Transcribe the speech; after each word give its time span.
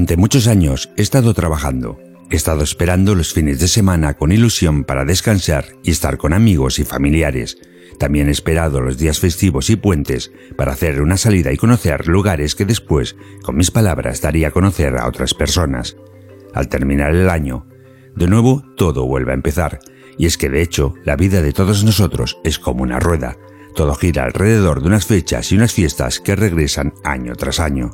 Durante 0.00 0.16
muchos 0.16 0.46
años 0.46 0.90
he 0.96 1.02
estado 1.02 1.34
trabajando. 1.34 1.98
He 2.30 2.36
estado 2.36 2.62
esperando 2.62 3.14
los 3.14 3.34
fines 3.34 3.60
de 3.60 3.68
semana 3.68 4.14
con 4.14 4.32
ilusión 4.32 4.84
para 4.84 5.04
descansar 5.04 5.66
y 5.82 5.90
estar 5.90 6.16
con 6.16 6.32
amigos 6.32 6.78
y 6.78 6.84
familiares. 6.84 7.58
También 7.98 8.28
he 8.28 8.30
esperado 8.30 8.80
los 8.80 8.96
días 8.96 9.20
festivos 9.20 9.68
y 9.68 9.76
puentes 9.76 10.32
para 10.56 10.72
hacer 10.72 11.02
una 11.02 11.18
salida 11.18 11.52
y 11.52 11.58
conocer 11.58 12.08
lugares 12.08 12.54
que 12.54 12.64
después, 12.64 13.14
con 13.42 13.58
mis 13.58 13.70
palabras, 13.70 14.22
daría 14.22 14.48
a 14.48 14.52
conocer 14.52 14.96
a 14.96 15.06
otras 15.06 15.34
personas. 15.34 15.98
Al 16.54 16.68
terminar 16.70 17.14
el 17.14 17.28
año, 17.28 17.66
de 18.16 18.26
nuevo 18.26 18.64
todo 18.78 19.04
vuelve 19.04 19.32
a 19.32 19.34
empezar. 19.34 19.80
Y 20.16 20.24
es 20.24 20.38
que 20.38 20.48
de 20.48 20.62
hecho, 20.62 20.94
la 21.04 21.16
vida 21.16 21.42
de 21.42 21.52
todos 21.52 21.84
nosotros 21.84 22.38
es 22.42 22.58
como 22.58 22.84
una 22.84 23.00
rueda. 23.00 23.36
Todo 23.74 23.94
gira 23.96 24.24
alrededor 24.24 24.80
de 24.80 24.88
unas 24.88 25.04
fechas 25.04 25.52
y 25.52 25.56
unas 25.56 25.74
fiestas 25.74 26.20
que 26.20 26.36
regresan 26.36 26.94
año 27.04 27.34
tras 27.36 27.60
año. 27.60 27.90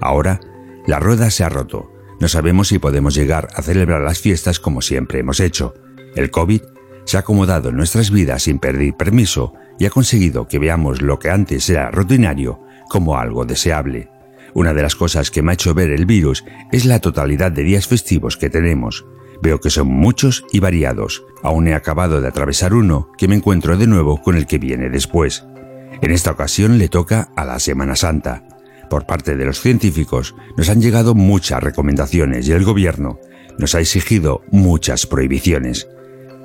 Ahora, 0.00 0.40
la 0.86 0.98
rueda 0.98 1.30
se 1.30 1.44
ha 1.44 1.48
roto. 1.48 1.90
No 2.20 2.28
sabemos 2.28 2.68
si 2.68 2.78
podemos 2.78 3.14
llegar 3.14 3.48
a 3.54 3.62
celebrar 3.62 4.02
las 4.02 4.20
fiestas 4.20 4.60
como 4.60 4.82
siempre 4.82 5.20
hemos 5.20 5.40
hecho. 5.40 5.74
El 6.14 6.30
COVID 6.30 6.62
se 7.04 7.16
ha 7.16 7.20
acomodado 7.20 7.70
en 7.70 7.76
nuestras 7.76 8.10
vidas 8.10 8.42
sin 8.42 8.58
pedir 8.58 8.94
permiso 8.94 9.54
y 9.78 9.86
ha 9.86 9.90
conseguido 9.90 10.46
que 10.46 10.58
veamos 10.58 11.02
lo 11.02 11.18
que 11.18 11.30
antes 11.30 11.68
era 11.70 11.90
rutinario 11.90 12.60
como 12.88 13.16
algo 13.16 13.44
deseable. 13.44 14.10
Una 14.52 14.74
de 14.74 14.82
las 14.82 14.96
cosas 14.96 15.30
que 15.30 15.42
me 15.42 15.52
ha 15.52 15.54
hecho 15.54 15.74
ver 15.74 15.90
el 15.90 16.06
virus 16.06 16.44
es 16.72 16.84
la 16.84 16.98
totalidad 16.98 17.52
de 17.52 17.62
días 17.62 17.86
festivos 17.86 18.36
que 18.36 18.50
tenemos. 18.50 19.06
Veo 19.42 19.60
que 19.60 19.70
son 19.70 19.86
muchos 19.86 20.44
y 20.52 20.60
variados. 20.60 21.24
Aún 21.42 21.68
he 21.68 21.74
acabado 21.74 22.20
de 22.20 22.28
atravesar 22.28 22.74
uno 22.74 23.10
que 23.16 23.28
me 23.28 23.36
encuentro 23.36 23.76
de 23.76 23.86
nuevo 23.86 24.20
con 24.20 24.36
el 24.36 24.46
que 24.46 24.58
viene 24.58 24.90
después. 24.90 25.44
En 26.02 26.10
esta 26.10 26.32
ocasión 26.32 26.78
le 26.78 26.88
toca 26.88 27.30
a 27.36 27.44
la 27.44 27.58
Semana 27.58 27.96
Santa. 27.96 28.44
Por 28.90 29.06
parte 29.06 29.36
de 29.36 29.44
los 29.44 29.60
científicos 29.60 30.34
nos 30.56 30.68
han 30.68 30.82
llegado 30.82 31.14
muchas 31.14 31.62
recomendaciones 31.62 32.48
y 32.48 32.52
el 32.52 32.64
gobierno 32.64 33.20
nos 33.56 33.76
ha 33.76 33.80
exigido 33.80 34.42
muchas 34.50 35.06
prohibiciones. 35.06 35.88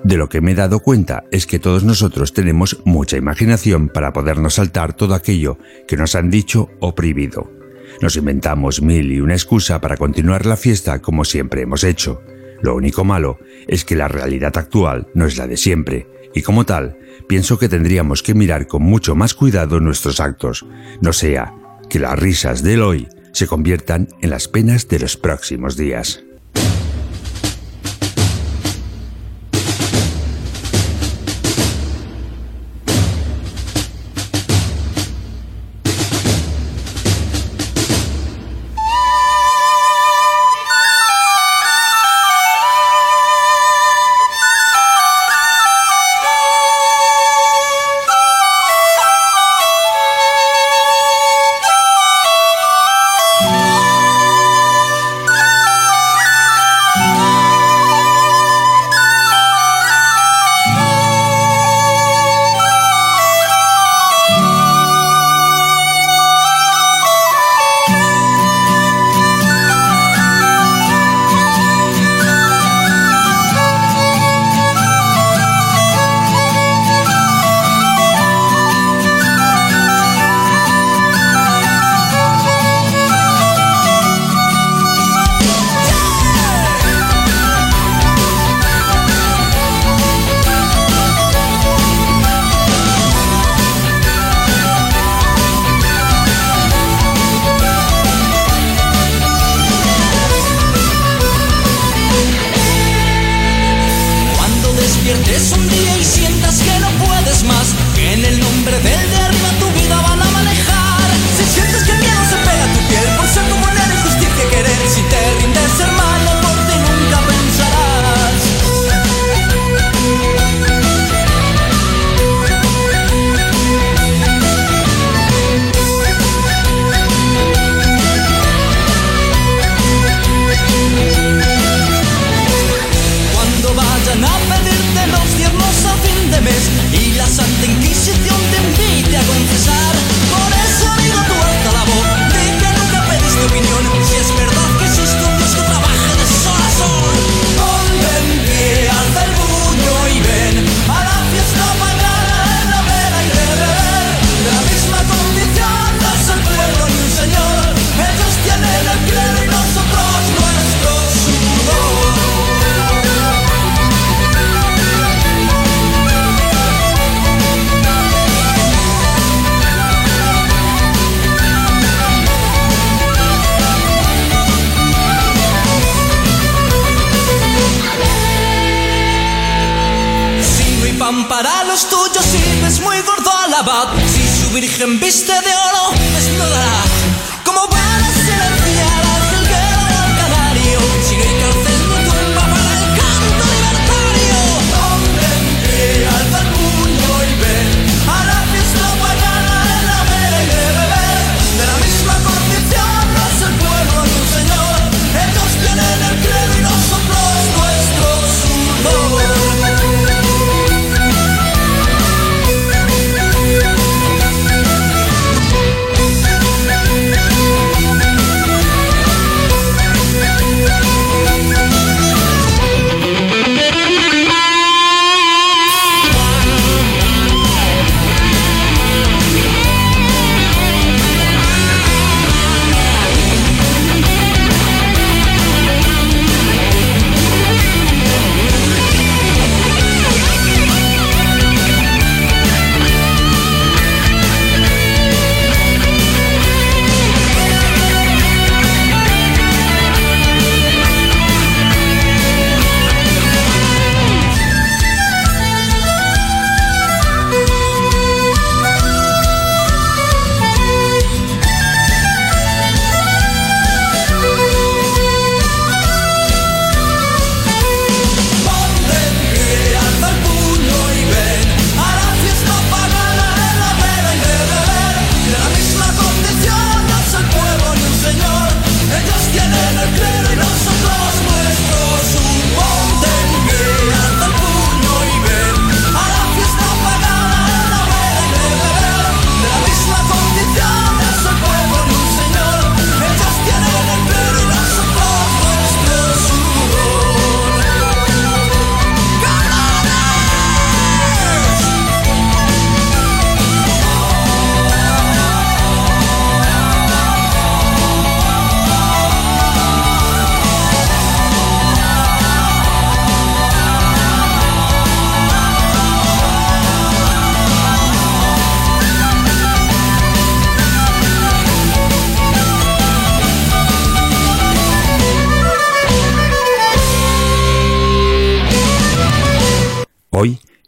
De 0.03 0.15
lo 0.15 0.29
que 0.29 0.41
me 0.41 0.51
he 0.51 0.55
dado 0.55 0.79
cuenta 0.79 1.23
es 1.31 1.47
que 1.47 1.57
todos 1.57 1.83
nosotros 1.83 2.33
tenemos 2.33 2.79
mucha 2.85 3.17
imaginación 3.17 3.89
para 3.89 4.13
podernos 4.13 4.53
saltar 4.53 4.93
todo 4.93 5.15
aquello 5.15 5.57
que 5.87 5.97
nos 5.97 6.13
han 6.13 6.29
dicho 6.29 6.69
o 6.79 6.93
prohibido. 6.93 7.51
Nos 7.99 8.15
inventamos 8.15 8.79
mil 8.79 9.11
y 9.11 9.21
una 9.21 9.33
excusa 9.33 9.81
para 9.81 9.97
continuar 9.97 10.45
la 10.45 10.55
fiesta 10.55 11.01
como 11.01 11.25
siempre 11.25 11.63
hemos 11.63 11.83
hecho. 11.83 12.21
Lo 12.61 12.75
único 12.75 13.03
malo 13.03 13.39
es 13.67 13.85
que 13.85 13.95
la 13.95 14.07
realidad 14.07 14.55
actual 14.55 15.07
no 15.15 15.25
es 15.25 15.37
la 15.37 15.47
de 15.47 15.57
siempre, 15.57 16.07
y 16.35 16.43
como 16.43 16.63
tal, 16.63 16.97
pienso 17.27 17.57
que 17.57 17.69
tendríamos 17.69 18.21
que 18.21 18.35
mirar 18.35 18.67
con 18.67 18.83
mucho 18.83 19.15
más 19.15 19.33
cuidado 19.33 19.79
nuestros 19.79 20.19
actos, 20.19 20.63
no 21.01 21.11
sea 21.11 21.55
que 21.89 21.99
las 21.99 22.17
risas 22.17 22.63
del 22.63 22.81
hoy 22.81 23.07
se 23.31 23.47
conviertan 23.47 24.07
en 24.21 24.29
las 24.29 24.47
penas 24.47 24.87
de 24.87 24.99
los 24.99 25.17
próximos 25.17 25.77
días. 25.77 26.23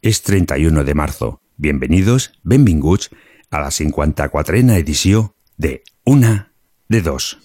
Es 0.02 0.22
31 0.22 0.84
de 0.84 0.94
marzo. 0.94 1.42
Bienvenidos, 1.58 2.32
benvinguts, 2.44 3.10
a 3.50 3.60
la 3.60 3.68
54a 3.68 4.78
edició 4.78 5.36
de 5.58 5.84
Una 6.04 6.52
de 6.88 7.02
Dos. 7.02 7.38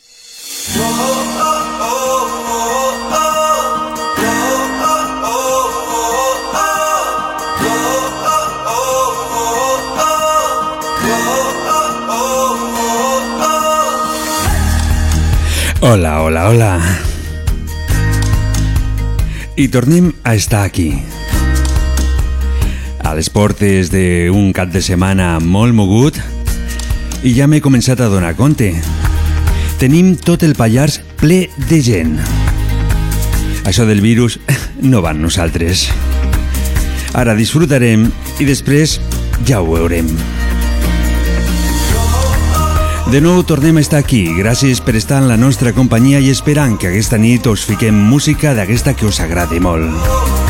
Hola, 15.80 16.22
hola, 16.22 16.48
hola. 16.48 16.98
I 19.56 19.68
tornem 19.68 20.12
a 20.24 20.34
estar 20.34 20.64
aquí. 20.64 21.02
A 23.02 23.14
les 23.18 23.28
portes 23.28 23.90
d'un 23.90 24.52
cap 24.54 24.70
de 24.70 24.80
setmana 24.82 25.36
molt 25.42 25.74
mogut 25.74 26.18
i 27.26 27.32
ja 27.34 27.48
m'he 27.50 27.62
començat 27.62 28.00
a 28.00 28.10
donar 28.10 28.36
compte. 28.38 28.70
Tenim 29.82 30.14
tot 30.16 30.44
el 30.46 30.54
Pallars 30.54 31.00
ple 31.18 31.48
de 31.68 31.80
gent. 31.82 32.16
Això 33.66 33.86
del 33.86 34.02
virus 34.02 34.38
no 34.90 35.02
va 35.02 35.10
amb 35.14 35.26
nosaltres. 35.26 35.88
Ara 37.18 37.34
disfrutarem 37.38 38.06
i 38.40 38.46
després 38.48 39.00
ja 39.46 39.60
ho 39.60 39.74
veurem. 39.74 40.08
De 43.12 43.20
nou 43.20 43.42
tornem 43.44 43.76
a 43.76 43.82
estar 43.84 43.98
aquí. 44.00 44.24
Gràcies 44.38 44.80
per 44.80 44.94
estar 44.96 45.18
en 45.20 45.28
la 45.28 45.36
nostra 45.36 45.74
companyia 45.76 46.22
i 46.22 46.30
esperant 46.32 46.78
que 46.80 46.88
aquesta 46.88 47.18
nit 47.20 47.44
us 47.50 47.66
fiquem 47.68 47.98
música 48.08 48.54
d'aquesta 48.56 48.96
que 48.96 49.10
us 49.10 49.20
agradi 49.20 49.60
molt. 49.60 50.41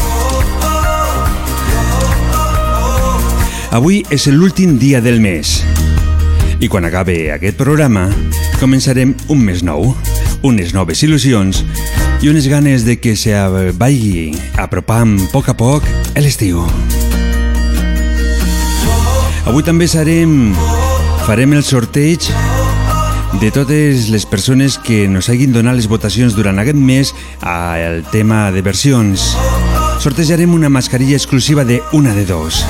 Avui 3.73 4.02
és 4.12 4.26
l'últim 4.29 4.75
dia 4.76 4.99
del 5.00 5.17
mes. 5.25 5.62
I 6.61 6.69
quan 6.69 6.85
acabe 6.85 7.31
aquest 7.33 7.57
programa, 7.57 8.02
començarem 8.61 9.14
un 9.33 9.41
mes 9.41 9.62
nou, 9.64 9.95
unes 10.45 10.75
noves 10.76 11.00
il·lusions 11.07 11.62
i 12.21 12.29
unes 12.29 12.50
ganes 12.52 12.85
de 12.85 12.99
que 13.00 13.14
se 13.17 13.33
vagi 13.81 14.35
apropant 14.61 15.17
a 15.17 15.31
poc 15.33 15.49
a 15.49 15.57
poc 15.57 15.88
l'estiu. 16.21 16.67
Avui 19.49 19.64
també 19.64 19.88
serem... 19.88 20.52
farem 21.25 21.57
el 21.57 21.64
sorteig 21.64 22.29
de 23.41 23.50
totes 23.57 24.11
les 24.12 24.29
persones 24.29 24.76
que 24.76 25.07
nos 25.09 25.33
hagin 25.33 25.57
donat 25.57 25.81
les 25.81 25.88
votacions 25.88 26.37
durant 26.37 26.61
aquest 26.61 26.76
mes 26.76 27.17
al 27.41 28.05
tema 28.12 28.50
de 28.52 28.61
versions. 28.61 29.33
Sortejarem 30.05 30.52
una 30.52 30.69
mascarilla 30.69 31.17
exclusiva 31.17 31.64
de 31.64 31.81
una 31.97 32.12
de 32.12 32.29
dos. 32.29 32.67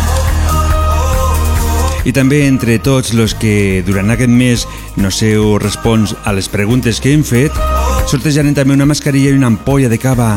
I 2.04 2.12
també 2.12 2.42
entre 2.48 2.78
tots 2.82 3.12
els 3.14 3.36
que 3.38 3.82
durant 3.86 4.10
aquest 4.10 4.32
mes 4.32 4.66
no 4.96 5.10
seu 5.14 5.58
respons 5.62 6.16
a 6.24 6.32
les 6.34 6.48
preguntes 6.50 6.98
que 7.00 7.12
hem 7.14 7.22
fet, 7.22 7.54
sortejarem 8.10 8.54
també 8.58 8.74
una 8.74 8.88
mascarilla 8.90 9.30
i 9.30 9.38
una 9.38 9.52
ampolla 9.52 9.90
de 9.92 10.00
cava 10.02 10.34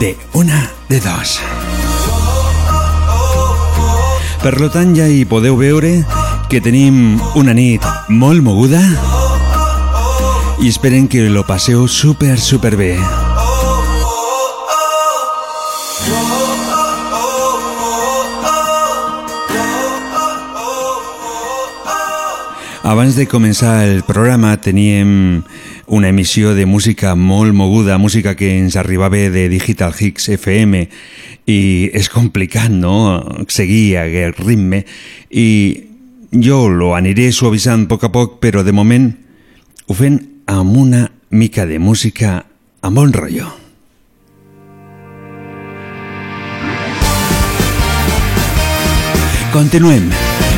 de 0.00 0.16
una 0.32 0.70
de 0.88 0.98
dos. 1.00 1.38
Per 4.42 4.56
lo 4.56 4.70
tant, 4.72 4.94
ja 4.96 5.04
hi 5.04 5.26
podeu 5.28 5.58
veure 5.60 5.98
que 6.48 6.62
tenim 6.64 7.20
una 7.36 7.52
nit 7.52 7.84
molt 8.08 8.40
moguda 8.42 8.80
i 10.60 10.72
esperen 10.72 11.08
que 11.12 11.28
lo 11.28 11.44
passeu 11.44 11.84
super, 11.88 12.38
super 12.40 12.76
bé. 12.80 12.94
Abans 22.90 23.14
de 23.14 23.28
començar 23.30 23.84
el 23.86 24.00
programa 24.02 24.56
teníem 24.58 25.44
una 25.86 26.08
emissió 26.10 26.56
de 26.58 26.64
música 26.66 27.12
molt 27.14 27.54
moguda, 27.54 28.00
música 28.02 28.32
que 28.34 28.48
ens 28.58 28.74
arribava 28.74 29.20
de 29.30 29.44
Digital 29.46 29.94
Hicks 29.94 30.26
FM 30.34 30.80
i 31.46 31.60
és 31.94 32.08
complicat, 32.10 32.66
no?, 32.74 33.22
seguir 33.46 33.94
aquest 34.00 34.40
ritme 34.42 34.80
i 35.30 35.46
jo 36.34 36.64
lo 36.66 36.96
aniré 36.98 37.28
suavitzant 37.30 37.84
a 37.86 37.90
poc 37.92 38.08
a 38.08 38.10
poc, 38.10 38.40
però 38.42 38.64
de 38.66 38.74
moment 38.74 39.06
ho 39.86 39.94
fem 39.94 40.18
amb 40.50 40.74
una 40.82 41.04
mica 41.30 41.68
de 41.70 41.78
música 41.78 42.40
amb 42.82 42.98
bon 42.98 43.14
rotllo. 43.14 43.52
Continuem. 49.54 50.10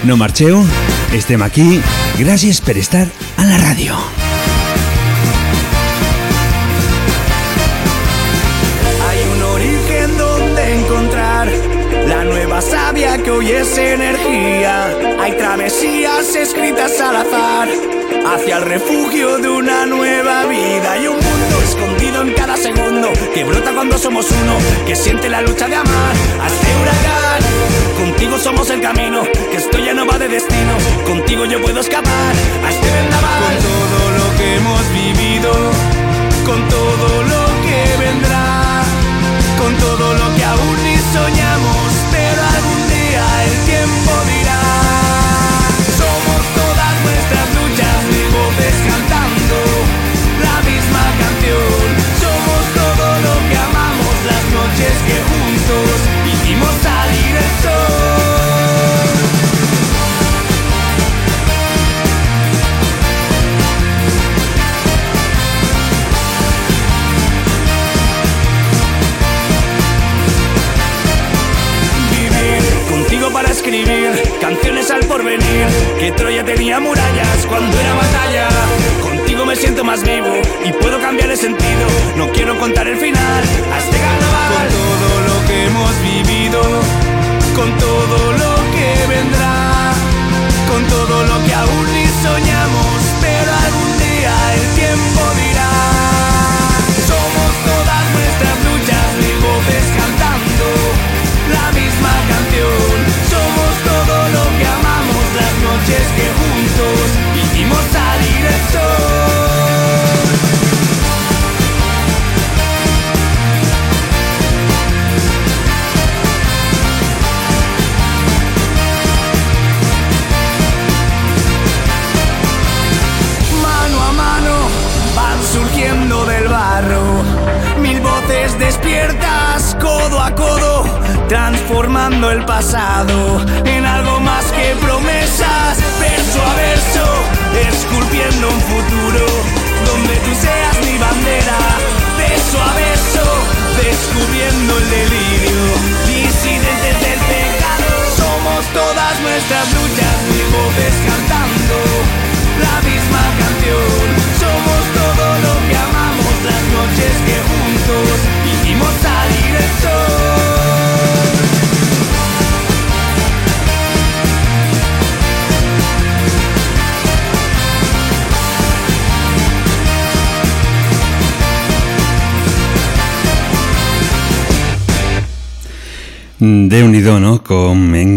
No 0.08 0.16
marxeu, 0.16 0.64
estem 1.12 1.44
aquí. 1.44 1.82
Gràcies 2.18 2.60
per 2.60 2.76
estar 2.76 3.06
a 3.40 3.44
la 3.48 3.56
ràdio. 3.56 3.96
Hay 9.08 9.18
un 9.32 9.42
origen 9.42 10.18
donde 10.18 10.74
encontrar 10.74 11.48
la 12.06 12.24
nueva 12.24 12.60
savia 12.60 13.16
que 13.22 13.30
hoy 13.30 13.50
es 13.50 13.78
energía. 13.78 14.88
Hay 15.20 15.32
travesías 15.38 16.36
escritas 16.36 17.00
al 17.00 17.16
azar 17.16 17.68
hacia 18.26 18.58
el 18.58 18.64
refugio 18.64 19.38
de 19.38 19.48
una 19.48 19.86
nueva 19.86 20.44
vida. 20.44 20.92
Hay 20.92 21.06
un 21.08 21.16
mundo 21.16 21.62
escondido 21.64 22.22
en 22.22 22.34
cada 22.34 22.56
segundo 22.58 23.10
que 23.34 23.44
brota 23.44 23.72
cuando 23.72 23.96
somos 23.96 24.30
uno, 24.30 24.58
que 24.86 24.94
siente 24.94 25.30
la 25.30 25.40
lucha 25.40 25.66
de 25.66 25.76
amar 25.76 26.14
a 26.40 26.46
este 26.46 26.66
huracán. 26.80 27.21
Contigo 27.96 28.38
somos 28.38 28.70
el 28.70 28.80
camino, 28.80 29.22
que 29.50 29.56
esto 29.56 29.78
ya 29.78 29.94
no 29.94 30.06
va 30.06 30.18
de 30.18 30.28
destino. 30.28 30.74
Contigo 31.06 31.44
yo 31.44 31.60
puedo 31.60 31.80
escapar 31.80 32.34
a 32.64 32.70
este 32.70 32.90
vendaval. 32.90 33.42
Con 33.44 33.56
todo 33.68 34.10
lo 34.18 34.36
que 34.36 34.56
hemos 34.56 34.92
vivido, 34.92 35.52
con 36.44 36.68
todo 36.68 37.22
lo 37.22 37.44
que 37.64 38.04
vendrá, 38.04 38.82
con 39.58 39.74
todo 39.76 40.14
lo 40.14 40.34
que 40.36 40.44
aún 40.44 40.76
ni 40.84 40.96
soñamos, 41.12 41.88
pero 42.10 42.42
algún 42.56 42.82
día 42.88 43.24
el 43.44 43.56
tiempo 43.66 44.12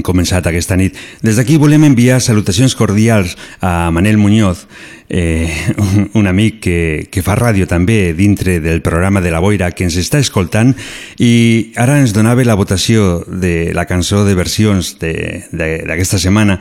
començat 0.05 0.45
aquesta 0.45 0.77
nit. 0.77 0.95
Des 1.25 1.39
d'aquí 1.39 1.57
volem 1.57 1.88
enviar 1.89 2.21
salutacions 2.21 2.77
cordials 2.77 3.33
a 3.59 3.89
Manel 3.91 4.21
Muñoz, 4.21 4.67
eh, 5.09 5.50
un, 6.13 6.27
amic 6.27 6.62
que, 6.62 6.79
que 7.12 7.24
fa 7.25 7.35
ràdio 7.38 7.67
també 7.67 8.13
dintre 8.13 8.59
del 8.62 8.81
programa 8.85 9.21
de 9.21 9.33
la 9.33 9.41
Boira, 9.41 9.71
que 9.74 9.85
ens 9.88 9.97
està 9.97 10.21
escoltant 10.21 10.75
i 11.19 11.71
ara 11.75 12.00
ens 12.01 12.13
donava 12.13 12.45
la 12.45 12.57
votació 12.57 13.24
de 13.27 13.74
la 13.74 13.88
cançó 13.89 14.25
de 14.25 14.35
versions 14.38 14.95
d'aquesta 15.01 16.21
setmana. 16.21 16.59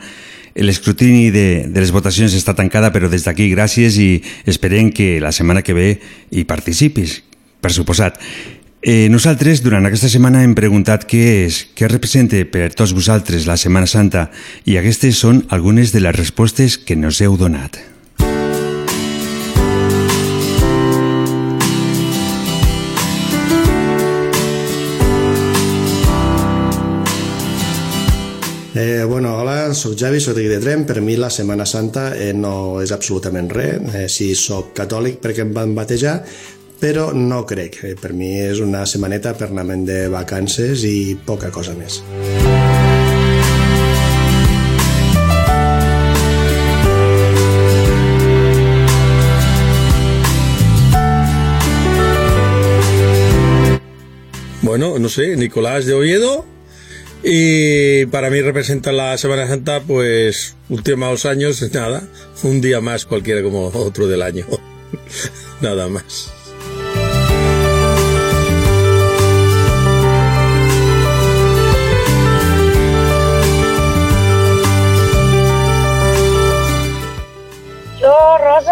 L'escrutini 0.55 1.31
de, 1.35 1.65
de 1.67 1.81
les 1.83 1.91
votacions 1.91 2.31
està 2.33 2.55
tancada, 2.55 2.93
però 2.95 3.09
des 3.11 3.25
d'aquí 3.27 3.49
gràcies 3.51 3.97
i 3.99 4.09
esperem 4.47 4.89
que 4.95 5.19
la 5.19 5.33
setmana 5.35 5.65
que 5.65 5.75
ve 5.75 5.89
hi 6.31 6.45
participis, 6.47 7.19
per 7.59 7.73
suposat. 7.75 8.21
Eh, 8.87 9.09
nosaltres, 9.09 9.63
durant 9.65 9.87
aquesta 9.89 10.11
setmana, 10.13 10.43
hem 10.45 10.51
preguntat 10.53 11.07
què 11.09 11.21
és, 11.47 11.55
què 11.73 11.87
representa 11.89 12.37
per 12.53 12.67
tots 12.77 12.93
vosaltres 12.93 13.47
la 13.49 13.55
Setmana 13.57 13.89
Santa 13.89 14.27
i 14.69 14.77
aquestes 14.77 15.17
són 15.25 15.41
algunes 15.49 15.89
de 15.89 16.05
les 16.05 16.13
respostes 16.13 16.77
que 16.77 16.93
nos 16.93 17.17
heu 17.25 17.33
donat. 17.33 17.81
Eh, 28.77 29.05
bueno, 29.07 29.37
hola, 29.39 29.73
sóc 29.73 29.93
Javi, 29.95 30.19
soc 30.19 30.35
d'aquí 30.35 30.49
de 30.51 30.57
Trem. 30.59 30.81
Per 30.83 30.99
mi 30.99 31.13
la 31.15 31.29
Setmana 31.31 31.63
Santa 31.65 32.09
eh, 32.19 32.33
no 32.35 32.81
és 32.83 32.91
absolutament 32.91 33.47
res. 33.47 33.79
Eh, 33.95 34.09
sí, 34.11 34.33
sóc 34.35 34.73
catòlic 34.75 35.21
perquè 35.23 35.45
em 35.45 35.53
van 35.55 35.71
batejar, 35.73 36.17
però 36.79 37.11
no 37.13 37.43
crec. 37.45 37.81
Eh, 37.83 37.95
per 37.99 38.13
mi 38.13 38.33
és 38.39 38.61
una 38.63 38.85
setmaneta 38.85 39.35
per 39.37 39.49
anament 39.51 39.85
de 39.87 40.05
vacances 40.13 40.83
i 40.87 41.15
poca 41.25 41.51
cosa 41.51 41.75
més. 41.77 42.01
Bueno, 54.65 54.97
no 54.99 55.09
sé, 55.09 55.37
Nicolás 55.37 55.85
de 55.85 55.93
Oviedo. 55.93 56.45
Y 57.27 58.05
para 58.07 58.29
mí 58.29 58.39
representa 58.41 58.91
la 58.91 59.17
Semana 59.17 59.47
Santa, 59.47 59.81
pues, 59.81 60.55
últimos 60.69 61.25
años, 61.25 61.59
nada, 61.73 62.03
un 62.43 62.61
día 62.61 62.81
más 62.81 63.05
cualquiera 63.05 63.41
como 63.41 63.67
otro 63.67 64.07
del 64.07 64.21
año. 64.21 64.45
nada 65.61 65.87
más. 65.87 66.34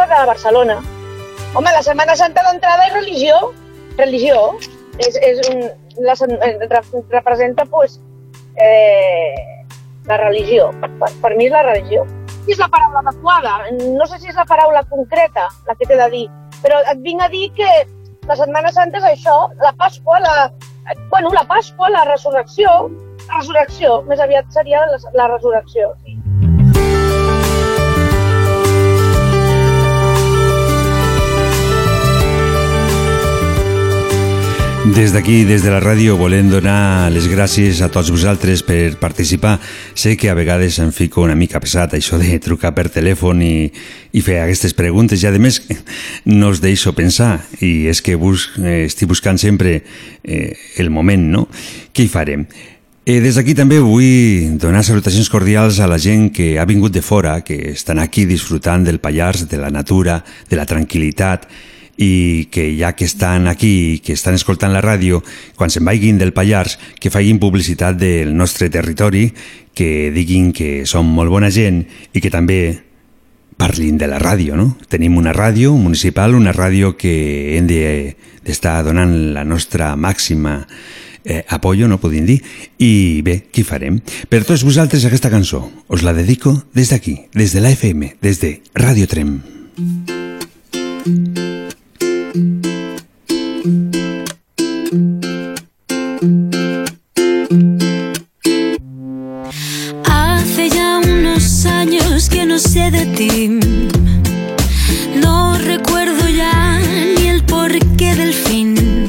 Rosa, 0.04 0.22
de 0.22 0.28
Barcelona. 0.28 0.82
Home, 1.56 1.72
la 1.72 1.84
Setmana 1.84 2.16
Santa 2.16 2.44
d'entrada 2.44 2.88
és 2.88 2.94
religió. 2.94 3.54
Religió. 3.98 4.58
És, 5.00 5.16
és 5.16 5.40
un, 5.50 5.64
la, 6.06 6.14
eh, 6.14 6.68
re- 6.70 7.04
representa, 7.10 7.66
pues, 7.66 8.00
eh, 8.56 9.34
la 10.06 10.18
religió. 10.18 10.72
Per, 10.82 10.90
per, 11.22 11.36
mi 11.36 11.46
és 11.46 11.52
la 11.52 11.64
religió. 11.64 12.06
És 12.48 12.60
la 12.60 12.68
paraula 12.68 13.00
adequada. 13.00 13.58
No 13.72 14.06
sé 14.06 14.20
si 14.20 14.28
és 14.28 14.36
la 14.36 14.46
paraula 14.46 14.84
concreta 14.90 15.48
la 15.68 15.76
que 15.76 15.88
t'he 15.88 15.98
de 15.98 16.10
dir, 16.10 16.26
però 16.62 16.82
et 16.92 17.00
vinc 17.00 17.22
a 17.22 17.30
dir 17.30 17.52
que 17.56 17.70
la 18.28 18.36
Setmana 18.36 18.72
Santa 18.72 19.00
és 19.00 19.04
això, 19.04 19.50
la 19.62 19.72
Pasqua, 19.80 20.20
la, 20.20 20.52
bueno, 21.10 21.30
la 21.32 21.44
Pasqua, 21.48 21.90
la 21.90 22.04
resurrecció, 22.06 22.90
resurrecció, 23.32 24.02
més 24.10 24.20
aviat 24.20 24.46
seria 24.52 24.86
la, 24.92 25.00
la 25.14 25.28
resurrecció. 25.32 25.94
Des 34.86 35.14
d'aquí, 35.14 35.46
des 35.46 35.64
de 35.64 35.72
la 35.72 35.80
ràdio, 35.80 36.18
volem 36.20 36.50
donar 36.52 37.08
les 37.08 37.30
gràcies 37.32 37.80
a 37.80 37.88
tots 37.88 38.10
vosaltres 38.12 38.66
per 38.68 38.98
participar. 39.00 39.54
Sé 39.96 40.18
que 40.20 40.28
a 40.28 40.36
vegades 40.36 40.76
em 40.84 40.92
fico 40.92 41.24
una 41.24 41.38
mica 41.40 41.62
pesat 41.64 41.96
això 41.96 42.20
de 42.20 42.36
trucar 42.44 42.74
per 42.76 42.90
telèfon 42.92 43.40
i, 43.42 43.72
i 44.12 44.22
fer 44.22 44.42
aquestes 44.42 44.76
preguntes 44.76 45.24
i 45.24 45.30
a 45.30 45.32
més 45.40 45.62
no 46.28 46.52
us 46.52 46.60
deixo 46.60 46.92
pensar 46.92 47.40
i 47.64 47.88
és 47.88 48.04
que 48.04 48.20
bus, 48.20 48.50
eh, 48.60 48.84
estic 48.90 49.08
buscant 49.08 49.40
sempre 49.40 49.80
eh, 49.80 50.52
el 50.76 50.92
moment, 50.92 51.32
no? 51.32 51.48
Què 51.96 52.04
hi 52.04 52.12
farem? 52.12 52.44
Eh, 53.06 53.22
des 53.24 53.40
d'aquí 53.40 53.56
també 53.56 53.80
vull 53.80 54.60
donar 54.60 54.84
salutacions 54.84 55.32
cordials 55.32 55.80
a 55.80 55.88
la 55.88 55.98
gent 55.98 56.28
que 56.36 56.58
ha 56.60 56.68
vingut 56.68 56.92
de 56.92 57.02
fora, 57.02 57.40
que 57.40 57.72
estan 57.72 58.04
aquí 58.04 58.28
disfrutant 58.28 58.84
del 58.84 59.00
Pallars, 59.00 59.48
de 59.48 59.64
la 59.64 59.72
natura, 59.72 60.20
de 60.50 60.60
la 60.60 60.68
tranquil·litat, 60.68 61.48
i 61.98 62.50
que 62.52 62.76
ja 62.78 62.94
que 62.94 63.06
estan 63.06 63.48
aquí, 63.48 64.02
que 64.04 64.14
estan 64.14 64.34
escoltant 64.34 64.74
la 64.74 64.82
ràdio, 64.82 65.22
quan 65.56 65.70
se'n 65.70 65.86
vagin 65.86 66.18
del 66.18 66.34
Pallars, 66.34 66.80
que 67.00 67.14
facin 67.14 67.40
publicitat 67.40 67.98
del 68.00 68.34
nostre 68.36 68.70
territori, 68.74 69.30
que 69.74 70.10
diguin 70.14 70.52
que 70.54 70.86
som 70.90 71.06
molt 71.06 71.30
bona 71.30 71.52
gent 71.54 71.84
i 72.14 72.22
que 72.22 72.34
també 72.34 72.82
parlin 73.58 73.98
de 73.98 74.10
la 74.10 74.20
ràdio, 74.20 74.58
no? 74.58 74.74
Tenim 74.90 75.18
una 75.18 75.34
ràdio 75.34 75.76
municipal, 75.78 76.36
una 76.36 76.54
ràdio 76.54 76.96
que 76.98 77.58
hem 77.58 77.70
d'estar 77.70 78.82
de, 78.82 78.90
donant 78.90 79.14
la 79.38 79.46
nostra 79.46 79.94
màxima 79.96 80.64
eh, 81.24 81.46
apoyo, 81.48 81.88
no 81.88 82.02
podem 82.02 82.26
dir, 82.26 82.40
i 82.82 83.22
bé, 83.24 83.44
què 83.54 83.64
farem? 83.64 84.02
Per 84.30 84.44
tots 84.44 84.66
vosaltres 84.66 85.06
aquesta 85.06 85.32
cançó 85.32 85.64
us 85.88 86.04
la 86.04 86.14
dedico 86.18 86.58
des 86.74 86.90
d'aquí, 86.90 87.30
des 87.34 87.54
de 87.54 87.62
la 87.62 87.72
FM, 87.72 88.16
des 88.22 88.42
de 88.42 88.60
Ràdio 88.74 89.08
Trem. 89.08 89.40
Mm 89.78 90.04
-hmm. 90.06 91.83
De 102.92 103.06
ti. 103.06 103.60
No 105.16 105.58
recuerdo 105.58 106.28
ya 106.28 106.80
ni 107.18 107.28
el 107.28 107.44
porqué 107.44 108.16
del 108.16 108.34
fin. 108.34 109.08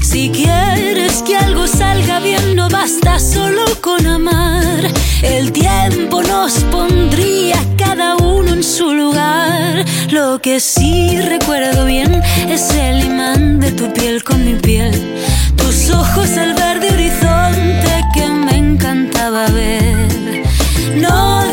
Si 0.00 0.30
quieres 0.30 1.22
que 1.22 1.36
algo 1.36 1.66
salga 1.66 2.20
bien, 2.20 2.56
no 2.56 2.68
basta 2.68 3.18
solo 3.18 3.64
con 3.80 4.06
amar. 4.06 4.80
El 5.22 5.52
tiempo 5.52 6.22
nos 6.22 6.52
pondría 6.64 7.58
cada 7.76 8.16
uno 8.16 8.52
en 8.52 8.62
su 8.62 8.92
lugar. 8.94 9.84
Lo 10.10 10.40
que 10.40 10.60
sí 10.60 11.20
recuerdo 11.20 11.84
bien 11.84 12.22
es 12.48 12.70
el 12.74 13.04
imán 13.04 13.60
de 13.60 13.72
tu 13.72 13.92
piel 13.92 14.24
con 14.24 14.44
mi 14.44 14.54
piel. 14.54 14.94
Tus 15.56 15.90
ojos, 15.90 16.30
el 16.36 16.54
verde 16.54 16.90
horizonte 16.90 18.04
que 18.14 18.28
me 18.28 18.56
encantaba 18.56 19.46
ver. 19.48 20.44
No 20.96 21.47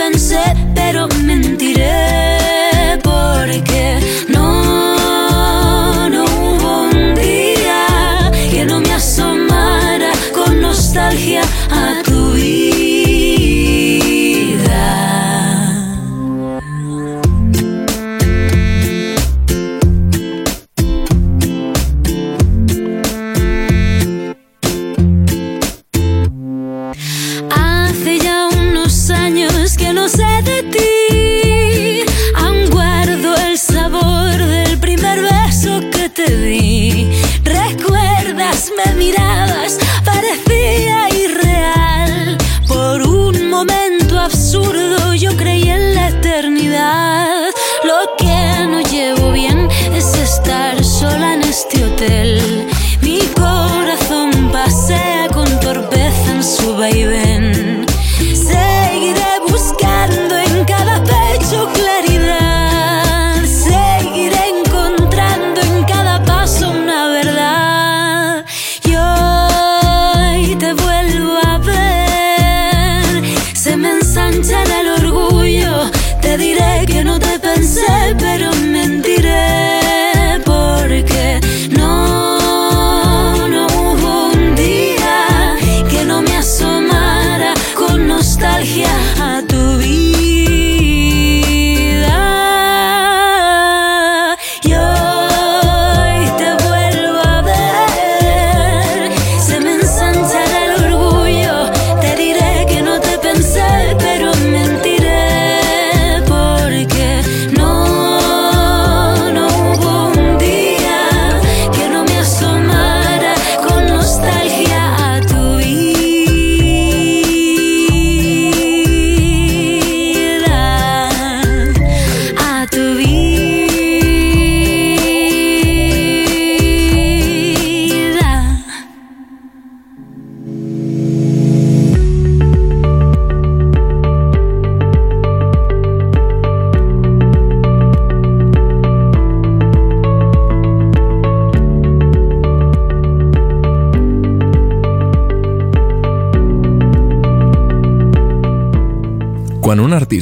pensé, 0.00 0.40
pero 0.74 1.06
mentiré 1.24 2.29
Parecía 40.04 41.08
irreal. 41.08 42.36
Por 42.68 43.02
un 43.02 43.48
momento 43.48 44.18
absurdo 44.18 45.14
yo 45.14 45.34
creí 45.38 45.70
en 45.70 45.94
la 45.94 46.08
eternidad. 46.08 47.46
Lo 47.82 48.14
que 48.18 48.66
no 48.68 48.80
llevo 48.82 49.32
bien 49.32 49.68
es 49.94 50.14
estar 50.14 50.84
sola 50.84 51.32
en 51.32 51.42
este 51.42 51.82
hotel. 51.82 52.39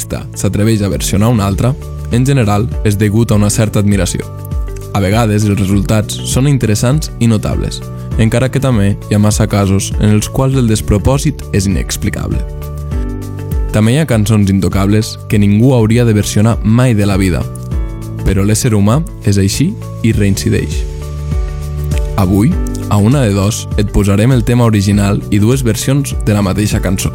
Artista 0.09 0.27
s'atreveix 0.35 0.83
a 0.83 0.88
versionar 0.88 1.29
un 1.29 1.40
altre, 1.40 1.75
en 2.12 2.25
general 2.25 2.68
és 2.85 2.97
degut 2.97 3.31
a 3.31 3.37
una 3.37 3.51
certa 3.51 3.81
admiració. 3.81 4.25
A 4.94 5.01
vegades 5.01 5.44
els 5.44 5.59
resultats 5.59 6.14
són 6.25 6.49
interessants 6.49 7.11
i 7.21 7.27
notables, 7.27 7.83
encara 8.18 8.49
que 8.49 8.61
també 8.61 8.97
hi 9.11 9.14
ha 9.14 9.18
massa 9.18 9.47
casos 9.47 9.92
en 10.01 10.11
els 10.11 10.29
quals 10.29 10.57
el 10.57 10.68
despropòsit 10.68 11.44
és 11.53 11.66
inexplicable. 11.66 12.40
També 13.73 13.92
hi 13.92 13.99
ha 13.99 14.09
cançons 14.09 14.51
intocables 14.51 15.18
que 15.29 15.38
ningú 15.38 15.75
hauria 15.75 16.05
de 16.05 16.14
versionar 16.14 16.59
mai 16.64 16.94
de 16.94 17.07
la 17.07 17.18
vida, 17.18 17.42
però 18.25 18.44
l'ésser 18.44 18.73
humà 18.75 19.03
és 19.25 19.38
així 19.38 19.75
i 20.03 20.12
reincideix. 20.12 20.83
Avui 22.16 22.51
A 22.90 22.97
una 22.97 23.21
de 23.21 23.35
dos 23.37 23.68
et 23.77 23.90
posarem 23.92 24.33
el 24.33 24.47
tema 24.49 24.64
original 24.64 25.21
i 25.29 25.38
dues 25.38 25.61
versions 25.61 26.14
de 26.25 26.33
la 26.33 26.40
mateixa 26.40 26.81
cançó. 26.81 27.12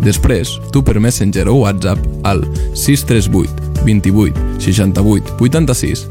Després, 0.00 0.56
tu 0.72 0.80
per 0.80 0.96
Messenger 1.04 1.50
o 1.52 1.58
WhatsApp 1.60 2.11
al 2.22 2.44
638 2.74 3.84
28 3.84 4.60
68 4.62 5.38
86 5.40 6.06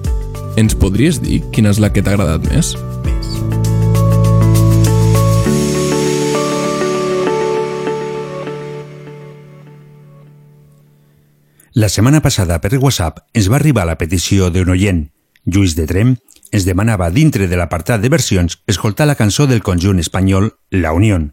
ens 0.59 0.75
podries 0.75 1.21
dir 1.23 1.41
quina 1.55 1.71
és 1.71 1.79
la 1.79 1.91
que 1.93 2.03
t'ha 2.03 2.15
agradat 2.15 2.47
més? 2.51 2.75
La 11.73 11.87
setmana 11.87 12.19
passada 12.19 12.59
per 12.59 12.75
WhatsApp 12.77 13.21
ens 13.33 13.47
va 13.47 13.55
arribar 13.55 13.85
la 13.87 13.95
petició 13.95 14.49
d'un 14.51 14.73
oient, 14.73 15.05
Lluís 15.47 15.77
de 15.77 15.85
Trem, 15.87 16.17
ens 16.51 16.65
demanava 16.67 17.07
dintre 17.15 17.47
de 17.47 17.55
l'apartat 17.55 18.03
de 18.03 18.11
versions 18.11 18.59
escoltar 18.67 19.07
la 19.07 19.15
cançó 19.15 19.47
del 19.47 19.63
conjunt 19.63 20.03
espanyol 20.03 20.51
La 20.69 20.91
Unión. 20.91 21.31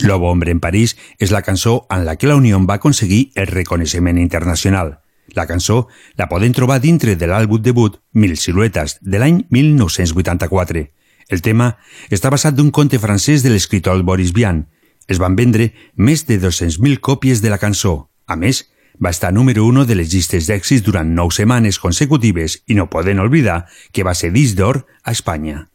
Lobo 0.00 0.30
Hombre 0.30 0.50
en 0.50 0.60
París 0.60 0.96
és 1.18 1.30
la 1.30 1.42
cançó 1.42 1.86
en 1.90 2.04
la 2.04 2.16
que 2.16 2.26
la 2.26 2.36
Unió 2.36 2.58
va 2.66 2.80
aconseguir 2.80 3.30
el 3.34 3.46
reconeixement 3.46 4.18
internacional. 4.18 4.98
La 5.34 5.46
cançó 5.46 5.88
la 6.16 6.28
poden 6.28 6.52
trobar 6.52 6.80
dintre 6.80 7.16
de 7.16 7.26
l'àlbum 7.26 7.62
debut 7.62 8.00
Mil 8.12 8.36
Siluetes 8.36 8.98
de 9.00 9.18
l'any 9.18 9.46
1984. 9.50 10.84
El 11.28 11.40
tema 11.40 11.76
està 12.10 12.30
basat 12.30 12.54
d'un 12.54 12.70
conte 12.70 12.98
francès 12.98 13.42
de 13.42 13.52
l'escriptor 13.52 14.02
Boris 14.02 14.34
Vian. 14.36 14.66
Es 15.08 15.18
van 15.22 15.36
vendre 15.36 15.72
més 15.96 16.26
de 16.26 16.38
200.000 16.40 17.00
còpies 17.00 17.40
de 17.40 17.50
la 17.50 17.58
cançó. 17.58 18.10
A 18.26 18.36
més, 18.36 18.66
va 19.02 19.10
estar 19.10 19.32
número 19.32 19.64
1 19.66 19.86
de 19.86 19.96
les 19.96 20.12
llistes 20.12 20.46
d'èxits 20.46 20.84
durant 20.84 21.08
9 21.16 21.32
setmanes 21.40 21.78
consecutives 21.78 22.60
i 22.66 22.76
no 22.78 22.90
poden 22.90 23.22
oblidar 23.22 23.64
que 23.92 24.04
va 24.04 24.14
ser 24.14 24.32
disc 24.32 24.58
d'or 24.58 24.84
a 25.02 25.12
Espanya. 25.16 25.71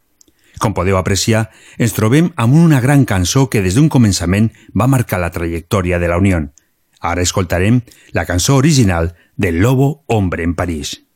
Com 0.59 0.73
podeu 0.73 0.97
apreciar, 0.97 1.49
ens 1.77 1.93
trobem 1.93 2.31
amb 2.35 2.55
una 2.57 2.81
gran 2.81 3.05
cançó 3.05 3.47
que 3.49 3.61
des 3.61 3.77
d'un 3.77 3.89
començament 3.89 4.51
va 4.73 4.89
marcar 4.89 5.21
la 5.21 5.31
trajectòria 5.31 5.99
de 5.99 6.09
la 6.09 6.17
Unió. 6.17 6.41
Ara 6.99 7.21
escoltarem 7.21 7.81
la 8.11 8.25
cançó 8.25 8.55
original 8.55 9.15
del 9.35 9.61
Lobo 9.61 10.03
Hombre 10.07 10.43
en 10.43 10.55
París. 10.55 11.06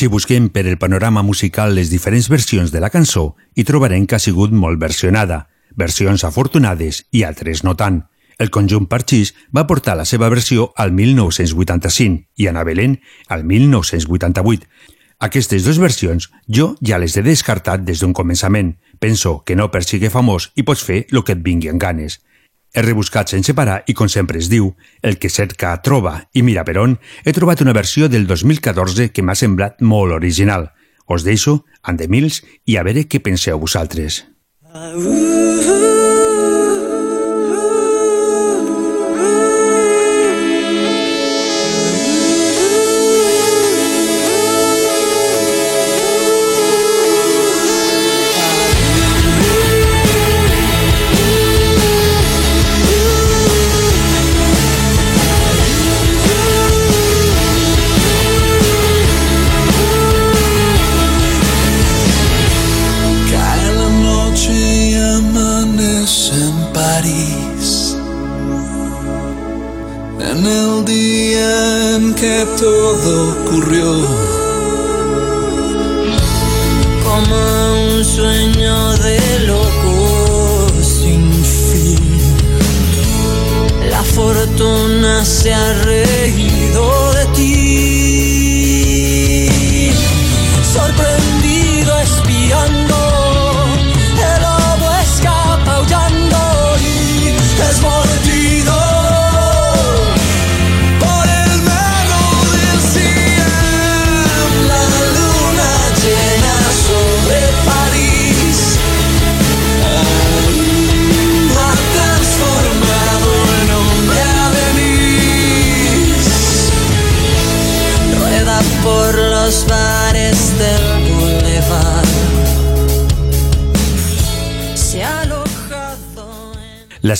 Si 0.00 0.06
busquem 0.08 0.46
per 0.48 0.62
el 0.64 0.78
panorama 0.80 1.20
musical 1.20 1.74
les 1.76 1.90
diferents 1.92 2.30
versions 2.32 2.70
de 2.72 2.80
la 2.80 2.88
cançó, 2.88 3.34
hi 3.52 3.66
trobarem 3.68 4.06
que 4.08 4.16
ha 4.16 4.22
sigut 4.24 4.48
molt 4.48 4.80
versionada, 4.80 5.50
versions 5.76 6.24
afortunades 6.24 7.02
i 7.12 7.20
altres 7.28 7.60
no 7.66 7.74
tant. 7.76 7.98
El 8.40 8.48
conjunt 8.48 8.86
Parxís 8.88 9.34
va 9.52 9.66
portar 9.68 9.98
la 9.98 10.06
seva 10.08 10.30
versió 10.32 10.70
al 10.80 10.94
1985 10.96 12.32
i 12.40 12.48
Ana 12.48 12.64
Belén 12.64 12.96
al 13.28 13.44
1988. 13.44 14.64
Aquestes 15.20 15.68
dues 15.68 15.82
versions 15.84 16.30
jo 16.48 16.70
ja 16.80 16.96
les 16.96 17.18
he 17.18 17.26
descartat 17.26 17.84
des 17.84 18.00
d'un 18.00 18.16
començament. 18.16 18.78
Penso 19.04 19.42
que 19.44 19.52
no 19.54 19.68
per 19.68 19.84
famós 19.84 20.50
i 20.56 20.62
pots 20.62 20.80
fer 20.80 21.04
el 21.12 21.24
que 21.24 21.36
et 21.36 21.44
vingui 21.44 21.68
en 21.68 21.76
ganes. 21.76 22.22
He 22.74 22.82
rebuscat 22.86 23.32
sense 23.32 23.54
parar 23.56 23.80
i, 23.90 23.94
com 23.98 24.08
sempre 24.08 24.38
es 24.38 24.50
diu, 24.52 24.70
el 25.02 25.18
que 25.18 25.30
cerca 25.32 25.72
troba 25.82 26.14
i 26.32 26.44
mira 26.46 26.64
per 26.66 26.78
on, 26.78 26.98
he 27.24 27.34
trobat 27.34 27.64
una 27.64 27.74
versió 27.74 28.08
del 28.08 28.28
2014 28.30 29.10
que 29.10 29.24
m'ha 29.26 29.38
semblat 29.38 29.82
molt 29.82 30.14
original. 30.14 30.70
Us 31.10 31.26
deixo 31.26 31.64
amb 31.82 31.98
The 31.98 32.06
Mills 32.06 32.44
i 32.70 32.78
a 32.78 32.86
veure 32.86 33.08
què 33.10 33.18
penseu 33.24 33.58
vosaltres. 33.58 34.22
Uh, 34.70 34.94
uh, 34.94 35.68
uh. 35.74 36.19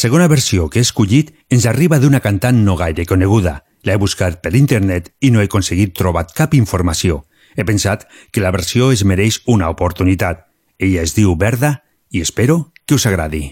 Segona 0.00 0.28
versió 0.32 0.70
que 0.72 0.80
he 0.80 0.86
escollit 0.86 1.34
ens 1.52 1.66
arriba 1.68 1.98
d'una 2.00 2.22
cantant 2.24 2.62
no 2.64 2.76
gaire 2.80 3.04
coneguda. 3.04 3.60
L'he 3.84 3.96
buscat 4.00 4.38
per 4.40 4.54
internet 4.56 5.10
i 5.20 5.30
no 5.32 5.42
he 5.42 5.48
aconseguit 5.50 5.92
trobar 5.98 6.24
cap 6.32 6.56
informació. 6.56 7.24
He 7.56 7.66
pensat 7.68 8.06
que 8.32 8.40
la 8.40 8.54
versió 8.54 8.92
es 8.96 9.04
mereix 9.04 9.42
una 9.44 9.68
oportunitat. 9.68 10.46
Ella 10.78 11.04
es 11.04 11.16
diu 11.18 11.36
Verda 11.36 11.82
i 12.08 12.24
espero 12.24 12.72
que 12.86 12.96
us 12.96 13.06
agradi. 13.10 13.44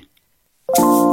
Cada 0.72 1.07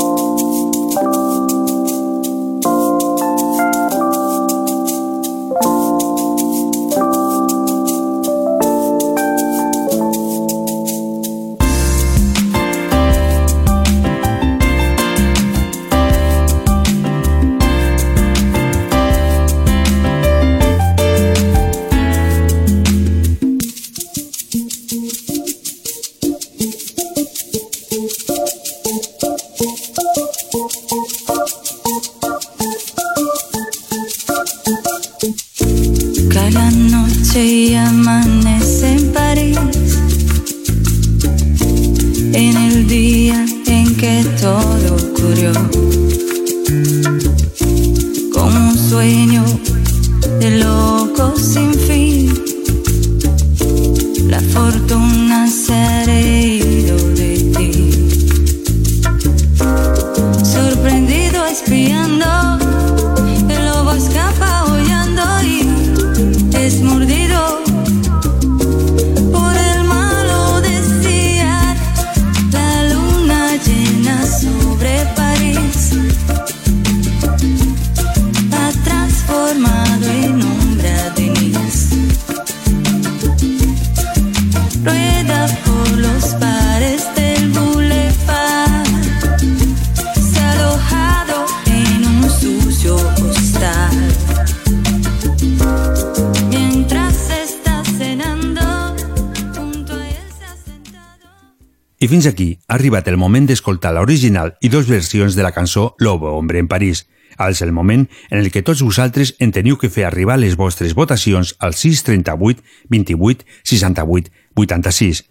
arribat 102.95 103.12
el 103.12 103.17
moment 103.19 103.43
d'escoltar 103.43 103.91
l'original 103.91 104.53
i 104.63 104.69
dos 104.71 104.88
versions 104.88 105.36
de 105.36 105.43
la 105.43 105.51
cançó 105.51 105.95
Lobo, 105.99 106.31
hombre 106.31 106.60
en 106.60 106.69
París. 106.69 107.08
És 107.36 107.62
el 107.62 107.73
moment 107.73 108.08
en 108.29 108.39
el 108.39 108.51
que 108.51 108.62
tots 108.63 108.81
vosaltres 108.81 109.34
en 109.43 109.51
teniu 109.51 109.75
que 109.75 109.89
fer 109.91 110.05
arribar 110.08 110.38
les 110.39 110.55
vostres 110.55 110.95
votacions 110.95 111.58
al 111.60 111.73
638 111.75 112.63
28 112.88 113.43
68 113.63 114.31
86. 114.55 115.25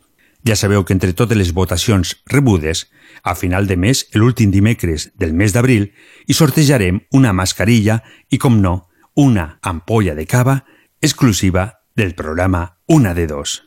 Ja 0.45 0.57
sabeu 0.57 0.85
que 0.85 0.93
entre 0.93 1.15
totes 1.15 1.39
les 1.39 1.55
votacions 1.55 2.21
rebudes, 2.27 2.91
a 3.23 3.33
final 3.35 3.67
de 3.67 3.79
mes, 3.81 4.05
l'últim 4.13 4.53
dimecres 4.53 5.09
del 5.17 5.33
mes 5.33 5.57
d'abril, 5.57 5.95
hi 6.29 6.37
sortejarem 6.37 7.01
una 7.17 7.33
mascarilla 7.33 8.03
i, 8.29 8.37
com 8.37 8.61
no, 8.61 8.91
una 9.17 9.59
ampolla 9.63 10.13
de 10.13 10.27
cava 10.27 10.67
exclusiva 11.01 11.81
del 11.97 12.13
programa 12.13 12.77
Una 12.85 13.15
de 13.15 13.27
Dos. 13.27 13.63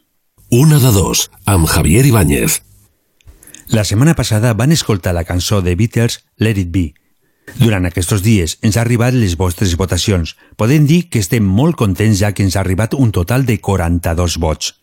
Una 0.51 0.77
de 0.77 0.93
dos, 0.93 1.31
amb 1.45 1.65
Javier 1.65 2.05
Ibáñez. 2.05 2.66
La 3.69 3.83
setmana 3.83 4.15
passada 4.15 4.53
van 4.53 4.71
escoltar 4.71 5.13
la 5.13 5.25
cançó 5.25 5.61
de 5.61 5.75
Beatles 5.75 6.21
Let 6.37 6.57
It 6.57 6.71
Be. 6.71 6.93
Durant 7.59 7.87
aquests 7.87 8.21
dies 8.23 8.57
ens 8.63 8.77
ha 8.77 8.81
arribat 8.85 9.15
les 9.15 9.35
vostres 9.35 9.75
votacions. 9.75 10.37
Podem 10.55 10.85
dir 10.87 11.09
que 11.11 11.19
estem 11.19 11.43
molt 11.43 11.75
contents 11.75 12.21
ja 12.21 12.31
que 12.31 12.43
ens 12.43 12.55
ha 12.55 12.61
arribat 12.63 12.95
un 12.95 13.11
total 13.11 13.45
de 13.45 13.59
42 13.59 14.37
vots. 14.39 14.75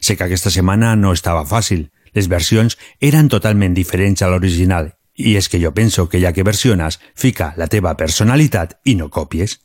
Sé 0.00 0.16
que 0.16 0.24
aquesta 0.24 0.54
setmana 0.54 0.94
no 0.96 1.12
estava 1.12 1.42
fàcil. 1.46 1.88
Les 2.14 2.30
versions 2.30 2.78
eren 3.00 3.28
totalment 3.28 3.74
diferents 3.74 4.22
a 4.22 4.30
l'original 4.30 4.94
i 5.18 5.34
és 5.34 5.50
que 5.50 5.58
jo 5.58 5.74
penso 5.74 6.08
que 6.08 6.20
ja 6.22 6.32
que 6.32 6.46
versiones, 6.46 7.00
fica 7.14 7.52
la 7.58 7.66
teva 7.66 7.96
personalitat 7.98 8.78
i 8.84 8.94
no 8.94 9.10
copies. 9.10 9.58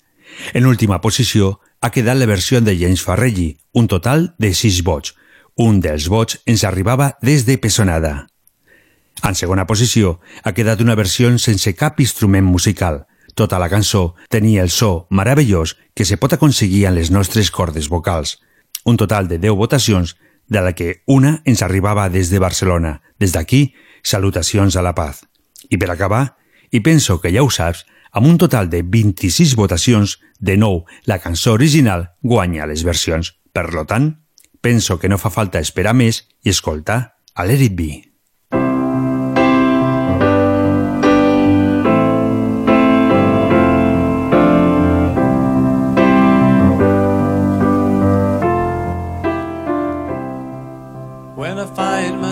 En 0.54 0.66
última 0.66 1.00
posició 1.00 1.60
ha 1.80 1.92
quedat 1.94 2.18
la 2.18 2.26
versió 2.26 2.60
de 2.60 2.74
James 2.74 3.06
Farrelly, 3.06 3.60
un 3.74 3.88
total 3.88 4.34
de 4.40 4.54
6 4.54 4.82
vots. 4.84 5.14
Un 5.56 5.80
dels 5.80 6.10
vots 6.10 6.42
ens 6.50 6.64
arribava 6.66 7.14
des 7.22 7.46
de 7.46 7.60
Pesonada. 7.62 8.33
En 9.24 9.38
segona 9.40 9.64
posició 9.66 10.18
ha 10.44 10.52
quedat 10.52 10.82
una 10.84 10.98
versió 11.00 11.32
sense 11.40 11.72
cap 11.80 12.02
instrument 12.04 12.46
musical. 12.46 13.06
Tota 13.34 13.58
la 13.58 13.70
cançó 13.72 14.16
tenia 14.30 14.62
el 14.62 14.70
so 14.70 15.08
meravellós 15.10 15.78
que 15.96 16.06
se 16.06 16.18
pot 16.18 16.36
aconseguir 16.36 16.86
en 16.86 16.96
les 16.96 17.10
nostres 17.10 17.50
cordes 17.52 17.88
vocals. 17.90 18.42
Un 18.84 18.98
total 18.98 19.28
de 19.28 19.40
10 19.40 19.56
votacions, 19.56 20.18
de 20.48 20.62
la 20.62 20.74
que 20.76 21.04
una 21.08 21.42
ens 21.46 21.64
arribava 21.64 22.10
des 22.10 22.30
de 22.30 22.40
Barcelona. 22.40 23.02
Des 23.18 23.32
d'aquí, 23.32 23.74
salutacions 24.04 24.76
a 24.76 24.84
la 24.84 24.94
paz. 24.94 25.24
I 25.70 25.80
per 25.80 25.90
acabar, 25.90 26.36
i 26.70 26.84
penso 26.84 27.22
que 27.22 27.32
ja 27.32 27.44
ho 27.44 27.50
saps, 27.50 27.86
amb 28.12 28.28
un 28.28 28.38
total 28.38 28.70
de 28.70 28.84
26 28.84 29.56
votacions, 29.56 30.20
de 30.40 30.58
nou 30.58 30.84
la 31.06 31.22
cançó 31.24 31.56
original 31.56 32.12
guanya 32.22 32.68
les 32.68 32.84
versions. 32.84 33.34
Per 33.54 33.72
lo 33.72 33.88
tant, 33.88 34.20
penso 34.62 35.00
que 35.00 35.10
no 35.10 35.18
fa 35.18 35.32
falta 35.32 35.64
esperar 35.64 35.96
més 35.96 36.28
i 36.44 36.52
escoltar 36.52 37.16
a 37.34 37.46
Let 37.48 37.64
It 37.72 37.80
Be. 37.80 38.12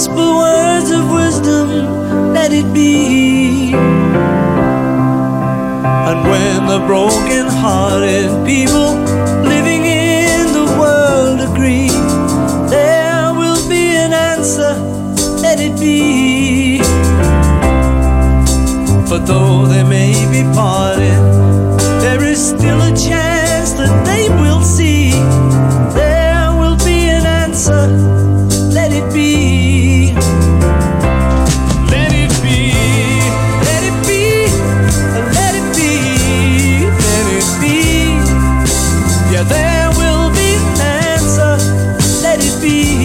Whisper 0.00 0.14
words 0.16 0.90
of 0.92 1.10
wisdom, 1.10 2.32
let 2.32 2.54
it 2.54 2.72
be. 2.72 3.74
And 6.08 6.18
when 6.24 6.66
the 6.66 6.78
broken 6.86 7.44
hearted 7.46 8.30
people 8.46 8.94
living 9.44 9.84
in 9.84 10.54
the 10.54 10.64
world 10.80 11.40
agree, 11.42 11.90
there 12.70 13.34
will 13.34 13.60
be 13.68 13.94
an 13.94 14.14
answer, 14.14 14.72
let 15.42 15.60
it 15.60 15.78
be. 15.78 16.78
For 19.06 19.18
though 19.18 19.66
they 19.66 19.84
may 19.84 20.14
be 20.32 20.50
parted, 20.54 21.29
let 42.70 42.99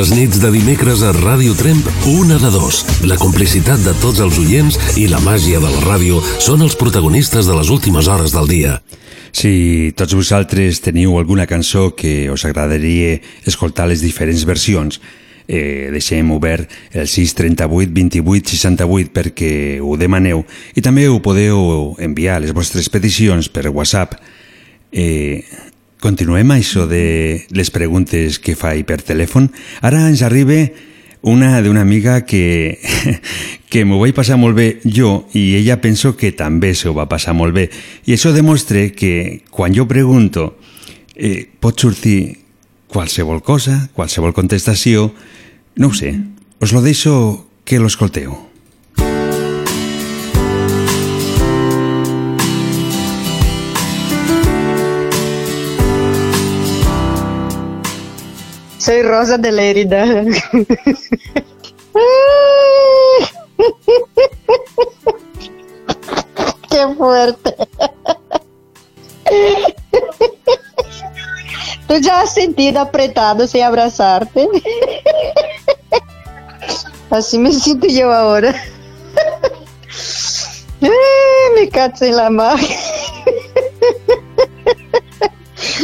Les 0.00 0.14
nits 0.16 0.38
de 0.40 0.48
dimecres 0.48 1.02
a 1.04 1.10
Ràdio 1.12 1.52
Tremp, 1.58 1.84
una 2.08 2.38
de 2.40 2.48
dos. 2.54 2.78
La 3.04 3.18
complicitat 3.20 3.82
de 3.84 3.92
tots 4.00 4.22
els 4.24 4.38
oients 4.40 4.78
i 4.96 5.04
la 5.12 5.18
màgia 5.20 5.60
de 5.60 5.68
la 5.68 5.82
ràdio 5.82 6.22
són 6.40 6.64
els 6.64 6.72
protagonistes 6.80 7.44
de 7.44 7.56
les 7.58 7.68
últimes 7.68 8.08
hores 8.08 8.32
del 8.32 8.48
dia. 8.48 8.78
Si 9.36 9.92
tots 10.00 10.16
vosaltres 10.16 10.80
teniu 10.80 11.18
alguna 11.20 11.44
cançó 11.44 11.90
que 11.92 12.30
us 12.32 12.46
agradaria 12.48 13.18
escoltar 13.44 13.90
les 13.90 14.00
diferents 14.00 14.46
versions, 14.48 15.02
eh, 15.50 15.90
deixem 15.92 16.32
obert 16.32 16.70
el 16.94 17.04
638 17.04 17.92
28 17.92 18.56
68 18.56 19.12
perquè 19.12 19.52
ho 19.84 19.98
demaneu 20.00 20.46
i 20.72 20.80
també 20.80 21.08
ho 21.10 21.20
podeu 21.20 21.96
enviar 22.00 22.40
les 22.40 22.56
vostres 22.56 22.88
peticions 22.88 23.52
per 23.52 23.68
WhatsApp. 23.68 24.16
Continuem 26.00 26.48
això 26.54 26.86
de 26.88 27.44
les 27.52 27.70
preguntes 27.70 28.38
que 28.40 28.56
faig 28.56 28.86
per 28.88 29.02
telèfon. 29.04 29.50
Ara 29.84 30.06
ens 30.08 30.22
arriba 30.24 30.64
una 31.20 31.60
d'una 31.60 31.82
amiga 31.84 32.24
que, 32.24 32.80
que 33.70 33.84
m'ho 33.84 34.00
vaig 34.00 34.16
passar 34.16 34.38
molt 34.40 34.56
bé 34.56 34.68
jo 34.84 35.26
i 35.36 35.60
ella 35.60 35.76
penso 35.84 36.14
que 36.16 36.32
també 36.32 36.72
s'ho 36.74 36.94
va 36.96 37.08
passar 37.10 37.36
molt 37.36 37.52
bé. 37.52 37.68
I 38.08 38.16
això 38.16 38.32
demostra 38.32 38.88
que 38.96 39.44
quan 39.52 39.76
jo 39.76 39.84
pregunto 39.88 40.54
eh, 41.14 41.44
pot 41.60 41.76
sortir 41.78 42.40
qualsevol 42.88 43.44
cosa, 43.44 43.90
qualsevol 43.94 44.32
contestació, 44.32 45.10
no 45.76 45.92
ho 45.92 45.94
sé, 45.94 46.16
us 46.60 46.72
lo 46.72 46.80
deixo 46.82 47.46
que 47.64 47.78
lo 47.78 47.92
Soy 58.80 59.02
Rosa 59.02 59.36
de 59.36 59.52
Lérida. 59.52 60.06
Qué 66.70 66.94
fuerte. 66.96 67.54
¿Tú 71.86 71.98
ya 71.98 72.22
has 72.22 72.32
sentido 72.32 72.80
apretado 72.80 73.46
sin 73.46 73.64
abrazarte? 73.64 74.48
Así 77.10 77.38
me 77.38 77.52
siento 77.52 77.86
yo 77.86 78.10
ahora. 78.10 78.54
Ay, 80.80 80.90
me 81.54 81.68
cacho 81.68 82.06
en 82.06 82.16
la. 82.16 82.30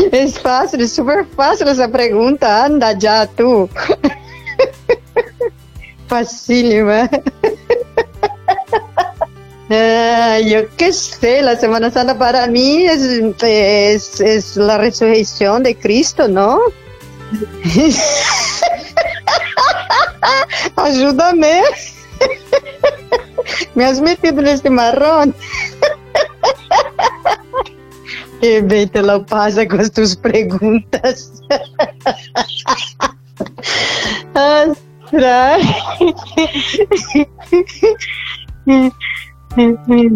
Es 0.12 0.38
fácil, 0.38 0.81
es 0.83 0.92
súper 0.95 1.25
fácil 1.25 1.69
esa 1.69 1.88
pregunta. 1.88 2.65
Anda 2.65 2.92
ya 2.92 3.27
tú. 3.27 3.69
Facílima. 6.09 7.11
Ah, 9.71 10.38
yo 10.46 10.69
qué 10.77 10.92
sé, 10.92 11.42
la 11.42 11.57
Semana 11.57 11.90
Santa 11.90 12.17
para 12.17 12.46
mí 12.46 12.87
es 12.87 14.57
la 14.57 14.79
resurrección 14.79 15.65
de 15.65 15.75
Cristo, 15.75 16.29
¿no? 16.29 16.61
Ayúdame. 20.77 21.63
Me 23.75 23.85
has 23.85 24.00
metido 24.00 24.40
en 24.40 24.46
este 24.46 24.71
marrón. 24.71 25.35
Te 28.41 29.03
lo 29.03 29.25
pasa 29.25 29.67
con 29.67 29.89
tus 29.91 30.17
preguntas. 30.17 31.33
Ostras. 34.35 35.63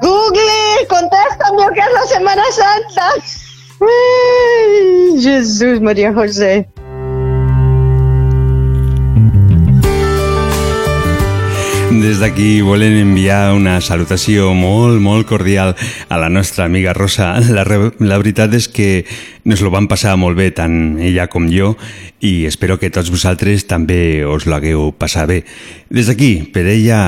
Google, 0.00 0.86
contéstame 0.88 1.66
o 1.66 1.72
que 1.72 1.80
es 1.80 1.92
la 1.92 2.06
Semana 2.06 2.44
Santa. 2.50 3.14
Jesus, 5.20 5.80
Maria 5.80 6.12
José. 6.12 6.68
Des 11.98 12.20
d'aquí 12.22 12.60
volem 12.62 12.94
enviar 13.00 13.54
una 13.56 13.80
salutació 13.82 14.52
molt, 14.54 15.00
molt 15.02 15.26
cordial 15.26 15.72
a 16.08 16.18
la 16.20 16.28
nostra 16.30 16.66
amiga 16.68 16.92
Rosa. 16.94 17.32
La, 17.50 17.64
la 17.66 18.18
veritat 18.20 18.54
és 18.54 18.68
que 18.70 19.04
nos 19.42 19.62
lo 19.64 19.72
van 19.74 19.88
passar 19.90 20.14
molt 20.20 20.38
bé, 20.38 20.52
tant 20.54 20.98
ella 21.02 21.26
com 21.32 21.48
jo, 21.50 21.72
i 22.22 22.46
espero 22.46 22.78
que 22.78 22.92
tots 22.94 23.10
vosaltres 23.10 23.66
també 23.66 24.22
us 24.22 24.46
l'hagueu 24.46 24.92
passat 24.94 25.26
bé. 25.32 25.40
Des 25.90 26.06
d'aquí, 26.06 26.46
per 26.54 26.68
ella, 26.70 27.00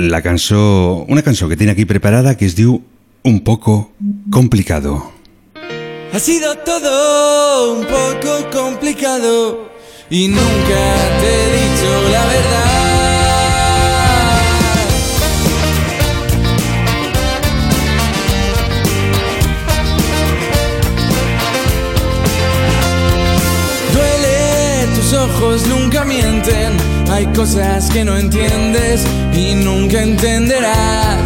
la 0.00 0.22
cançó, 0.24 1.04
una 1.08 1.22
cançó 1.22 1.48
que 1.48 1.56
tiene 1.60 1.72
aquí 1.76 1.84
preparada 1.84 2.36
que 2.38 2.48
es 2.48 2.56
diu 2.56 2.80
Un 3.24 3.40
poco 3.40 3.92
complicado. 4.30 5.12
Ha 6.12 6.18
sido 6.18 6.54
todo 6.58 7.72
un 7.72 7.84
poco 7.86 8.50
complicado 8.52 9.70
y 10.10 10.28
nunca 10.28 10.82
te 11.20 11.26
he 11.26 11.46
dicho 11.56 12.10
la 12.12 12.26
verdad. 12.26 12.83
Ojos 25.36 25.66
nunca 25.66 26.04
mienten, 26.04 26.76
hay 27.10 27.26
cosas 27.26 27.90
que 27.90 28.04
no 28.04 28.16
entiendes 28.16 29.04
y 29.32 29.54
nunca 29.54 30.02
entenderás. 30.02 31.20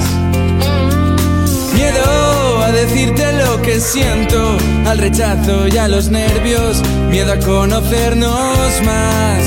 Miedo 1.74 2.62
a 2.62 2.72
decirte 2.72 3.32
lo 3.32 3.60
que 3.62 3.80
siento, 3.80 4.56
al 4.86 4.98
rechazo 4.98 5.68
y 5.68 5.76
a 5.76 5.88
los 5.88 6.10
nervios, 6.10 6.82
miedo 7.10 7.32
a 7.32 7.38
conocernos 7.38 8.82
más. 8.84 9.42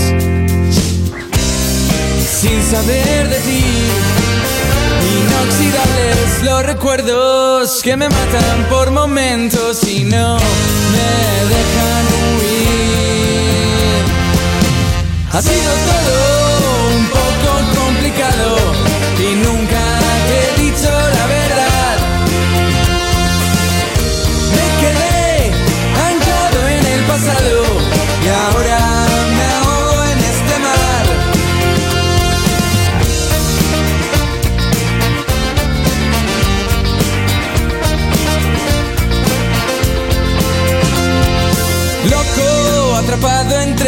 Sin 2.39 2.63
saber 2.63 3.29
de 3.29 3.39
ti, 3.39 3.65
inoxidables 5.17 6.43
los 6.43 6.65
recuerdos 6.65 7.81
que 7.83 7.95
me 7.95 8.09
matan 8.09 8.67
por 8.69 8.91
momentos 8.91 9.83
y 9.87 10.03
no 10.03 10.37
me 10.37 11.49
dejan 11.49 12.10
Ha 15.33 15.41
sido 15.41 15.71
todo 15.89 16.95
un 16.97 17.07
poco 17.07 17.79
complicado 17.79 18.57
y 19.17 19.35
nunca 19.35 19.79
he 20.27 20.61
dicho 20.61 20.89
la 20.89 21.25
verdad. 21.27 21.97
Me 24.55 24.67
quedé 24.81 25.51
anclado 26.09 26.67
en 26.67 26.85
el 26.85 27.03
pasado. 27.05 27.80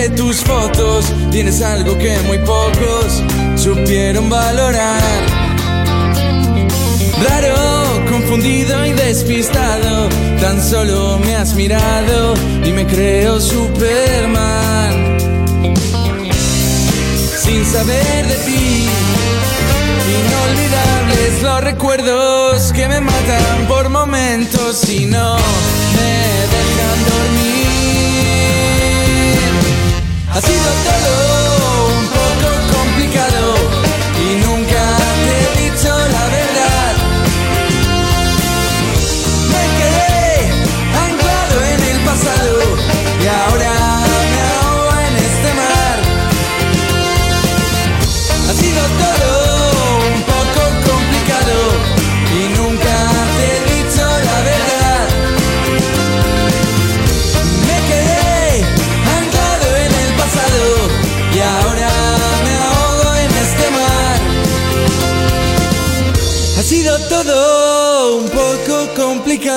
Tus 0.09 0.37
fotos 0.37 1.05
tienes 1.31 1.61
algo 1.61 1.97
que 1.97 2.17
muy 2.27 2.37
pocos 2.39 3.23
supieron 3.55 4.29
valorar. 4.29 5.01
Raro, 7.29 8.05
confundido 8.09 8.85
y 8.85 8.91
despistado, 8.91 10.09
tan 10.41 10.61
solo 10.61 11.19
me 11.19 11.35
has 11.35 11.53
mirado 11.55 12.33
y 12.65 12.71
me 12.71 12.85
creo 12.85 13.39
Superman. 13.39 15.17
Sin 17.41 17.65
saber 17.65 18.27
de 18.27 18.35
ti, 18.45 18.87
inolvidables 20.09 21.43
los 21.43 21.63
recuerdos 21.63 22.73
que 22.73 22.87
me 22.87 22.99
matan 22.99 23.67
por 23.67 23.89
momentos 23.89 24.89
y 24.89 25.05
no 25.05 25.35
me 25.95 26.13
dejan 26.55 26.99
dormir. 27.05 27.62
Ha 30.35 30.41
sido 30.41 30.69
todo 30.83 31.87
un 31.95 32.07
poco 32.07 32.75
complicado 32.75 33.92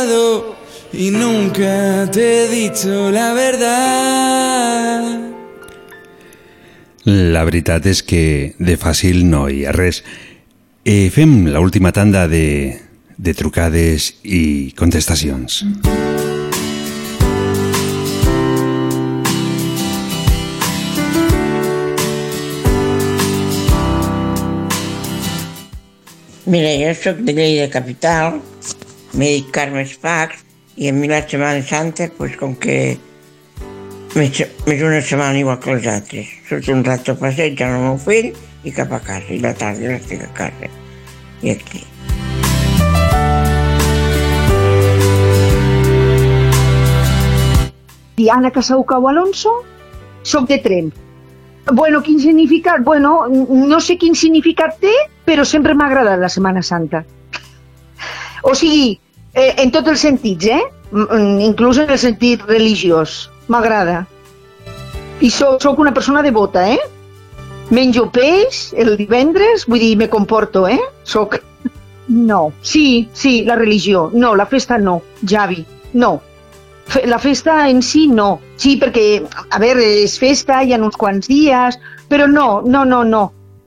complicado 0.07 0.57
y 0.93 1.11
nunca 1.11 2.09
te 2.11 2.45
he 2.45 2.49
dicho 2.49 3.11
la 3.11 3.33
verdad. 3.33 5.21
La 7.05 7.45
veritat 7.45 7.87
és 7.87 8.03
que 8.03 8.55
de 8.59 8.75
fàcil 8.75 9.23
no 9.31 9.47
hi 9.47 9.63
ha 9.67 9.73
res. 9.75 10.03
Eh, 10.83 11.07
fem 11.15 11.47
la 11.47 11.61
última 11.63 11.93
tanda 11.95 12.27
de, 12.27 12.81
de 13.17 13.35
trucades 13.35 14.17
i 14.25 14.73
contestacions. 14.75 15.63
Mira, 26.47 26.75
jo 26.79 26.91
sóc 26.95 27.23
de 27.23 27.35
Lleida 27.35 27.71
Capital, 27.71 28.41
m'he 29.17 29.31
dit 29.39 29.51
Carme 29.51 29.83
Espacs, 29.83 30.45
i 30.77 30.91
a 30.91 30.93
mi 30.93 31.09
la 31.09 31.23
Setmana 31.25 31.63
Santa, 31.65 32.11
pues, 32.17 32.37
com 32.37 32.55
que 32.55 32.99
m'és 34.17 34.43
m'és 34.67 34.83
una 34.85 35.01
setmana 35.01 35.39
igual 35.39 35.59
que 35.61 35.75
les 35.75 35.87
altres. 35.89 36.29
Surto 36.49 36.73
un 36.73 36.85
rato 36.85 37.13
a 37.13 37.21
passeig 37.21 37.61
amb 37.65 37.79
el 37.79 37.85
meu 37.87 37.99
fill 38.01 38.33
i 38.65 38.73
cap 38.77 38.93
a 38.93 39.01
casa, 39.01 39.33
i 39.33 39.41
la 39.41 39.55
tarda 39.57 39.93
l'estic 39.93 40.25
a 40.25 40.33
casa. 40.37 40.69
I 41.43 41.57
aquí. 41.57 41.83
Diana 48.17 48.51
Casaucau 48.51 49.09
Alonso, 49.09 49.53
soc 50.23 50.49
de 50.49 50.59
Tremp. 50.65 50.95
Bueno, 51.73 52.03
quin 52.03 52.21
significat? 52.21 52.85
Bueno, 52.85 53.27
no 53.29 53.81
sé 53.81 53.97
quin 53.99 54.15
significat 54.15 54.79
té, 54.81 54.93
però 55.27 55.45
sempre 55.45 55.75
m'ha 55.75 55.89
agradat 55.91 56.21
la 56.21 56.31
Setmana 56.33 56.63
Santa. 56.63 57.03
O 58.47 58.55
sigui, 58.55 59.01
eh, 59.37 59.53
en 59.63 59.71
tots 59.71 59.93
els 59.93 60.01
sentits, 60.03 60.49
eh? 60.51 60.63
M- 60.93 61.07
m- 61.13 61.45
Inclús 61.47 61.79
en 61.83 61.91
el 61.93 61.99
sentit 62.01 62.43
religiós. 62.49 63.29
M'agrada. 63.53 64.07
I 65.21 65.31
soc 65.31 65.79
una 65.79 65.93
persona 65.95 66.23
devota, 66.23 66.67
eh? 66.73 66.79
Menjo 67.71 68.09
peix 68.15 68.73
el 68.79 68.97
divendres, 68.99 69.65
vull 69.67 69.81
dir, 69.83 69.97
me 69.99 70.09
comporto, 70.09 70.67
eh? 70.69 70.81
Soc... 71.05 71.41
No. 72.09 72.53
Sí, 72.63 73.09
sí, 73.13 73.43
la 73.45 73.57
religió. 73.57 74.11
No, 74.15 74.35
la 74.37 74.47
festa 74.47 74.79
no. 74.79 75.01
Javi, 75.27 75.65
no. 75.95 76.21
Fe- 76.87 77.07
La 77.07 77.19
festa 77.19 77.69
en 77.69 77.83
si 77.83 78.07
no. 78.07 78.39
Sí, 78.57 78.77
perquè, 78.79 79.25
a 79.51 79.59
veure, 79.59 79.83
és 80.05 80.15
festa, 80.23 80.61
hi 80.63 80.73
ha 80.73 80.79
uns 80.79 80.95
quants 80.97 81.27
dies, 81.27 81.81
però 82.09 82.29
no, 82.31 82.63
no, 82.63 82.85
no, 82.87 83.03
no. 83.05 83.25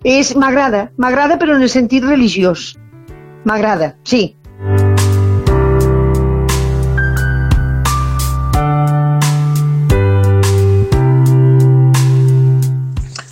És, 0.07 0.31
m'agrada, 0.39 0.85
m'agrada 0.95 1.35
però 1.37 1.57
en 1.57 1.65
el 1.67 1.69
sentit 1.69 2.05
religiós. 2.07 2.77
M'agrada, 3.43 3.97
sí. 4.07 4.37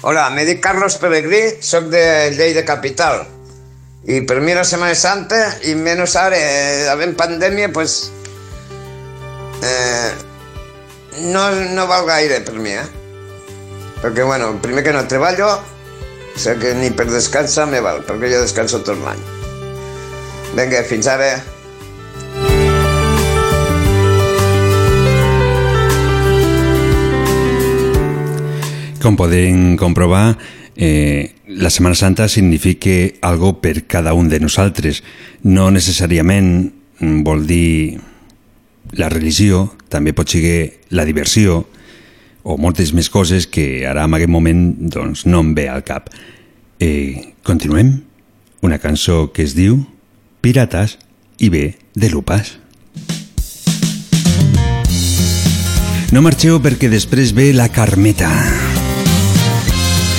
Hola, 0.09 0.29
me 0.29 0.45
dic 0.47 0.61
Carlos 0.63 0.95
Pelegrí, 0.95 1.57
sóc 1.59 1.89
de 1.91 2.31
Lleida 2.31 2.61
Capital. 2.63 3.25
I 4.07 4.21
per 4.23 4.37
mi 4.39 4.53
la 4.55 4.61
Setmana 4.63 4.95
Santa, 4.95 5.35
i 5.67 5.73
menys 5.75 6.13
ara, 6.15 6.37
eh, 6.39 6.85
havent 6.87 7.11
pandèmia, 7.19 7.67
pues, 7.75 7.95
eh, 9.67 10.13
no, 11.33 11.43
no 11.75 11.87
val 11.91 12.07
gaire 12.07 12.39
per 12.39 12.55
mi, 12.55 12.71
eh? 12.71 12.87
Perquè, 13.99 14.23
bueno, 14.23 14.53
primer 14.63 14.85
que 14.87 14.95
no 14.95 15.03
treballo, 15.11 15.51
o 15.57 16.39
sigui 16.39 16.61
que 16.61 16.73
ni 16.79 16.93
per 16.95 17.09
descansar 17.11 17.67
me 17.67 17.83
val, 17.83 17.99
perquè 18.07 18.31
jo 18.31 18.39
descanso 18.45 18.79
tot 18.87 19.03
l'any. 19.03 19.19
Vinga, 20.55 20.87
fins 20.87 21.11
ara. 21.11 21.33
Com 29.07 29.15
podem 29.15 29.77
comprovar, 29.79 30.37
eh, 30.75 31.31
la 31.47 31.69
Setmana 31.69 31.95
Santa 31.95 32.27
significa 32.27 32.91
algo 33.21 33.61
per 33.61 33.87
cada 33.87 34.11
un 34.13 34.27
de 34.27 34.41
nosaltres. 34.41 34.99
No 35.47 35.69
necessàriament 35.71 36.73
mm, 36.99 37.21
vol 37.23 37.45
dir 37.47 37.95
la 38.99 39.07
religió, 39.07 39.77
també 39.87 40.11
pot 40.11 40.27
ser 40.27 40.83
la 40.91 41.07
diversió 41.07 41.61
o 42.43 42.59
moltes 42.59 42.91
més 42.91 43.07
coses 43.07 43.47
que 43.47 43.87
ara 43.87 44.03
en 44.03 44.19
aquest 44.19 44.27
moment 44.27 44.75
doncs, 44.75 45.23
no 45.23 45.39
em 45.39 45.55
ve 45.55 45.69
al 45.71 45.87
cap. 45.87 46.11
Eh, 46.83 47.31
continuem? 47.47 48.01
Una 48.59 48.75
cançó 48.75 49.31
que 49.31 49.47
es 49.47 49.55
diu 49.55 49.85
Pirates 50.43 50.99
i 51.39 51.47
ve 51.47 51.77
de 51.95 52.11
lupes. 52.11 52.57
No 56.11 56.19
marxeu 56.19 56.59
perquè 56.59 56.91
després 56.91 57.31
ve 57.31 57.53
la 57.55 57.71
Carmeta. 57.71 58.66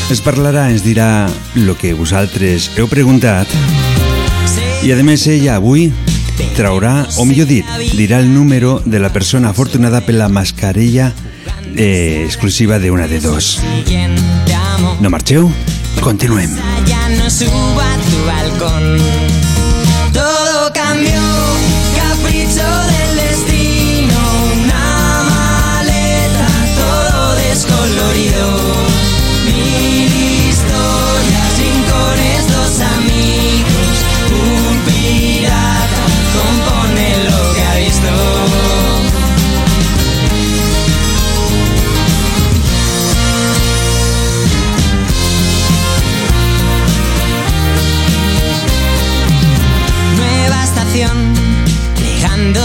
Es 0.09 0.23
parlarà, 0.25 0.71
ens 0.73 0.81
dirà 0.81 1.29
el 1.57 1.69
que 1.77 1.91
vosaltres 1.93 2.71
heu 2.81 2.87
preguntat 2.89 3.51
i 4.81 4.93
a 4.95 4.97
més 5.05 5.27
ella 5.29 5.59
avui 5.59 5.91
traurà, 6.57 7.03
o 7.21 7.27
millor 7.29 7.49
dit, 7.51 7.67
dirà 7.99 8.23
el 8.23 8.31
número 8.33 8.79
de 8.87 9.03
la 9.03 9.11
persona 9.13 9.51
afortunada 9.51 10.01
per 10.07 10.15
la 10.17 10.31
mascarilla 10.33 11.13
eh, 11.77 12.25
exclusiva 12.25 12.79
de 12.79 12.91
una 12.91 13.07
de 13.07 13.21
dos. 13.21 13.59
No 15.01 15.11
marxeu? 15.11 15.51
Continuem. 16.01 16.57
Ya 16.87 17.09
no 17.19 17.29
suba 17.29 17.89
tu 18.09 18.25
balcón. 18.25 18.97
Todo 20.13 20.73
cambió, 20.73 21.21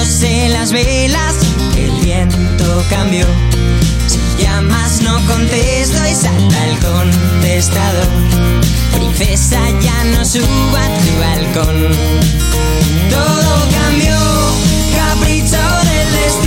dejándose 0.03 0.49
las 0.49 0.71
velas, 0.71 1.35
el 1.77 1.91
viento 2.03 2.83
cambió. 2.89 3.25
Si 4.07 4.19
llamas 4.41 5.01
no 5.01 5.19
contesto 5.25 5.97
y 6.05 6.13
salta 6.13 6.67
el 6.67 6.77
contestador. 6.79 8.07
Princesa 8.93 9.59
ya 9.81 10.03
no 10.05 10.25
suba 10.25 10.85
a 10.85 10.97
tu 10.99 11.19
balcón. 11.19 11.89
Todo 13.09 13.69
cambió, 13.71 14.17
capricho 14.95 15.61
del 15.85 16.11
destino. 16.11 16.42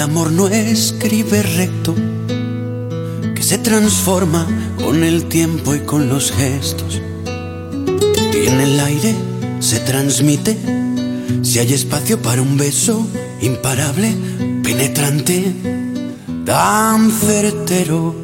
El 0.00 0.04
amor 0.04 0.32
no 0.32 0.48
escribe 0.48 1.42
recto, 1.42 1.94
que 3.34 3.42
se 3.42 3.58
transforma 3.58 4.46
con 4.82 5.04
el 5.04 5.26
tiempo 5.26 5.74
y 5.74 5.80
con 5.80 6.08
los 6.08 6.32
gestos. 6.32 7.02
Y 8.32 8.46
en 8.46 8.60
el 8.62 8.80
aire 8.80 9.14
se 9.58 9.78
transmite 9.80 10.56
si 11.42 11.58
hay 11.58 11.74
espacio 11.74 12.18
para 12.22 12.40
un 12.40 12.56
beso 12.56 13.06
imparable, 13.42 14.16
penetrante, 14.62 15.52
tan 16.46 17.10
certero. 17.10 18.14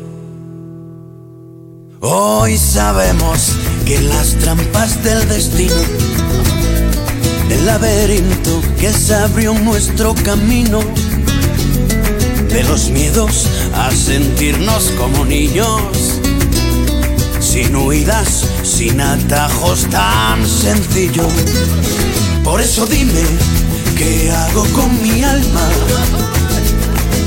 Hoy 2.01 2.57
sabemos 2.57 3.53
que 3.85 4.01
las 4.01 4.35
trampas 4.37 5.05
del 5.05 5.29
destino, 5.29 5.75
del 7.51 7.67
laberinto 7.67 8.63
que 8.81 8.91
se 8.95 9.15
abrió 9.15 9.53
nuestro 9.53 10.15
camino, 10.25 10.81
de 12.49 12.65
los 12.65 12.91
miedos 12.91 13.47
a 13.75 13.91
sentirnos 13.91 14.93
como 14.99 15.25
niños, 15.25 15.81
sin 17.41 17.75
huidas, 17.77 18.45
sin 18.63 19.01
atajos 19.01 19.87
tan 19.91 20.47
sencillo. 20.47 21.27
Por 22.45 22.61
eso 22.61 22.87
dime, 22.87 23.25
¿qué 23.97 24.31
hago 24.31 24.65
con 24.73 25.03
mi 25.03 25.23
alma? 25.23 25.69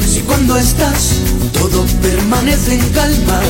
Si 0.07 0.21
cuando 0.21 0.57
estás 0.57 1.19
todo 1.59 1.85
permanece 2.01 2.75
en 2.75 2.89
calma. 2.89 3.41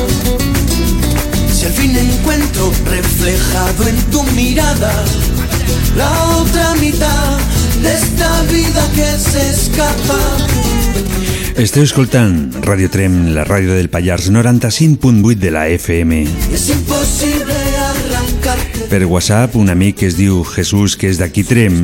Si 1.54 1.66
al 1.66 1.74
fin 1.74 1.96
encuentro 1.96 2.72
reflejado 2.86 3.88
en 3.88 3.96
tu 4.12 4.24
mirada 4.34 4.92
la 5.96 6.12
otra 6.38 6.74
mitad 6.76 7.38
de 7.82 7.94
esta 7.94 8.42
vida 8.44 8.90
que 8.96 9.20
se 9.20 9.50
escapa. 9.52 10.59
Esteu 11.60 11.84
escoltant 11.84 12.54
Radio 12.64 12.88
Trem, 12.88 13.34
la 13.36 13.44
ràdio 13.44 13.74
del 13.76 13.90
Pallars 13.92 14.30
95.8 14.32 15.36
de 15.36 15.50
la 15.52 15.66
FM. 15.68 16.22
Imposible 16.24 17.58
arrancarte. 17.84 18.86
Per 18.88 19.02
WhatsApp, 19.04 19.58
un 19.60 19.68
amic 19.68 19.98
que 20.00 20.08
es 20.08 20.16
diu 20.16 20.46
Jesús, 20.48 20.96
que 20.96 21.10
és 21.12 21.20
d'aquí 21.20 21.44
Trem, 21.44 21.82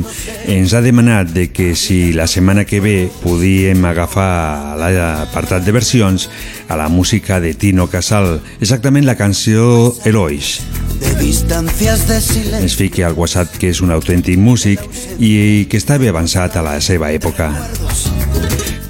ens 0.48 0.72
ha 0.72 0.80
demanat 0.80 1.28
de 1.34 1.50
que 1.52 1.74
si 1.76 2.14
la 2.16 2.24
setmana 2.24 2.64
que 2.64 2.80
ve 2.80 3.10
podíem 3.20 3.84
agafar 3.84 4.78
l'apartat 4.80 5.68
de 5.68 5.76
versions 5.76 6.30
a 6.72 6.80
la 6.80 6.88
música 6.88 7.36
de 7.44 7.52
Tino 7.52 7.84
Casal, 7.92 8.40
exactament 8.64 9.04
la 9.04 9.18
canció 9.20 9.92
silencio. 12.24 12.62
Ens 12.64 12.80
fique 12.80 13.04
al 13.04 13.12
WhatsApp 13.12 13.60
que 13.60 13.68
és 13.76 13.84
un 13.84 13.92
autèntic 13.92 14.40
músic 14.40 14.80
i 15.20 15.68
que 15.68 15.76
està 15.76 16.00
bé 16.00 16.08
avançat 16.08 16.56
a 16.56 16.64
la 16.64 16.80
seva 16.80 17.12
època. 17.12 17.52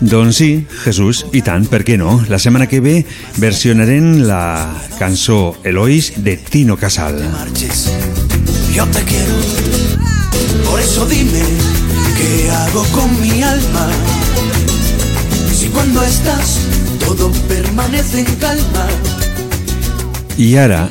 Doncs 0.00 0.36
sí, 0.36 0.66
Jesús, 0.84 1.24
i 1.32 1.40
tant, 1.40 1.64
per 1.70 1.80
què 1.86 1.96
no? 1.96 2.18
La 2.28 2.38
setmana 2.38 2.68
que 2.68 2.82
ve 2.84 2.98
versionarem 3.40 4.22
la 4.28 4.68
cançó 4.98 5.56
Elois 5.64 6.12
de 6.22 6.36
Tino 6.36 6.76
Casal. 6.76 7.22
Yo 8.74 8.86
te 8.92 9.02
quiero, 9.04 9.36
por 10.68 10.80
eso 10.80 11.06
dime 11.06 11.42
qué 12.18 12.50
hago 12.50 12.84
con 12.92 13.20
mi 13.20 13.42
alma. 13.42 13.88
Si 15.52 15.68
cuando 15.68 16.02
estás 16.02 16.60
todo 17.00 17.30
permanece 17.48 18.20
en 18.20 18.34
calma. 18.36 18.86
I 20.36 20.56
ara 20.60 20.82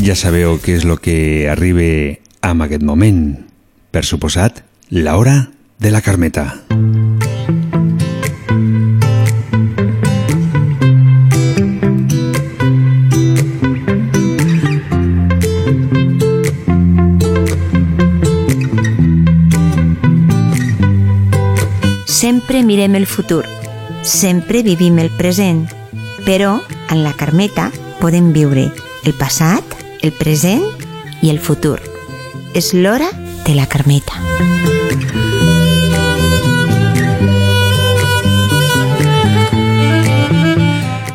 ja 0.00 0.16
sabeu 0.16 0.56
què 0.62 0.78
és 0.78 0.86
el 0.88 0.96
que 1.04 1.50
arriba 1.52 2.16
amb 2.40 2.64
aquest 2.64 2.86
moment. 2.86 3.26
Per 3.92 4.04
suposat, 4.08 4.64
l'hora 4.90 5.50
de 5.78 5.92
la 5.92 6.00
Carmeta. 6.00 6.64
Sempre 22.44 22.62
mirem 22.62 22.94
el 22.94 23.06
futur, 23.06 23.46
sempre 24.02 24.60
vivim 24.62 24.98
el 24.98 25.08
present, 25.08 25.62
però 26.26 26.58
en 26.92 27.00
la 27.02 27.14
Carmeta 27.16 27.70
podem 28.02 28.34
viure 28.36 28.66
el 29.08 29.14
passat, 29.16 29.64
el 30.04 30.12
present 30.12 30.60
i 31.24 31.32
el 31.32 31.40
futur. 31.40 31.78
És 32.52 32.74
l'hora 32.76 33.08
de 33.48 33.56
la 33.56 33.64
Carmeta. 33.64 34.20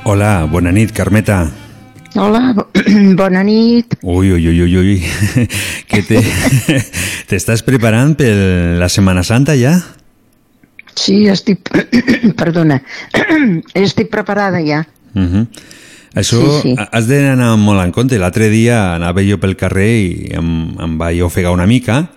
Hola, 0.03 0.45
bona 0.49 0.71
nit, 0.71 0.91
Carmeta. 0.91 1.49
Hola, 2.15 2.53
bo- 2.55 2.69
bona 3.19 3.43
nit. 3.43 3.95
Ui, 4.01 4.31
ui, 4.31 4.47
ui, 4.47 4.61
ui, 4.61 4.77
ui. 4.77 5.45
Que 5.89 6.01
te... 6.05 6.19
T'estàs 7.29 7.61
preparant 7.65 8.15
per 8.17 8.31
la 8.81 8.89
Setmana 8.89 9.21
Santa 9.25 9.53
ja? 9.57 9.75
Sí, 10.95 11.27
estic... 11.27 11.69
Perdona. 12.39 12.81
estic 13.73 14.09
preparada 14.09 14.61
ja. 14.61 14.85
Uh 15.15 15.21
-huh. 15.21 15.47
Això 16.15 16.39
Sí, 16.61 16.73
sí. 16.73 16.75
has 16.91 17.07
d'anar 17.07 17.55
molt 17.57 17.81
en 17.83 17.91
compte. 17.91 18.17
L'altre 18.17 18.49
dia 18.49 18.95
anava 18.95 19.21
jo 19.23 19.37
pel 19.39 19.55
carrer 19.55 19.91
i 20.01 20.29
em, 20.33 20.75
em 20.79 20.97
vaig 20.97 21.21
ofegar 21.21 21.51
una 21.51 21.67
mica 21.67 22.09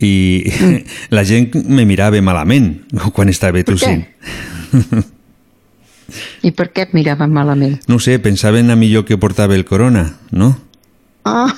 i 0.00 0.44
Mm. 0.60 0.84
la 1.16 1.24
gent 1.24 1.54
me 1.68 1.84
mirava 1.86 2.20
malament 2.22 2.82
quan 3.12 3.28
estava 3.28 3.62
tossint. 3.64 4.04
I 6.46 6.52
per 6.54 6.68
què 6.72 6.82
et 6.86 6.92
miraven 6.94 7.32
malament? 7.34 7.80
No 7.90 7.98
sé, 7.98 8.18
pensaven 8.22 8.70
a 8.70 8.76
millor 8.76 9.04
que 9.04 9.18
portava 9.18 9.54
el 9.56 9.64
corona, 9.64 10.16
no? 10.30 10.52
Ah, 11.24 11.52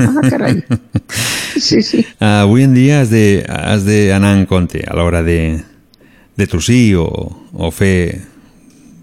ah 0.00 0.28
carai. 0.28 0.64
Sí, 1.56 1.80
sí. 1.82 2.04
Uh, 2.20 2.42
avui 2.44 2.62
en 2.64 2.74
dia 2.74 3.00
has 3.00 3.08
de- 3.08 3.42
has 3.48 3.84
d'anar 3.86 4.34
en 4.36 4.44
compte 4.44 4.82
a 4.86 4.94
l'hora 4.94 5.22
de, 5.22 5.62
de 6.36 6.46
tossir 6.46 6.96
o, 7.00 7.08
o 7.52 7.70
fer 7.72 8.20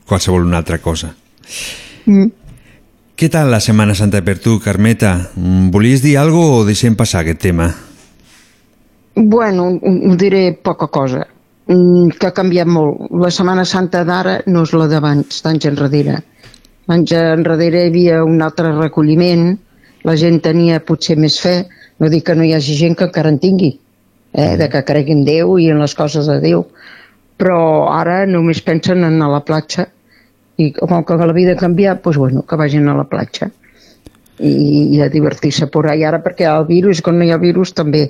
qualsevol 0.05 0.45
una 0.45 0.61
altra 0.61 0.79
cosa. 0.79 1.13
Mm. 2.05 2.29
Què 3.13 3.29
tal 3.29 3.51
la 3.53 3.61
Setmana 3.61 3.95
Santa 3.95 4.23
per 4.25 4.39
tu, 4.41 4.57
Carmeta? 4.61 5.15
Mm, 5.35 5.69
Volies 5.73 6.01
dir 6.01 6.17
alguna 6.17 6.47
cosa 6.47 6.63
o 6.63 6.65
deixem 6.67 6.97
passar 6.97 7.21
aquest 7.21 7.41
tema? 7.45 7.69
Bueno, 9.15 9.69
ho 9.77 10.15
diré 10.17 10.51
poca 10.57 10.87
cosa, 10.89 11.27
Mm, 11.67 12.09
que 12.19 12.27
ha 12.27 12.35
canviat 12.35 12.67
molt. 12.67 13.07
La 13.23 13.31
Setmana 13.31 13.63
Santa 13.65 14.03
d'ara 14.03 14.41
no 14.51 14.65
és 14.67 14.73
la 14.75 14.87
d'abans, 14.91 15.39
d'anys 15.45 15.69
enrere. 15.69 16.17
Anys 16.91 17.13
enrere 17.15 17.85
hi 17.85 17.87
havia 17.87 18.23
un 18.27 18.41
altre 18.43 18.73
recolliment, 18.75 19.53
la 20.03 20.17
gent 20.19 20.41
tenia 20.43 20.81
potser 20.83 21.15
més 21.15 21.39
fe, 21.39 21.61
no 21.99 22.09
dic 22.11 22.25
que 22.27 22.35
no 22.35 22.43
hi 22.43 22.51
hagi 22.53 22.75
gent 22.75 22.97
que 22.99 23.07
encara 23.07 23.31
en 23.31 23.39
tingui, 23.39 23.79
eh, 24.33 24.57
de 24.59 24.67
que 24.67 24.83
cregui 24.83 25.15
en 25.15 25.23
Déu 25.23 25.57
i 25.57 25.69
en 25.71 25.79
les 25.79 25.95
coses 25.95 26.27
de 26.27 26.41
Déu, 26.43 26.65
però 27.37 27.89
ara 27.93 28.23
només 28.29 28.61
pensen 28.61 29.03
en 29.03 29.15
anar 29.15 29.29
a 29.31 29.35
la 29.37 29.43
platja 29.45 29.87
i 30.61 30.69
com 30.75 31.03
que 31.03 31.17
la 31.17 31.33
vida 31.33 31.53
ha 31.53 31.59
canviat, 31.59 32.03
doncs 32.03 32.17
bueno, 32.21 32.43
que 32.45 32.59
vagin 32.59 32.87
a 32.89 32.97
la 32.97 33.07
platja 33.09 33.49
i, 34.39 34.53
i 34.95 35.01
a 35.01 35.09
divertir-se 35.09 35.67
por 35.67 35.89
ahí 35.89 36.03
ara 36.03 36.21
perquè 36.23 36.45
el 36.49 36.67
virus, 36.69 37.01
quan 37.01 37.17
no 37.17 37.25
hi 37.25 37.33
ha 37.33 37.41
virus 37.41 37.73
també 37.73 38.09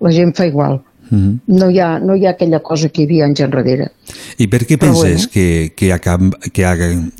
la 0.00 0.12
gent 0.12 0.34
fa 0.36 0.46
igual 0.50 0.82
Mm 1.04 1.18
-hmm. 1.18 1.58
no 1.60 1.70
hi 1.70 1.80
ha, 1.80 1.98
no 1.98 2.14
hi 2.16 2.26
ha 2.26 2.30
aquella 2.30 2.60
cosa 2.60 2.88
que 2.88 3.02
hi 3.02 3.04
havia 3.04 3.24
anys 3.26 3.40
enrere 3.40 3.90
I 4.38 4.46
per 4.48 4.62
què 4.62 4.78
Però 4.78 4.88
penses 4.88 5.26
que, 5.28 5.72
que, 5.76 5.92
ha, 5.92 5.98
que 5.98 6.64
ha, 6.64 6.74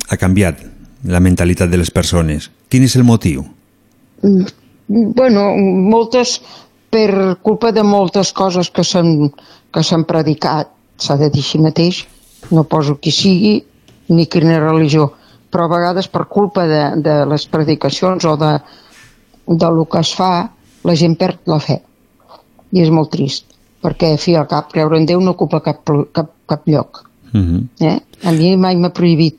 ha 0.09 0.17
canviat 0.17 0.57
la 1.03 1.19
mentalitat 1.19 1.69
de 1.69 1.77
les 1.77 1.91
persones? 1.91 2.49
Quin 2.67 2.83
és 2.83 2.95
el 2.95 3.03
motiu? 3.03 3.45
Mm, 4.23 4.45
bueno, 4.87 5.55
moltes 5.57 6.41
per 6.89 7.37
culpa 7.41 7.71
de 7.71 7.83
moltes 7.83 8.33
coses 8.33 8.71
que 8.71 8.83
s'han 8.83 9.31
que 9.71 9.83
s'han 9.83 10.05
predicat 10.05 10.74
s'ha 10.97 11.17
de 11.21 11.29
dir 11.29 11.43
així 11.43 11.61
mateix 11.61 12.03
no 12.51 12.63
poso 12.63 12.97
qui 13.01 13.11
sigui 13.11 13.55
ni 14.09 14.25
quina 14.25 14.59
religió 14.59 15.11
però 15.51 15.65
a 15.65 15.73
vegades 15.75 16.07
per 16.11 16.25
culpa 16.27 16.67
de, 16.67 16.83
de 17.01 17.15
les 17.31 17.47
predicacions 17.47 18.25
o 18.25 18.35
de, 18.37 18.53
de 19.47 19.71
lo 19.71 19.85
que 19.85 19.99
es 19.99 20.13
fa 20.13 20.31
la 20.83 20.95
gent 20.95 21.17
perd 21.17 21.41
la 21.51 21.59
fe 21.59 21.81
i 22.71 22.81
és 22.81 22.91
molt 22.91 23.11
trist 23.11 23.51
perquè 23.85 24.15
fi 24.17 24.35
al 24.35 24.47
cap 24.49 24.71
creure 24.71 24.97
en 24.97 25.05
Déu 25.05 25.19
no 25.21 25.35
ocupa 25.37 25.61
cap, 25.61 25.83
cap, 26.13 26.31
cap 26.45 26.67
lloc 26.69 27.05
Mm 27.35 27.43
-hmm. 27.43 27.85
Eh? 27.85 27.99
A 28.23 28.31
mi 28.31 28.55
mai 28.55 28.75
m'ha 28.75 28.89
prohibit 28.89 29.35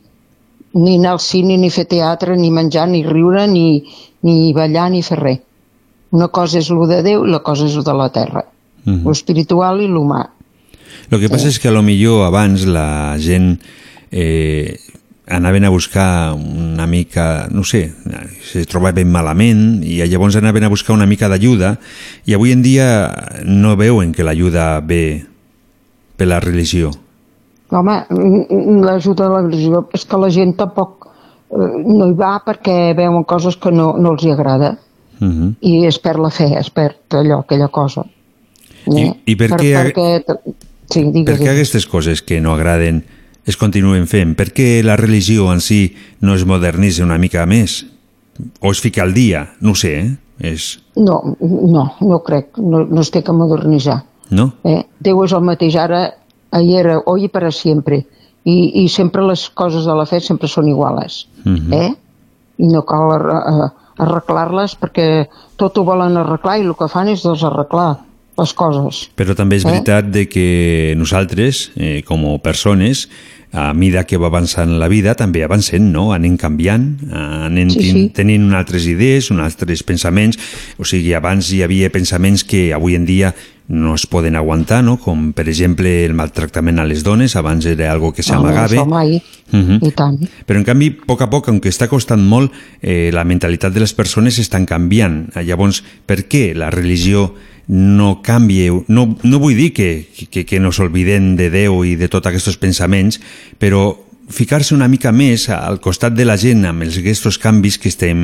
ni 0.73 0.95
anar 0.97 1.11
al 1.11 1.19
cine, 1.19 1.57
ni 1.57 1.69
fer 1.69 1.85
teatre, 1.85 2.37
ni 2.37 2.51
menjar, 2.51 2.87
ni 2.87 3.03
riure, 3.03 3.47
ni, 3.47 3.83
ni 4.21 4.53
ballar, 4.53 4.91
ni 4.91 5.01
fer 5.01 5.19
res. 5.19 5.39
Una 6.11 6.27
cosa 6.27 6.59
és 6.59 6.69
el 6.69 6.87
de 6.87 7.01
Déu 7.01 7.25
i 7.25 7.31
la 7.31 7.39
cosa 7.39 7.65
és 7.65 7.75
el 7.75 7.83
de 7.83 7.93
la 7.93 8.09
terra. 8.09 8.43
Mhm. 8.83 9.03
Lo 9.03 9.11
espiritual 9.11 9.81
i 9.81 9.87
l'humà. 9.87 10.29
El 11.11 11.21
que 11.21 11.29
passa 11.31 11.49
és 11.49 11.59
que 11.59 11.69
a 11.69 11.75
lo 11.75 11.83
millor 11.85 12.25
abans 12.27 12.65
la 12.67 13.15
gent 13.21 13.55
eh, 14.11 14.77
anaven 15.27 15.65
a 15.67 15.71
buscar 15.71 16.33
una 16.33 16.87
mica, 16.87 17.47
no 17.51 17.63
sé, 17.63 17.91
se 18.43 18.63
trobaven 18.65 19.11
malament 19.11 19.83
i 19.83 19.99
llavors 20.07 20.37
anaven 20.39 20.67
a 20.67 20.71
buscar 20.71 20.95
una 20.95 21.07
mica 21.07 21.27
d'ajuda 21.27 21.75
i 22.25 22.35
avui 22.35 22.55
en 22.55 22.63
dia 22.63 22.87
no 23.43 23.75
veuen 23.79 24.13
que 24.15 24.23
l'ajuda 24.23 24.79
ve 24.79 25.25
per 26.17 26.27
la 26.27 26.39
religió? 26.39 26.91
Home, 27.69 27.99
l'ajuda 28.87 29.27
de 29.27 29.31
la 29.33 29.43
religió 29.43 29.85
és 29.93 30.07
que 30.07 30.19
la 30.19 30.31
gent 30.31 30.55
tampoc 30.59 31.09
eh, 31.09 31.71
no 31.83 32.07
hi 32.07 32.15
va 32.15 32.37
perquè 32.45 32.95
veuen 32.95 33.27
coses 33.27 33.59
que 33.59 33.71
no, 33.71 33.93
no 33.99 34.15
els 34.15 34.23
hi 34.23 34.35
agrada 34.35 34.77
Uh 35.19 35.27
-huh. 35.27 35.55
i 35.59 35.85
es 35.85 35.99
perd 35.99 36.19
la 36.19 36.29
fe, 36.29 36.45
es 36.59 36.69
perd 36.69 36.95
allò, 37.09 37.39
aquella 37.39 37.67
cosa. 37.67 38.05
I, 38.85 39.11
i 39.25 39.35
per, 39.35 39.49
què, 39.49 39.73
Perquè, 39.73 40.23
sí, 40.89 41.03
digues, 41.11 41.29
per 41.29 41.37
què 41.41 41.51
aquestes 41.53 41.85
coses 41.87 42.21
que 42.21 42.39
no 42.41 42.53
agraden 42.53 43.03
es 43.47 43.57
continuen 43.57 44.07
fent? 44.07 44.35
Per 44.35 44.49
què 44.53 44.83
la 44.83 44.97
religió 44.99 45.51
en 45.53 45.61
si 45.61 45.95
no 46.21 46.35
es 46.35 46.45
modernitza 46.45 47.03
una 47.03 47.17
mica 47.17 47.45
més? 47.45 47.85
O 48.61 48.71
es 48.71 48.81
fica 48.81 49.03
al 49.03 49.13
dia? 49.13 49.53
No 49.61 49.73
sé, 49.75 49.93
eh? 49.99 50.17
És... 50.39 50.79
No, 50.95 51.35
no, 51.41 51.87
no 52.01 52.19
crec, 52.23 52.57
no, 52.57 52.83
no 52.85 53.01
es 53.01 53.09
té 53.11 53.23
que 53.23 53.33
modernitzar. 53.33 54.03
No? 54.29 54.51
Eh? 54.67 54.83
Déu 55.01 55.23
és 55.25 55.33
el 55.33 55.41
mateix 55.41 55.75
ara, 55.79 56.03
ahir 56.51 56.77
era, 56.83 56.99
hoy 57.05 57.25
i 57.25 57.29
para 57.33 57.49
sempre. 57.51 58.03
I, 58.47 58.83
I 58.83 58.87
sempre 58.89 59.25
les 59.27 59.47
coses 59.49 59.85
de 59.87 59.95
la 59.97 60.05
fe 60.05 60.19
sempre 60.21 60.47
són 60.47 60.67
iguales. 60.69 61.27
Uh 61.45 61.55
-huh. 61.57 61.73
Eh? 61.73 61.95
I 62.57 62.67
no 62.67 62.83
cal 62.85 63.11
a- 63.11 63.73
arreglar-les 63.97 64.77
perquè 64.79 65.27
tot 65.57 65.77
ho 65.77 65.83
volen 65.83 66.17
arreglar 66.17 66.57
i 66.59 66.61
el 66.65 66.75
que 66.75 66.87
fan 66.87 67.07
és 67.07 67.23
desarreglar 67.23 67.97
les 68.37 68.53
coses. 68.53 69.09
Però 69.15 69.35
també 69.35 69.55
és 69.57 69.65
Eh? 69.65 69.71
veritat 69.71 70.11
de 70.11 70.27
que 70.29 70.93
nosaltres, 70.97 71.71
eh, 71.75 72.03
com 72.05 72.25
a 72.33 72.37
persones, 72.39 73.09
a 73.53 73.73
mida 73.73 74.03
que 74.03 74.17
va 74.17 74.27
avançant 74.27 74.77
la 74.77 74.87
vida, 74.89 75.15
també 75.15 75.41
avancem, 75.43 75.91
no? 75.91 76.11
Anem 76.13 76.35
canviant, 76.37 76.97
anem 77.11 77.69
Sí, 77.71 77.91
sí, 77.91 78.09
tenint 78.13 78.53
altres 78.53 78.85
idees, 78.85 79.31
uns 79.31 79.39
altres 79.41 79.83
pensaments. 79.83 80.37
O 80.77 80.83
sigui, 80.85 81.13
abans 81.13 81.51
hi 81.51 81.63
havia 81.63 81.89
pensaments 81.89 82.43
que 82.43 82.73
avui 82.73 82.95
en 82.95 83.05
dia 83.05 83.33
no 83.69 83.95
es 83.95 84.05
poden 84.07 84.35
aguantar, 84.35 84.81
no? 84.83 84.97
Com, 84.97 85.33
per 85.33 85.47
exemple, 85.49 86.05
el 86.05 86.13
maltractament 86.13 86.79
a 86.79 86.85
les 86.85 87.03
dones. 87.03 87.35
Abans 87.35 87.65
era 87.65 87.91
algo 87.91 88.13
que 88.13 88.21
Ah, 88.21 88.31
no, 88.35 88.41
s'amagava. 88.43 88.67
això 88.67 88.85
mai, 88.87 89.21
Uh 89.51 89.59
-huh. 89.59 89.87
i 89.87 89.91
tant. 89.91 90.19
Però 90.45 90.57
en 90.57 90.63
canvi, 90.63 90.97
a 91.01 91.05
poc 91.05 91.21
a 91.21 91.29
poc, 91.29 91.47
aunque 91.47 91.69
està 91.69 91.87
costant 91.87 92.21
molt, 92.21 92.51
eh, 92.81 93.09
la 93.13 93.23
mentalitat 93.23 93.73
de 93.73 93.79
les 93.79 93.93
persones 93.93 94.37
estan 94.39 94.65
canviant. 94.65 95.29
Llavors, 95.35 95.83
per 96.05 96.27
què 96.27 96.53
la 96.53 96.69
religió 96.69 97.33
no 97.67 98.21
canvia? 98.23 98.71
No, 98.87 99.07
no 99.23 99.39
vull 99.43 99.57
dir 99.57 99.71
que, 99.75 100.07
que, 100.31 100.45
que 100.47 100.59
no 100.63 100.71
s'olvidem 100.71 101.35
de 101.39 101.49
Déu 101.53 101.83
i 101.85 101.95
de 101.99 102.07
tots 102.11 102.29
aquests 102.29 102.59
pensaments, 102.61 103.19
però 103.59 103.91
ficar-se 104.31 104.75
una 104.75 104.87
mica 104.91 105.11
més 105.11 105.47
al 105.53 105.81
costat 105.83 106.15
de 106.15 106.25
la 106.27 106.37
gent 106.39 106.65
amb 106.67 106.87
els, 106.87 106.99
aquests 106.99 107.39
canvis 107.43 107.77
que 107.79 107.91
estem 107.91 108.23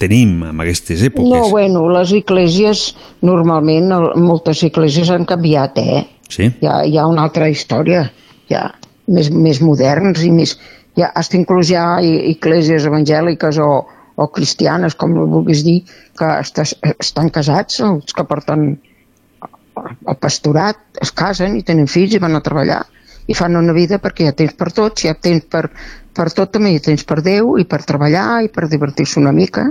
tenim 0.00 0.40
en 0.48 0.60
aquestes 0.64 1.02
èpoques. 1.04 1.28
No, 1.28 1.50
bueno, 1.52 1.84
les 1.92 2.12
esglésies, 2.16 2.90
normalment, 3.26 3.92
moltes 4.16 4.64
esglésies 4.64 5.12
han 5.12 5.26
canviat, 5.28 5.80
eh? 5.80 6.02
Sí? 6.30 6.48
Hi 6.62 6.68
ha, 6.68 6.80
hi 6.88 6.96
ha 6.96 7.06
una 7.10 7.26
altra 7.28 7.50
història, 7.52 8.06
hi 8.48 8.56
ha 8.56 8.66
més, 9.12 9.30
més 9.30 9.60
moderns 9.64 10.24
i 10.24 10.32
més... 10.34 10.56
Ha, 11.00 11.12
hasta 11.16 11.38
inclús 11.38 11.70
hi 11.70 11.76
ha 11.78 11.86
esglésies 12.02 12.84
evangèliques 12.88 13.60
o, 13.62 13.70
o 14.16 14.28
cristianes, 14.28 14.94
com 14.94 15.16
ho 15.16 15.26
vulguis 15.26 15.64
dir, 15.64 15.82
que 16.18 16.30
estàs, 16.40 16.74
estan 16.98 17.30
casats, 17.30 17.80
els 17.80 18.12
que 18.16 18.24
porten 18.24 18.72
el 19.80 20.16
pastorat, 20.20 20.80
es 21.00 21.12
casen 21.16 21.56
i 21.56 21.62
tenen 21.62 21.88
fills 21.88 22.14
i 22.14 22.20
van 22.22 22.36
a 22.36 22.42
treballar 22.44 22.82
i 23.30 23.36
fan 23.36 23.56
una 23.56 23.72
vida 23.72 24.00
perquè 24.02 24.28
ha 24.28 24.36
temps 24.36 24.56
per 24.58 24.70
tots, 24.74 25.06
ha 25.06 25.14
temps 25.14 25.46
per, 25.50 25.68
per 26.16 26.28
tot, 26.34 26.50
també 26.52 26.74
ha 26.74 26.82
temps 26.82 27.06
per 27.06 27.20
Déu 27.22 27.56
i 27.62 27.66
per 27.68 27.82
treballar 27.86 28.42
i 28.44 28.50
per 28.52 28.68
divertir-se 28.68 29.20
una 29.22 29.32
mica 29.32 29.68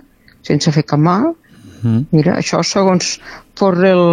sense 0.47 0.71
fer 0.71 0.85
cap 0.87 1.01
mal. 1.03 1.33
Mm. 1.81 2.05
Mira, 2.15 2.37
això 2.39 2.61
segons 2.63 3.17
por 3.59 3.75
el 3.85 4.03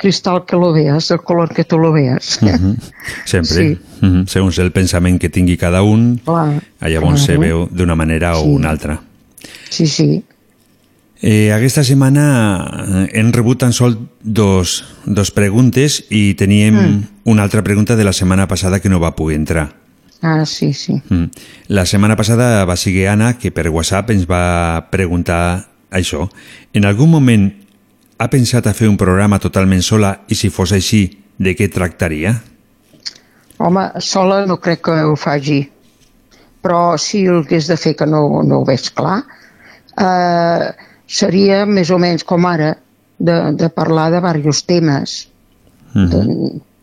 cristal 0.00 0.44
que 0.48 0.56
lo 0.56 0.72
veas, 0.72 1.10
el 1.10 1.20
color 1.24 1.52
que 1.54 1.64
tu 1.64 1.78
lo 1.78 1.92
veas. 1.92 2.38
Uh 2.42 2.48
-huh. 2.48 2.76
Sempre. 3.24 3.54
Sí. 3.54 3.78
Uh 4.02 4.08
-huh. 4.08 4.26
Segons 4.26 4.58
el 4.58 4.72
pensament 4.72 5.20
que 5.20 5.28
tingui 5.28 5.56
cada 5.56 5.82
un, 5.82 6.20
Clar, 6.24 6.62
llavors 6.80 7.20
se 7.20 7.36
claro. 7.36 7.40
veu 7.40 7.68
d'una 7.70 7.94
manera 7.94 8.36
o 8.36 8.42
Sí. 8.42 8.48
una 8.48 8.70
altra. 8.70 9.00
Sí, 9.70 9.86
sí. 9.86 10.24
Eh, 11.22 11.50
aquesta 11.52 11.82
setmana 11.82 13.06
eh, 13.08 13.18
hem 13.20 13.32
rebut 13.32 13.58
tan 13.64 13.72
sol 13.72 13.96
dos, 14.22 14.84
dos 15.06 15.30
preguntes 15.30 16.04
i 16.10 16.34
teníem 16.34 16.74
Mm. 16.76 17.02
una 17.24 17.42
altra 17.42 17.62
pregunta 17.64 17.96
de 17.96 18.04
la 18.04 18.12
setmana 18.12 18.46
passada 18.46 18.80
que 18.80 18.88
no 18.90 19.00
va 19.00 19.16
poder 19.16 19.36
entrar. 19.36 19.74
Ah, 20.22 20.44
sí, 20.46 20.72
sí. 20.74 21.00
Mm. 21.08 21.24
La 21.68 21.86
setmana 21.86 22.16
passada 22.16 22.64
va 22.64 22.76
seguir 22.76 23.08
Anna, 23.08 23.38
que 23.38 23.50
per 23.50 23.68
WhatsApp 23.68 24.10
ens 24.10 24.26
va 24.28 24.88
preguntar 24.90 25.68
això. 25.90 26.28
En 26.72 26.84
algun 26.84 27.10
moment 27.10 27.52
ha 28.18 28.28
pensat 28.30 28.66
a 28.66 28.74
fer 28.74 28.88
un 28.88 28.96
programa 28.96 29.38
totalment 29.38 29.82
sola 29.82 30.20
i 30.28 30.34
si 30.34 30.48
fos 30.50 30.72
així, 30.72 31.18
de 31.38 31.56
què 31.56 31.68
tractaria? 31.72 32.42
Home, 33.58 33.90
sola 34.00 34.44
no 34.46 34.58
crec 34.60 34.82
que 34.84 34.92
ho 35.04 35.16
faci, 35.16 35.62
però 36.62 36.96
si 36.98 37.24
el 37.26 37.42
hagués 37.44 37.66
de 37.68 37.76
fer 37.76 37.94
que 37.96 38.06
no, 38.06 38.42
no 38.42 38.60
ho 38.60 38.64
veig 38.68 38.88
clar, 38.94 39.22
eh, 40.00 40.72
seria 41.06 41.64
més 41.66 41.90
o 41.90 41.98
menys 42.02 42.24
com 42.26 42.46
ara, 42.46 42.74
de, 43.18 43.36
de 43.56 43.68
parlar 43.72 44.10
de 44.12 44.18
diversos 44.20 44.64
temes, 44.66 45.16
de, 45.94 46.20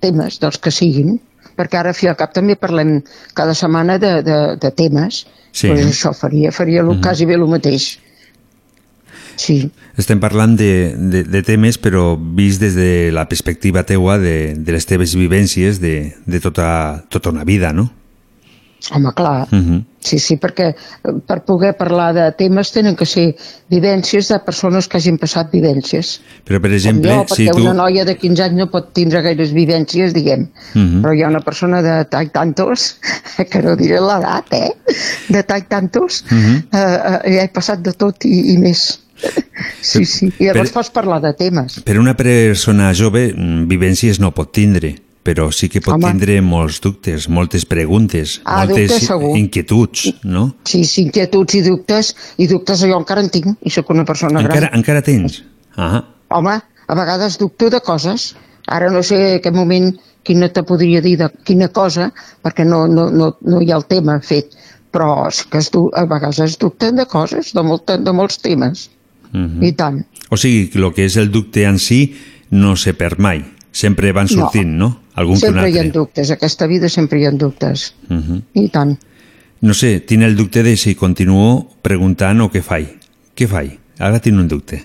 temes 0.02 0.40
dels 0.42 0.58
que 0.58 0.72
siguin, 0.74 1.20
perquè 1.54 1.78
ara 1.78 1.92
fi 1.94 2.08
al 2.10 2.16
cap 2.18 2.32
també 2.34 2.56
parlem 2.58 3.02
cada 3.38 3.54
setmana 3.54 4.00
de, 4.02 4.22
de, 4.26 4.40
de 4.58 4.72
temes, 4.72 5.26
Sí. 5.54 5.68
pues 5.70 5.84
això 5.86 6.16
faria, 6.18 6.50
faria 6.52 6.82
el, 6.82 6.88
Mhm. 6.96 7.02
quasi 7.04 7.28
bé 7.30 7.36
el 7.36 7.46
mateix. 7.46 8.00
Sí. 9.36 9.70
Estem 9.98 10.20
parlant 10.22 10.56
de, 10.58 10.96
de, 10.98 11.24
de 11.30 11.42
temes, 11.46 11.78
però 11.82 12.16
vist 12.18 12.62
des 12.62 12.74
de 12.74 13.12
la 13.14 13.28
perspectiva 13.30 13.84
teua 13.86 14.18
de, 14.18 14.56
de 14.58 14.72
les 14.76 14.86
teves 14.90 15.14
vivències 15.14 15.80
de, 15.82 16.16
de 16.26 16.40
tota, 16.42 17.04
tota 17.10 17.30
una 17.30 17.44
vida, 17.44 17.72
no? 17.74 17.92
Home, 18.92 19.12
clar, 19.16 19.48
Uh 19.52 19.58
-huh. 19.60 19.84
Sí, 20.04 20.20
sí, 20.20 20.36
perquè 20.36 20.66
eh, 20.76 21.12
per 21.26 21.46
poder 21.46 21.78
parlar 21.78 22.14
de 22.14 22.32
temes 22.38 22.72
tenen 22.74 22.96
que 22.96 23.06
ser 23.06 23.36
vivències 23.72 24.28
de 24.28 24.40
persones 24.40 24.88
que 24.90 24.98
hagin 24.98 25.18
passat 25.18 25.50
vivències. 25.54 26.20
Però, 26.46 26.60
per 26.60 26.72
exemple, 26.74 27.10
jo, 27.10 27.26
si 27.36 27.48
tu... 27.48 27.62
una 27.62 27.74
noia 27.74 28.04
de 28.04 28.18
15 28.18 28.44
anys 28.44 28.58
no 28.58 28.68
pot 28.70 28.92
tindre 28.94 29.22
gaires 29.22 29.54
vivències, 29.54 30.12
diguem. 30.14 30.50
Mhm. 30.74 31.02
Però 31.02 31.14
hi 31.16 31.24
ha 31.24 31.28
una 31.30 31.40
persona 31.40 31.82
de 31.82 32.04
tal 32.06 32.32
tantos, 32.32 32.98
que 33.50 33.62
no 33.62 33.76
diré 33.78 34.02
l'edat, 34.02 34.52
eh? 34.52 34.72
De 35.30 35.44
tal 35.44 35.64
tantos, 35.68 36.26
Mhm. 36.30 36.56
eh, 36.74 37.00
eh, 37.24 37.36
ja 37.38 37.44
he 37.44 37.48
passat 37.54 37.80
de 37.82 37.94
tot 37.94 38.26
i, 38.26 38.54
i 38.54 38.58
més. 38.58 39.00
Sí, 39.82 40.04
sí. 40.06 40.26
I 40.40 40.46
llavors 40.46 40.72
Per- 40.72 40.74
pots 40.74 40.90
parlar 40.92 41.22
de 41.22 41.34
temes. 41.34 41.80
Per 41.86 41.98
una 42.00 42.14
persona 42.16 42.92
jove, 42.94 43.32
mm, 43.34 43.68
vivències 43.70 44.20
no 44.20 44.32
pot 44.32 44.52
tindre, 44.52 44.96
però 45.24 45.50
sí 45.56 45.70
que 45.70 45.80
pot 45.82 45.96
Home. 45.96 46.12
tindre 46.12 46.42
molts 46.44 46.82
dubtes, 46.84 47.30
moltes 47.30 47.66
preguntes, 47.66 48.42
Ah, 48.44 48.66
moltes 48.66 48.92
dubtes 49.10 49.38
inquietuds, 49.40 50.14
no? 50.24 50.56
Sí, 50.66 50.84
sí, 50.84 51.04
inquietuds 51.08 51.56
i 51.56 51.62
dubtes, 51.62 52.16
i 52.38 52.48
dubtes 52.48 52.82
jo 52.84 52.98
encara 53.00 53.22
en 53.24 53.30
tinc, 53.30 53.58
i 53.64 53.70
sóc 53.72 53.90
una 53.90 54.04
persona 54.06 54.42
Encara, 54.42 54.68
gran. 54.68 54.76
encara 54.80 55.02
tens? 55.02 55.44
Ah, 55.78 56.04
Home, 56.30 56.60
a 56.88 56.96
vegades 56.96 57.38
dubto 57.38 57.70
de 57.70 57.80
coses. 57.82 58.36
Ara 58.68 58.90
no 58.90 59.04
sé 59.04 59.16
en 59.16 59.36
aquest 59.40 59.56
moment 59.56 59.98
quina 60.24 60.48
te 60.50 60.64
podria 60.64 61.02
dir 61.02 61.18
de 61.20 61.30
quina 61.44 61.68
cosa, 61.70 62.12
perquè 62.42 62.66
no, 62.66 62.88
no, 62.88 63.10
no, 63.12 63.38
no 63.42 63.62
hi 63.62 63.72
ha 63.72 63.78
el 63.78 63.86
tema 63.86 64.20
fet, 64.24 64.56
però 64.92 65.30
sí 65.32 65.46
que 65.52 65.58
es, 65.60 65.70
a 65.94 66.06
vegades 66.06 66.40
es 66.40 66.58
dubten 66.60 66.96
de 66.96 67.06
coses, 67.06 67.54
de, 67.54 67.64
molta, 67.64 67.98
de 67.98 68.14
molts 68.14 68.40
temes, 68.40 68.90
mhm. 69.32 69.64
i 69.64 69.72
tant. 69.74 70.04
O 70.30 70.38
sigui, 70.38 70.70
el 70.74 70.94
que 70.94 71.06
és 71.06 71.18
el 71.18 71.32
dubte 71.32 71.66
en 71.68 71.78
si 71.80 72.16
no 72.52 72.76
se 72.76 72.94
perd 72.94 73.20
mai. 73.20 73.44
Sempre 73.72 74.12
van 74.12 74.28
No. 74.30 74.44
sortint, 74.46 74.70
no? 74.78 75.03
Algun 75.16 75.38
sempre 75.38 75.70
hi 75.70 75.78
ha 75.80 75.84
dubtes, 75.94 76.32
aquesta 76.32 76.66
vida 76.68 76.90
sempre 76.90 77.20
hi 77.20 77.26
ha 77.28 77.32
dubtes, 77.32 77.94
Mhm. 78.10 78.42
i 78.54 78.70
tant. 78.70 78.98
No 79.62 79.74
sé, 79.74 80.00
tinc 80.02 80.24
el 80.24 80.36
dubte 80.36 80.64
de 80.64 80.76
si 80.76 80.96
continuo 80.96 81.68
preguntant 81.82 82.42
o 82.42 82.50
què 82.52 82.62
faig. 82.62 82.88
Què 83.36 83.48
faig? 83.48 83.78
Ara 84.00 84.20
tinc 84.20 84.38
un 84.40 84.48
dubte. 84.48 84.82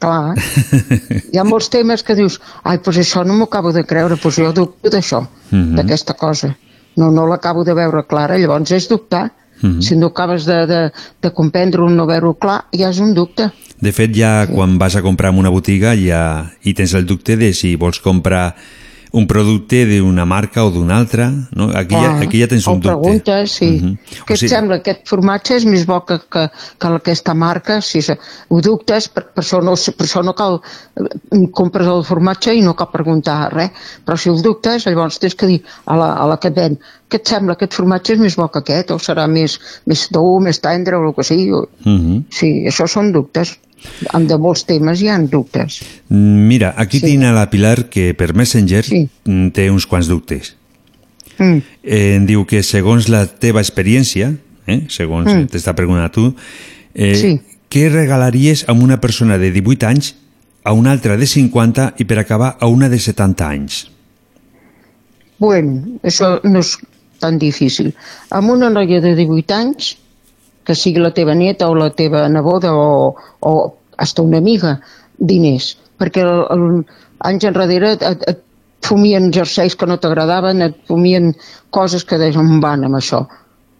Clar, 0.00 0.34
hi 1.32 1.38
ha 1.38 1.44
molts 1.44 1.68
temes 1.68 2.02
que 2.02 2.14
dius, 2.16 2.38
ai, 2.64 2.78
doncs 2.80 2.98
això 3.02 3.24
no 3.26 3.34
m'ho 3.36 3.44
acabo 3.50 3.72
de 3.72 3.84
creure, 3.84 4.16
doncs 4.16 4.36
jo 4.40 4.52
dubto 4.56 4.88
d'això, 4.90 5.26
Mhm. 5.50 5.76
d'aquesta 5.76 6.14
cosa. 6.14 6.56
No, 6.96 7.10
no 7.10 7.26
l'acabo 7.26 7.62
de 7.64 7.74
veure 7.74 8.06
clara, 8.08 8.38
llavors 8.38 8.70
és 8.72 8.88
dubtar. 8.88 9.32
Mhm. 9.62 9.82
Si 9.82 9.94
no 9.96 10.06
acabes 10.06 10.46
de, 10.46 10.66
de, 10.66 10.90
de 11.20 11.30
comprendre 11.36 11.82
o 11.82 11.88
no 11.90 12.06
veure-ho 12.06 12.34
clar, 12.40 12.64
ja 12.72 12.88
és 12.88 12.98
un 12.98 13.12
dubte. 13.14 13.50
De 13.80 13.92
fet, 13.92 14.10
ja 14.16 14.46
quan 14.48 14.78
vas 14.78 14.96
a 14.96 15.02
comprar 15.02 15.32
en 15.32 15.38
una 15.38 15.50
botiga 15.52 15.94
ja 15.96 16.50
hi 16.64 16.72
tens 16.74 16.94
el 16.94 17.04
dubte 17.06 17.36
de 17.36 17.52
si 17.52 17.76
vols 17.76 18.00
comprar 18.00 18.54
un 19.12 19.26
producte 19.26 19.84
d'una 19.86 20.24
marca 20.24 20.64
o 20.64 20.70
d'una 20.70 20.96
altra. 20.98 21.30
No? 21.56 21.70
Aquí, 21.74 21.94
ja, 21.94 22.00
Clar, 22.12 22.22
aquí 22.22 22.40
ja 22.40 22.46
tens 22.48 22.66
un 22.66 22.80
dubte. 22.80 22.88
preguntes, 22.88 23.50
sí. 23.52 23.70
Mhm. 23.80 23.96
Què 24.26 24.34
O 24.34 24.36
sigui- 24.36 24.46
et 24.46 24.54
sembla? 24.56 24.76
Aquest 24.76 25.08
formatge 25.08 25.56
és 25.56 25.64
més 25.66 25.84
bo 25.86 26.04
que, 26.06 26.18
que, 26.30 26.48
que 26.78 26.86
aquesta 26.86 27.34
marca? 27.34 27.80
Si 27.80 28.02
se- 28.02 28.18
ho 28.48 28.60
dubtes, 28.60 29.08
per, 29.08 29.24
per, 29.34 29.42
això 29.44 29.62
no, 29.62 29.74
per 29.74 30.06
això 30.06 30.22
no 30.24 30.34
cal... 30.34 30.60
eh, 30.96 31.46
Compres 31.52 31.86
el 31.86 32.04
formatge 32.04 32.54
i 32.54 32.62
no 32.62 32.74
cal 32.76 32.90
preguntar 32.92 33.52
res. 33.52 33.70
Però 34.06 34.16
si 34.16 34.28
el 34.30 34.40
dubtes, 34.42 34.86
llavors 34.86 35.18
tens 35.18 35.34
que 35.34 35.46
dir 35.46 35.62
a 35.86 35.96
la, 35.96 36.12
a 36.14 36.26
la 36.26 36.36
que 36.38 36.48
et 36.48 36.54
ven 36.54 36.78
què 37.10 37.18
et 37.18 37.26
sembla? 37.26 37.54
Aquest 37.58 37.74
formatge 37.74 38.12
és 38.14 38.20
més 38.22 38.36
bo 38.38 38.46
que 38.48 38.60
aquest? 38.62 38.92
O 38.94 38.98
serà 39.02 39.26
més, 39.26 39.58
més 39.90 40.06
dur, 40.14 40.40
més 40.40 40.60
tendre, 40.62 40.96
o 40.96 41.08
el 41.08 41.14
que 41.14 41.24
sigui? 41.26 41.50
O- 41.52 41.68
Mhm. 41.84 42.24
Sí, 42.30 42.64
això 42.70 42.86
són 42.86 43.10
dubtes. 43.12 43.56
Amb 44.12 44.28
de 44.28 44.38
molts 44.38 44.64
temes 44.68 45.00
hi 45.02 45.08
ha 45.08 45.18
dubtes. 45.18 45.80
Mm, 46.08 46.46
Mira, 46.48 46.74
aquí 46.76 47.00
sí. 47.00 47.06
tinc 47.06 47.24
a 47.24 47.32
la 47.32 47.48
Pilar 47.50 47.88
que 47.88 48.12
per 48.14 48.34
Messenger 48.34 48.84
sí. 48.84 49.08
té 49.52 49.70
uns 49.70 49.86
quants 49.86 50.08
dubtes. 50.08 50.54
Mm. 51.38 51.62
Eh, 51.82 52.14
em 52.16 52.26
diu 52.28 52.44
que 52.46 52.62
segons 52.62 53.08
la 53.08 53.24
teva 53.26 53.60
experiència, 53.60 54.34
eh, 54.66 54.82
segons 54.88 55.26
Mm. 55.32 55.38
mm. 55.44 55.52
t'està 55.54 55.74
preguntant 55.74 56.12
tu, 56.12 56.34
eh, 56.94 57.14
Sí. 57.14 57.40
què 57.70 57.88
regalaries 57.90 58.64
a 58.68 58.72
una 58.72 59.00
persona 59.00 59.38
de 59.38 59.50
18 59.50 59.86
anys, 59.86 60.14
a 60.64 60.72
una 60.72 60.90
altra 60.92 61.16
de 61.16 61.26
50 61.26 61.94
i 61.98 62.04
per 62.04 62.18
acabar 62.18 62.56
a 62.60 62.66
una 62.66 62.88
de 62.88 62.98
70 62.98 63.48
anys? 63.48 63.90
Bueno, 65.38 65.98
això 66.02 66.40
no 66.44 66.60
és 66.60 66.76
tan 67.18 67.38
difícil. 67.38 67.94
Amb 68.30 68.50
una 68.50 68.68
noia 68.68 69.00
de 69.00 69.14
18 69.16 69.54
anys, 69.54 69.96
que 70.70 70.78
sigui 70.78 71.02
la 71.02 71.10
teva 71.10 71.34
neta 71.34 71.66
o 71.66 71.74
la 71.74 71.90
teva 71.90 72.28
neboda 72.30 72.70
o, 72.78 73.16
o 73.42 73.52
hasta 73.98 74.22
una 74.22 74.38
amiga, 74.38 74.76
diners. 75.18 75.72
Perquè 75.98 76.22
el, 76.22 76.44
el, 76.54 76.66
anys 77.26 77.48
enrere 77.50 77.96
et, 77.96 78.04
et, 78.06 78.44
fumien 78.86 79.26
jerseis 79.34 79.74
que 79.76 79.88
no 79.90 79.98
t'agradaven, 80.00 80.62
et 80.62 80.78
fumien 80.88 81.32
coses 81.74 82.06
que 82.06 82.20
deies 82.22 82.38
on 82.38 82.62
van 82.62 82.86
amb 82.86 83.00
això. 83.00 83.24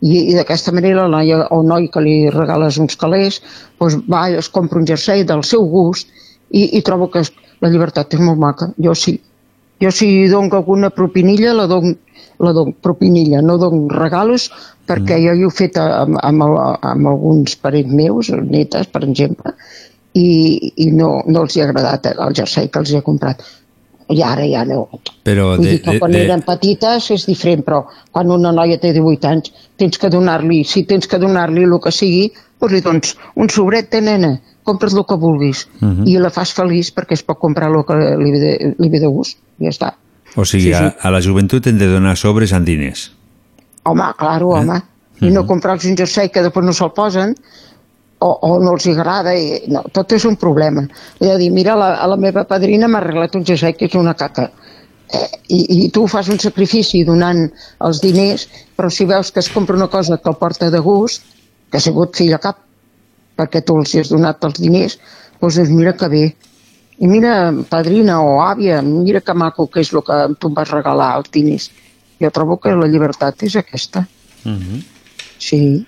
I, 0.01 0.33
i 0.33 0.35
d'aquesta 0.35 0.75
manera 0.75 1.07
la 1.07 1.15
noia 1.15 1.47
o 1.55 1.61
noi 1.63 1.87
que 1.93 2.03
li 2.03 2.17
regales 2.33 2.81
uns 2.83 2.97
calés 3.01 3.39
doncs 3.79 3.99
va 4.11 4.27
es 4.33 4.49
compra 4.49 4.81
un 4.81 4.89
jersei 4.89 5.27
del 5.29 5.45
seu 5.45 5.67
gust 5.69 6.09
i, 6.51 6.79
i 6.79 6.83
trobo 6.83 7.11
que 7.13 7.23
la 7.61 7.71
llibertat 7.71 8.17
és 8.17 8.23
molt 8.25 8.41
maca. 8.41 8.73
Jo 8.83 8.97
sí. 8.97 9.19
Jo 9.81 9.93
si 9.95 10.27
dono 10.29 10.59
alguna 10.59 10.91
propinilla, 10.91 11.55
la 11.57 11.69
dono, 11.71 11.95
la 12.41 12.53
dono 12.57 12.73
propinilla, 12.73 13.43
no 13.45 13.59
dono 13.61 13.87
regalos, 13.93 14.49
perquè 14.89 15.21
jo 15.23 15.37
ho 15.37 15.51
he 15.51 15.55
fet 15.55 15.79
amb, 15.81 16.19
amb, 16.23 16.45
amb 16.47 17.13
alguns 17.13 17.57
parents 17.61 17.93
meus, 17.95 18.33
netes, 18.43 18.89
per 18.91 19.05
exemple, 19.07 19.55
i, 20.17 20.73
i 20.85 20.91
no, 20.97 21.21
no 21.27 21.45
els 21.45 21.57
hi 21.57 21.63
ha 21.63 21.69
agradat 21.69 22.11
el 22.17 22.37
jersei 22.37 22.71
que 22.73 22.83
els 22.83 22.93
he 22.95 23.03
comprat. 23.07 23.45
I 24.11 24.25
ara 24.27 24.43
ja 24.51 24.65
no. 24.67 24.89
Però 25.23 25.53
Vull 25.53 25.63
de, 25.63 25.75
dir 25.77 25.83
que 25.85 25.93
de, 25.95 26.01
quan 26.03 26.15
de, 26.17 26.25
eren 26.27 26.41
petites 26.43 27.11
és 27.15 27.27
diferent, 27.29 27.63
però 27.67 27.85
quan 28.11 28.33
una 28.35 28.51
noia 28.51 28.81
té 28.83 28.91
18 28.97 29.29
anys 29.31 29.53
tens 29.79 30.01
que 30.03 30.11
donar-li, 30.11 30.65
si 30.67 30.83
tens 30.89 31.07
que 31.07 31.21
donar-li 31.23 31.63
el 31.69 31.77
que 31.85 31.93
sigui, 31.95 32.33
doncs 32.61 32.75
li 32.75 32.83
dones 32.85 33.15
un 33.39 33.53
sobret 33.55 33.93
de 33.95 34.01
nena, 34.03 34.33
compres 34.67 34.97
el 34.99 35.07
que 35.07 35.17
vulguis 35.17 35.67
Mhm. 35.81 36.09
i 36.11 36.19
la 36.19 36.31
fas 36.31 36.53
feliç 36.53 36.93
perquè 36.95 37.15
es 37.15 37.23
pot 37.23 37.39
comprar 37.39 37.71
el 37.71 37.85
que 37.87 37.95
li 37.95 38.31
ve 38.35 38.41
de, 38.41 38.75
li 38.79 38.89
ve 38.89 39.01
de 39.01 39.07
gust. 39.07 39.39
Ja 39.61 39.71
està. 39.71 39.95
O 40.37 40.45
sigui, 40.45 40.71
sí, 40.71 40.75
sí. 40.75 40.85
A, 40.85 40.93
a 41.09 41.11
la 41.15 41.23
joventut 41.25 41.67
hem 41.67 41.79
de 41.81 41.89
donar 41.91 42.17
sobres 42.19 42.53
amb 42.57 42.69
diners. 42.69 43.11
Home, 43.89 44.13
claro, 44.19 44.55
home. 44.59 44.79
I 45.21 45.31
no 45.35 45.45
comprar-los 45.49 45.85
un 45.89 45.99
jersei 45.99 46.31
que 46.33 46.43
després 46.45 46.65
no 46.65 46.73
se'l 46.77 46.95
posen 46.97 47.35
o, 48.21 48.29
o 48.31 48.51
no 48.63 48.75
els 48.77 48.87
agrada. 48.93 49.35
I, 49.37 49.67
no, 49.73 49.83
tot 49.93 50.15
és 50.17 50.25
un 50.29 50.39
problema. 50.41 50.87
He 51.19 51.27
de 51.27 51.37
dir, 51.41 51.51
mira, 51.53 51.77
la, 51.77 51.95
a 52.01 52.09
la 52.09 52.17
meva 52.21 52.47
padrina 52.49 52.89
m'ha 52.89 53.03
arreglat 53.03 53.37
un 53.37 53.45
jersei 53.49 53.77
que 53.77 53.89
és 53.91 53.97
una 54.01 54.15
caca. 54.17 54.49
Eh, 55.11 55.27
i, 55.57 55.61
I 55.85 55.91
tu 55.93 56.07
fas 56.09 56.31
un 56.33 56.41
sacrifici 56.41 57.03
donant 57.05 57.47
els 57.87 58.01
diners, 58.05 58.47
però 58.79 58.93
si 58.93 59.09
veus 59.09 59.33
que 59.35 59.43
es 59.43 59.51
compra 59.53 59.77
una 59.77 59.91
cosa 59.93 60.19
que 60.19 60.31
el 60.31 60.39
porta 60.41 60.71
de 60.71 60.81
gust, 60.85 61.27
que 61.71 61.79
ha 61.79 61.85
sigut 61.85 62.17
fill 62.17 62.37
a 62.37 62.41
cap, 62.43 62.63
perquè 63.41 63.65
tu 63.65 63.77
els 63.81 63.97
has 63.99 64.13
donat 64.13 64.45
els 64.47 64.61
diners, 64.61 64.99
doncs 65.41 65.59
dius, 65.59 65.73
mira 65.75 65.97
que 65.97 66.09
bé. 66.13 66.25
I 67.01 67.09
mira, 67.09 67.35
padrina 67.69 68.19
o 68.21 68.41
àvia, 68.45 68.83
mira 68.85 69.23
que 69.25 69.35
maco 69.35 69.67
que 69.73 69.81
és 69.81 69.93
el 69.95 70.03
que 70.05 70.19
tu 70.39 70.51
em 70.51 70.57
vas 70.57 70.69
regalar, 70.69 71.15
els 71.21 71.31
diners. 71.33 71.71
Jo 72.21 72.29
trobo 72.31 72.59
que 72.61 72.75
la 72.77 72.89
llibertat 72.93 73.43
és 73.47 73.57
aquesta. 73.57 74.05
Uh 74.45 74.53
-huh. 74.53 74.83
Sí. 75.39 75.87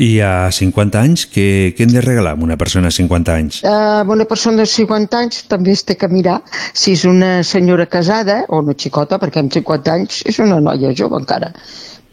I 0.00 0.20
a 0.24 0.48
50 0.50 0.96
anys, 0.96 1.26
què, 1.28 1.74
què 1.76 1.84
hem 1.84 1.92
de 1.92 2.00
regalar 2.00 2.32
a 2.32 2.40
una 2.40 2.56
persona 2.56 2.88
a 2.88 2.90
50 2.90 3.34
anys? 3.34 3.60
Uh, 3.62 4.00
una 4.08 4.24
persona 4.24 4.56
de 4.62 4.66
50 4.66 5.18
anys 5.18 5.42
també 5.46 5.72
es 5.72 5.84
té 5.84 5.96
que 6.00 6.08
mirar 6.08 6.40
si 6.72 6.92
és 6.92 7.04
una 7.04 7.42
senyora 7.44 7.84
casada 7.84 8.44
o 8.48 8.62
una 8.64 8.72
xicota, 8.72 9.18
perquè 9.18 9.40
amb 9.40 9.52
50 9.52 9.92
anys 9.92 10.22
és 10.24 10.38
una 10.38 10.58
noia 10.60 10.94
jove 10.96 11.20
encara. 11.20 11.52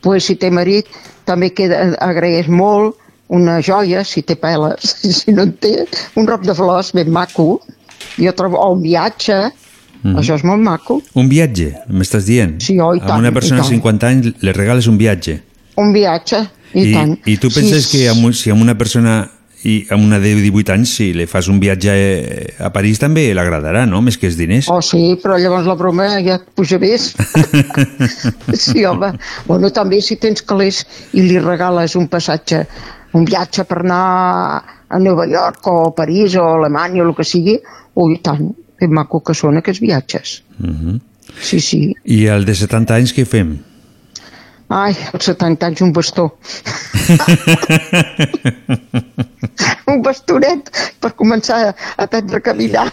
Pues 0.01 0.25
si 0.25 0.35
té 0.35 0.51
marit, 0.51 0.85
també 1.23 1.53
queda, 1.53 1.95
agraeix 1.99 2.49
molt 2.49 2.97
una 3.29 3.61
joia, 3.61 4.03
si 4.03 4.21
té 4.21 4.35
peles, 4.35 4.83
si 5.21 5.31
no 5.31 5.43
en 5.47 5.53
té, 5.53 5.87
un 6.15 6.27
roc 6.27 6.43
de 6.43 6.55
flors 6.55 6.91
ben 6.91 7.09
maco, 7.11 7.61
jo 8.17 8.33
trobo, 8.33 8.61
un 8.71 8.81
viatge, 8.81 9.51
Mhm. 10.03 10.15
això 10.21 10.35
és 10.37 10.43
molt 10.45 10.61
maco. 10.61 11.01
Un 11.15 11.27
viatge, 11.27 11.71
m'estàs 11.89 12.25
dient? 12.25 12.59
Sí, 12.61 12.79
oh, 12.79 12.93
i 12.95 12.99
A 13.01 13.05
tant, 13.07 13.19
una 13.19 13.29
i 13.29 13.33
persona 13.33 13.61
de 13.63 13.67
tant. 13.67 13.73
50 13.81 14.07
anys 14.07 14.33
le 14.41 14.53
regales 14.53 14.87
un 14.87 14.97
viatge. 14.97 15.41
Un 15.75 15.91
viatge, 15.93 16.43
i, 16.73 16.83
I, 16.89 16.93
tant. 16.93 17.17
i 17.25 17.37
tu 17.37 17.49
penses 17.49 17.85
Sí, 17.87 17.97
que 17.97 18.09
amb, 18.09 18.31
si 18.33 18.49
a 18.49 18.53
una 18.53 18.77
persona 18.77 19.27
i 19.63 19.87
a 19.89 19.95
una 19.97 20.19
de 20.19 20.35
18 20.35 20.69
anys, 20.71 20.93
si 20.95 21.13
li 21.13 21.25
fas 21.25 21.47
un 21.49 21.59
viatge 21.59 21.89
eh, 21.91 22.53
a 22.59 22.69
París 22.71 22.99
també 22.99 23.33
l'agradarà, 23.33 23.87
no? 23.89 24.01
Més 24.05 24.15
que 24.17 24.27
els 24.27 24.37
diners. 24.37 24.69
Oh, 24.69 24.81
sí, 24.85 25.17
però 25.21 25.35
llavors 25.41 25.65
la 25.65 25.73
broma 25.75 26.21
ja 26.23 26.35
et 26.35 26.45
puja 26.55 26.77
més. 26.79 27.15
sí, 28.53 28.85
home. 28.85 29.11
Bueno, 29.47 29.71
també 29.73 29.99
si 30.01 30.15
tens 30.21 30.43
calés 30.45 30.83
i 31.13 31.21
li 31.25 31.39
regales 31.39 31.95
un 31.95 32.07
passatge, 32.07 32.65
un 33.17 33.25
viatge 33.25 33.65
per 33.65 33.79
anar 33.83 34.63
a 34.89 34.99
Nova 34.99 35.27
York 35.27 35.67
o 35.67 35.87
a 35.87 35.95
París 35.95 36.35
o 36.35 36.43
a 36.43 36.55
Alemanya 36.55 37.03
o 37.03 37.09
el 37.09 37.15
que 37.15 37.23
sigui, 37.27 37.59
ui, 37.95 38.17
tant, 38.23 38.55
ben 38.79 38.93
maco 38.93 39.21
que 39.25 39.33
són 39.35 39.57
aquests 39.57 39.81
viatges. 39.81 40.43
Uh 40.59 40.67
-huh. 40.67 40.99
Sí, 41.41 41.59
sí. 41.59 41.95
I 42.05 42.27
el 42.27 42.45
de 42.45 42.55
70 42.55 42.95
anys 42.95 43.13
què 43.13 43.25
fem? 43.25 43.57
Ai, 44.69 44.95
als 45.13 45.25
70 45.25 45.65
anys 45.65 45.81
un 45.81 45.93
bastó. 45.93 46.27
un 49.91 50.01
bastonet 50.03 50.71
per 50.99 51.11
començar 51.15 51.69
a 51.69 51.75
aprendre 52.03 52.37
a 52.37 52.41
caminar. 52.41 52.91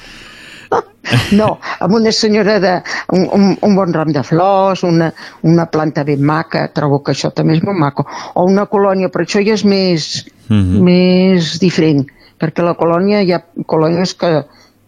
No, 1.38 1.58
amb 1.84 1.94
una 1.94 2.10
senyora 2.12 2.58
de... 2.60 2.70
Un, 3.14 3.26
un, 3.36 3.44
un 3.62 3.74
bon 3.76 3.92
ram 3.94 4.10
de 4.12 4.22
flors, 4.26 4.82
una, 4.88 5.10
una 5.46 5.66
planta 5.70 6.02
ben 6.04 6.22
maca, 6.24 6.66
trobo 6.74 7.02
que 7.04 7.12
això 7.12 7.30
també 7.36 7.58
és 7.58 7.62
molt 7.62 7.78
maco. 7.78 8.06
O 8.34 8.46
una 8.48 8.64
colònia, 8.70 9.10
però 9.12 9.26
això 9.26 9.42
ja 9.44 9.54
és 9.54 9.64
més, 9.68 10.24
Mhm. 10.48 10.82
més 10.84 11.54
diferent, 11.60 12.04
perquè 12.40 12.64
la 12.64 12.74
colònia 12.76 13.22
hi 13.24 13.32
ha 13.32 13.40
colònies 13.66 14.14
que, 14.20 14.30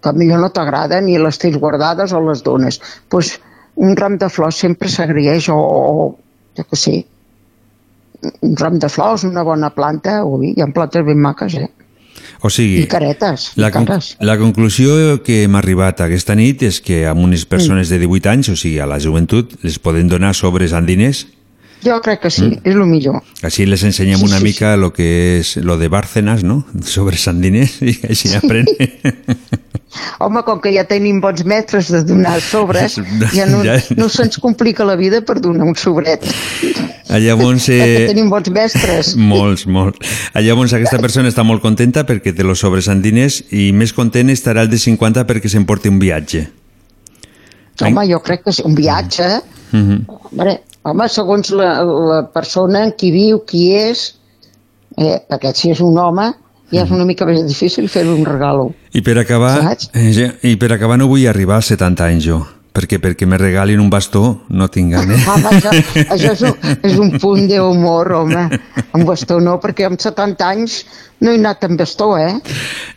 que 0.05 0.12
millor 0.12 0.43
no 0.43 0.51
t'agraden 0.53 1.09
i 1.09 1.16
les 1.18 1.39
tens 1.39 1.57
guardades 1.57 2.12
o 2.12 2.20
les 2.20 2.43
dones. 2.45 2.78
Doncs 2.78 3.09
pues, 3.09 3.30
un 3.76 3.97
ram 3.97 4.18
de 4.20 4.28
flors 4.28 4.57
sempre 4.57 4.89
s'agraeix 4.89 5.49
o, 5.53 5.57
o, 5.57 6.07
jo 6.57 6.64
què 6.64 6.76
sé, 6.80 6.97
un 8.43 8.57
ram 8.57 8.78
de 8.82 8.89
flors, 8.93 9.24
una 9.24 9.45
bona 9.45 9.70
planta, 9.70 10.24
ui, 10.24 10.53
hi 10.57 10.62
ha 10.64 10.68
plantes 10.72 11.05
ben 11.07 11.20
maques, 11.20 11.55
eh? 11.61 11.70
O 12.43 12.51
sigui, 12.51 12.82
I 12.82 12.87
caretes, 12.87 13.53
i 13.57 13.61
la, 13.61 13.70
con 13.72 13.87
cares. 13.87 14.16
la 14.20 14.37
conclusió 14.39 15.22
que 15.24 15.43
hem 15.45 15.55
arribat 15.57 16.01
aquesta 16.05 16.34
nit 16.34 16.62
és 16.62 16.80
que 16.80 17.07
a 17.07 17.12
unes 17.14 17.45
Mm. 17.47 17.49
persones 17.49 17.89
de 17.89 17.99
18 17.99 18.28
anys, 18.30 18.49
o 18.49 18.57
sigui, 18.57 18.78
a 18.78 18.87
la 18.87 18.99
joventut, 19.01 19.55
les 19.62 19.78
poden 19.78 20.09
donar 20.09 20.34
sobres 20.34 20.72
amb 20.72 20.87
diners 20.87 21.26
Jo 21.87 22.01
crec 22.03 22.20
que 22.24 22.30
sí, 22.34 22.43
Mm. 22.51 22.61
és 22.64 22.74
el 22.74 22.87
millor. 22.87 23.22
Així 23.47 23.64
les 23.66 23.82
ensenyem 23.87 24.18
Sí, 24.18 24.24
una 24.26 24.39
sí, 24.39 24.45
mica 24.45 24.76
lo 24.76 24.93
que 24.93 25.39
és 25.39 25.57
lo 25.59 25.76
de 25.78 25.89
Bárcenas, 25.89 26.43
no? 26.43 26.64
Sobre 26.82 27.16
Sant 27.16 27.41
Diners, 27.41 27.80
i 27.82 27.95
així 28.11 28.34
aprenen. 28.34 28.74
Home, 30.20 30.43
com 30.45 30.59
que 30.61 30.72
ja 30.74 30.82
tenim 30.84 31.20
bons 31.22 31.45
metres 31.49 31.89
de 31.93 32.03
donar 32.05 32.41
sobres, 32.45 32.99
ja 33.37 33.47
no, 33.49 33.62
Ja. 33.64 33.78
no 33.97 34.09
se'ns 34.12 34.37
complica 34.43 34.84
la 34.84 34.97
vida 34.97 35.22
per 35.24 35.39
donar 35.41 35.64
un 35.64 35.76
sobret. 35.76 36.26
Ah, 37.09 37.18
Llavors, 37.22 37.68
eh, 37.70 38.05
tenim 38.11 38.28
bons 38.28 38.51
mestres. 38.51 39.14
molts, 39.16 39.64
molts. 39.66 39.99
Llavors 40.34 40.72
aquesta 40.74 40.99
persona 40.99 41.30
està 41.30 41.45
molt 41.47 41.62
contenta 41.62 42.05
perquè 42.05 42.34
té 42.34 42.43
los 42.45 42.59
sobres 42.61 42.89
amb 42.89 43.01
diners 43.05 43.45
i 43.53 43.70
més 43.72 43.93
content 43.95 44.28
estarà 44.28 44.62
el 44.66 44.68
de 44.68 44.76
50 44.78 45.24
perquè 45.26 45.49
s'emporti 45.49 45.89
un 45.89 46.01
viatge. 46.03 46.49
Home, 47.80 48.07
jo 48.11 48.20
crec 48.24 48.43
que 48.45 48.53
sí, 48.53 48.62
un 48.64 48.74
viatge, 48.74 49.43
Mm 49.72 49.82
-hmm. 49.82 50.05
home, 50.07 50.61
home 50.87 51.09
segons 51.12 51.51
la, 51.57 51.70
la 51.82 52.22
persona 52.32 52.87
qui 52.99 53.11
viu, 53.14 53.43
qui 53.49 53.68
és, 53.76 54.09
eh, 54.97 55.16
perquè 55.28 55.53
si 55.57 55.72
és 55.74 55.82
un 55.84 55.99
home, 55.99 56.30
ja 56.74 56.82
és 56.82 56.91
una 56.95 57.07
mica 57.07 57.26
més 57.28 57.45
difícil 57.47 57.89
fer 57.91 58.05
un 58.11 58.24
regalo. 58.26 58.70
I 58.95 59.03
per 59.07 59.16
acabar, 59.20 59.55
Saps? 59.62 59.91
eh, 59.95 60.30
i 60.51 60.57
per 60.59 60.72
acabar 60.74 60.99
no 60.99 61.09
vull 61.11 61.26
arribar 61.30 61.61
als 61.61 61.70
70 61.74 62.07
anys 62.11 62.26
jo, 62.26 62.41
perquè 62.77 62.99
perquè 63.01 63.24
me 63.27 63.39
regalin 63.41 63.81
un 63.81 63.89
bastó 63.91 64.43
no 64.53 64.68
tinc 64.68 64.93
ganes. 64.93 65.24
Home, 65.33 65.49
això, 65.57 65.72
això 66.12 66.33
és, 66.37 66.43
un, 66.45 66.77
és 66.91 66.99
un 67.01 67.16
punt 67.22 67.49
d'humor, 67.49 68.12
home. 68.20 68.47
Amb 68.93 69.05
bastó 69.09 69.41
no, 69.41 69.57
perquè 69.62 69.89
amb 69.89 70.01
70 70.01 70.45
anys 70.53 70.83
no 71.24 71.33
he 71.33 71.39
anat 71.41 71.62
amb 71.64 71.79
bastó, 71.81 72.11
eh? 72.20 72.35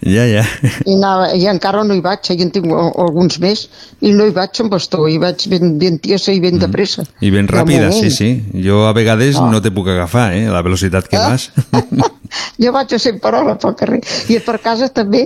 ja, 0.04 0.26
ja. 0.28 0.42
I, 0.84 0.98
anava, 0.98 1.30
i 1.40 1.46
encara 1.48 1.86
no 1.88 1.96
hi 1.96 2.02
vaig, 2.04 2.28
eh? 2.28 2.36
i 2.36 2.44
en 2.44 2.50
tinc 2.52 2.66
al- 2.68 2.92
alguns 3.06 3.38
més, 3.40 3.62
i 4.04 4.12
no 4.12 4.26
hi 4.28 4.34
vaig 4.36 4.60
amb 4.60 4.74
bastó, 4.76 5.06
i 5.08 5.16
vaig 5.24 5.46
ben, 5.48 5.78
ben 5.80 6.02
tiesa 6.04 6.36
i 6.36 6.42
ben 6.44 6.60
de 6.60 6.68
pressa. 6.68 7.06
I 7.24 7.32
ben 7.32 7.48
ràpida, 7.48 7.94
sí, 7.96 8.12
sí. 8.12 8.30
Jo 8.66 8.82
a 8.90 8.94
vegades 8.98 9.40
Ah. 9.40 9.48
no 9.48 9.62
te 9.64 9.72
puc 9.72 9.88
agafar, 9.88 10.34
eh, 10.36 10.50
la 10.52 10.62
velocitat 10.66 11.08
que 11.08 11.16
vas. 11.18 11.48
Jo 12.62 12.70
vaig 12.76 12.92
a 12.94 12.98
100 13.00 13.18
per 13.24 13.32
hora 13.34 13.56
pel 13.58 13.74
carrer. 13.80 14.00
I 14.30 14.36
per 14.46 14.60
casa 14.62 14.90
també, 14.94 15.22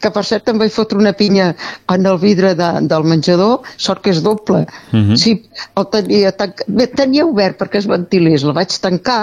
que 0.00 0.10
per 0.14 0.22
cert 0.24 0.48
em 0.48 0.56
vaig 0.62 0.72
fotre 0.72 0.96
una 0.96 1.12
pinya 1.12 1.50
en 1.92 2.06
el 2.08 2.16
vidre 2.22 2.54
de, 2.56 2.68
del 2.88 3.04
menjador, 3.04 3.66
sort 3.88 4.04
que 4.04 4.14
és 4.14 4.22
doble. 4.24 4.64
Mhm. 4.92 5.18
Sí, 5.18 5.34
el 5.74 5.90
tenia, 5.92 6.32
tanc... 6.36 6.64
Bé, 6.68 6.88
tenia 6.92 7.26
obert 7.26 7.58
perquè 7.60 7.82
es 7.82 7.90
ventilés, 7.90 8.46
el 8.46 8.56
vaig 8.56 8.78
tancar 8.84 9.22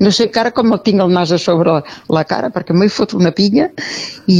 No 0.00 0.08
sé 0.16 0.24
encara 0.30 0.50
com 0.56 0.72
el 0.72 0.80
tinc 0.80 1.02
el 1.04 1.12
nas 1.12 1.32
a 1.36 1.38
sobre 1.40 1.74
la, 1.76 1.96
la 2.16 2.24
cara, 2.24 2.48
perquè 2.54 2.72
m'he 2.72 2.88
fot 2.88 3.12
una 3.18 3.34
pinya 3.36 3.66
i 4.32 4.38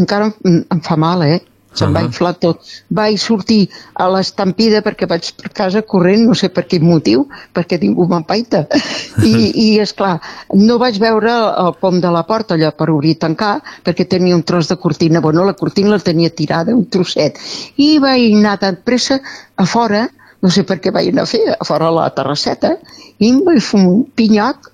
encara 0.00 0.30
em, 0.48 0.62
em 0.72 0.80
fa 0.86 0.96
mal, 0.96 1.24
eh? 1.26 1.42
Se'm 1.72 1.94
va 1.94 2.02
Ahà. 2.02 2.08
inflar 2.10 2.32
tot. 2.40 2.60
Vaig 2.92 3.16
sortir 3.20 3.62
a 3.96 4.08
l'estampida 4.12 4.82
perquè 4.84 5.08
vaig 5.08 5.30
per 5.40 5.52
casa 5.56 5.82
corrent, 5.88 6.26
no 6.28 6.36
sé 6.36 6.50
per 6.52 6.66
quin 6.68 6.84
motiu, 6.84 7.24
perquè 7.56 7.78
ningú 7.80 8.06
m'empaita. 8.10 8.66
I, 9.30 9.32
I, 9.48 9.66
és 9.84 9.94
clar, 9.96 10.18
no 10.58 10.78
vaig 10.82 10.98
veure 11.02 11.32
el 11.64 11.72
pom 11.80 12.00
de 12.02 12.10
la 12.12 12.24
porta 12.28 12.58
allò 12.58 12.72
per 12.76 12.90
obrir 12.92 13.14
i 13.16 13.20
tancar, 13.24 13.54
perquè 13.86 14.06
tenia 14.08 14.36
un 14.36 14.44
tros 14.48 14.68
de 14.68 14.76
cortina. 14.76 15.22
Bueno, 15.24 15.46
la 15.48 15.56
cortina 15.56 15.94
la 15.94 16.02
tenia 16.02 16.30
tirada, 16.30 16.76
un 16.76 16.88
trosset. 16.92 17.40
I 17.80 17.96
vaig 18.02 18.36
anar 18.36 18.58
tan 18.60 18.82
pressa 18.84 19.20
a 19.56 19.66
fora, 19.66 20.06
no 20.42 20.50
sé 20.52 20.66
per 20.68 20.80
què 20.82 20.92
vaig 20.92 21.08
anar 21.12 21.24
a 21.24 21.30
fer, 21.30 21.42
a 21.56 21.64
fora 21.64 21.88
a 21.88 21.96
la 21.96 22.10
terrasseta, 22.12 22.76
i 23.18 23.30
em 23.30 23.40
vaig 23.46 23.64
fer 23.64 23.80
un 23.80 24.04
pinyoc. 24.18 24.72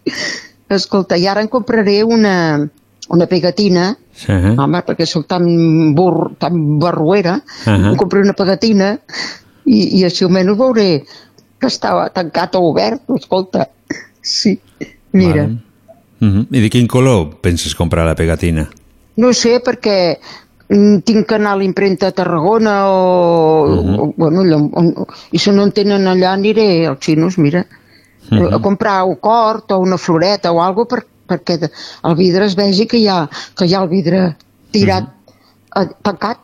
Escolta, 0.69 1.17
i 1.17 1.29
ara 1.31 1.41
em 1.45 1.49
compraré 1.49 2.03
una, 2.05 2.35
una 3.15 3.27
pegatina 3.31 3.95
Sí. 4.19 4.33
eh? 4.35 4.55
Home, 4.59 4.83
perquè 4.83 5.07
sóc 5.07 5.29
tan, 5.31 5.47
bur, 5.95 6.33
tan 6.43 6.79
barruera, 6.83 7.39
uh. 7.39 7.71
-huh. 7.71 7.91
em 7.93 7.97
compré 7.97 8.21
una 8.21 8.35
pegatina 8.35 8.97
i, 9.65 10.01
i 10.01 10.05
així 10.05 10.25
almenys 10.27 10.59
veuré 10.59 11.05
que 11.59 11.67
estava 11.67 12.09
tancat 12.11 12.57
o 12.59 12.65
obert, 12.71 13.03
escolta. 13.15 13.69
Sí, 14.23 14.59
mira. 15.13 15.47
Vale. 15.47 15.59
Mhm. 16.21 16.47
I 16.51 16.61
de 16.61 16.71
quin 16.71 16.87
color 16.87 17.39
penses 17.41 17.75
comprar 17.75 18.05
la 18.07 18.17
pegatina? 18.19 18.69
No 19.17 19.33
sé, 19.33 19.61
perquè 19.63 20.19
mm, 20.69 21.03
tinc 21.07 21.27
que 21.29 21.35
anar 21.35 21.53
a 21.53 21.59
l'impremta 21.61 22.09
a 22.09 22.13
Tarragona 22.13 22.89
o, 22.91 23.67
uh 23.67 23.85
-huh. 23.85 24.01
o 24.01 24.15
bueno, 24.17 24.41
allò, 24.41 24.59
on, 24.73 24.95
i 25.31 25.39
si 25.39 25.51
no 25.51 25.63
en 25.63 25.73
tenen 25.73 26.07
allà 26.07 26.33
aniré 26.33 26.87
als 26.87 26.99
xinos, 27.01 27.39
mira, 27.39 27.67
uh. 28.31 28.37
-huh. 28.37 28.55
a 28.55 28.59
comprar 28.59 29.05
un 29.05 29.17
cort 29.17 29.71
o 29.71 29.79
una 29.79 29.97
floreta 29.97 30.53
o 30.53 30.61
alguna 30.61 30.87
per, 30.87 31.07
perquè 31.29 31.59
el 32.05 32.15
vidre 32.17 32.47
es 32.47 32.55
vegi 32.57 32.87
que 32.87 32.99
hi 32.99 33.07
ha, 33.09 33.29
que 33.57 33.67
hi 33.69 33.75
ha 33.75 33.83
el 33.83 33.89
vidre 33.89 34.37
tirat, 34.73 35.05
uh 35.05 35.83
-huh. 35.83 35.95
tancat, 36.03 36.39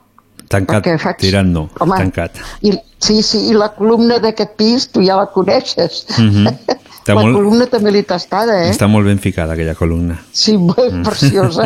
Tancat, 0.48 0.84
faig- 1.00 1.16
tirant 1.18 1.48
no, 1.50 1.68
Home. 1.80 1.96
tancat. 1.96 2.36
I, 2.62 2.78
sí, 3.00 3.22
sí, 3.22 3.38
i 3.48 3.54
la 3.54 3.70
columna 3.74 4.18
d'aquest 4.18 4.52
pis, 4.56 4.88
tu 4.92 5.00
ja 5.02 5.16
la 5.16 5.26
coneixes. 5.32 6.04
Mhm. 6.18 6.46
Està 7.04 7.14
la 7.14 7.22
molt- 7.22 7.34
columna 7.36 7.66
també 7.66 7.90
l'he 7.90 8.02
tastada, 8.02 8.64
eh? 8.64 8.70
Està 8.70 8.86
molt 8.88 9.06
ben 9.06 9.18
ficada 9.18 9.52
aquella 9.54 9.74
columna. 9.74 10.18
Sí, 10.32 10.52
és 10.54 10.92
Mm. 10.92 11.02
preciosa. 11.02 11.64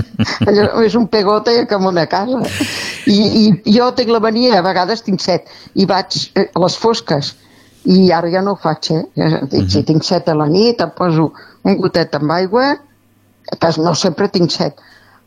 Allò 0.46 0.82
és 0.84 0.94
un 0.94 1.06
pegote 1.08 1.66
com 1.68 1.86
una 1.86 2.06
casa. 2.06 2.40
I, 3.06 3.60
I 3.64 3.72
jo 3.78 3.92
tinc 3.94 4.08
la 4.10 4.20
mania, 4.20 4.58
a 4.58 4.62
vegades 4.62 5.02
tinc 5.02 5.20
set, 5.20 5.46
i 5.74 5.84
vaig 5.86 6.30
eh, 6.34 6.48
a 6.54 6.58
les 6.60 6.76
fosques. 6.76 7.34
I 7.84 8.10
ara 8.12 8.28
ja 8.30 8.42
no 8.42 8.52
ho 8.52 8.58
faig, 8.60 8.90
eh? 8.92 9.02
Ja 9.16 9.40
dic, 9.48 9.70
Si 9.70 9.82
tinc 9.88 10.04
set 10.04 10.28
a 10.28 10.34
la 10.34 10.46
nit, 10.46 10.80
em 10.80 10.90
poso 10.96 11.32
un 11.64 11.76
gotet 11.80 12.14
amb 12.14 12.30
aigua, 12.32 12.74
que 13.58 13.70
no 13.82 13.94
sempre 13.94 14.28
tinc 14.28 14.50
set. 14.50 14.76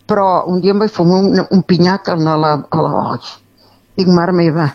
Però 0.08 0.44
un 0.48 0.60
dia 0.62 0.72
em 0.72 0.80
vaig 0.80 0.92
fumar 0.92 1.22
un, 1.24 1.46
un 1.50 1.64
pinyac 1.64 2.10
a 2.10 2.16
la... 2.16 2.54
A 2.70 2.82
la 2.82 2.94
oi. 3.14 3.20
Dic, 3.98 4.08
mare 4.08 4.32
meva, 4.34 4.68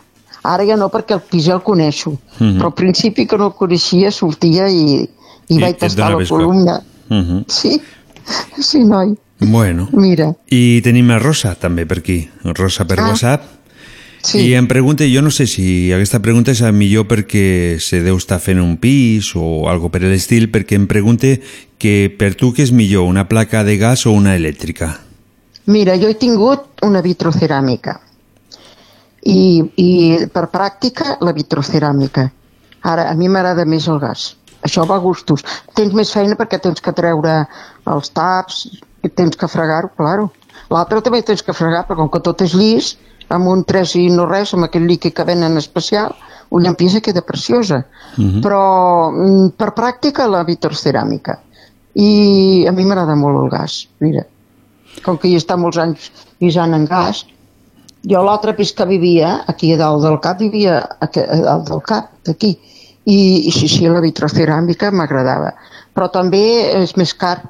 ara 0.43 0.65
ja 0.65 0.77
no 0.77 0.89
perquè 0.89 1.15
el 1.17 1.21
pis 1.21 1.45
ja 1.47 1.55
el 1.55 1.63
coneixo, 1.63 2.13
Mhm. 2.39 2.59
però 2.59 2.67
al 2.67 2.75
principi 2.75 3.27
que 3.27 3.37
no 3.37 3.47
el 3.47 3.55
coneixia 3.59 4.11
sortia 4.13 4.69
i, 4.69 5.03
i, 5.49 5.57
I 5.57 5.59
vaig 5.61 5.77
tastar 5.79 6.13
la 6.15 6.25
columna. 6.27 6.81
Mhm. 7.11 7.45
Sí, 7.49 7.81
sí, 8.61 8.85
noi. 8.85 9.17
Bueno. 9.41 9.89
Mira. 9.93 10.33
I 10.51 10.81
tenim 10.83 11.11
a 11.11 11.19
Rosa 11.19 11.55
també 11.55 11.85
per 11.87 11.99
aquí, 11.99 12.29
Rosa 12.45 12.85
per 12.85 12.99
Ah. 13.01 13.09
WhatsApp. 13.09 13.43
Sí. 14.23 14.41
I 14.49 14.55
em 14.59 14.67
pregunta, 14.67 15.07
jo 15.07 15.23
no 15.23 15.31
sé 15.31 15.47
si 15.47 15.93
aquesta 15.95 16.19
pregunta 16.21 16.51
és 16.51 16.63
a 16.67 16.73
millor 16.75 17.07
perquè 17.07 17.79
se 17.83 18.01
deu 18.03 18.19
estar 18.19 18.41
fent 18.43 18.59
un 18.59 18.77
pis 18.83 19.31
o 19.39 19.69
algo 19.71 19.93
per 19.95 20.03
l'estil, 20.03 20.49
perquè 20.51 20.75
em 20.79 20.89
pregunta 20.91 21.37
que 21.79 22.11
per 22.19 22.35
tu 22.35 22.51
què 22.55 22.67
és 22.67 22.73
millor, 22.75 23.07
una 23.07 23.29
placa 23.31 23.63
de 23.65 23.79
gas 23.79 24.07
o 24.07 24.13
una 24.17 24.35
elèctrica? 24.35 24.97
Mira, 25.71 25.95
jo 26.01 26.11
he 26.11 26.19
tingut 26.19 26.83
una 26.83 27.03
vitroceràmica 27.05 27.99
i, 29.29 29.63
i 29.77 29.91
per 30.33 30.49
pràctica 30.51 31.19
la 31.23 31.35
vitroceràmica. 31.37 32.29
Ara, 32.89 33.09
a 33.11 33.15
mi 33.19 33.29
m'agrada 33.29 33.67
més 33.69 33.87
el 33.91 33.99
gas. 34.03 34.33
Això 34.65 34.85
va 34.89 34.97
a 34.99 35.03
gustos. 35.03 35.45
Tens 35.77 35.95
més 35.95 36.11
feina 36.15 36.39
perquè 36.39 36.59
tens 36.63 36.83
que 36.83 36.95
treure 36.95 37.45
els 37.87 38.11
taps, 38.15 38.65
i 39.05 39.09
tens 39.09 39.39
que 39.39 39.49
fregar-ho, 39.51 39.91
claro. 39.97 40.31
L'altre 40.73 41.03
també 41.05 41.23
tens 41.23 41.45
que 41.45 41.55
fregar, 41.57 41.85
però 41.87 42.03
com 42.03 42.11
que 42.13 42.23
tot 42.25 42.43
és 42.45 42.55
llis, 42.59 42.97
amb 43.35 43.49
un 43.49 43.65
3 43.69 43.95
i 44.01 44.09
no 44.15 44.27
res, 44.29 44.55
amb 44.55 44.69
aquell 44.69 44.89
líquid 44.89 45.15
que 45.17 45.27
venen 45.29 45.61
especial, 45.61 46.15
una 46.51 46.69
llampisa 46.69 47.03
queda 47.05 47.23
preciosa. 47.23 47.85
Mhm. 48.17 48.41
Però 48.45 48.63
mm, 49.11 49.49
per 49.57 49.75
pràctica 49.77 50.29
la 50.29 50.45
vitroceràmica. 50.45 51.39
I 51.95 52.67
a 52.69 52.73
mi 52.73 52.85
m'agrada 52.85 53.17
molt 53.19 53.43
el 53.43 53.51
gas, 53.51 53.87
mira. 54.01 54.25
Com 55.05 55.19
que 55.19 55.29
hi 55.29 55.37
està 55.37 55.57
molts 55.57 55.79
anys 55.79 56.11
guisant 56.41 56.75
en 56.75 56.87
gas, 56.87 57.25
jo 58.07 58.23
l'altre 58.23 58.55
pis 58.55 58.73
que 58.73 58.87
vivia, 58.87 59.43
aquí 59.47 59.73
a 59.75 59.79
dalt 59.81 60.03
del 60.05 60.19
cap, 60.23 60.39
vivia 60.39 60.81
aquí, 61.01 61.21
a 61.21 61.41
dalt 61.43 61.69
del 61.69 61.83
cap, 61.83 62.13
aquí. 62.29 62.55
I, 63.09 63.49
i 63.49 63.53
sí, 63.53 63.69
sí, 63.69 63.87
la 63.89 64.03
vitroceràmica 64.05 64.91
m'agradava. 64.93 65.55
Però 65.97 66.11
també 66.13 66.43
és 66.83 66.95
més 67.01 67.15
car. 67.17 67.41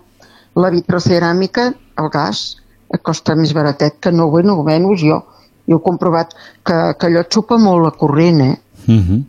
La 0.58 0.70
vitroceràmica, 0.70 1.72
el 1.98 2.08
gas, 2.14 2.58
costa 3.02 3.34
més 3.36 3.52
baratet 3.52 3.98
que 4.00 4.12
no, 4.14 4.28
bueno, 4.32 4.56
almenys 4.58 5.02
jo. 5.02 5.18
Jo 5.68 5.78
he 5.78 5.84
comprovat 5.84 6.32
que, 6.64 6.76
que 6.98 7.10
allò 7.10 7.24
xupa 7.28 7.58
molt 7.60 7.84
la 7.84 7.92
corrent, 7.96 8.40
eh? 8.40 8.54
Mhm. 8.86 9.26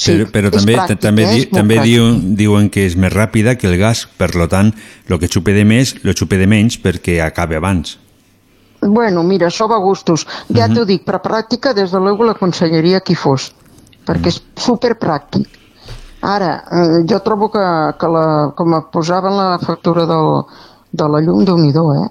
Sí, 0.00 0.14
però, 0.16 0.30
però 0.32 0.50
també, 0.54 0.76
pràctic, 0.78 1.00
també, 1.00 1.24
eh? 1.28 1.32
di, 1.34 1.46
també 1.52 1.76
pràctic. 1.76 2.36
diuen, 2.38 2.68
que 2.72 2.86
és 2.88 2.94
més 2.96 3.12
ràpida 3.12 3.52
que 3.60 3.68
el 3.68 3.76
gas, 3.76 4.06
per 4.16 4.30
lo 4.34 4.46
tant, 4.48 4.72
el 5.08 5.18
que 5.20 5.28
xupe 5.28 5.52
de 5.52 5.64
més, 5.68 5.92
lo 6.06 6.14
xupe 6.16 6.38
de 6.40 6.46
menys 6.48 6.78
perquè 6.80 7.18
acabe 7.20 7.58
abans. 7.58 7.98
Bueno, 8.80 9.22
mira, 9.28 9.50
això 9.50 9.68
va 9.68 9.76
a 9.76 9.84
gustos. 9.84 10.24
Ja 10.56 10.70
t'ho 10.72 10.86
dic, 10.88 11.04
per 11.04 11.20
pràctica, 11.20 11.74
des 11.76 11.92
de 11.92 12.00
luego 12.00 12.24
l'aconselleria 12.24 13.02
qui 13.04 13.14
fos, 13.14 13.50
perquè 14.08 14.32
és 14.32 14.40
superpràctic. 14.56 15.58
Ara, 16.24 16.48
eh, 16.72 17.02
jo 17.08 17.20
trobo 17.24 17.50
que, 17.52 17.66
que 18.00 18.08
la, 18.08 18.24
com 18.56 18.74
a 18.76 18.80
posaven 18.92 19.36
la 19.36 19.58
factura 19.60 20.06
del, 20.08 20.32
de 20.92 21.08
la 21.12 21.20
llum, 21.24 21.44
déu 21.44 21.60
nhi 21.60 21.72
eh? 21.72 22.08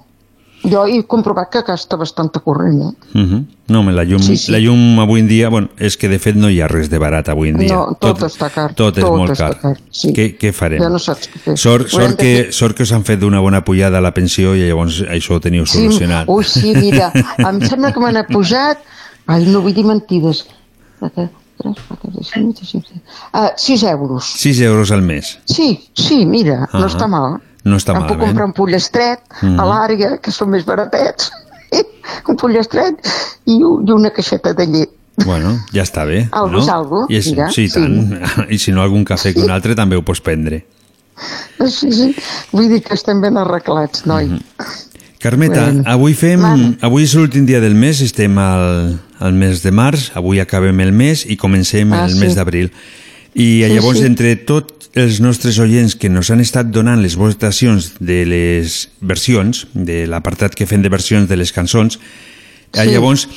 Jo 0.62 0.84
he 0.86 1.02
comprovat 1.08 1.48
que 1.50 1.62
gasta 1.66 1.96
bastanta 1.96 2.40
corrent, 2.40 2.82
eh? 2.82 3.18
Mhm. 3.18 3.46
No, 3.68 3.80
home, 3.80 3.92
la 3.92 4.02
llum, 4.04 4.20
Sí, 4.20 4.36
sí. 4.36 4.50
la 4.52 4.58
llum 4.58 4.98
avui 5.00 5.20
en 5.20 5.28
dia, 5.28 5.48
bueno, 5.48 5.68
és 5.78 5.96
que 5.96 6.08
de 6.08 6.18
fet 6.18 6.34
no 6.36 6.50
hi 6.50 6.60
ha 6.60 6.66
res 6.68 6.90
de 6.90 6.98
barat 6.98 7.28
avui 7.30 7.48
en 7.50 7.56
dia. 7.58 7.74
No, 7.74 7.96
tot, 8.00 8.18
està 8.26 8.50
car. 8.50 8.74
Tot 8.74 8.98
és 8.98 9.04
molt 9.04 9.36
car. 9.38 9.54
car. 9.60 9.76
Sí. 9.90 10.12
Què, 10.12 10.36
què 10.36 10.52
farem? 10.52 10.82
Ja 10.82 10.88
no 10.90 10.98
saps 10.98 11.30
què 11.30 11.38
fer. 11.38 11.56
Sort, 11.56 11.88
sort, 11.88 12.16
que, 12.18 12.44
fer. 12.44 12.52
sort 12.52 12.76
que 12.76 12.82
us 12.82 12.92
han 12.92 13.04
fet 13.04 13.20
d'una 13.20 13.40
bona 13.40 13.62
pujada 13.64 13.98
a 13.98 14.00
la 14.02 14.12
pensió 14.12 14.54
i 14.54 14.66
llavors 14.68 15.00
això 15.08 15.36
ho 15.36 15.40
teniu 15.40 15.64
Sí, 15.66 15.78
solucionat. 15.84 16.28
ui, 16.28 16.44
sí, 16.44 16.74
mira, 16.74 17.12
em 17.38 17.60
sembla 17.62 17.92
que 17.92 18.00
m'han 18.00 18.26
pujat... 18.28 18.78
Ai, 19.26 19.44
no 19.46 19.60
vull 19.62 19.72
dir 19.72 19.84
mentides. 19.86 20.44
3, 20.98 21.30
4, 21.62 22.10
5, 22.34 22.54
6, 22.64 22.84
6 23.56 23.82
euros. 23.84 24.24
6 24.36 24.60
euros 24.62 24.90
al 24.90 25.02
mes. 25.02 25.38
Sí, 25.44 25.88
sí, 25.94 26.24
mira, 26.26 26.66
no 26.72 26.80
Ahà. 26.80 26.88
està 26.88 27.06
mal. 27.06 27.40
No 27.64 27.76
està 27.76 27.92
em 27.92 27.98
puc 28.02 28.16
malament. 28.16 28.28
comprar 28.28 28.46
un 28.46 28.52
pollestret 28.56 29.20
Mhm. 29.42 29.60
a 29.60 29.64
l'àrea, 29.68 30.18
que 30.20 30.30
són 30.32 30.50
més 30.50 30.64
baratets, 30.64 31.30
un 32.28 32.36
pollestret 32.36 32.96
i, 33.46 33.58
i 33.60 33.92
una 33.92 34.10
caixeta 34.10 34.52
de 34.54 34.66
llet. 34.66 34.90
Bueno, 35.24 35.58
ja 35.74 35.82
està 35.82 36.06
bé. 36.06 36.28
Algo 36.32 36.50
no? 36.56 36.58
és 36.62 36.68
algo, 36.68 37.06
I 37.10 37.16
és, 37.16 37.26
mira, 37.30 37.50
sí, 37.52 37.64
i 37.64 37.68
sí. 37.68 37.80
tant. 37.80 38.48
I 38.54 38.58
si 38.58 38.72
no, 38.72 38.80
algun 38.82 39.04
cafè 39.04 39.34
que 39.34 39.42
un 39.44 39.50
altre 39.50 39.74
també 39.74 39.96
ho 39.96 40.02
pots 40.02 40.20
prendre. 40.24 40.64
Sí, 41.68 41.90
sí, 41.92 42.14
vull 42.52 42.70
dir 42.70 42.80
que 42.82 42.94
estem 42.96 43.20
ben 43.20 43.36
arreglats, 43.36 44.06
noi. 44.06 44.26
Mhm. 44.26 44.40
Carmeta, 45.20 45.66
Bueno. 45.66 45.82
avui 45.84 46.14
fem... 46.16 46.40
Avui 46.80 47.02
és 47.04 47.12
l'últim 47.14 47.44
dia 47.44 47.60
del 47.60 47.74
mes, 47.76 48.00
estem 48.00 48.38
al, 48.40 48.94
al 49.20 49.34
mes 49.36 49.60
de 49.62 49.70
març, 49.70 50.06
avui 50.16 50.40
acabem 50.40 50.80
el 50.80 50.92
mes 50.96 51.26
i 51.28 51.36
comencem 51.36 51.92
Ah, 51.92 52.06
el 52.06 52.14
sí. 52.14 52.18
mes 52.22 52.34
d'abril. 52.38 52.70
I 53.34 53.60
Sí, 53.66 53.74
llavors, 53.74 53.98
sí. 53.98 54.06
entre 54.08 54.32
tots 54.36 54.79
els 54.94 55.20
nostres 55.20 55.58
oients 55.62 55.94
que 55.94 56.08
nos 56.10 56.30
han 56.30 56.40
estat 56.42 56.66
donant 56.74 57.00
les 57.02 57.14
votacions 57.16 57.92
de 58.00 58.24
les 58.26 58.88
versions, 59.00 59.68
de 59.74 60.06
l'apartat 60.10 60.54
que 60.54 60.66
fem 60.66 60.82
de 60.82 60.90
versions 60.90 61.28
de 61.28 61.36
les 61.36 61.52
cançons, 61.52 61.98
eh, 62.74 62.82
Sí. 62.84 62.90
llavors, 62.90 63.28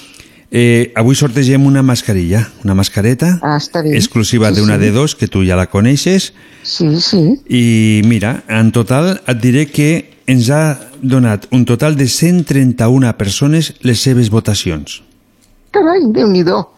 eh, 0.51 0.91
avui 0.95 1.15
sortegem 1.15 1.65
una 1.65 1.81
mascarilla, 1.83 2.49
una 2.63 2.73
mascareta 2.73 3.39
Ah, 3.41 3.59
exclusiva 3.93 4.49
Sí, 4.49 4.59
d'una 4.61 4.75
sí. 4.75 4.81
de 4.81 4.91
dos, 4.91 5.15
que 5.15 5.27
tu 5.27 5.43
ja 5.45 5.55
la 5.55 5.67
coneixes, 5.69 6.33
Sí, 6.63 6.99
sí. 7.01 7.39
i 7.49 8.01
mira, 8.05 8.43
en 8.47 8.71
total 8.71 9.21
et 9.27 9.37
diré 9.41 9.67
que 9.67 10.09
ens 10.25 10.49
ha 10.49 10.79
donat 11.01 11.45
un 11.51 11.65
total 11.65 11.95
de 11.97 12.07
131 12.07 13.13
persones 13.17 13.73
les 13.81 13.99
seves 13.99 14.29
votacions. 14.29 15.03
Carai, 15.71 15.99
Déu-n'hi-do. 16.13 16.69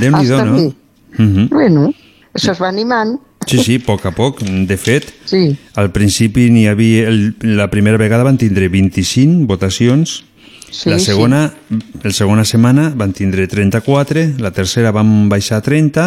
Déu-n'hi-do, 0.00 0.36
Està 0.36 0.44
no? 0.44 0.56
bé. 0.56 0.74
Mhm. 1.18 1.48
Bueno, 1.50 1.92
això 2.34 2.52
es 2.52 2.60
va 2.60 2.68
animant. 2.68 3.18
Sí, 3.50 3.64
sí, 3.66 3.76
a 3.80 3.86
poc 3.86 4.06
a 4.06 4.14
poc. 4.16 4.40
De 4.40 4.76
fet, 4.80 5.10
sí. 5.28 5.44
al 5.74 5.92
principi 5.94 6.48
n'hi 6.54 6.66
havia... 6.70 7.08
El, 7.10 7.22
la 7.58 7.70
primera 7.72 8.00
vegada 8.00 8.26
van 8.26 8.38
tindre 8.40 8.70
25 8.72 9.46
votacions, 9.50 10.20
Sí, 10.70 10.88
la 10.88 11.00
segona, 11.00 11.52
la 12.02 12.12
segona 12.14 12.44
setmana 12.46 12.92
van 12.94 13.10
tindre 13.12 13.48
34, 13.50 14.38
la 14.38 14.52
tercera 14.54 14.92
van 14.94 15.26
baixar 15.28 15.58
a 15.58 15.64
30 15.66 16.04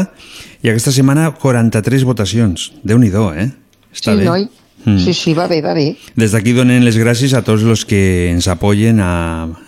i 0.63 0.71
aquesta 0.71 0.93
setmana 0.95 1.27
43 1.35 2.05
votacions. 2.07 2.69
Déu-n'hi-do, 2.87 3.25
eh? 3.35 3.49
Està 3.91 4.13
sí, 4.13 4.21
bé. 4.21 4.23
noi. 4.23 4.47
Mm. 4.85 4.99
Sí, 4.99 5.13
sí, 5.13 5.33
va 5.35 5.47
bé, 5.47 5.61
va 5.63 5.73
bé. 5.75 5.93
Des 6.19 6.31
d'aquí 6.35 6.55
donen 6.55 6.83
les 6.83 6.95
gràcies 6.99 7.35
a 7.35 7.43
tots 7.43 7.63
els 7.63 7.85
que 7.87 8.31
ens 8.31 8.47
apoyen 8.51 8.99
a, 9.03 9.11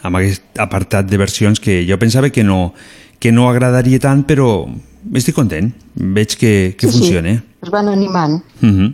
amb 0.04 0.20
aquest 0.20 0.60
apartat 0.60 1.08
de 1.08 1.20
versions 1.20 1.60
que 1.60 1.82
jo 1.88 2.00
pensava 2.00 2.32
que 2.32 2.44
no, 2.44 2.74
que 3.20 3.32
no 3.36 3.50
agradaria 3.50 4.00
tant, 4.00 4.24
però 4.28 4.66
estic 5.16 5.36
content. 5.36 5.72
Veig 5.96 6.36
que, 6.40 6.76
que 6.80 6.88
sí, 6.88 6.98
funciona. 6.98 7.36
Sí, 7.36 7.55
es 7.66 7.72
van 7.74 7.90
animant. 7.90 8.44
Mm 8.62 8.70
-hmm. 8.70 8.94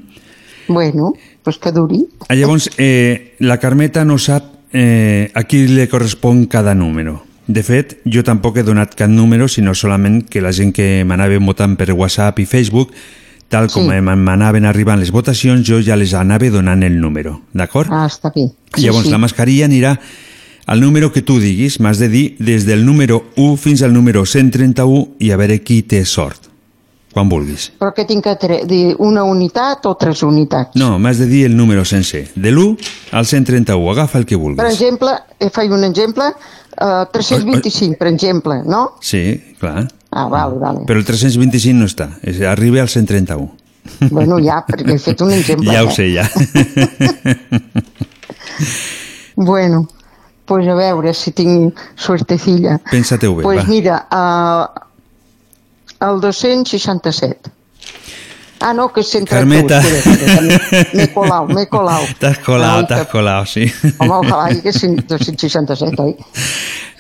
Bueno, 0.68 1.14
pues 1.44 1.58
que 1.58 1.72
duri. 1.72 2.08
Ah, 2.28 2.36
Llavors, 2.36 2.70
eh, 2.78 3.36
la 3.40 3.58
Carmeta 3.58 4.06
no 4.06 4.18
sap 4.18 4.44
eh, 4.74 5.32
a 5.34 5.44
qui 5.44 5.68
li 5.68 5.88
correspon 5.88 6.46
cada 6.46 6.74
número. 6.76 7.24
De 7.48 7.64
fet, 7.64 7.98
jo 8.06 8.24
tampoc 8.24 8.58
he 8.58 8.64
donat 8.64 8.96
cap 8.96 9.10
número, 9.10 9.48
sinó 9.48 9.74
solament 9.76 10.30
que 10.30 10.42
la 10.42 10.54
gent 10.54 10.72
que 10.72 11.04
m'anava 11.04 11.40
votant 11.40 11.76
per 11.76 11.92
WhatsApp 11.92 12.40
i 12.40 12.46
Facebook, 12.46 12.94
tal 13.50 13.68
com 13.68 13.90
sí. 13.90 14.02
m'anaven 14.02 14.66
arribant 14.66 15.00
les 15.00 15.12
votacions, 15.12 15.66
jo 15.68 15.82
ja 15.82 15.98
les 15.98 16.14
anava 16.14 16.50
donant 16.50 16.84
el 16.84 17.00
número, 17.02 17.42
d'acord? 17.52 17.90
Ah, 17.92 18.06
està 18.08 18.32
bé. 18.32 18.52
Sí, 18.76 18.86
Llavors, 18.86 19.10
sí. 19.10 19.12
la 19.12 19.18
mascarilla 19.18 19.66
anirà 19.66 19.98
al 20.66 20.80
número 20.80 21.12
que 21.12 21.22
tu 21.22 21.40
diguis, 21.40 21.80
m'has 21.82 22.00
de 22.00 22.08
dir 22.08 22.36
des 22.40 22.66
del 22.66 22.86
número 22.86 23.26
1 23.36 23.58
fins 23.58 23.82
al 23.82 23.92
número 23.92 24.24
131 24.26 25.18
i 25.20 25.32
a 25.32 25.38
veure 25.42 25.60
qui 25.66 25.82
té 25.84 26.06
sort, 26.06 26.51
quan 27.14 27.30
vulguis. 27.30 27.70
Però 27.80 27.94
que 27.96 28.06
tinc 28.08 28.26
que 28.26 28.62
dir 28.68 28.96
una 29.00 29.24
unitat 29.28 29.86
o 29.90 29.96
tres 30.00 30.24
unitats? 30.24 30.76
No, 30.80 30.98
m'has 31.00 31.20
de 31.22 31.28
dir 31.30 31.46
el 31.50 31.56
número 31.58 31.86
sencer, 31.86 32.28
de 32.36 32.52
l'1 32.52 32.78
al 33.12 33.26
131, 33.26 33.92
agafa 33.92 34.20
el 34.20 34.26
que 34.26 34.36
vulguis. 34.36 34.62
Per 34.62 34.72
exemple, 34.72 35.16
eh, 35.40 35.50
faig 35.50 35.72
un 35.72 35.84
exemple, 35.84 36.32
eh, 36.32 37.06
325, 37.14 37.98
per 38.00 38.08
exemple, 38.08 38.62
no? 38.66 38.96
Sí, 39.02 39.56
clar. 39.60 39.88
Ah, 40.12 40.28
vale, 40.28 40.58
vale. 40.60 40.86
Però 40.88 41.00
el 41.00 41.06
325 41.06 41.78
no 41.80 41.88
està, 41.88 42.10
arriba 42.52 42.82
al 42.82 42.90
131. 42.90 43.52
Bueno, 44.12 44.38
ja, 44.44 44.60
perquè 44.68 44.94
he 44.94 45.00
fet 45.02 45.22
un 45.26 45.32
exemple. 45.34 45.72
Ja 45.74 45.84
ho 45.86 45.92
sé, 45.92 46.12
ja. 46.14 46.30
Bueno, 49.36 49.88
pues 50.46 50.68
a 50.68 50.76
veure 50.76 51.14
si 51.14 51.32
tinc 51.32 51.80
suertecilla. 51.96 52.80
Pensa-te-ho 52.92 53.36
bé, 53.36 53.44
pues 53.44 53.62
va. 53.64 53.64
mira, 53.70 54.08
uh, 54.12 54.68
el 56.02 56.20
267. 56.22 57.52
Ah, 58.64 58.74
no, 58.78 58.90
que 58.94 59.02
és 59.02 59.10
131. 59.10 59.26
Carmeta. 59.26 59.80
M'he 60.94 61.08
colau, 61.16 61.48
m'he 61.50 61.64
colau. 61.68 62.04
T'has 62.22 62.38
colat, 62.46 62.82
No, 62.84 62.88
t'has 62.92 63.08
colat, 63.10 63.48
sí. 63.50 63.64
Home, 63.98 64.20
ojalà 64.20 64.52
hi 64.52 64.60
haguessin 64.60 65.00
267, 65.10 66.04
oi? 66.04 66.14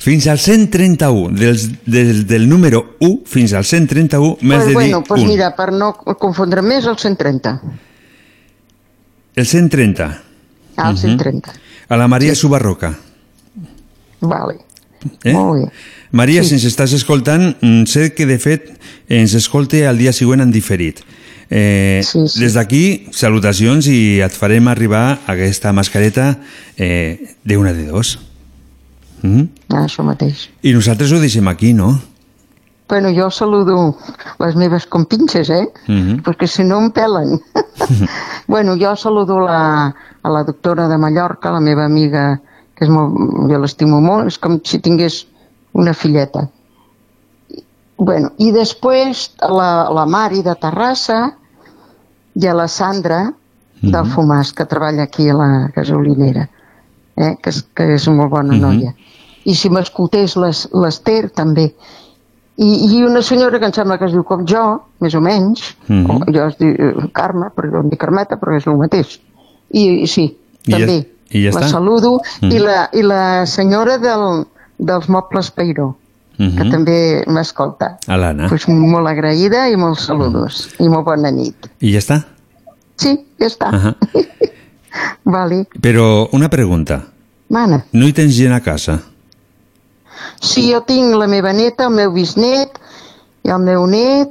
Fins 0.02 0.26
al 0.32 0.39
131, 0.41 1.36
dels, 1.38 1.68
del, 1.86 2.24
del 2.26 2.47
número 2.49 2.95
1 3.06 3.20
fins 3.30 3.54
al 3.54 3.66
131, 3.70 4.39
m'has 4.41 4.41
Pues 4.41 4.64
de 4.64 4.70
dir 4.70 4.74
bueno, 4.80 5.04
pues 5.06 5.22
un. 5.22 5.28
mira, 5.30 5.52
per 5.56 5.70
no 5.78 5.91
confondre 6.18 6.64
més, 6.66 6.88
el 6.89 6.97
130. 6.97 7.54
El 9.36 9.45
130. 9.45 10.10
Ah, 10.78 10.89
el 10.89 10.95
Mhm. 10.95 11.02
130. 11.02 11.54
A 11.89 11.97
la 11.97 12.08
Maria 12.08 12.34
Subarroca. 12.34 12.95
Vale. 14.22 14.58
Eh? 15.24 15.34
Molt 15.34 15.62
bé. 15.62 15.72
Maria, 16.12 16.43
si 16.43 16.57
ens 16.57 16.66
estàs 16.68 16.91
escoltant, 16.93 17.55
mm, 17.62 17.86
sé 17.88 18.12
que 18.14 18.28
de 18.28 18.38
fet 18.39 18.68
ens 19.07 19.34
escolte 19.34 19.86
al 19.88 19.97
dia 19.97 20.12
següent 20.12 20.41
en 20.43 20.51
diferit. 20.51 20.99
Eh, 21.49 22.01
sí, 22.03 22.28
sí. 22.28 22.39
Des 22.39 22.53
d'aquí, 22.55 23.07
salutacions 23.12 23.88
i 23.88 24.20
et 24.24 24.32
farem 24.32 24.68
arribar 24.72 25.20
aquesta 25.28 25.72
mascareta 25.76 26.38
eh, 26.78 27.36
d'una 27.43 27.74
de 27.74 27.88
dos. 27.88 28.18
Mm? 29.22 29.47
Ah, 29.70 29.86
això 29.86 30.03
mateix. 30.03 30.49
I 30.64 30.74
nosaltres 30.76 31.12
ho 31.12 31.20
deixem 31.20 31.47
aquí, 31.47 31.74
no? 31.74 31.99
Bueno, 32.91 33.12
jo 33.16 33.30
saludo 33.32 33.97
les 34.39 34.55
meves 34.55 34.86
compinxes, 34.86 35.49
eh? 35.49 35.68
Mm 35.88 36.01
-hmm. 36.01 36.22
Perquè 36.24 36.47
si 36.47 36.64
no 36.64 36.80
em 36.80 36.91
pelen. 36.91 37.39
bueno, 38.47 38.76
jo 38.76 38.95
saludo 38.95 39.39
la, 39.39 39.95
a 40.22 40.30
la 40.30 40.43
doctora 40.43 40.88
de 40.88 40.97
Mallorca, 40.97 41.51
la 41.51 41.62
meva 41.62 41.86
amiga, 41.86 42.41
que 42.76 42.86
és 42.86 42.89
molt, 42.89 43.16
jo 43.47 43.59
l'estimo 43.59 44.01
molt, 44.01 44.28
és 44.28 44.38
com 44.38 44.59
si 44.64 44.80
tingués 44.80 45.28
una 45.74 45.93
filleta. 45.93 46.47
Bueno, 47.97 48.32
i 48.41 48.49
després 48.51 49.28
a 49.45 49.49
la, 49.53 49.69
la 49.93 50.05
Mari 50.09 50.41
de 50.41 50.55
Terrassa 50.57 51.19
i 52.34 52.47
a 52.49 52.53
la 52.57 52.67
Sandra 52.72 53.28
del 53.82 54.05
Fumàs, 54.09 54.51
que 54.53 54.65
treballa 54.69 55.03
aquí 55.07 55.28
a 55.30 55.36
la 55.38 55.49
gasolinera, 55.76 56.47
eh? 57.17 57.36
que, 57.41 57.51
que 57.76 57.88
és 57.95 58.07
molt 58.09 58.30
bona 58.32 58.53
Mhm. 58.53 58.61
noia. 58.61 58.93
I 59.45 59.55
si 59.57 59.69
m'escoltés 59.74 60.36
l'Es- 60.38 60.67
l'Ester, 60.74 61.30
també. 61.34 61.74
I, 62.57 62.67
I 62.97 63.03
una 63.03 63.22
senyora 63.26 63.57
que 63.59 63.65
em 63.65 63.74
sembla 63.74 63.97
que 63.97 64.05
es 64.05 64.11
diu 64.13 64.24
com 64.24 64.45
jo, 64.45 64.84
més 64.99 65.15
o 65.15 65.22
menys, 65.22 65.63
Mhm. 65.88 66.09
o 66.11 66.32
jo 66.32 66.45
es 66.47 66.57
diu 66.59 66.74
eh, 66.78 67.09
Carme, 67.13 67.49
però 67.55 67.72
jo 67.72 67.80
em 67.82 67.89
dic 67.89 67.99
Carmeta, 67.99 68.38
però 68.38 68.55
és 68.57 68.67
el 68.67 68.78
mateix. 68.78 69.19
I, 69.72 70.03
i 70.03 70.07
sí, 70.07 70.28
I 70.67 70.72
ja- 70.72 70.78
també. 70.78 71.07
i 71.32 71.43
ja 71.43 71.51
la 71.53 71.61
està. 71.65 71.69
saludo. 71.72 72.19
Mhm. 72.41 72.51
I, 72.51 72.59
la, 72.59 72.89
I 72.93 73.01
la 73.01 73.45
senyora 73.47 73.97
del, 73.97 74.45
dels 74.82 75.07
mobles 75.13 75.51
Peiró, 75.53 75.91
que 76.38 76.47
Mhm. 76.49 76.71
també 76.71 76.95
m'escolta. 77.27 77.97
A 78.07 78.17
l'Anna. 78.17 78.47
Pues 78.49 78.67
molt 78.67 79.07
agraïda 79.07 79.67
i 79.69 79.77
molts 79.77 80.07
saludos. 80.09 80.69
I 80.79 80.89
molt 80.89 81.05
bona 81.05 81.29
nit. 81.32 81.67
I 81.79 81.91
ja 81.93 81.99
està? 82.01 82.17
Sí, 82.97 83.13
ja 83.39 83.45
està. 83.47 83.69
Ahà. 83.69 83.95
Vale. 85.23 85.67
Però 85.79 86.27
una 86.34 86.49
pregunta. 86.49 87.03
Mana. 87.49 87.86
No 87.93 88.07
hi 88.07 88.13
tens 88.13 88.34
gent 88.36 88.53
a 88.53 88.61
casa? 88.63 88.99
Si 90.41 90.71
jo 90.71 90.82
tinc 90.88 91.15
la 91.17 91.27
meva 91.27 91.53
neta, 91.53 91.86
el 91.88 91.95
meu 91.95 92.11
bisnet 92.13 92.77
i 93.45 93.49
el 93.49 93.61
meu 93.63 93.86
net, 93.89 94.29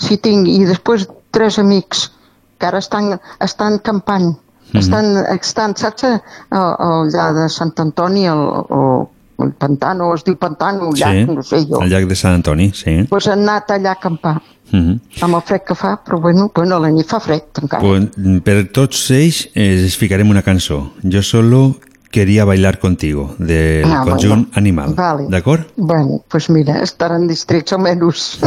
si 0.00 0.16
tinc, 0.18 0.48
i 0.48 0.64
després 0.64 1.06
tres 1.30 1.58
amics 1.58 2.10
que 2.58 2.66
ara 2.68 2.78
estan, 2.82 3.18
estan 3.40 3.78
campant, 3.78 4.34
Mhm. 4.72 4.80
estan, 4.80 5.06
estan, 5.38 5.76
saps, 5.76 6.04
eh, 6.04 6.18
allà 6.50 7.32
de 7.34 7.48
Sant 7.48 7.72
Antoni, 7.78 8.26
el, 8.26 8.38
o 8.38 9.10
el 9.44 9.52
Pantano, 9.52 10.14
es 10.14 10.24
diu 10.24 10.36
Pantano, 10.36 10.90
el 10.90 10.98
llac, 11.00 11.28
no 11.28 11.42
sé 11.42 11.64
jo. 11.66 11.80
al 11.82 11.88
llac 11.90 12.06
de 12.08 12.16
Sant 12.16 12.34
Antoni, 12.40 12.70
sí. 12.74 13.04
Pues 13.08 13.26
han 13.28 13.40
anat 13.48 13.70
allà 13.70 13.90
a 13.90 13.98
acampar, 13.98 14.40
Mhm. 14.72 15.00
amb 15.22 15.34
el 15.34 15.42
fred 15.42 15.62
que 15.66 15.74
fa, 15.74 15.96
però 16.04 16.20
bueno, 16.20 16.50
bueno 16.54 16.76
a 16.76 16.80
la 16.80 16.90
nit 16.90 17.06
fa 17.06 17.18
fred 17.20 17.42
encara. 17.62 17.82
Pues, 17.82 18.10
per 18.44 18.68
tots 18.72 19.10
ells 19.10 19.48
eh, 19.54 19.82
els 19.82 19.96
ficarem 19.96 20.28
una 20.30 20.42
cançó. 20.42 20.92
Jo 21.02 21.22
solo 21.22 21.76
quería 22.12 22.44
bailar 22.44 22.78
contigo, 22.80 23.36
del 23.38 23.84
Ah, 23.84 24.02
conjunt 24.04 24.28
bueno. 24.28 24.46
Animal. 24.54 24.94
Vale. 24.96 25.26
D'acord? 25.28 25.62
Bueno, 25.76 26.24
pues 26.28 26.50
mira, 26.50 26.82
estaran 26.82 27.28
distrets 27.28 27.72
almenys. 27.72 28.40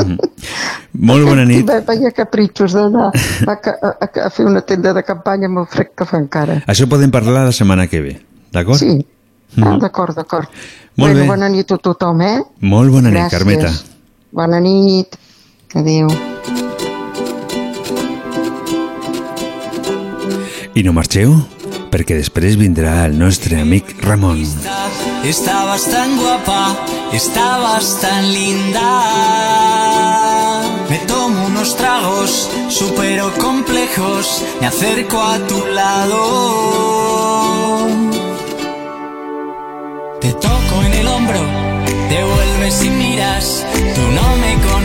Molt 0.93 1.25
bona 1.25 1.45
nit. 1.45 1.65
Ve- 1.69 1.81
Veia 1.87 2.11
capritxos 2.11 2.73
d'anar 2.75 3.11
a, 3.47 3.51
a, 3.53 4.09
a 4.25 4.29
fer 4.29 4.45
una 4.45 4.61
tenda 4.61 4.93
de 4.93 5.03
campanya 5.03 5.47
amb 5.47 5.59
el 5.63 5.67
fred 5.71 5.91
que 5.95 6.05
fa 6.05 6.19
encara. 6.19 6.61
Això 6.67 6.87
podem 6.89 7.11
parlar 7.11 7.45
la 7.47 7.51
setmana 7.55 7.87
que 7.87 8.01
ve, 8.01 8.13
d'acord? 8.51 8.79
Sí. 8.79 9.05
Mhm. 9.55 9.67
Ah, 9.67 9.77
d'acord, 9.77 10.15
d'acord. 10.15 10.47
Molt 10.95 11.13
bueno, 11.13 11.19
bé. 11.21 11.27
bona 11.27 11.49
nit 11.49 11.71
a 11.71 11.77
tothom, 11.77 12.21
eh? 12.21 12.41
Molt 12.59 12.91
bona 12.91 13.09
nit, 13.09 13.19
Gràcies. 13.19 13.37
Carmeta. 13.37 13.71
Bona 14.31 14.59
nit. 14.59 15.17
Adéu. 15.73 16.07
I 20.75 20.81
no 20.83 20.93
marxeu, 20.93 21.33
perquè 21.93 22.15
després 22.17 22.57
vindrà 22.57 23.05
el 23.05 23.17
nostre 23.17 23.59
amic 23.61 23.95
Ramon. 24.03 24.41
Estabas 25.23 25.85
tan 25.89 26.17
guapa, 26.17 26.75
estabas 27.13 27.99
tan 28.01 28.31
linda. 28.33 28.89
Me 30.89 30.97
tomo 31.07 31.45
unos 31.47 31.75
tragos, 31.75 32.49
supero 32.69 33.31
complejos, 33.39 34.43
me 34.61 34.67
acerco 34.67 35.21
a 35.21 35.37
tu 35.47 35.65
lado. 35.73 36.21
Te 40.23 40.31
toco 40.35 40.81
en 40.85 40.93
el 40.93 41.05
hombro, 41.05 41.37
te 42.07 42.23
vuelves 42.23 42.85
y 42.85 42.89
miras. 42.91 43.65
Tú 43.93 44.01
no 44.01 44.37
me 44.37 44.53
conoces, 44.71 44.82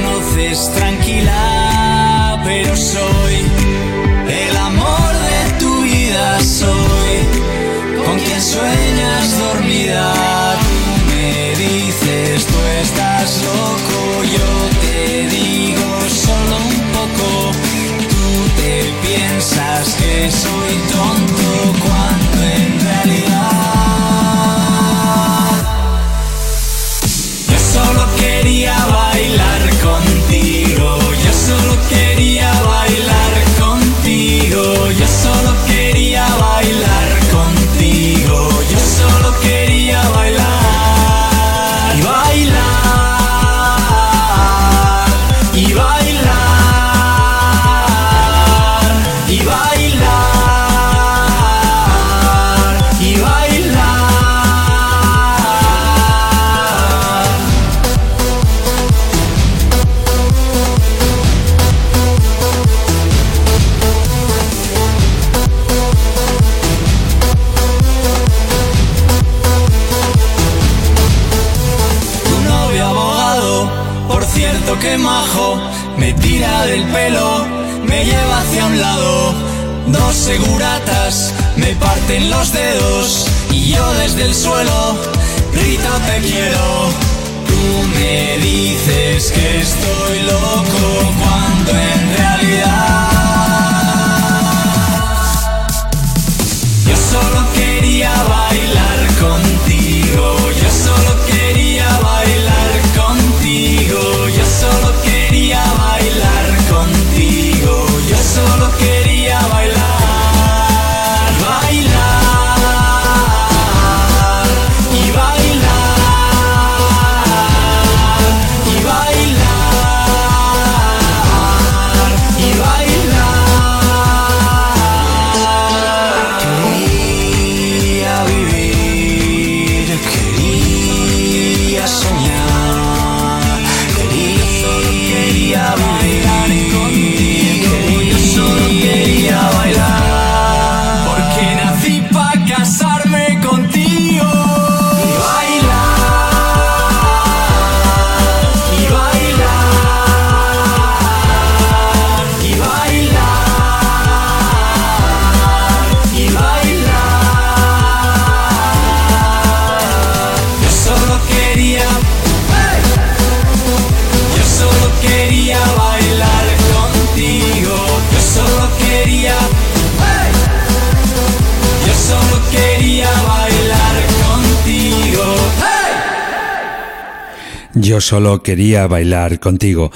solo 178.09 178.43
quería 178.43 178.87
bailar 178.87 179.39
contigo. 179.39 179.93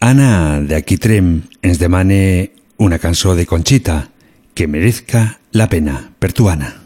Ana 0.00 0.60
de 0.60 0.74
Aquitrem 0.74 1.42
ens 1.62 1.78
demane 1.78 2.50
una 2.76 2.98
cançó 2.98 3.36
de 3.36 3.46
Conchita 3.46 4.10
que 4.52 4.66
merezca 4.66 5.38
la 5.52 5.68
pena 5.68 6.10
per 6.18 6.32
tu, 6.32 6.48
Anna. 6.50 6.81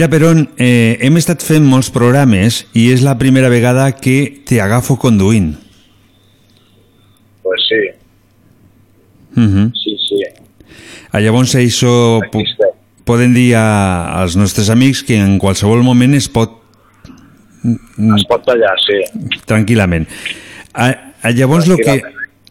Mira, 0.00 0.08
Peron, 0.08 0.48
eh, 0.56 0.96
hem 1.04 1.18
estat 1.20 1.42
fent 1.44 1.66
molts 1.68 1.90
programes 1.92 2.62
i 2.72 2.86
és 2.88 3.02
la 3.04 3.18
primera 3.20 3.50
vegada 3.52 3.90
que 3.92 4.40
te 4.48 4.56
agafo 4.64 4.94
conduint. 4.96 5.58
Pues 7.42 7.60
sí, 7.68 7.80
Uh 9.36 9.42
-huh. 9.42 9.72
sí, 9.76 9.98
sí. 10.08 10.24
Ah, 11.12 11.20
Llavors, 11.20 11.54
això 11.54 12.18
po 12.32 12.40
poden 13.04 13.34
dir 13.34 13.56
a, 13.56 14.22
als 14.22 14.36
nostres 14.36 14.70
amics 14.70 15.02
que 15.02 15.16
en 15.20 15.38
qualsevol 15.38 15.82
moment 15.82 16.14
es 16.14 16.30
pot... 16.30 16.50
Es 18.16 18.24
pot 18.24 18.42
tallar, 18.46 18.76
sí. 18.80 19.04
Tranquil·lament. 19.44 20.08
A, 20.72 21.12
a 21.20 21.30
llavors, 21.30 21.68
lo 21.68 21.76
que, 21.76 22.00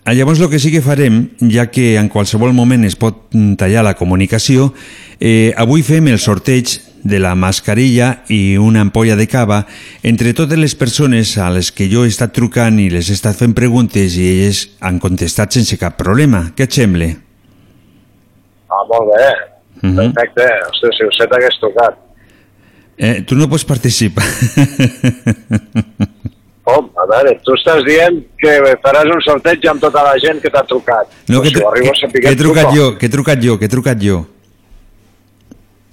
a 0.06 0.14
llavors 0.14 0.40
el 0.40 0.52
que 0.52 0.60
sí 0.60 0.72
que 0.72 0.84
farem, 0.84 1.30
ja 1.50 1.72
que 1.72 1.98
en 1.98 2.10
qualsevol 2.10 2.54
moment 2.54 2.86
es 2.86 2.96
pot 2.96 3.34
tallar 3.58 3.84
la 3.84 3.96
comunicació, 3.96 4.76
eh, 5.20 5.52
avui 5.58 5.82
fem 5.82 6.08
el 6.10 6.20
sorteig 6.20 6.89
de 7.04 7.20
la 7.20 7.36
mascarilla 7.36 8.24
i 8.28 8.58
una 8.58 8.82
ampolla 8.82 9.16
de 9.16 9.28
cava 9.28 9.66
entre 10.04 10.34
totes 10.34 10.60
les 10.60 10.76
persones 10.76 11.38
a 11.38 11.50
les 11.54 11.72
que 11.72 11.90
jo 11.92 12.04
he 12.06 12.12
estat 12.12 12.34
trucant 12.36 12.80
i 12.80 12.90
les 12.92 13.10
he 13.10 13.16
estat 13.18 13.38
fent 13.40 13.56
preguntes 13.58 14.18
i 14.18 14.28
elles 14.34 14.66
han 14.82 15.00
contestat 15.00 15.56
sense 15.56 15.78
cap 15.80 15.98
problema. 15.98 16.50
Què 16.56 16.68
et 16.68 16.76
sembla? 16.82 17.10
Ah, 18.70 18.84
molt 18.90 19.10
bé. 19.14 19.30
Mhm. 19.82 20.14
Perfecte. 20.14 20.46
Ostres, 20.70 20.98
si 20.98 21.04
us 21.08 21.20
hagués 21.26 21.60
tocat. 21.62 21.98
Eh, 22.98 23.22
tu 23.24 23.36
no 23.36 23.48
pots 23.48 23.64
participar. 23.64 24.26
Com? 26.70 26.90
A 27.00 27.06
veure, 27.10 27.32
tu 27.46 27.56
estàs 27.56 27.80
dient 27.88 28.20
que 28.38 28.58
faràs 28.84 29.08
un 29.10 29.22
sorteig 29.26 29.64
amb 29.72 29.82
tota 29.82 30.04
la 30.06 30.18
gent 30.22 30.42
que 30.44 30.52
t'ha 30.54 30.66
trucat. 30.68 31.08
No, 31.32 31.40
que, 31.42 31.54
si 31.54 31.64
ho 31.64 31.96
saber, 31.98 32.22
que 32.22 32.34
he 32.34 32.38
trucat 32.38 32.76
jo, 32.76 32.92
que 33.00 33.08
he 33.08 33.14
trucat 33.14 33.42
jo, 33.42 33.56
que 33.58 33.66
he 33.66 33.72
trucat 33.72 34.04
jo. 34.04 34.20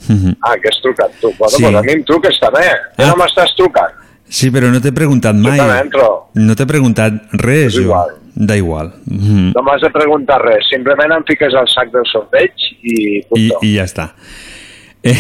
Mhm. 0.08 0.36
Ah, 0.42 0.54
que 0.62 0.68
has 0.68 0.80
trucat 0.82 1.10
tu. 1.20 1.28
Bueno, 1.38 1.56
Sí. 1.56 1.62
pues 1.62 1.74
a 1.74 1.82
mi 1.82 1.92
em 1.92 2.04
truques 2.04 2.38
també. 2.40 2.66
Ah. 2.96 3.06
no 3.06 3.16
m'estàs 3.16 3.54
trucant. 3.56 3.92
Sí, 4.28 4.50
però 4.50 4.70
no 4.72 4.80
t'he 4.80 4.92
preguntat 4.92 5.34
mai. 5.36 5.56
també 5.58 5.80
entro. 5.80 6.30
No 6.34 6.54
t'he 6.56 6.66
preguntat 6.66 7.12
res, 7.32 7.66
És 7.66 7.74
jo. 7.74 7.82
igual. 7.82 8.08
Da 8.34 8.56
igual. 8.56 8.92
Mhm. 9.06 9.52
No 9.54 9.62
m'has 9.62 9.80
de 9.80 9.88
preguntar 9.90 10.40
res. 10.42 10.66
Simplement 10.68 11.10
em 11.12 11.24
fiques 11.24 11.54
al 11.54 11.66
sac 11.68 11.90
del 11.92 12.04
sorteig 12.04 12.50
i 12.82 13.18
I, 13.18 13.22
punto. 13.22 13.58
I 13.62 13.76
ja 13.76 13.84
està. 13.84 14.10
Eh, 15.02 15.14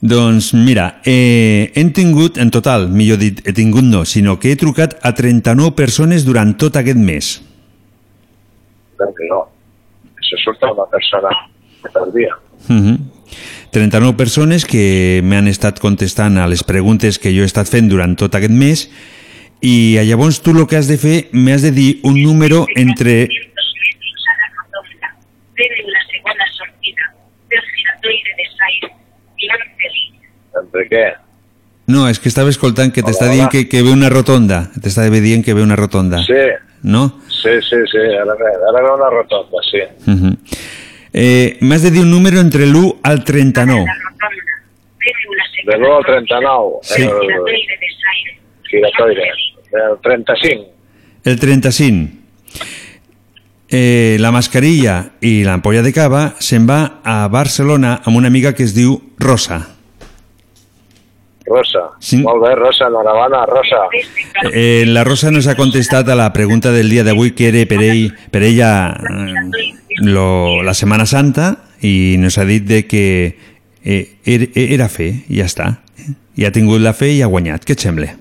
doncs 0.00 0.54
mira, 0.54 1.00
eh, 1.04 1.70
hem 1.74 1.92
tingut, 1.92 2.38
en 2.38 2.50
total, 2.50 2.88
millor 2.88 3.18
dit, 3.18 3.42
he 3.46 3.52
tingut 3.52 3.84
no, 3.84 4.04
sinó 4.06 4.38
que 4.40 4.50
he 4.52 4.56
trucat 4.56 4.96
a 5.02 5.12
39 5.14 5.74
persones 5.76 6.24
durant 6.24 6.56
tot 6.56 6.76
aquest 6.76 6.96
mes. 6.96 7.42
Perquè 8.96 9.28
no. 9.28 9.42
Això 10.20 10.38
surt 10.42 10.62
una 10.64 10.86
persona 10.90 11.28
per 11.92 12.06
dia. 12.14 12.32
Mhm. 12.68 12.98
39 13.70 14.16
persones 14.16 14.64
que 14.66 15.20
m'han 15.22 15.46
estat 15.46 15.78
contestant 15.78 16.38
a 16.38 16.48
les 16.50 16.64
preguntes 16.64 17.18
que 17.22 17.30
jo 17.30 17.42
he 17.42 17.46
estat 17.46 17.68
fent 17.70 17.88
durant 17.88 18.16
tot 18.18 18.34
aquest 18.34 18.50
mes 18.50 18.88
i 19.62 19.94
llavors 20.08 20.40
tu 20.42 20.50
el 20.50 20.66
que 20.66 20.76
has 20.76 20.88
de 20.88 20.96
fer, 20.98 21.28
m'has 21.32 21.62
de 21.62 21.70
dir 21.70 22.00
un 22.02 22.20
número 22.22 22.66
entre... 22.74 23.28
Entre 30.60 30.84
què? 30.90 31.04
No, 31.90 32.06
és 32.10 32.20
que 32.22 32.28
estava 32.30 32.50
escoltant 32.52 32.92
que 32.94 33.02
t'està 33.02 33.28
dient 33.30 33.50
que, 33.50 33.64
que 33.70 33.82
ve 33.82 33.90
una 33.94 34.10
rotonda. 34.12 34.64
T'estava 34.82 35.20
dient 35.22 35.42
que 35.46 35.54
ve 35.54 35.62
una 35.62 35.76
rotonda. 35.78 36.22
Sí, 36.26 36.42
No? 36.82 37.20
sí, 37.28 37.50
sí, 37.60 37.76
sí. 37.92 37.98
Ara 38.16 38.34
ve, 38.40 38.50
ara 38.68 38.80
ve 38.82 38.90
una 38.94 39.10
rotonda, 39.12 39.60
sí. 39.70 39.82
Mhm. 40.06 40.36
Eh, 41.12 41.58
M'has 41.60 41.82
de 41.82 41.90
dir 41.90 42.00
un 42.00 42.10
número 42.10 42.40
entre 42.40 42.66
l'1 42.66 43.00
al 43.02 43.24
39. 43.24 43.84
De 45.66 45.76
l'1 45.76 45.96
al 45.96 46.04
39. 46.04 46.78
Sí. 46.82 47.02
El 47.02 47.10
giratoire. 48.70 49.30
El 49.72 50.00
35. 50.02 50.64
El 51.24 51.38
35. 51.38 52.20
Eh, 53.72 54.16
la 54.18 54.32
mascarilla 54.34 55.12
i 55.22 55.44
l'ampolla 55.46 55.82
de 55.86 55.92
cava 55.94 56.22
se'n 56.42 56.64
va 56.66 57.00
a 57.06 57.28
Barcelona 57.30 58.00
amb 58.02 58.18
una 58.18 58.26
amiga 58.26 58.50
que 58.54 58.64
es 58.66 58.74
diu 58.74 58.96
Rosa. 59.18 59.60
Rosa. 61.50 61.82
Sí. 61.98 62.20
Molt 62.22 62.44
bé, 62.44 62.54
Rosa. 62.54 62.86
Enhorabona, 62.86 63.44
Rosa. 63.50 63.82
Eh, 64.52 64.84
la 64.86 65.04
Rosa 65.04 65.30
nos 65.34 65.48
ha 65.50 65.56
contestat 65.58 66.08
a 66.08 66.16
la 66.16 66.30
pregunta 66.32 66.72
del 66.72 66.88
dia 66.88 67.04
d'avui 67.04 67.34
que 67.34 67.50
era 67.50 67.64
per, 67.68 67.82
ell, 67.82 68.14
per 68.30 68.44
ella 68.46 68.70
eh, 68.94 69.74
lo, 70.06 70.62
la 70.62 70.74
Setmana 70.78 71.06
Santa 71.10 71.52
i 71.82 72.16
nos 72.22 72.38
ha 72.38 72.46
dit 72.46 72.64
de 72.68 72.84
que 72.86 73.04
eh, 73.82 74.16
era, 74.24 74.48
era 74.54 74.88
fe, 74.88 75.10
i 75.28 75.40
ja 75.40 75.48
està. 75.50 75.70
I 76.38 76.46
ha 76.46 76.54
tingut 76.54 76.80
la 76.80 76.94
fe 76.96 77.10
i 77.12 77.22
ha 77.24 77.30
guanyat. 77.30 77.66
Què 77.66 77.76
et 77.76 77.84
sembla? 77.84 78.14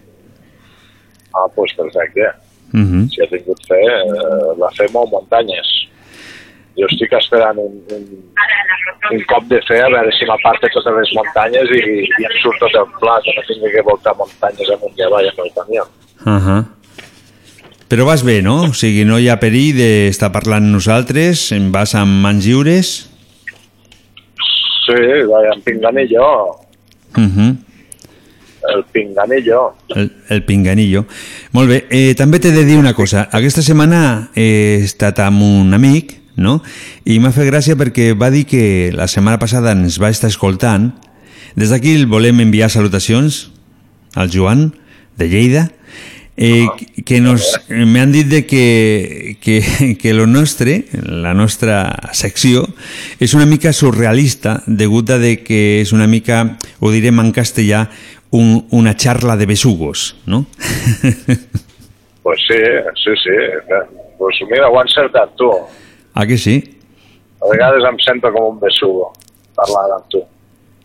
Ah, 1.30 1.46
doncs 1.46 1.56
pues 1.56 1.76
perfecte. 1.78 2.32
Uh 2.74 2.82
-huh. 2.82 3.04
Si 3.10 3.22
ha 3.22 3.28
tingut 3.30 3.62
fe, 3.68 3.80
eh, 3.80 4.58
la 4.58 4.70
fe 4.78 4.88
mou 4.94 5.08
muntanyes. 5.08 5.89
Jo 6.80 6.88
estic 6.88 7.14
esperant 7.18 7.58
un, 7.60 7.76
un, 7.96 8.04
un 9.12 9.24
cop 9.28 9.44
de 9.52 9.60
fe 9.68 9.80
a 9.84 9.90
veure 9.92 10.12
si 10.16 10.26
m'aparte 10.30 10.70
totes 10.74 10.96
les 11.02 11.14
muntanyes 11.18 11.72
i, 11.76 11.82
i 12.08 12.28
em 12.30 12.36
surt 12.42 12.60
tot 12.64 12.76
el 12.80 12.88
pla, 13.00 13.20
que 13.26 13.36
no 13.36 13.46
tingui 13.48 13.72
que 13.76 13.86
voltar 13.88 14.16
muntanyes 14.20 14.70
amunt 14.76 14.98
i 14.98 15.08
avall 15.08 15.30
amb 15.32 15.42
el 15.46 15.52
camió. 15.58 15.88
Uh 16.26 16.40
-huh. 16.40 16.62
Però 17.90 18.06
vas 18.06 18.24
bé, 18.24 18.42
no? 18.42 18.70
O 18.70 18.74
sigui, 18.74 19.04
no 19.06 19.18
hi 19.18 19.30
ha 19.30 19.40
perill 19.40 19.76
d'estar 19.76 20.32
parlant 20.32 20.72
nosaltres, 20.72 21.52
en 21.52 21.72
vas 21.72 21.96
amb 21.96 22.22
mans 22.22 22.46
lliures. 22.46 23.10
Sí, 24.86 25.02
vaja, 25.30 25.54
en 25.56 25.62
pinganillo, 25.62 26.60
Uh 27.18 27.24
-huh. 27.24 27.56
el 28.76 28.84
pinganillo. 28.92 29.74
el, 29.96 30.12
el 30.30 30.44
pinganillo. 30.44 31.06
Molt 31.52 31.70
bé, 31.70 31.86
eh, 31.90 32.14
també 32.16 32.40
t'he 32.40 32.52
de 32.52 32.64
dir 32.64 32.78
una 32.78 32.94
cosa. 32.94 33.28
Aquesta 33.32 33.62
setmana 33.64 34.30
he 34.36 34.76
estat 34.84 35.20
amb 35.20 35.42
un 35.42 35.74
amic, 35.74 36.14
no? 36.36 36.60
I 37.06 37.20
m'ha 37.20 37.34
fet 37.36 37.50
gràcia 37.50 37.78
perquè 37.80 38.12
va 38.18 38.32
dir 38.34 38.46
que 38.50 38.92
la 38.96 39.08
setmana 39.08 39.40
passada 39.42 39.74
ens 39.76 40.00
va 40.02 40.12
estar 40.14 40.30
escoltant. 40.30 40.92
Des 41.56 41.74
d'aquí 41.74 41.96
el 41.96 42.08
volem 42.08 42.42
enviar 42.44 42.70
salutacions 42.70 43.50
al 44.16 44.30
Joan, 44.34 44.74
de 45.18 45.30
Lleida, 45.30 45.70
eh, 46.38 46.68
que 47.06 47.20
nos, 47.20 47.60
eh, 47.68 47.84
m'han 47.84 48.14
dit 48.14 48.28
de 48.32 48.46
que, 48.48 49.38
que, 49.42 49.98
que 50.00 50.14
lo 50.14 50.26
nostre, 50.26 50.86
la 51.04 51.34
nostra 51.34 51.82
secció, 52.14 52.64
és 53.20 53.36
una 53.36 53.46
mica 53.46 53.74
surrealista, 53.76 54.62
degut 54.66 55.12
a 55.12 55.20
de 55.20 55.42
que 55.44 55.82
és 55.82 55.92
una 55.92 56.08
mica, 56.08 56.56
ho 56.80 56.94
direm 56.96 57.20
en 57.20 57.34
castellà, 57.36 57.90
un, 58.32 58.68
una 58.72 58.96
charla 58.96 59.36
de 59.36 59.50
besugos, 59.50 60.16
no? 60.26 60.46
Pues 62.22 62.42
sí, 62.48 62.62
sí, 63.04 63.12
sí. 63.24 63.36
Pues 64.20 64.38
mira, 64.52 64.68
ho 64.70 64.80
has 64.80 64.86
encertat 64.86 65.32
tu. 65.36 65.50
Ah, 66.14 66.26
que 66.26 66.38
sí? 66.38 66.58
A 67.42 67.48
vegades 67.52 67.86
em 67.88 68.00
sento 68.04 68.32
com 68.36 68.50
un 68.56 68.60
besugo 68.60 69.14
parlant 69.56 69.94
amb 69.98 70.10
tu. 70.12 70.24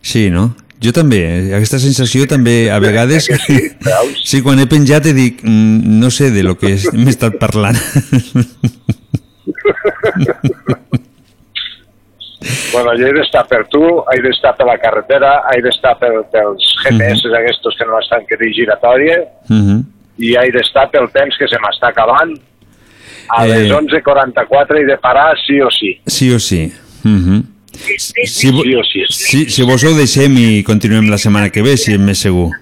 Sí, 0.03 0.29
no? 0.31 0.51
Jo 0.85 0.93
també, 0.93 1.21
eh? 1.25 1.55
aquesta 1.57 1.79
sensació 1.81 2.27
també 2.29 2.69
a 2.71 2.79
vegades... 2.83 3.31
Sí, 4.29 4.43
quan 4.43 4.59
he 4.61 4.67
penjat 4.69 5.07
he 5.07 5.15
dit, 5.17 5.41
mm, 5.43 5.99
no 6.01 6.11
sé 6.11 6.31
de 6.35 6.43
lo 6.43 6.57
que 6.61 6.75
m'he 6.93 7.11
estat 7.15 7.39
parlant. 7.41 7.79
Bueno, 12.75 12.93
jo 12.99 13.07
he 13.07 13.13
d'estar 13.17 13.45
per 13.49 13.63
tu, 13.73 13.81
he 14.13 14.19
d'estar 14.21 14.51
per 14.59 14.67
la 14.69 14.75
carretera, 14.83 15.31
he 15.55 15.63
d'estar 15.65 15.95
per, 16.01 16.11
pels 16.33 16.65
GPS 16.83 17.31
aquests 17.39 17.79
que 17.79 17.87
no 17.89 18.01
estan 18.03 18.27
que 18.29 18.37
dir 18.41 18.51
giratòria, 18.57 19.21
Mhm. 19.49 19.79
i 20.19 20.35
he 20.37 20.51
d'estar 20.53 20.91
pel 20.91 21.09
temps 21.15 21.39
que 21.39 21.49
se 21.49 21.57
m'està 21.63 21.89
acabant. 21.89 22.35
A 23.31 23.47
Eh. 23.47 23.49
les 23.49 23.71
11.44 23.73 24.79
he 24.81 24.85
de 24.85 24.97
parar 24.99 25.35
sí 25.47 25.61
o 25.61 25.71
sí. 25.71 25.99
Sí 26.07 26.31
o 26.33 26.39
sí. 26.39 26.73
Mhm. 27.05 27.43
Si, 28.27 28.51
vo- 28.51 28.63
si, 29.11 29.51
si 29.51 29.63
vos 29.63 29.83
ho 29.85 29.95
deixem 29.97 30.37
i 30.39 30.63
continuem 30.63 31.09
la 31.11 31.19
setmana 31.19 31.51
que 31.51 31.63
ve, 31.63 31.77
si 31.77 31.93
és 31.93 31.99
més 31.99 32.19
segur. 32.19 32.53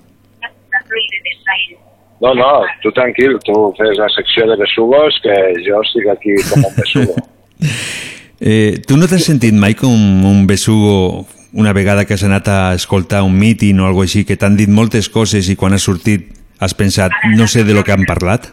No, 2.20 2.34
no, 2.34 2.62
tu 2.82 2.93
tranquil, 2.93 3.36
tu 3.44 3.52
fes 3.76 3.98
la 3.98 4.06
secció 4.14 4.47
de 4.47 4.56
besugos, 4.56 5.16
que 5.24 5.34
jo 5.66 5.80
estic 5.82 6.06
aquí 6.12 6.36
com 6.51 6.64
un 6.64 6.74
besugo. 6.76 7.16
Eh, 8.44 8.80
tu 8.89 8.97
no 8.98 9.06
t'has 9.06 9.22
sentit 9.22 9.55
mai 9.55 9.76
com 9.78 9.93
un 10.26 10.48
besugo 10.51 11.28
una 11.55 11.70
vegada 11.72 12.02
que 12.09 12.14
has 12.16 12.24
anat 12.26 12.48
a 12.51 12.74
escoltar 12.74 13.20
un 13.22 13.36
míting 13.39 13.78
o 13.78 13.86
alguna 13.86 14.09
així 14.09 14.24
que 14.26 14.34
t'han 14.34 14.56
dit 14.59 14.66
moltes 14.66 15.06
coses 15.14 15.47
i 15.47 15.55
quan 15.55 15.76
has 15.76 15.84
sortit 15.86 16.32
has 16.59 16.74
pensat 16.74 17.14
no 17.36 17.47
sé 17.47 17.62
de 17.62 17.70
lo 17.72 17.84
que 17.86 17.93
han 17.94 18.02
parlat? 18.02 18.48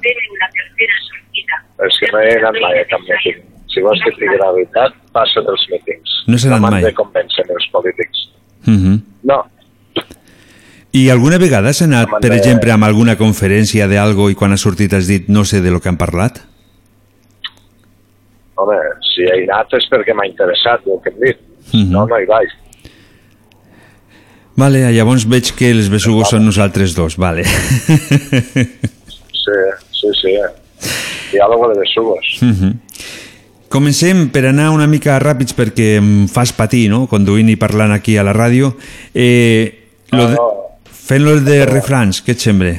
És 1.88 2.00
que 2.02 2.10
no 2.12 2.20
he 2.20 2.34
anat 2.38 2.60
mai 2.62 2.82
a 2.82 2.86
cap 2.90 3.04
míting. 3.06 3.40
Si 3.70 3.84
vols 3.86 4.02
que 4.04 4.12
et 4.12 4.20
digui 4.20 4.38
la 4.42 4.52
veritat, 4.52 4.96
passa 5.14 5.44
dels 5.46 5.64
mítings. 5.72 6.18
No 6.28 6.38
s'ha 6.38 6.50
anat 6.50 6.66
m'han 6.66 6.78
mai. 6.80 6.84
de 6.84 6.94
convèncer 6.98 7.46
els 7.48 7.70
polítics. 7.72 8.28
Uh 8.68 8.76
-huh. 8.76 9.00
No, 9.24 9.46
I 10.92 11.10
alguna 11.10 11.38
vegada 11.38 11.70
has 11.70 11.82
anat, 11.84 12.10
per 12.20 12.32
exemple, 12.34 12.72
amb 12.72 12.84
alguna 12.84 13.16
conferència 13.16 13.88
d'algo 13.88 14.30
i 14.30 14.36
quan 14.36 14.52
has 14.52 14.62
sortit 14.62 14.94
has 14.94 15.08
dit 15.08 15.28
no 15.30 15.46
sé 15.46 15.62
de 15.62 15.70
lo 15.70 15.80
que 15.80 15.90
han 15.90 15.98
parlat? 15.98 16.42
home, 18.60 18.80
si 19.14 19.28
he 19.28 19.44
anat 19.46 19.74
és 19.78 19.88
perquè 19.92 20.16
m'ha 20.16 20.28
interessat 20.30 20.88
el 20.88 21.00
que 21.04 21.14
hem 21.14 21.22
dit. 21.24 21.46
Mhm. 21.72 21.92
No, 21.94 22.06
no 22.10 22.20
hi 22.20 22.28
vaig. 22.30 22.56
Vale, 24.60 24.84
llavors 24.92 25.24
veig 25.30 25.54
que 25.56 25.70
els 25.72 25.88
besugos 25.92 26.34
són 26.34 26.44
nosaltres 26.44 26.96
dos, 26.98 27.16
vale. 27.18 27.46
Sí, 29.40 29.60
sí, 29.96 30.10
sí. 30.20 30.34
Diàlogo 31.32 31.70
de 31.74 31.80
besugos. 31.80 32.38
Mhm. 32.42 32.76
Comencem 33.70 34.30
per 34.34 34.48
anar 34.50 34.72
una 34.74 34.88
mica 34.90 35.20
ràpids 35.22 35.54
perquè 35.54 35.98
em 36.00 36.28
fas 36.28 36.52
patir, 36.58 36.88
no?, 36.90 37.04
conduint 37.08 37.52
i 37.54 37.56
parlant 37.56 37.94
aquí 37.94 38.18
a 38.18 38.24
la 38.26 38.34
ràdio. 38.34 38.72
Eh, 39.14 39.86
lo 40.12 40.26
de, 40.32 40.40
fent-lo 40.90 41.36
de 41.46 41.60
refrans, 41.70 42.24
què 42.26 42.34
et 42.34 42.42
sembla? 42.42 42.74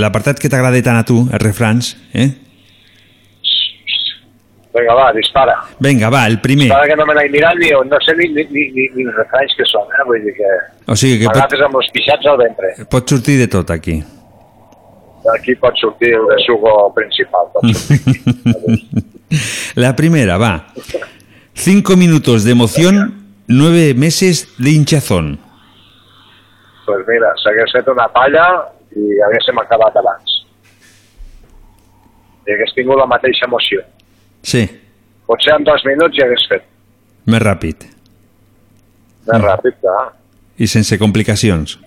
L'apartat 0.00 0.40
que 0.40 0.48
t'agrada 0.48 0.80
tant 0.82 0.96
a 0.96 1.04
tu, 1.04 1.26
els 1.28 1.42
refrans, 1.44 1.92
eh? 2.14 2.30
Vinga, 4.74 4.94
va, 4.96 5.12
dispara. 5.14 5.54
Vinga, 5.78 6.08
va, 6.10 6.24
el 6.26 6.40
primer. 6.42 6.66
Dispara 6.66 6.88
que 6.88 6.96
no 6.98 7.04
me 7.06 7.14
l'he 7.14 7.28
mirat 7.30 7.60
ni, 7.60 7.68
no 7.70 8.00
sé 8.02 8.16
ni, 8.18 8.26
ni, 8.34 8.42
ni, 8.50 8.64
ni, 8.74 8.88
ni 8.96 9.04
els 9.06 9.14
refranys 9.20 9.54
que 9.60 9.66
són, 9.70 9.86
eh? 9.92 10.06
Vull 10.08 10.24
dir 10.24 10.34
que... 10.40 10.50
O 10.90 10.96
sigui 10.98 11.20
que 11.20 11.28
pot, 11.28 11.36
M'agafes 11.36 11.62
amb 11.68 11.78
els 11.78 11.92
pixats 11.94 12.26
al 12.32 12.40
ventre. 12.40 12.72
pot 12.90 13.12
sortir 13.14 13.36
de 13.38 13.46
tot 13.52 13.70
aquí. 13.70 14.00
Aquí 15.32 15.54
pot 15.56 15.72
sortir 15.80 16.12
el 16.14 16.26
besugo 16.28 16.92
principal. 16.94 17.46
La 19.74 19.96
primera, 19.96 20.36
va. 20.36 20.66
Cinco 21.54 21.96
minutos 21.96 22.44
de 22.44 22.52
emoción, 22.52 23.24
nueve 23.46 23.94
meses 23.94 24.48
de 24.58 24.70
hinchazón. 24.70 25.38
pues 26.84 27.00
mira, 27.08 27.30
s'hagués 27.40 27.72
fet 27.72 27.86
una 27.88 28.04
palla 28.12 28.42
i 28.92 29.16
haguéssim 29.24 29.56
acabat 29.62 29.94
abans. 29.96 30.34
I 32.44 32.52
hagués 32.52 32.74
tingut 32.76 32.98
la 33.00 33.06
mateixa 33.08 33.46
emoció. 33.48 33.80
Sí, 34.42 34.66
Potser 35.24 35.54
en 35.56 35.64
dos 35.64 35.80
minuts 35.88 36.12
ja 36.18 36.26
hagués 36.26 36.44
fet. 36.50 36.66
més 37.24 37.40
ràpid 37.40 37.86
Més 39.24 39.40
ràpid, 39.40 39.78
clar. 39.80 40.10
i 40.60 40.66
sense 40.68 40.98
complicacions. 41.00 41.78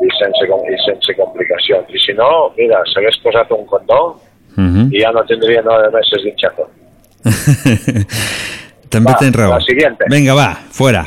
I 0.00 0.08
sense, 0.16 0.44
i 0.46 0.76
sense 0.86 1.14
complicacions. 1.16 1.88
I 1.92 1.98
si 2.00 2.12
no, 2.16 2.52
mira, 2.56 2.80
s'hagués 2.92 3.18
posat 3.22 3.50
un 3.52 3.66
condó 3.66 4.20
Mhm. 4.56 4.88
i 4.92 5.00
ja 5.02 5.12
no 5.12 5.22
tindria 5.24 5.62
nueve 5.62 5.90
meses 5.94 6.22
d'inxacón. 6.24 6.68
També 8.90 9.12
Va, 9.12 9.18
tens 9.18 9.36
raó. 9.36 9.52
la 9.54 9.60
siguiente. 9.60 10.04
Venga, 10.10 10.34
va, 10.34 10.54
fuera. 10.70 11.04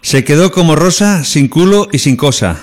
Se 0.00 0.24
quedó 0.24 0.50
como 0.50 0.74
rosa, 0.76 1.22
sin 1.24 1.48
culo 1.48 1.86
y 1.92 1.98
sin 1.98 2.16
cosa. 2.16 2.56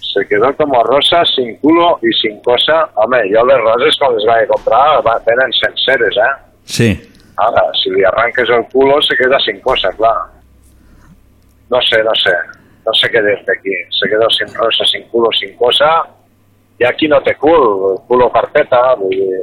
Se 0.00 0.26
quedó 0.26 0.56
como 0.56 0.82
rosa, 0.84 1.22
sin 1.26 1.56
culo 1.58 1.98
i 2.02 2.12
sin 2.14 2.40
cosa. 2.40 2.88
Home, 2.94 3.18
jo 3.30 3.44
les 3.44 3.60
roses 3.60 3.96
quan 4.00 4.14
les 4.16 4.24
vaig 4.24 4.48
comprar 4.48 5.02
va, 5.04 5.18
tenen 5.26 5.52
senceres, 5.52 6.16
eh? 6.16 6.32
Sí. 6.64 6.88
Ara, 7.36 7.66
si 7.82 7.90
li 7.90 8.02
arranques 8.04 8.48
el 8.48 8.64
culo 8.72 9.02
se 9.02 9.14
queda 9.16 9.38
sin 9.44 9.60
cosa, 9.60 9.90
clar. 9.98 10.16
No 11.68 11.82
sé, 11.82 12.02
no 12.02 12.14
sé. 12.14 12.32
No 12.86 12.92
sé 12.94 13.08
què 13.10 13.20
dir 13.24 13.34
aquí. 13.50 13.74
Se 13.90 14.08
quedó 14.08 14.28
sin 14.30 14.52
rosa, 14.54 14.84
sin 14.86 15.02
culo, 15.10 15.28
sin 15.34 15.56
cosa. 15.58 15.88
I 16.78 16.84
aquí 16.84 17.08
no 17.08 17.20
té 17.24 17.34
cul, 17.40 17.96
culo 18.06 18.30
carpeta. 18.30 18.94
Vull 19.00 19.10
dir, 19.10 19.40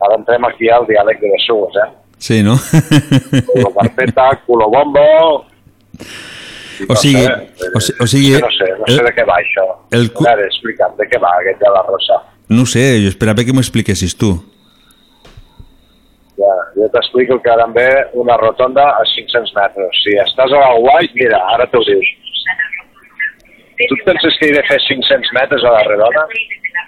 ara 0.00 0.14
entrem 0.20 0.44
aquí 0.46 0.68
al 0.70 0.86
diàleg 0.86 1.18
de 1.20 1.30
besugos, 1.34 1.74
eh? 1.82 1.88
Sí, 2.20 2.42
no? 2.46 2.54
Culo 3.52 3.72
carpeta, 3.74 4.30
culo 4.46 4.68
bombo... 4.70 5.46
O 6.88 6.94
sigui, 6.96 7.20
sé, 7.26 7.68
o, 7.76 7.80
si- 7.80 7.92
o 8.00 8.06
sigui, 8.08 8.30
no 8.40 8.48
sé, 8.56 8.66
no 8.78 8.86
sé 8.88 8.94
el- 9.00 9.04
de 9.04 9.10
què 9.12 9.24
va 9.28 9.34
això. 9.36 9.64
el 9.92 10.06
cu- 10.16 10.24
A 10.24 10.30
veure, 10.32 10.46
explica'm, 10.48 10.94
de 10.96 11.04
què 11.10 11.18
va 11.20 11.34
aquest 11.40 11.60
de 11.60 11.68
la 11.74 11.82
rosa? 11.84 12.16
no 12.48 12.64
sé, 12.66 12.84
jo 13.02 13.10
esperava 13.12 13.44
que 13.44 13.52
m'ho 13.52 13.60
expliquessis 13.60 14.14
tu. 14.16 14.30
Ja, 16.40 16.54
jo 16.78 16.88
t'explico 16.94 17.36
que 17.44 17.50
ara 17.52 17.66
em 17.68 17.74
ve 17.76 17.88
una 18.22 18.36
rotonda 18.40 18.86
a 18.96 19.02
500 19.04 19.52
metres. 19.58 20.00
Si 20.02 20.14
estàs 20.24 20.54
a 20.56 20.62
la 20.62 20.72
White, 20.80 21.12
mira, 21.20 21.40
ara 21.52 21.66
t'ho 21.68 21.82
dius. 21.84 22.08
Tu 23.80 23.94
et 23.96 24.02
penses 24.04 24.34
que 24.38 24.48
he 24.50 24.52
de 24.52 24.62
fer 24.68 24.76
500 24.86 25.30
metres 25.32 25.62
a 25.64 25.70
la 25.72 25.84
redona? 25.86 26.24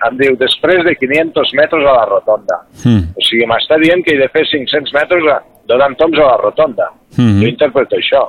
Em 0.09 0.19
diu, 0.19 0.35
després 0.37 0.83
de 0.85 0.93
500 0.99 1.53
metres 1.57 1.87
a 1.89 1.95
la 1.97 2.05
rotonda. 2.11 2.59
Mm. 2.85 3.15
O 3.17 3.25
sigui, 3.25 3.47
m'està 3.49 3.79
dient 3.81 4.03
que 4.05 4.13
he 4.17 4.21
de 4.21 4.29
fer 4.35 4.43
500 4.51 4.93
metres 4.97 5.29
a, 5.33 5.39
donant 5.71 5.97
toms 5.97 6.19
a 6.19 6.27
la 6.27 6.37
rotonda. 6.43 6.91
Mhm. 7.17 7.41
Jo 7.41 7.49
interpreto 7.49 7.97
això. 7.97 8.23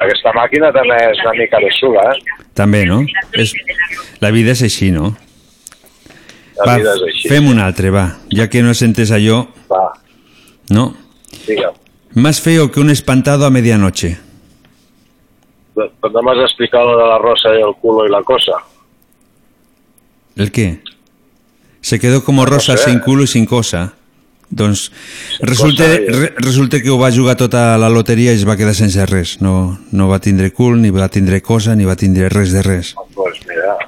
Aquesta 0.00 0.32
màquina 0.36 0.70
també 0.72 0.96
és 1.10 1.18
una 1.24 1.34
mica 1.38 1.58
de 1.60 1.70
suga, 1.76 2.06
eh? 2.12 2.44
També, 2.54 2.84
no? 2.86 3.02
És, 3.32 3.52
la 4.20 4.30
vida 4.30 4.52
és 4.52 4.62
així, 4.62 4.90
no? 4.90 5.14
La 6.64 6.76
vida 6.76 6.94
és 6.94 7.02
així. 7.08 7.28
fem 7.28 7.46
un 7.48 7.60
altre, 7.60 7.90
va. 7.90 8.06
Ja 8.36 8.48
que 8.48 8.62
no 8.62 8.70
has 8.70 8.82
entès 8.82 9.12
allò, 9.12 9.46
Va, 9.70 9.92
no? 10.70 10.94
digue'm. 11.46 11.76
Más 12.14 12.40
feo 12.40 12.70
que 12.72 12.80
un 12.80 12.90
espantado 12.90 13.46
a 13.46 13.50
medianoche. 13.50 14.18
Però 16.00 16.12
no 16.14 16.24
m'has 16.26 16.42
explicat 16.46 16.84
lo 16.86 16.98
de 16.98 17.06
la 17.08 17.18
rosa 17.22 17.54
i 17.56 17.62
el 17.64 17.74
culo 17.80 18.06
i 18.06 18.12
la 18.12 18.22
cosa. 18.22 18.58
¿El 20.36 20.52
qué? 20.52 20.80
Se 21.80 21.98
quedó 21.98 22.24
como 22.24 22.46
rosa 22.46 22.76
sé. 22.76 22.90
sin 22.90 23.00
culo 23.00 23.24
y 23.24 23.26
sin 23.26 23.46
cosa. 23.46 23.94
Doncs 24.50 24.90
resulta, 25.40 25.84
re, 25.86 26.34
resulta 26.38 26.80
que 26.82 26.90
ho 26.90 26.98
va 26.98 27.12
jugar 27.12 27.36
tota 27.38 27.78
la 27.78 27.88
loteria 27.88 28.32
i 28.34 28.40
es 28.40 28.46
va 28.48 28.56
quedar 28.58 28.74
sense 28.74 29.06
res. 29.06 29.38
No, 29.40 29.78
no 29.92 30.08
va 30.10 30.18
tindre 30.18 30.50
cul, 30.50 30.80
ni 30.82 30.90
va 30.90 31.08
tindre 31.08 31.38
cosa, 31.40 31.76
ni 31.78 31.86
va 31.86 31.94
tindre 31.94 32.28
res 32.28 32.50
de 32.50 32.64
res. 32.66 32.96
Pues 33.14 33.38
mira, 33.46 33.78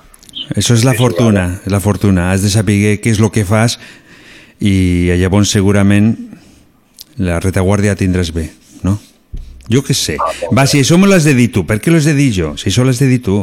Això 0.56 0.74
és 0.76 0.84
la 0.84 0.94
fortuna, 0.94 1.60
la 1.66 1.80
fortuna. 1.80 2.30
Has 2.32 2.42
de 2.44 2.50
saber 2.52 2.78
què 3.00 3.12
és 3.12 3.20
el 3.20 3.30
que 3.32 3.44
fas 3.48 3.78
i 4.60 5.10
llavors 5.18 5.52
segurament 5.54 6.12
la 7.18 7.38
retaguardia 7.40 7.96
tindràs 7.98 8.32
bé, 8.34 8.50
no? 8.84 8.98
Jo 9.70 9.82
què 9.86 9.94
sé. 9.94 10.16
Va, 10.50 10.64
si 10.66 10.80
això 10.82 10.98
me 10.98 11.06
l'has 11.10 11.26
de 11.28 11.34
dir 11.38 11.50
tu, 11.54 11.62
per 11.68 11.78
què 11.82 11.92
l'has 11.92 12.08
de 12.08 12.14
dir 12.16 12.30
jo? 12.34 12.54
Si 12.58 12.70
això 12.70 12.86
l'has 12.86 12.98
de 12.98 13.06
dir 13.10 13.20
tu. 13.22 13.36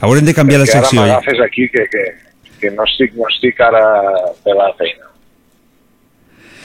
Haurem 0.00 0.24
de 0.24 0.34
canviar 0.36 0.62
la 0.62 0.68
perquè 0.68 0.80
secció. 0.80 1.02
ara 1.02 1.10
eh? 1.10 1.16
m'agafes 1.18 1.42
aquí 1.44 1.68
que, 1.72 1.84
que, 1.92 2.04
que 2.62 2.72
no, 2.72 2.86
estic, 2.88 3.16
no 3.18 3.28
estic 3.28 3.60
ara 3.64 3.82
per 4.44 4.56
la 4.56 4.70
feina. 4.78 5.10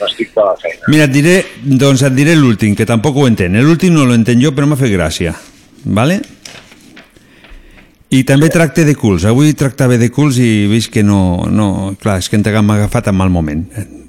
No 0.00 0.08
estic 0.08 0.32
per 0.34 0.46
la 0.48 0.54
feina. 0.60 0.88
Mira, 0.88 1.08
et 1.10 1.14
diré, 1.14 1.34
doncs 1.62 2.04
et 2.08 2.16
diré 2.16 2.36
l'últim, 2.38 2.76
que 2.78 2.88
tampoc 2.88 3.20
ho 3.20 3.26
entenc. 3.28 3.60
L'últim 3.60 3.94
no 3.98 4.08
lo 4.08 4.16
entenc 4.16 4.40
jo, 4.42 4.54
però 4.56 4.70
m'ha 4.70 4.80
fet 4.80 4.94
gràcia. 4.94 5.36
Vale? 5.84 6.22
I 8.12 8.24
també 8.28 8.50
tracte 8.52 8.84
de 8.84 8.92
culs. 8.98 9.24
Avui 9.28 9.54
tractava 9.56 9.96
de 10.00 10.10
culs 10.12 10.40
i 10.40 10.66
vist 10.68 10.92
que 10.92 11.04
no... 11.04 11.46
no 11.48 11.68
clar, 12.00 12.18
és 12.20 12.28
que 12.28 12.40
m'ha 12.40 12.80
agafat 12.80 13.08
en 13.12 13.16
mal 13.16 13.32
moment. 13.32 13.62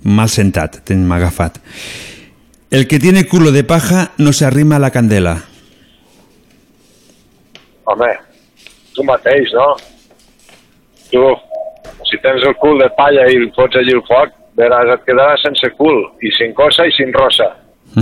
Mal 0.04 0.32
sentat, 0.32 0.82
m'ha 0.92 1.20
agafat. 1.22 1.60
El 2.74 2.88
que 2.88 2.98
tiene 2.98 3.28
culo 3.28 3.52
de 3.52 3.64
paja 3.64 4.14
no 4.18 4.34
se 4.34 4.46
arrima 4.46 4.78
a 4.78 4.80
la 4.80 4.90
candela. 4.90 5.44
Home, 7.84 8.08
tu 8.96 9.04
mateix, 9.04 9.54
no? 9.54 9.76
Tu, 11.12 11.22
si 12.10 12.18
tens 12.24 12.42
el 12.42 12.56
cul 12.58 12.80
de 12.82 12.88
palla 12.98 13.28
i 13.30 13.36
el 13.38 13.52
fots 13.54 13.78
allí 13.78 13.94
el 13.94 14.02
foc, 14.08 14.32
veràs, 14.58 14.90
et 14.90 15.04
quedaràs 15.06 15.44
sense 15.46 15.70
cul, 15.78 16.02
i 16.26 16.32
sin 16.34 16.50
cosa 16.58 16.88
i 16.90 16.92
sin 16.96 17.14
rosa. 17.14 17.46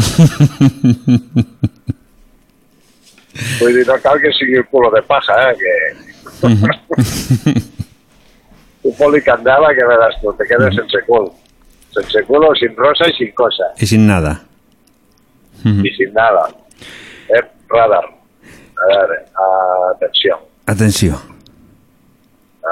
Vull 3.60 3.76
dir, 3.76 3.84
no 3.89 3.98
cal 4.06 4.23
que 4.23 4.31
sigui 4.38 4.56
el 4.61 4.68
culo 4.72 4.88
de 4.95 5.02
paja, 5.10 5.35
eh? 5.49 5.53
Que... 5.60 5.73
tu 8.85 8.95
poli 9.02 9.19
candela, 9.26 9.76
que 9.76 9.89
veràs 9.91 10.15
tu, 10.22 10.31
te 10.39 10.48
quedes 10.48 10.80
sense 10.80 11.03
cul. 11.10 11.27
Sense 11.98 12.23
cul 12.31 12.48
o 12.48 12.53
sin 12.56 12.72
rosa 12.80 13.11
i 13.11 13.18
sin 13.19 13.35
cosa. 13.35 13.68
I 13.76 13.91
sin 13.91 14.07
nada. 14.07 14.34
Y 15.63 15.89
sin 15.95 16.13
nada. 16.13 16.47
Eh, 17.29 17.41
radar. 17.69 18.05
A 18.81 18.88
veure, 18.88 19.17
atenció. 19.95 20.39
Atenció. 20.65 21.19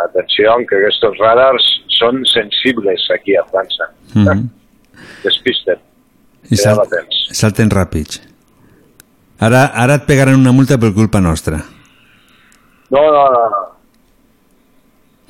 Atenció, 0.05 0.55
que 0.69 0.87
estos 0.87 1.17
radars 1.19 1.63
són 1.99 2.23
sensibles 2.25 3.05
aquí 3.13 3.35
a 3.35 3.43
França. 3.51 3.89
Mhm. 4.15 4.49
Despisten. 5.23 5.77
I 6.45 6.49
que 6.49 6.55
ja 6.55 6.73
salt, 6.73 6.79
la 6.79 6.97
tens. 6.97 7.19
salten 7.37 7.69
ràpids. 7.69 8.21
Ara, 9.39 9.67
ara 9.73 9.95
et 9.99 10.05
pegaran 10.07 10.35
una 10.39 10.51
multa 10.51 10.77
per 10.77 10.93
culpa 10.93 11.19
nostra. 11.21 11.59
No, 12.89 13.01
no, 13.11 13.25
no, 13.35 13.43
no. 13.53 13.61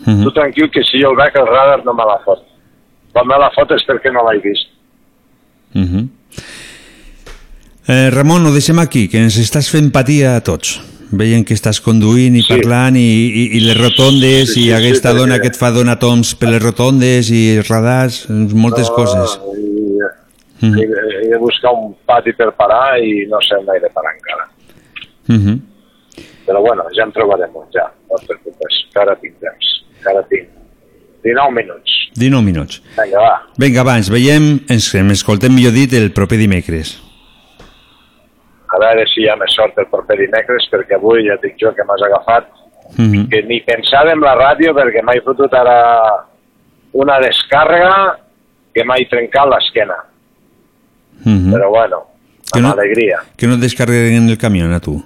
Mhm. 0.06 0.24
Tu 0.24 0.32
tranquil 0.32 0.70
que 0.72 0.84
si 0.84 1.02
jo 1.02 1.12
el 1.12 1.18
veig 1.18 1.36
el 1.36 1.48
radar 1.48 1.84
no 1.86 1.94
me 1.94 2.06
la 2.08 2.18
fot. 2.24 2.40
Quan 3.12 3.28
me 3.28 3.38
la 3.38 3.50
fot 3.52 3.72
és 3.76 3.84
perquè 3.88 4.14
no 4.14 4.24
l'he 4.30 4.40
vist. 4.40 4.70
Mhm. 5.74 6.10
Eh, 7.90 8.10
Ramon, 8.14 8.46
ho 8.46 8.54
deixem 8.54 8.78
aquí, 8.80 9.08
que 9.10 9.18
ens 9.20 9.36
estàs 9.42 9.68
fent 9.74 9.90
patir 9.92 10.22
a 10.30 10.38
tots. 10.46 10.78
Veient 11.10 11.42
que 11.48 11.56
estàs 11.58 11.80
conduint 11.82 12.36
i 12.38 12.44
Sí. 12.46 12.52
parlant 12.54 12.96
i, 12.96 13.02
i, 13.02 13.44
i 13.58 13.60
les 13.66 13.78
rotondes 13.80 14.50
Sí, 14.52 14.54
sí, 14.54 14.60
i 14.62 14.64
sí, 14.70 14.72
aquesta 14.78 15.10
perquè- 15.10 15.18
dona 15.24 15.40
que 15.42 15.48
et 15.50 15.58
fa 15.58 15.72
donatoms 15.74 16.36
per 16.38 16.50
les 16.54 16.62
rotondes 16.62 17.32
i 17.34 17.58
els 17.58 17.68
radars, 17.68 18.28
moltes 18.30 18.90
no, 18.90 18.96
coses. 18.96 19.40
I, 19.42 20.66
Mhm. 20.68 20.78
he, 20.78 20.84
he 21.26 21.30
de 21.32 21.38
buscar 21.40 21.72
un 21.74 21.96
pati 22.06 22.34
per 22.34 22.52
parar 22.54 23.00
i 23.02 23.26
no 23.32 23.38
sé 23.42 23.56
on 23.56 23.66
he 23.74 23.80
de 23.80 23.90
parar 23.90 24.12
encara. 24.14 24.46
Mhm. 25.28 25.62
Però 26.46 26.62
bueno, 26.62 26.84
ja 26.94 27.04
en 27.06 27.12
trobarem 27.12 27.50
un, 27.56 27.66
ja. 27.74 27.86
No 28.10 28.18
et 28.20 28.28
preocupes, 28.28 28.86
que 28.94 29.00
ara 29.00 29.16
tinc 29.22 29.34
temps. 29.40 29.66
Que 30.04 30.10
ara 30.10 30.24
tinc 30.30 30.48
19 31.24 31.52
minuts. 31.56 31.92
19 32.16 32.44
minuts. 32.46 32.82
Vinga, 33.02 33.20
va. 33.20 33.42
Vinga, 33.58 33.84
va, 33.84 33.98
ens 33.98 34.10
veiem, 34.10 34.60
ens, 34.68 34.94
ens 34.96 35.12
escoltem 35.14 35.54
millor 35.56 35.72
dit 35.72 35.94
el 35.94 36.12
proper 36.12 36.38
dimecres. 36.38 37.00
A 38.72 38.78
veure 38.80 39.06
si 39.10 39.22
hi 39.24 39.28
ha 39.30 39.36
més 39.36 39.54
sort 39.56 39.78
el 39.82 39.88
proper 39.90 40.18
dimecres, 40.20 40.68
perquè 40.72 40.96
avui 40.96 41.26
ja 41.28 41.38
dic 41.42 41.56
jo 41.58 41.72
que 41.74 41.84
m'has 41.84 42.02
agafat 42.06 42.48
Mhm. 42.98 43.30
que 43.30 43.42
ni 43.44 43.62
pensava 43.62 44.12
en 44.12 44.20
la 44.22 44.36
ràdio 44.36 44.74
perquè 44.74 45.02
m'he 45.04 45.22
fotut 45.22 45.54
ara 45.54 46.26
una 46.94 47.20
descàrrega 47.20 48.18
que 48.74 48.84
m'he 48.84 49.06
trencat 49.10 49.48
l'esquena. 49.48 49.96
Mhm. 51.26 51.54
Però 51.54 51.70
bueno, 51.70 52.04
Que 52.52 52.62
no- 52.62 52.72
alegria. 52.72 53.20
Que 53.38 53.46
no 53.48 53.54
et 53.56 53.60
descarreguen 53.60 54.28
el 54.30 54.38
camió 54.38 54.66
a 54.74 54.80
tu. 54.80 55.02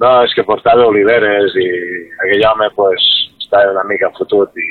No, 0.00 0.22
és 0.24 0.32
que 0.34 0.44
portava 0.44 0.86
oliveres 0.86 1.52
i 1.60 1.66
aquell 2.24 2.44
home 2.48 2.70
pues, 2.76 3.00
estava 3.40 3.70
una 3.72 3.84
mica 3.84 4.08
fotut 4.16 4.50
i 4.56 4.68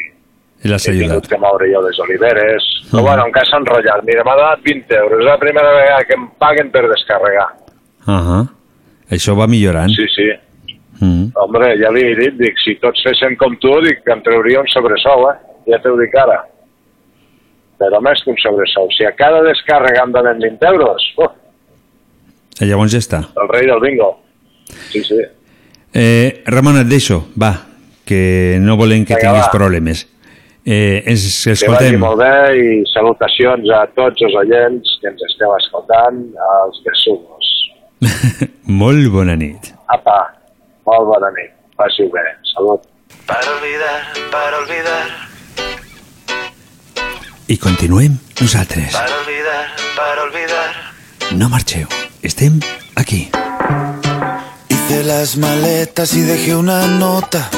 I 0.64 0.68
l'has 0.68 0.86
he 0.88 0.92
ajudat. 0.92 1.08
tingut 1.10 1.28
que 1.30 1.38
moure 1.38 1.68
jo 1.74 1.82
les 1.88 2.00
oliveres. 2.00 2.64
Però 2.92 3.00
Mhm. 3.00 3.06
bueno, 3.08 3.26
encara 3.28 3.46
s'ha 3.46 3.58
enrotllat. 3.58 4.04
Mira, 4.04 4.24
m'ha 4.24 4.36
donat 4.36 4.60
20 4.64 4.96
euros. 4.98 5.20
És 5.20 5.26
la 5.26 5.38
primera 5.40 5.72
vegada 5.72 6.04
que 6.04 6.14
em 6.16 6.28
paguen 6.38 6.72
per 6.72 6.88
descarregar. 6.90 7.48
Uh 8.08 8.48
Això 9.10 9.36
va 9.36 9.48
millorant. 9.48 9.90
Sí, 9.90 10.06
sí. 10.16 10.30
Mhm. 11.02 11.32
Hombre, 11.36 11.78
ja 11.80 11.90
li 11.92 12.02
he 12.02 12.16
dit, 12.16 12.34
dic, 12.38 12.56
si 12.64 12.76
tots 12.76 13.02
fessin 13.02 13.36
com 13.38 13.56
tu, 13.58 13.72
dic 13.82 14.04
que 14.04 14.12
em 14.12 14.22
trauria 14.22 14.60
un 14.60 14.68
sobresou, 14.68 15.30
eh? 15.32 15.36
Ja 15.72 15.80
t'ho 15.82 15.96
dic 15.98 16.14
ara. 16.16 16.44
Però 17.80 18.02
més 18.02 18.22
que 18.24 18.30
un 18.32 18.38
sobresou. 18.38 18.90
Si 18.92 19.06
a 19.06 19.14
cada 19.16 19.42
descàrrega 19.42 20.04
em 20.04 20.12
donen 20.12 20.38
20 20.40 20.66
euros, 20.68 21.02
oh, 21.18 21.32
I 22.60 22.66
llavors 22.66 22.92
ja 22.92 23.00
està. 23.00 23.22
el 23.42 23.48
rei 23.48 23.66
del 23.66 23.80
bingo. 23.80 24.20
Sí, 24.92 25.02
sí. 25.04 25.16
Eh, 25.94 26.44
Ramon, 26.46 26.78
et 26.82 26.88
deixo, 26.88 27.30
va, 27.42 27.54
que 28.06 28.58
no 28.60 28.76
volem 28.76 29.06
que 29.06 29.16
Vinga, 29.16 29.30
tinguis 29.30 29.46
va. 29.48 29.52
problemes. 29.52 30.06
Eh, 30.66 31.04
ens 31.08 31.24
Que 31.44 31.50
vagi 31.50 31.64
escoltem. 31.64 32.00
molt 32.00 32.20
bé 32.20 32.34
i 32.60 32.84
salutacions 32.94 33.70
a 33.74 33.86
tots 33.96 34.22
els 34.22 34.36
oients 34.36 34.98
que 35.02 35.08
ens 35.10 35.22
esteu 35.30 35.56
escoltant, 35.58 36.20
als 36.60 36.82
besugos. 36.86 37.46
Molt 38.68 39.10
bona 39.12 39.36
nit. 39.36 39.74
Apa, 39.88 40.20
molt 40.86 41.08
bona 41.10 41.30
nit. 41.36 41.52
Passi-ho 41.76 42.10
bé. 42.14 42.22
Salut. 42.54 42.82
Para 43.26 43.50
olvidar, 43.56 43.98
para 44.32 44.58
olvidar, 44.60 45.06
I 47.48 47.58
continuem 47.58 48.18
nosaltres. 48.40 48.94
para 48.94 49.16
olvidar, 49.22 49.66
para 49.96 50.24
olvidar. 50.24 50.70
No 51.36 51.50
marxeu. 51.50 51.88
Estem 52.22 52.60
aquí. 52.96 53.30
Hice 54.70 55.04
las 55.04 55.36
maletas 55.38 56.14
y 56.16 56.22
dejé 56.22 56.56
una 56.56 56.86
nota. 56.88 57.50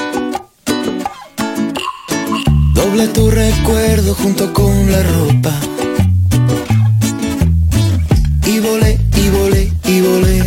Doble 2.91 3.07
tu 3.07 3.31
recuerdo 3.31 4.13
junto 4.15 4.51
con 4.51 4.91
la 4.91 5.01
ropa. 5.01 5.53
Y 8.45 8.59
volé, 8.59 8.99
y 9.15 9.29
volé, 9.29 9.71
y 9.85 10.01
volé. 10.01 10.43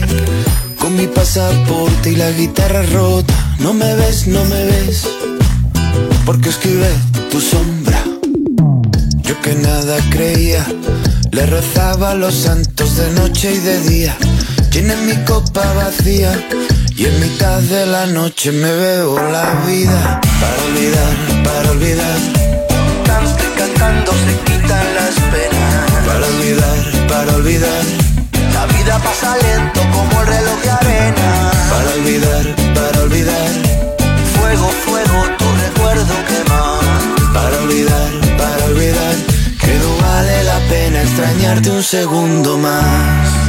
Con 0.79 0.95
mi 0.95 1.07
pasaporte 1.07 2.13
y 2.13 2.17
la 2.17 2.31
guitarra 2.33 2.83
rota. 2.83 3.33
No 3.61 3.73
me 3.73 3.95
ves, 3.95 4.27
no 4.27 4.45
me 4.45 4.63
ves. 4.63 5.09
Porque 6.27 6.51
escribe 6.51 6.91
tu 7.31 7.41
sombra. 7.41 8.05
Yo 9.23 9.41
que 9.41 9.55
nada 9.55 9.97
creía. 10.11 10.67
Le 11.31 11.47
rezaba 11.47 12.11
a 12.11 12.15
los 12.15 12.35
santos 12.35 12.99
de 12.99 13.11
noche 13.13 13.55
y 13.55 13.59
de 13.59 13.81
día. 13.89 14.17
Llené 14.71 14.95
mi 14.97 15.17
copa 15.25 15.63
vacía 15.73 16.31
y 16.97 17.07
en 17.07 17.21
mitad 17.21 17.61
de 17.61 17.87
la 17.87 18.07
noche 18.07 18.53
me 18.53 18.71
bebo 18.71 19.17
la 19.17 19.51
vida. 19.67 20.21
Para 20.41 20.63
olvidar, 20.69 21.43
para 21.43 21.71
olvidar. 21.71 22.19
Cante 23.05 23.45
cantando 23.57 24.13
se 24.13 24.39
quitan 24.45 24.87
las 24.95 25.15
penas. 25.33 25.91
Para 26.07 26.27
olvidar, 26.27 27.09
para 27.09 27.37
olvidar. 27.37 27.85
La 28.53 28.67
vida 28.67 28.99
pasa 28.99 29.37
lento 29.39 29.81
como 29.93 30.21
el 30.21 30.27
reloj 30.27 30.61
de 30.63 30.71
arena. 30.71 31.51
Para 31.71 31.91
olvidar, 31.95 32.45
para 32.75 33.01
olvidar. 33.03 33.51
Fuego, 34.37 34.69
fuego, 34.87 35.25
tu 35.39 35.47
recuerdo 35.67 36.15
quema. 36.29 36.81
Para 37.33 37.57
olvidar, 37.59 38.11
para 38.39 38.65
olvidar. 38.67 39.15
Que 39.61 39.75
no 39.83 40.07
vale 40.07 40.45
la 40.45 40.59
pena 40.69 41.03
extrañarte 41.03 41.71
un 41.71 41.83
segundo 41.83 42.57
más. 42.59 43.45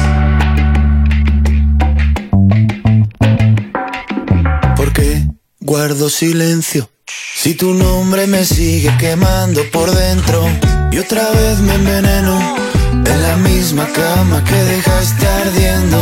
Guardo 5.66 6.08
silencio. 6.08 6.88
Si 7.34 7.54
tu 7.54 7.74
nombre 7.74 8.28
me 8.28 8.44
sigue 8.44 8.96
quemando 8.98 9.60
por 9.72 9.90
dentro 9.90 10.48
y 10.92 10.98
otra 10.98 11.28
vez 11.32 11.58
me 11.58 11.74
enveneno 11.74 12.56
en 13.04 13.22
la 13.22 13.36
misma 13.36 13.84
cama 13.92 14.44
que 14.44 14.54
dejaste 14.54 15.26
ardiendo. 15.26 15.98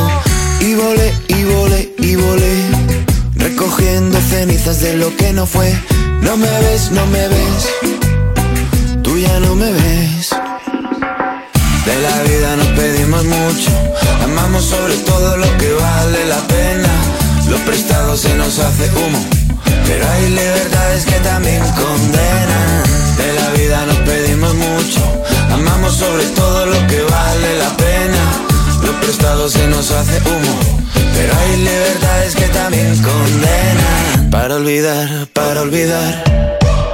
Y 0.60 0.74
volé, 0.74 1.12
y 1.28 1.44
volé, 1.44 1.94
y 1.98 2.14
volé, 2.14 2.56
recogiendo 3.36 4.18
cenizas 4.20 4.80
de 4.80 4.96
lo 4.98 5.16
que 5.16 5.32
no 5.32 5.46
fue. 5.46 5.72
No 6.20 6.36
me 6.36 6.50
ves, 6.64 6.90
no 6.90 7.06
me 7.06 7.26
ves, 7.28 7.62
tú 9.02 9.18
ya 9.18 9.40
no 9.40 9.54
me 9.54 9.72
ves. 9.72 10.30
De 11.86 11.96
la 12.06 12.22
vida 12.22 12.56
nos 12.56 12.68
pedimos 12.68 13.24
mucho, 13.24 13.70
amamos 14.22 14.64
sobre 14.64 14.96
todo 14.98 15.38
lo 15.38 15.58
que 15.58 15.72
vale 15.72 16.26
la 16.26 16.40
pena. 16.48 16.92
Lo 17.48 17.58
prestado 17.58 18.16
se 18.16 18.34
nos 18.36 18.58
hace 18.58 18.90
humo, 18.90 19.26
pero 19.86 20.10
hay 20.10 20.30
libertades 20.30 21.04
que 21.04 21.18
también 21.20 21.62
condenan. 21.82 22.82
De 23.16 23.32
la 23.40 23.48
vida 23.50 23.86
nos 23.86 23.96
pedimos 23.98 24.54
mucho, 24.54 25.00
amamos 25.52 25.96
sobre 25.96 26.24
todo 26.26 26.66
lo 26.66 26.86
que 26.86 27.02
vale 27.02 27.58
la 27.58 27.76
pena. 27.76 28.22
Lo 28.82 28.92
prestado 29.00 29.48
se 29.48 29.66
nos 29.68 29.90
hace 29.90 30.18
humo, 30.28 30.56
pero 31.14 31.32
hay 31.38 31.56
libertades 31.56 32.34
que 32.34 32.48
también 32.48 32.96
condenan. 33.02 34.30
Para 34.30 34.56
olvidar, 34.56 35.28
para 35.32 35.62
olvidar. 35.62 36.24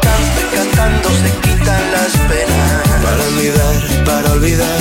Canto 0.07 0.39
y 0.41 0.57
cantando 0.57 1.09
se 1.09 1.31
quitan 1.43 1.83
las 1.93 2.13
penas. 2.29 2.83
Para 3.03 3.23
olvidar, 3.31 4.05
para 4.05 4.33
olvidar. 4.33 4.81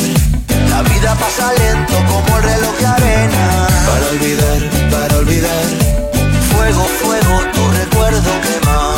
La 0.69 0.81
vida 0.84 1.15
pasa 1.15 1.53
lento 1.53 1.93
como 2.07 2.38
el 2.38 2.43
reloj 2.43 2.77
de 2.80 2.85
arena. 2.85 3.67
Para 3.88 4.05
olvidar, 4.11 4.59
para 4.91 5.17
olvidar. 5.17 6.09
Fuego, 6.70 6.88
fuego, 7.02 7.40
tu 7.52 7.68
recuerdo 7.72 8.30
quema. 8.44 8.96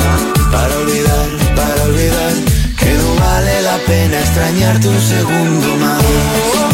Para 0.51 0.75
olvidar, 0.75 1.27
para 1.55 1.83
olvidar. 1.83 2.33
Que 2.77 2.93
no 2.95 3.15
vale 3.15 3.61
la 3.61 3.77
pena 3.87 4.19
extrañarte 4.19 4.89
un 4.89 4.99
segundo 4.99 5.75
más. 5.77 6.70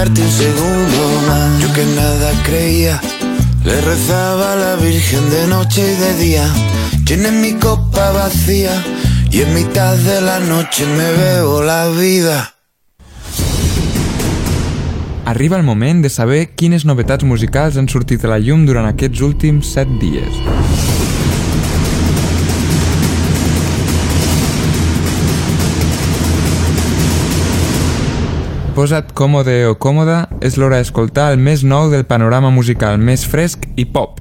Extrañarte 0.00 0.22
un 0.22 0.30
segundo 0.30 1.20
más. 1.26 1.60
Yo 1.60 1.72
que 1.72 1.84
nada 1.94 2.32
creía, 2.44 3.00
le 3.64 3.80
rezaba 3.80 4.52
a 4.52 4.56
la 4.56 4.76
Virgen 4.76 5.30
de 5.30 5.46
noche 5.46 5.92
y 5.92 5.96
de 5.96 6.14
día. 6.14 6.54
Llené 7.04 7.30
mi 7.32 7.52
copa 7.54 8.12
vacía 8.12 8.82
y 9.30 9.42
en 9.42 9.54
mitad 9.54 9.96
de 9.96 10.20
la 10.20 10.40
noche 10.40 10.86
me 10.86 11.10
bebo 11.12 11.62
la 11.62 11.88
vida. 11.88 12.54
Arriba 15.24 15.56
el 15.56 15.62
moment 15.62 16.02
de 16.02 16.10
saber 16.10 16.54
quines 16.56 16.84
novetats 16.84 17.24
musicals 17.24 17.76
han 17.76 17.88
sortit 17.88 18.24
a 18.24 18.32
la 18.32 18.40
llum 18.40 18.64
durant 18.66 18.88
aquests 18.88 19.20
últims 19.20 19.70
7 19.76 20.00
dies. 20.00 20.89
Posa't 28.80 29.10
còmode 29.12 29.66
o 29.68 29.74
còmoda, 29.76 30.22
és 30.40 30.54
l'hora 30.56 30.78
d'escoltar 30.80 31.26
el 31.34 31.36
més 31.36 31.60
nou 31.68 31.90
del 31.92 32.06
panorama 32.08 32.48
musical 32.48 32.94
més 32.96 33.26
fresc 33.28 33.66
i 33.76 33.84
pop. 33.84 34.16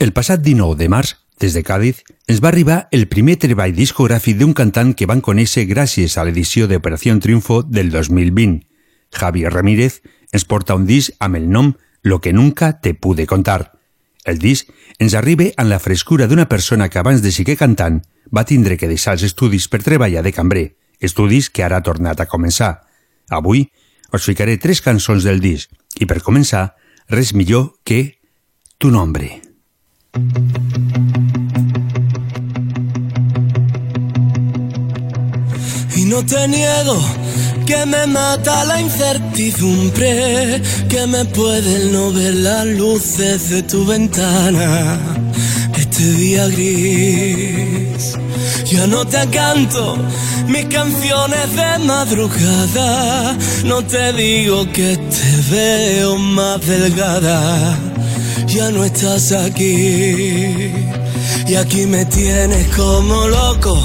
El 0.00 0.14
passat 0.16 0.40
19 0.40 0.78
de 0.80 0.88
març, 0.88 1.10
des 1.44 1.52
de 1.52 1.60
Càdiz, 1.60 2.00
ens 2.24 2.40
va 2.40 2.48
arribar 2.48 2.78
el 2.90 3.04
primer 3.12 3.34
treball 3.42 3.76
discogràfic 3.76 4.38
d'un 4.40 4.54
cantant 4.56 4.94
que 4.96 5.04
van 5.10 5.20
conèixer 5.20 5.66
gràcies 5.68 6.16
a 6.16 6.24
l'edició 6.24 6.64
d'Operació 6.64 7.18
Triunfo 7.20 7.60
del 7.60 7.92
2020. 7.92 8.62
Javi 9.12 9.44
Ramírez 9.44 10.00
ens 10.32 10.48
porta 10.48 10.78
un 10.80 10.88
disc 10.88 11.12
amb 11.20 11.36
el 11.36 11.50
nom 11.52 11.74
Lo 12.00 12.22
que 12.24 12.32
nunca 12.32 12.80
te 12.80 12.94
pude 12.94 13.26
contar. 13.26 13.74
El 14.24 14.40
disc 14.40 14.72
ens 14.98 15.12
arriba 15.12 15.52
amb 15.58 15.68
la 15.68 15.78
frescura 15.84 16.26
d'una 16.26 16.48
persona 16.48 16.88
que 16.88 16.98
abans 16.98 17.20
de 17.20 17.28
seguir 17.30 17.58
cantant 17.60 18.00
va 18.34 18.44
tindre 18.44 18.76
que 18.76 18.88
deixar 18.88 19.16
els 19.18 19.26
estudis 19.26 19.68
per 19.68 19.82
treballar 19.82 20.22
de 20.22 20.32
cambrer, 20.32 20.76
estudis 21.00 21.50
que 21.50 21.64
ara 21.64 21.80
ha 21.80 21.86
tornat 21.86 22.20
a 22.20 22.28
començar. 22.30 22.80
Avui 23.30 23.66
us 24.12 24.24
ficaré 24.26 24.56
tres 24.58 24.80
cançons 24.80 25.26
del 25.26 25.40
disc 25.40 25.70
i 26.00 26.06
per 26.06 26.22
començar, 26.22 26.74
res 27.10 27.34
millor 27.34 27.76
que 27.84 28.20
Tu 28.80 28.90
nombre. 28.90 29.42
Y 35.96 36.04
no 36.06 36.24
te 36.24 36.48
niego 36.48 36.98
que 37.66 37.84
me 37.84 38.06
mata 38.06 38.64
la 38.64 38.80
incertidumbre, 38.80 40.62
que 40.88 41.06
me 41.06 41.26
puede 41.26 41.92
no 41.92 42.10
ver 42.10 42.36
las 42.36 42.66
luces 42.68 43.50
de 43.50 43.62
tu 43.64 43.84
ventana. 43.84 44.98
Este 46.00 46.12
día 46.14 46.48
gris, 46.48 48.16
ya 48.64 48.86
no 48.86 49.04
te 49.04 49.28
canto 49.28 49.98
mis 50.46 50.64
canciones 50.64 51.54
de 51.54 51.78
madrugada. 51.84 53.36
No 53.64 53.84
te 53.84 54.10
digo 54.14 54.64
que 54.72 54.96
te 54.96 55.54
veo 55.54 56.16
más 56.16 56.66
delgada, 56.66 57.78
ya 58.46 58.70
no 58.70 58.82
estás 58.82 59.30
aquí. 59.32 60.72
Y 61.46 61.54
aquí 61.54 61.84
me 61.84 62.06
tienes 62.06 62.74
como 62.74 63.28
loco, 63.28 63.78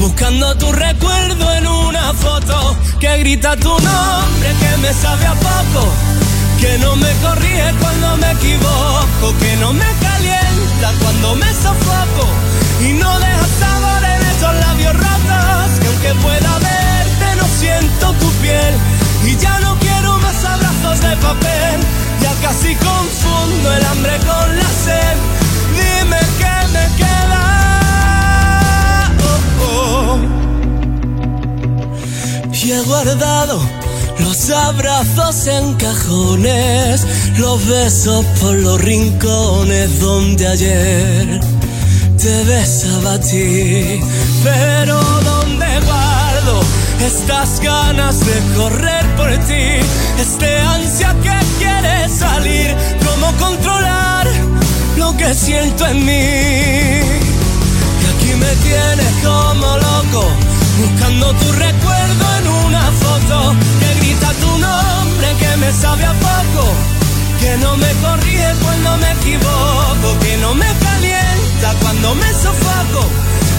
buscando 0.00 0.54
tu 0.54 0.72
recuerdo 0.72 1.52
en 1.52 1.66
una 1.66 2.14
foto. 2.14 2.78
Que 2.98 3.18
grita 3.18 3.56
tu 3.56 3.68
nombre, 3.68 4.48
que 4.58 4.76
me 4.80 4.90
sabe 4.94 5.26
a 5.26 5.34
poco, 5.34 5.86
que 6.62 6.78
no 6.78 6.96
me 6.96 7.12
corrige 7.20 7.74
cuando 7.78 8.16
me 8.16 8.30
equivoco, 8.32 9.38
que 9.38 9.56
no 9.58 9.74
me 9.74 9.98
cuando 11.00 11.34
me 11.34 11.52
sofoco 11.54 12.26
y 12.80 12.92
no 12.92 13.18
deja 13.18 13.46
sabor 13.58 14.04
en 14.04 14.22
esos 14.22 14.54
labios 14.54 14.94
rotos, 14.94 15.78
que 15.80 15.86
aunque 15.88 16.14
pueda 16.22 16.58
verte 16.58 17.36
no 17.36 17.44
siento 17.58 18.12
tu 18.14 18.30
piel 18.42 18.74
y 19.24 19.36
ya 19.36 19.58
no 19.60 19.76
quiero 19.80 20.18
más 20.18 20.44
abrazos 20.44 21.00
de 21.00 21.16
papel, 21.16 21.80
ya 22.22 22.32
casi 22.46 22.76
confundo 22.76 23.74
el 23.74 23.84
hambre 23.86 24.18
con 24.18 24.56
la 24.56 24.68
sed. 24.84 25.16
Dime 25.74 26.20
qué 26.38 26.68
me 26.72 26.86
queda. 26.96 27.42
Oh, 29.20 29.40
oh. 29.64 30.18
Y 32.52 32.72
he 32.72 32.80
guardado 32.82 33.60
los 34.20 34.50
abrazos 34.50 35.46
en 35.46 35.74
cajones, 35.74 37.06
los 37.38 37.66
besos 37.66 38.24
por 38.40 38.54
los 38.54 38.80
rincones 38.80 40.00
donde 40.00 40.46
ayer 40.46 41.40
te 42.16 42.44
besaba 42.44 43.14
a 43.14 43.20
ti. 43.20 44.00
Pero 44.42 45.00
donde 45.24 45.66
guardo 45.86 46.60
estas 47.06 47.60
ganas 47.60 48.20
de 48.20 48.56
correr 48.56 49.04
por 49.16 49.30
ti, 49.46 49.80
este 50.20 50.58
ansia 50.58 51.14
que 51.22 51.38
quiere 51.58 52.08
salir, 52.08 52.76
cómo 53.04 53.32
controlar 53.38 54.26
lo 54.96 55.16
que 55.16 55.34
siento 55.34 55.86
en 55.86 56.04
mí. 56.04 56.12
Y 58.00 58.04
aquí 58.14 58.34
me 58.34 58.52
tienes 58.66 59.12
como 59.24 59.66
loco, 59.76 60.24
buscando 60.80 61.32
tu 61.34 61.52
recuerdo 61.52 62.24
en 62.38 62.48
una 62.66 62.92
foto 62.92 63.54
tu 64.40 64.58
nombre, 64.58 65.26
que 65.40 65.56
me 65.56 65.72
sabe 65.72 66.04
a 66.04 66.12
poco, 66.14 66.64
que 67.40 67.56
no 67.58 67.76
me 67.76 67.90
corrige 68.02 68.54
cuando 68.62 68.96
me 68.98 69.12
equivoco, 69.12 70.18
que 70.20 70.36
no 70.38 70.54
me 70.54 70.66
calienta 70.66 71.74
cuando 71.80 72.14
me 72.14 72.32
sofoco 72.32 73.02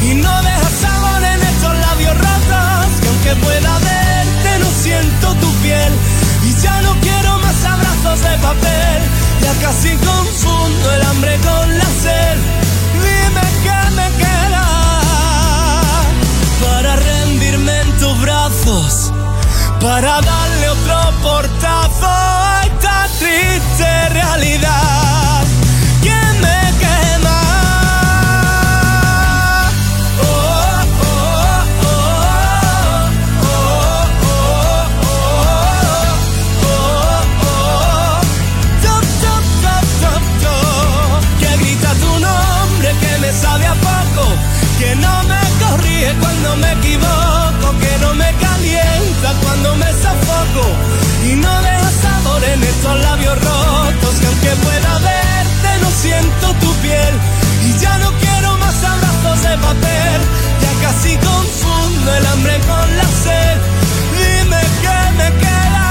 y 0.01 0.14
no 0.15 0.41
deja 0.41 0.69
sabor 0.81 1.23
en 1.23 1.41
estos 1.41 1.77
labios 1.77 2.18
rotos, 2.18 2.99
que 3.01 3.07
aunque 3.07 3.35
pueda 3.45 3.77
verte 3.80 4.60
no 4.60 4.69
siento 4.84 5.34
tu 5.35 5.51
piel 5.61 5.93
y 6.43 6.61
ya 6.61 6.81
no 6.81 6.93
quiero 7.01 7.38
más 7.39 7.64
abrazos 7.65 8.22
de 8.22 8.38
papel, 8.38 9.01
ya 9.41 9.53
casi 9.61 9.89
confundo 9.97 10.93
el 10.95 11.01
hambre 11.03 11.38
con 11.38 11.77
la 11.77 11.85
sed. 12.03 12.38
Dime 13.03 13.41
qué 13.64 13.91
me 13.95 14.07
queda 14.18 14.65
para 16.64 16.95
rendirme 16.95 17.81
en 17.81 17.97
tus 17.99 18.22
brazos, 18.22 19.11
para 19.80 20.19
darle 20.22 20.69
otro 20.69 21.14
portazo 21.22 22.06
a 22.06 22.64
esta 22.65 23.07
triste 23.18 24.10
realidad 24.10 25.45
ya 57.81 57.97
no 57.97 58.11
quiero 58.19 58.57
más 58.57 58.84
abrazos 58.84 59.41
de 59.43 59.57
papel, 59.57 60.22
ya 60.61 60.73
casi 60.81 61.15
confundo 61.18 62.15
el 62.15 62.26
hambre 62.26 62.60
con 62.68 62.97
la 62.97 63.07
sed. 63.23 63.57
Dime 64.18 64.61
qué 64.81 64.99
me 65.18 65.30
queda. 65.39 65.88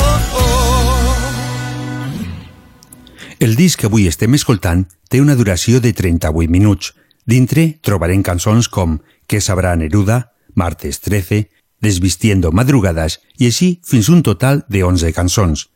Oh, 0.00 0.20
oh. 0.38 1.16
El 3.38 3.56
disc 3.56 3.80
que 3.80 3.86
avui 3.86 4.06
estem 4.06 4.34
escoltant 4.34 4.86
té 5.08 5.20
una 5.20 5.36
duració 5.36 5.80
de 5.80 5.92
38 5.92 6.50
minuts. 6.50 6.94
Dintre 7.26 7.78
trobarem 7.82 8.22
cançons 8.22 8.68
com 8.68 9.00
Que 9.26 9.40
sabrà 9.42 9.74
Neruda, 9.74 10.32
Martes 10.54 11.00
13, 11.00 11.48
Desvistiendo 11.82 12.52
Madrugadas 12.52 13.18
i 13.38 13.50
així 13.50 13.80
fins 13.84 14.08
un 14.08 14.22
total 14.22 14.64
de 14.70 14.84
11 14.86 15.12
cançons. 15.12 15.66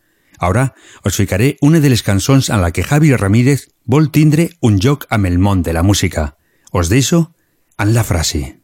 Ara 0.41 0.75
us 1.05 1.17
ficaré 1.21 1.57
una 1.61 1.81
de 1.81 1.91
les 1.93 2.03
cançons 2.03 2.49
en 2.49 2.62
la 2.65 2.73
que 2.73 2.83
Javi 2.83 3.12
Ramírez 3.15 3.69
vol 3.85 4.09
tindre 4.11 4.51
un 4.61 4.81
joc 4.81 5.05
amb 5.11 5.29
el 5.29 5.39
món 5.39 5.62
de 5.62 5.75
la 5.77 5.83
música. 5.85 6.37
Os 6.73 6.89
deixo 6.89 7.35
en 7.79 7.93
la 7.95 8.05
frase. 8.05 8.57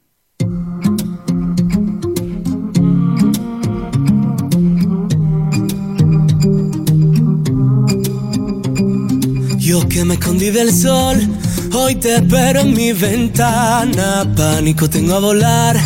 Yo 9.58 9.86
que 9.88 10.04
me 10.04 10.14
escondí 10.14 10.50
del 10.50 10.72
sol, 10.72 11.16
hoy 11.74 11.96
te 11.96 12.16
espero 12.16 12.60
en 12.60 12.72
mi 12.72 12.92
ventana. 12.92 14.24
Pánico 14.36 14.88
tengo 14.88 15.14
a 15.14 15.20
volar, 15.20 15.76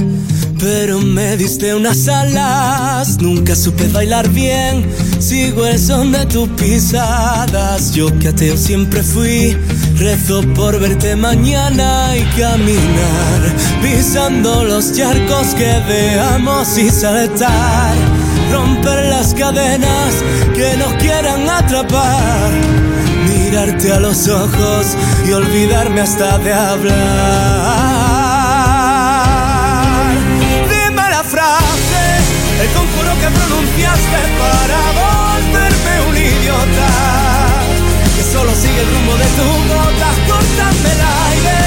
pero 0.61 1.01
me 1.01 1.37
diste 1.37 1.75
unas 1.75 2.07
alas. 2.09 3.19
Nunca 3.21 3.57
supe 3.57 3.89
bailar 3.89 4.29
bien, 4.29 4.85
sigo 5.19 5.67
el 5.67 5.79
son 5.79 6.13
de 6.13 6.27
tus 6.27 6.49
pisadas. 6.51 7.93
Yo 7.93 8.07
que 8.19 8.29
ateo 8.29 8.57
siempre 8.57 9.03
fui, 9.03 9.57
rezo 9.97 10.43
por 10.55 10.79
verte 10.79 11.17
mañana 11.17 12.17
y 12.17 12.23
caminar. 12.41 13.41
Pisando 13.83 14.65
los 14.65 14.93
charcos 14.93 15.55
que 15.55 15.81
veamos 15.89 16.77
y 16.79 16.91
saltar. 16.91 17.95
Romper 18.53 19.07
las 19.07 19.33
cadenas 19.35 20.15
que 20.55 20.77
nos 20.77 20.93
quieran 20.95 21.49
atrapar 21.49 22.51
mirarte 23.29 23.93
a 23.93 24.01
los 24.01 24.29
ojos 24.29 24.97
y 25.27 25.33
olvidarme 25.33 26.01
hasta 26.01 26.39
de 26.39 26.53
hablar. 26.53 28.10
Que 33.21 33.29
pronunciaste 33.29 34.21
para 34.41 34.81
volverme 35.01 35.95
un 36.09 36.17
idiota, 36.17 36.91
que 38.17 38.23
solo 38.33 38.51
sigue 38.55 38.81
el 38.81 38.91
rumbo 38.95 39.15
de 39.23 39.29
tu 39.37 39.49
botas 39.69 40.17
cortando 40.29 40.87
el 40.95 41.01
aire. 41.29 41.59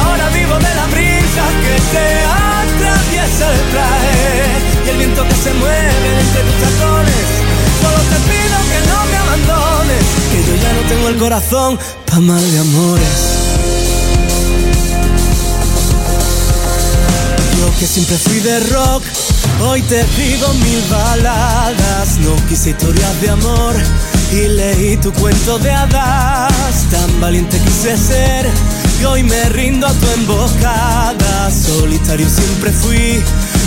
Ahora 0.00 0.28
vivo 0.30 0.56
de 0.56 0.72
la 0.80 0.86
brisa 0.94 1.44
que 1.64 1.76
te 1.92 2.08
atraviesa 2.24 3.44
el 3.52 3.60
traje 3.72 4.24
y 4.84 4.88
el 4.90 4.96
viento 4.96 5.22
que 5.28 5.36
se 5.44 5.52
mueve 5.54 6.08
entre 6.24 6.40
tus 6.46 6.56
tacones. 6.64 7.26
Solo 7.82 8.00
te 8.10 8.18
pido 8.30 8.56
que 8.70 8.78
no 8.90 8.98
me 9.10 9.16
abandones, 9.24 10.04
que 10.30 10.38
yo 10.48 10.54
ya 10.64 10.72
no 10.72 10.82
tengo 10.88 11.08
el 11.08 11.16
corazón 11.16 11.78
pa' 12.06 12.20
mal 12.20 12.44
de 12.52 12.58
amores. 12.58 13.16
Yo 17.58 17.78
que 17.78 17.86
siempre 17.86 18.16
fui 18.16 18.40
de 18.40 18.60
rock, 18.60 19.02
hoy 19.60 19.82
te 19.82 20.04
digo 20.16 20.52
mil 20.54 20.82
baladas. 20.90 22.18
No 22.18 22.34
quise 22.48 22.70
historias 22.70 23.20
de 23.20 23.30
amor 23.30 23.74
y 24.32 24.48
leí 24.48 24.96
tu 24.96 25.12
cuento 25.12 25.58
de 25.58 25.70
hadas. 25.70 26.84
Tan 26.90 27.20
valiente 27.20 27.58
quise 27.58 27.96
ser 27.96 28.46
y 29.00 29.04
hoy 29.04 29.22
me 29.22 29.48
rindo 29.50 29.86
a 29.86 29.92
tu 29.92 30.06
emboscada. 30.10 31.50
Solitario 31.50 32.28
siempre 32.28 32.70
fui 32.70 33.22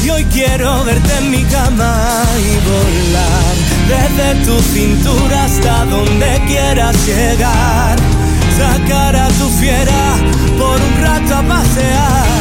y 0.05 0.09
hoy 0.09 0.23
quiero 0.25 0.83
verte 0.83 1.17
en 1.17 1.31
mi 1.31 1.43
cama 1.45 2.23
y 2.39 2.51
volar 2.69 3.55
desde 3.87 4.45
tu 4.45 4.61
cintura 4.61 5.45
hasta 5.45 5.85
donde 5.85 6.41
quieras 6.47 6.95
llegar. 7.05 7.97
Sacar 8.57 9.15
a 9.15 9.27
tu 9.29 9.49
fiera 9.59 10.15
por 10.57 10.81
un 10.81 11.01
rato 11.01 11.35
a 11.35 11.43
pasear 11.43 12.36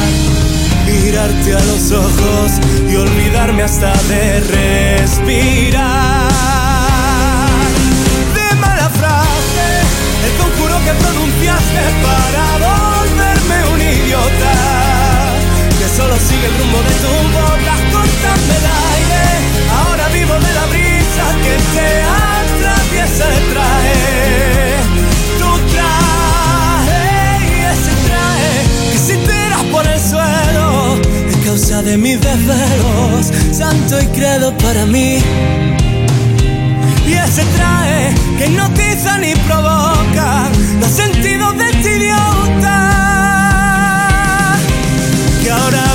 mirarte 1.06 1.54
a 1.54 1.60
los 1.60 1.92
ojos 1.92 2.52
y 2.90 2.96
olvidarme 2.96 3.62
hasta 3.62 3.92
de 4.08 4.40
respirar. 4.40 5.84
Dime 8.34 8.70
la 8.82 8.90
frase, 8.90 9.66
el 10.26 10.32
conjuro 10.42 10.76
que 10.84 10.92
pronunciaste 11.04 11.82
para 12.06 12.44
volverme 12.68 13.58
un 13.72 13.80
idiota. 13.80 14.54
Que 15.78 15.88
solo 15.96 16.16
sigue 16.28 16.46
el 16.46 16.58
rumbo 16.58 16.78
de 16.88 16.94
tu 17.02 17.12
boca, 17.38 17.74
cortando 17.94 18.50
el 18.58 18.66
aire. 18.96 19.24
Ahora 19.78 20.04
vivo 20.08 20.34
de 20.34 20.52
la 20.58 20.66
brisa 20.72 21.26
que 21.44 21.54
te 21.74 21.88
atraviesa 22.02 23.24
el 23.32 23.44
traje 23.52 25.15
causa 31.56 31.80
de 31.80 31.96
mis 31.96 32.20
desvelos, 32.20 33.32
santo 33.50 33.98
y 33.98 34.06
credo 34.08 34.54
para 34.58 34.84
mí. 34.84 35.22
Y 37.08 37.12
ese 37.14 37.42
traje 37.56 38.14
que 38.36 38.46
hipnotiza 38.46 39.16
ni 39.16 39.34
provoca 39.36 40.50
los 40.78 40.90
sentidos 40.90 41.56
de 41.56 41.70
este 41.70 41.96
idiota 41.96 42.92
que 45.42 45.50
ahora 45.50 45.85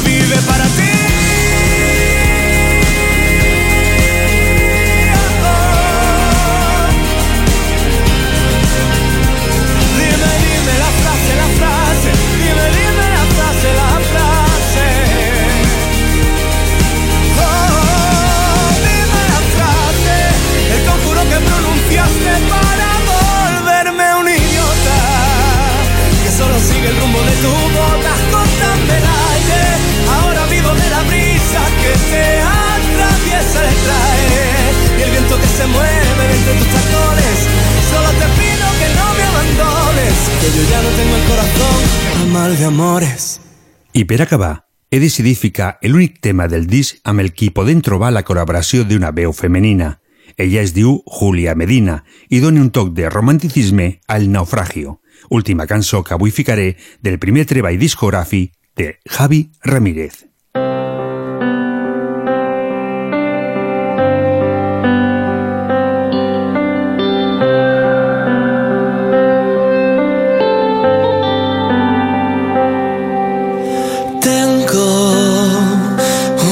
pronunciaste 21.91 22.33
para 22.49 22.89
volverme 23.11 24.15
un 24.15 24.27
idiota. 24.27 24.99
Que 26.23 26.31
solo 26.31 26.59
sigue 26.59 26.87
el 26.87 26.97
rumbo 26.99 27.19
de 27.19 27.35
tu 27.43 27.51
boca, 27.51 28.13
el 28.97 29.05
aire. 29.27 29.63
Ahora 30.09 30.45
vivo 30.47 30.69
de 30.69 30.89
la 30.89 31.03
brisa 31.03 31.61
que 31.81 31.93
te 32.11 32.25
atraviesa 32.39 33.59
el 33.69 33.75
traje. 33.85 34.45
Y 34.97 35.01
el 35.03 35.11
viento 35.11 35.35
que 35.37 35.47
se 35.47 35.65
mueve 35.67 36.23
entre 36.35 36.53
tus 36.59 36.67
tacones. 36.67 37.37
Solo 37.91 38.09
te 38.09 38.27
pido 38.39 38.65
que 38.79 38.87
no 38.95 39.07
me 39.17 39.23
abandones, 39.23 40.13
que 40.39 40.47
yo 40.55 40.63
ya 40.69 40.81
no 40.81 40.89
tengo 40.89 41.15
el 41.15 41.23
corazón 41.27 41.81
a 42.21 42.25
mal 42.31 42.57
de 42.57 42.65
amores. 42.65 43.39
I 43.93 44.05
per 44.05 44.21
acabar, 44.21 44.67
he 44.89 44.99
decidit 44.99 45.37
ficar 45.37 45.77
l'únic 45.81 46.21
tema 46.21 46.47
del 46.47 46.67
disc 46.67 47.01
amb 47.03 47.19
el 47.19 47.33
qui 47.35 47.49
podem 47.51 47.81
trobar 47.83 48.13
la 48.15 48.23
col·laboració 48.23 48.85
d'una 48.87 49.11
veu 49.11 49.33
femenina. 49.35 50.00
Ella 50.41 50.63
es 50.63 50.71
diu 50.73 51.03
Julia 51.05 51.53
Medina 51.53 51.99
i 52.33 52.39
dona 52.41 52.63
un 52.63 52.71
toc 52.73 52.95
de 52.97 53.11
romanticisme 53.13 53.99
al 54.07 54.31
naufragio, 54.33 54.97
última 55.29 55.67
cançó 55.69 56.01
que 56.03 56.15
avui 56.15 56.33
ficaré 56.33 56.77
del 57.05 57.19
primer 57.21 57.45
treball 57.45 57.77
discogràfic 57.77 58.49
de 58.75 58.97
Javi 59.05 59.51
Ramírez. 59.61 60.25
Tengo 74.25 74.89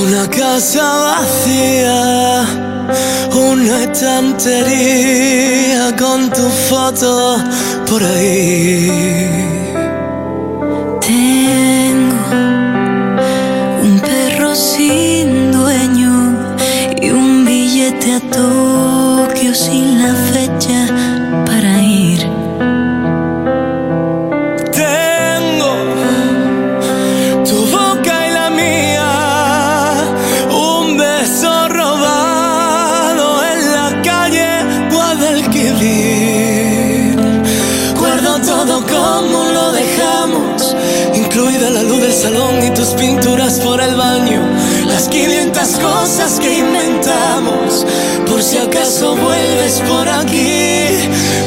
una 0.03 0.29
casa 0.29 0.85
vacía, 1.09 2.38
Nëjten 3.69 4.31
të 4.41 4.53
ri, 4.65 4.85
agon 5.77 6.25
të 6.33 6.47
foto 6.63 7.13
për 7.85 8.07
e 8.09 8.25
i 8.33 9.48
salón 42.19 42.61
y 42.61 42.69
tus 42.71 42.89
pinturas 42.89 43.59
por 43.61 43.79
el 43.79 43.95
baño. 43.95 44.41
Las 44.87 45.07
500 45.07 45.67
cosas 45.79 46.39
que 46.39 46.59
inventamos, 46.59 47.85
por 48.27 48.43
si 48.43 48.57
acaso 48.57 49.15
vuelves 49.15 49.81
por 49.87 50.07
aquí. 50.09 50.85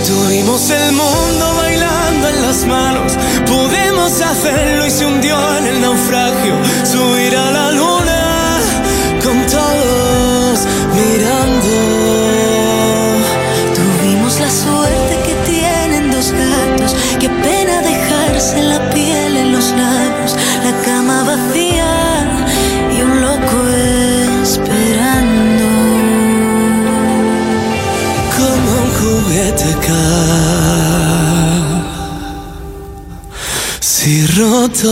Tuvimos 0.07 0.71
el 0.71 0.93
mundo 0.93 1.55
bailando 1.59 2.29
en 2.29 2.43
las 2.43 2.65
manos, 2.65 3.13
pudimos 3.47 4.21
hacerlo 4.23 4.87
y 4.87 4.91
se 4.91 5.05
hundió 5.05 5.37
en 5.59 5.67
el 5.67 5.81
naufragio. 5.83 6.55
Subir 6.85 7.37
a 7.37 7.51
la 7.51 7.62
Si 34.71 34.87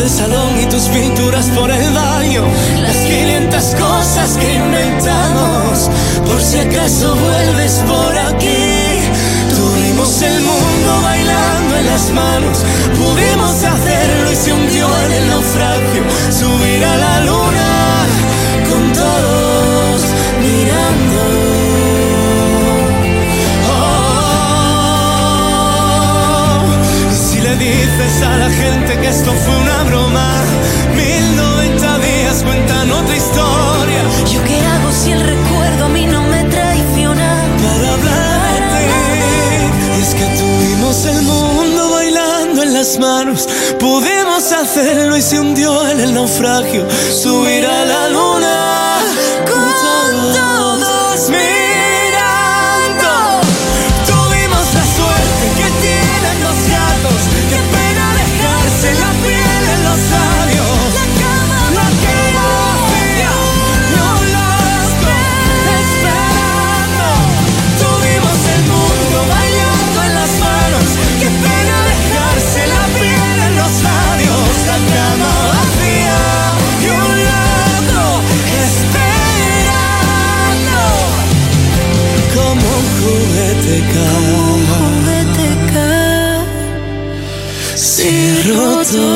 del 0.00 0.08
salón 0.08 0.58
y 0.58 0.66
tus 0.66 0.84
pinturas 0.88 1.46
por 1.50 1.70
el 1.70 1.92
baño. 1.92 2.42
Las 2.80 2.96
500 2.96 3.64
cosas 3.74 4.36
que 4.38 4.54
inventamos, 4.54 5.90
por 6.26 6.40
si 6.40 6.58
acaso 6.58 7.14
vuelves 7.16 7.82
por 7.86 8.16
aquí. 8.16 8.96
Tuvimos 9.54 10.22
el 10.22 10.40
mundo 10.40 11.02
bailando 11.02 11.76
en 11.76 11.86
las 11.86 12.10
manos, 12.12 12.64
pudimos 12.96 13.62
hacerlo 13.62 14.32
y 14.32 14.36
se 14.36 14.52
hundió 14.54 14.86
en 15.04 15.12
el 15.12 15.28
naufragio. 15.28 16.02
Subir 16.30 16.84
a 16.84 16.96
la 16.96 17.20
luna 17.20 17.69
dices 27.60 28.22
a 28.22 28.36
la 28.38 28.50
gente 28.50 28.98
que 29.00 29.08
esto 29.08 29.32
fue 29.32 29.56
una 29.56 29.82
broma, 29.84 30.32
mil 30.96 31.36
noventa 31.36 31.98
días 31.98 32.42
cuentan 32.42 32.90
otra 32.90 33.16
historia. 33.16 34.02
¿Yo 34.32 34.42
qué 34.44 34.56
hago 34.66 34.90
si 34.92 35.12
el 35.12 35.20
recuerdo 35.20 35.84
a 35.84 35.88
mí 35.88 36.06
no 36.06 36.22
me 36.22 36.44
traiciona? 36.44 37.44
Para 37.62 37.92
hablar 37.94 38.40
de 38.52 38.60
ti, 38.72 39.98
y 39.98 40.02
es 40.02 40.14
que 40.14 40.26
tuvimos 40.38 41.04
el 41.04 41.22
mundo 41.22 41.90
bailando 41.90 42.62
en 42.62 42.72
las 42.72 42.98
manos, 42.98 43.46
pudimos 43.78 44.52
hacerlo 44.52 45.16
y 45.16 45.22
se 45.22 45.38
hundió 45.38 45.86
en 45.88 46.00
el 46.00 46.14
naufragio, 46.14 46.86
subir 47.12 47.66
a 47.66 47.84
la 47.84 48.08
luna 48.08 48.69
juguete 84.68 85.50
Se 87.76 88.10
roto. 88.48 89.06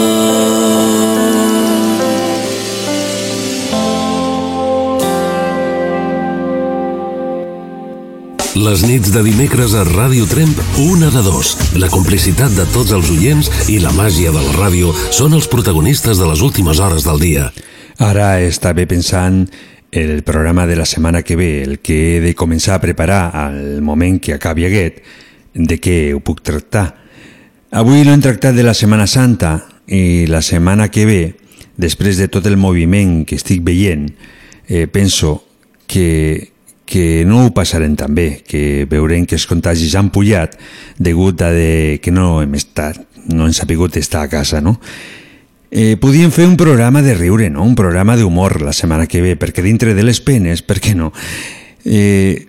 Les 8.55 8.81
nits 8.87 9.11
de 9.13 9.21
dimecres 9.27 9.75
a 9.77 9.83
Ràdio 9.85 10.25
Tremp, 10.31 10.55
una 10.79 11.11
de 11.13 11.21
dos. 11.27 11.51
La 11.77 11.91
complicitat 11.93 12.55
de 12.57 12.65
tots 12.73 12.95
els 12.97 13.11
oients 13.13 13.51
i 13.69 13.81
la 13.83 13.93
màgia 13.93 14.31
de 14.33 14.41
la 14.41 14.55
ràdio 14.57 14.95
són 15.13 15.35
els 15.37 15.51
protagonistes 15.53 16.17
de 16.23 16.29
les 16.31 16.41
últimes 16.41 16.81
hores 16.81 17.05
del 17.05 17.21
dia. 17.21 17.51
Ara 17.99 18.41
estava 18.47 18.87
pensant 18.89 19.45
el 19.95 20.25
programa 20.25 20.67
de 20.67 20.75
la 20.75 20.87
setmana 20.87 21.23
que 21.23 21.37
ve, 21.37 21.63
el 21.63 21.79
que 21.79 22.17
he 22.17 22.21
de 22.21 22.35
començar 22.35 22.75
a 22.75 22.83
preparar 22.83 23.31
al 23.31 23.79
moment 23.81 24.19
que 24.19 24.35
acabi 24.35 24.67
aquest, 24.67 24.99
de 25.55 25.79
què 25.79 26.11
ho 26.11 26.19
puc 26.19 26.43
tractar. 26.43 26.89
Avui 27.71 28.03
l'hem 28.03 28.19
tractat 28.19 28.59
de 28.59 28.65
la 28.67 28.75
Setmana 28.75 29.07
Santa 29.07 29.53
i 29.87 30.27
la 30.27 30.43
setmana 30.43 30.89
que 30.91 31.07
ve, 31.07 31.23
després 31.79 32.19
de 32.19 32.27
tot 32.27 32.47
el 32.51 32.59
moviment 32.59 33.21
que 33.23 33.39
estic 33.39 33.63
veient, 33.63 34.09
eh, 34.67 34.89
penso 34.91 35.45
que, 35.87 36.51
que 36.85 37.23
no 37.23 37.45
ho 37.47 37.55
passarem 37.55 37.95
tan 37.95 38.19
bé, 38.19 38.43
que 38.43 38.89
veurem 38.91 39.31
que 39.31 39.39
els 39.39 39.47
contagis 39.47 39.95
han 39.95 40.11
pujat 40.11 40.59
degut 40.99 41.39
a 41.47 41.53
de 41.55 42.01
que 42.03 42.11
no 42.11 42.43
hem 42.43 42.59
estat, 42.59 42.99
no 43.31 43.47
hem 43.47 43.55
sapigut 43.55 43.95
estar 44.03 44.27
a 44.27 44.33
casa, 44.33 44.59
no? 44.59 44.81
Eh, 45.77 45.97
podíem 45.99 46.31
fer 46.31 46.47
un 46.47 46.55
programa 46.55 47.03
de 47.03 47.17
riure, 47.19 47.49
no? 47.51 47.65
un 47.67 47.75
programa 47.75 48.15
d'humor 48.15 48.61
la 48.63 48.73
setmana 48.73 49.09
que 49.11 49.19
ve, 49.19 49.33
perquè 49.35 49.59
dintre 49.59 49.91
de 49.91 50.05
les 50.07 50.21
penes, 50.23 50.63
per 50.63 50.79
què 50.79 50.93
no? 50.95 51.09
Eh, 51.83 52.47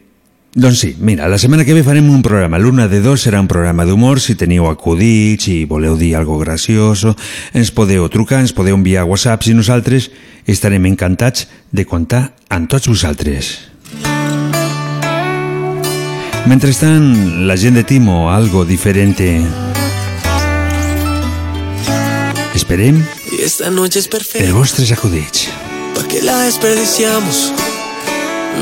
doncs 0.54 0.84
sí, 0.84 0.92
mira, 1.02 1.26
la 1.26 1.40
setmana 1.42 1.66
que 1.66 1.74
ve 1.74 1.82
farem 1.82 2.06
un 2.14 2.22
programa. 2.22 2.60
L'una 2.62 2.86
de 2.88 3.02
dos 3.02 3.26
serà 3.26 3.42
un 3.42 3.50
programa 3.50 3.82
d'humor. 3.84 4.22
Si 4.22 4.38
teniu 4.38 4.70
acudits 4.70 5.50
i 5.50 5.66
voleu 5.66 5.98
dir 5.98 6.14
algo 6.16 6.38
gracioso, 6.38 7.16
ens 7.58 7.74
podeu 7.74 8.06
trucar, 8.14 8.44
ens 8.46 8.54
podeu 8.54 8.78
enviar 8.78 9.08
whatsapps 9.10 9.50
i 9.50 9.58
nosaltres 9.58 10.12
estarem 10.46 10.86
encantats 10.86 11.50
de 11.74 11.84
comptar 11.90 12.36
amb 12.54 12.70
tots 12.70 12.94
vosaltres. 12.94 13.56
Mentrestant, 16.46 17.10
la 17.50 17.58
gent 17.58 17.82
de 17.82 17.84
Timo, 17.90 18.30
algo 18.30 18.70
diferente. 18.70 19.42
Esperem 22.54 23.02
Y 23.38 23.42
esta 23.42 23.70
noche 23.70 24.00
es 24.00 24.08
perfecta. 24.08 24.48
els 24.48 24.54
vostres 24.54 24.92
acudits. 24.92 25.50
¿Para 25.94 26.08
qué 26.08 26.22
la 26.22 26.38
desperdiciamos? 26.44 27.52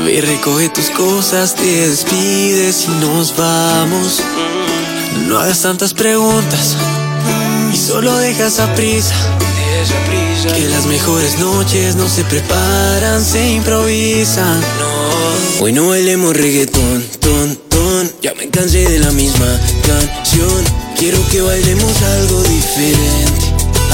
Ve 0.04 0.20
recoge 0.20 0.68
tus 0.70 0.90
cosas, 0.90 1.54
te 1.54 1.88
despides 1.88 2.86
y 2.86 2.90
nos 3.00 3.36
vamos. 3.36 4.20
No 5.28 5.38
hagas 5.38 5.62
tantas 5.62 5.94
preguntas 5.94 6.76
y 7.72 7.76
solo 7.76 8.16
dejas 8.16 8.58
a 8.58 8.74
prisa. 8.74 9.14
Que 10.56 10.68
las 10.68 10.86
mejores 10.86 11.38
noches 11.38 11.94
no 11.94 12.08
se 12.08 12.24
preparan, 12.24 13.24
se 13.24 13.52
improvisan. 13.52 14.60
No. 14.60 15.62
Hoy 15.62 15.72
no 15.72 15.88
bailemos 15.88 16.36
reggaetón, 16.36 17.04
ton, 17.20 17.56
ton. 17.68 18.12
Ya 18.22 18.34
me 18.34 18.50
cansé 18.50 18.88
de 18.88 18.98
la 18.98 19.12
misma 19.12 19.60
canción. 19.86 20.64
Quiero 20.98 21.18
que 21.28 21.42
bailemos 21.42 22.02
algo 22.02 22.42
diferente. 22.42 23.43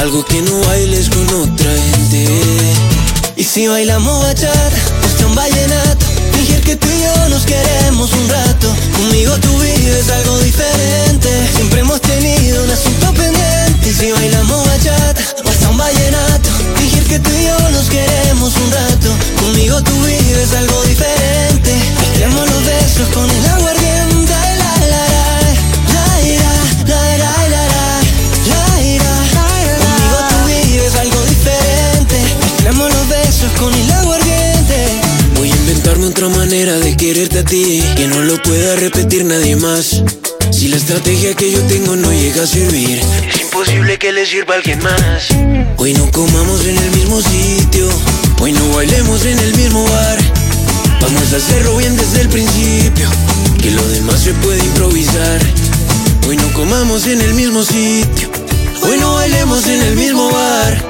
Algo 0.01 0.25
que 0.25 0.41
no 0.41 0.59
bailes 0.61 1.11
con 1.11 1.29
otra 1.29 1.71
gente. 1.71 2.27
Y 3.37 3.45
si 3.45 3.67
bailamos 3.67 4.23
bachata, 4.23 4.79
hasta 5.05 5.27
un 5.27 5.35
vallenato. 5.35 6.07
Fingir 6.33 6.63
que 6.63 6.75
tú 6.75 6.87
y 6.89 7.03
yo 7.03 7.29
nos 7.29 7.45
queremos 7.45 8.11
un 8.11 8.29
rato. 8.31 8.75
Conmigo 8.97 9.37
tú 9.41 9.59
vives 9.59 10.09
algo 10.09 10.39
diferente. 10.39 11.29
Siempre 11.55 11.81
hemos 11.81 12.01
tenido 12.01 12.65
un 12.65 12.71
asunto 12.71 13.13
pendiente. 13.13 13.91
Y 13.91 13.93
si 13.93 14.11
bailamos 14.13 14.67
bachata, 14.69 15.21
hasta 15.45 15.69
un 15.69 15.77
vallenato. 15.77 16.49
Fingir 16.77 17.05
que 17.05 17.19
tú 17.19 17.29
y 17.39 17.45
yo 17.45 17.69
nos 17.69 17.91
queremos 17.91 18.57
un 18.57 18.73
rato. 18.73 19.11
Conmigo 19.39 19.83
tú 19.83 19.93
vives 20.01 20.55
algo 20.55 20.83
diferente. 20.85 21.75
Mezclemos 22.01 22.49
los 22.49 22.65
besos 22.65 23.09
con 23.13 23.31
el 23.31 23.47
aguardiente 23.49 23.80
manera 36.51 36.81
de 36.81 36.97
quererte 36.97 37.39
a 37.39 37.45
ti 37.45 37.81
Que 37.95 38.09
no 38.09 38.23
lo 38.23 38.43
pueda 38.43 38.75
repetir 38.75 39.25
nadie 39.25 39.55
más. 39.55 40.03
Si 40.51 40.67
la 40.67 40.79
estrategia 40.79 41.33
que 41.35 41.53
yo 41.53 41.61
tengo 41.67 41.95
no 41.95 42.11
llega 42.11 42.43
a 42.43 42.47
servir 42.47 43.01
Es 43.29 43.41
imposible 43.41 43.99
que 44.01 44.11
le 44.11 44.27
sirva 44.27 44.55
a 44.55 44.57
alguien 44.57 44.83
más. 44.83 45.29
Hoy 45.77 45.93
no 45.93 46.11
comamos 46.11 46.67
en 46.67 46.77
el 46.77 46.91
mismo 46.91 47.21
sitio 47.23 47.89
Hoy 48.41 48.51
no 48.51 48.69
bailemos 48.75 49.25
en 49.27 49.39
el 49.39 49.55
mismo 49.55 49.85
bar. 49.85 50.19
Vamos 51.01 51.33
a 51.33 51.37
hacerlo 51.37 51.77
bien 51.77 51.97
desde 51.97 52.23
el 52.23 52.29
principio 52.29 53.09
Que 53.63 53.71
lo 53.71 53.87
demás 53.87 54.21
se 54.21 54.33
puede 54.35 54.59
improvisar. 54.59 55.41
Hoy 56.27 56.37
no 56.37 56.53
comamos 56.53 57.07
en 57.07 57.21
el 57.21 57.35
mismo 57.35 57.63
sitio 57.63 58.29
Hoy 58.83 58.99
no 58.99 59.15
bailemos 59.15 59.69
en 59.69 59.83
el 59.83 59.95
mismo 59.95 60.29
bar. 60.33 60.85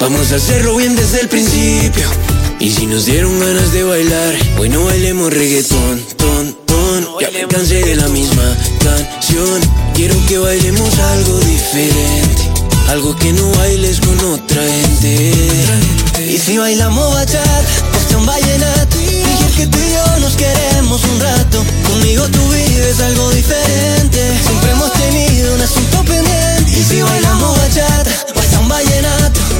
Vamos 0.00 0.32
a 0.32 0.36
hacerlo 0.36 0.74
bien 0.76 0.96
desde 0.96 1.20
el 1.20 1.28
principio 1.28 2.10
Y 2.58 2.70
si 2.70 2.86
nos 2.86 3.04
dieron 3.04 3.38
ganas 3.38 3.72
de 3.72 3.84
bailar 3.84 4.34
Hoy 4.58 4.70
no 4.70 4.84
bailemos 4.84 5.32
reggaetón, 5.32 6.00
ton, 6.16 6.56
ton. 6.64 7.06
Ya 7.20 7.30
me 7.30 7.46
cansé 7.46 7.82
de 7.82 7.96
la 7.96 8.08
misma 8.08 8.56
canción. 8.82 9.60
Quiero 9.94 10.14
que 10.26 10.38
bailemos 10.38 10.98
algo 10.98 11.38
diferente. 11.40 12.42
Algo 12.88 13.14
que 13.16 13.32
no 13.34 13.50
bailes 13.52 14.00
con 14.00 14.18
otra 14.24 14.62
gente. 14.62 15.42
Y 16.18 16.38
si 16.38 16.56
bailamos 16.56 17.12
bachata, 17.12 17.62
hasta 17.94 18.16
un 18.16 18.24
vallenato. 18.24 18.96
Fingir 18.96 19.56
que 19.56 19.66
tú 19.66 19.78
y 19.78 19.92
yo 19.92 20.20
nos 20.20 20.34
queremos 20.34 21.04
un 21.04 21.20
rato. 21.20 21.64
Conmigo 21.86 22.26
tú 22.28 22.40
vives 22.48 23.00
algo 23.00 23.30
diferente. 23.30 24.32
Siempre 24.46 24.70
hemos 24.70 24.92
tenido 24.94 25.54
un 25.54 25.60
asunto 25.60 26.04
pendiente. 26.04 26.72
Y 26.72 26.82
si 26.82 27.02
bailamos 27.02 27.58
bachata, 27.58 28.10
hasta 28.34 28.60
un 28.60 28.68
vallenato 28.68 29.55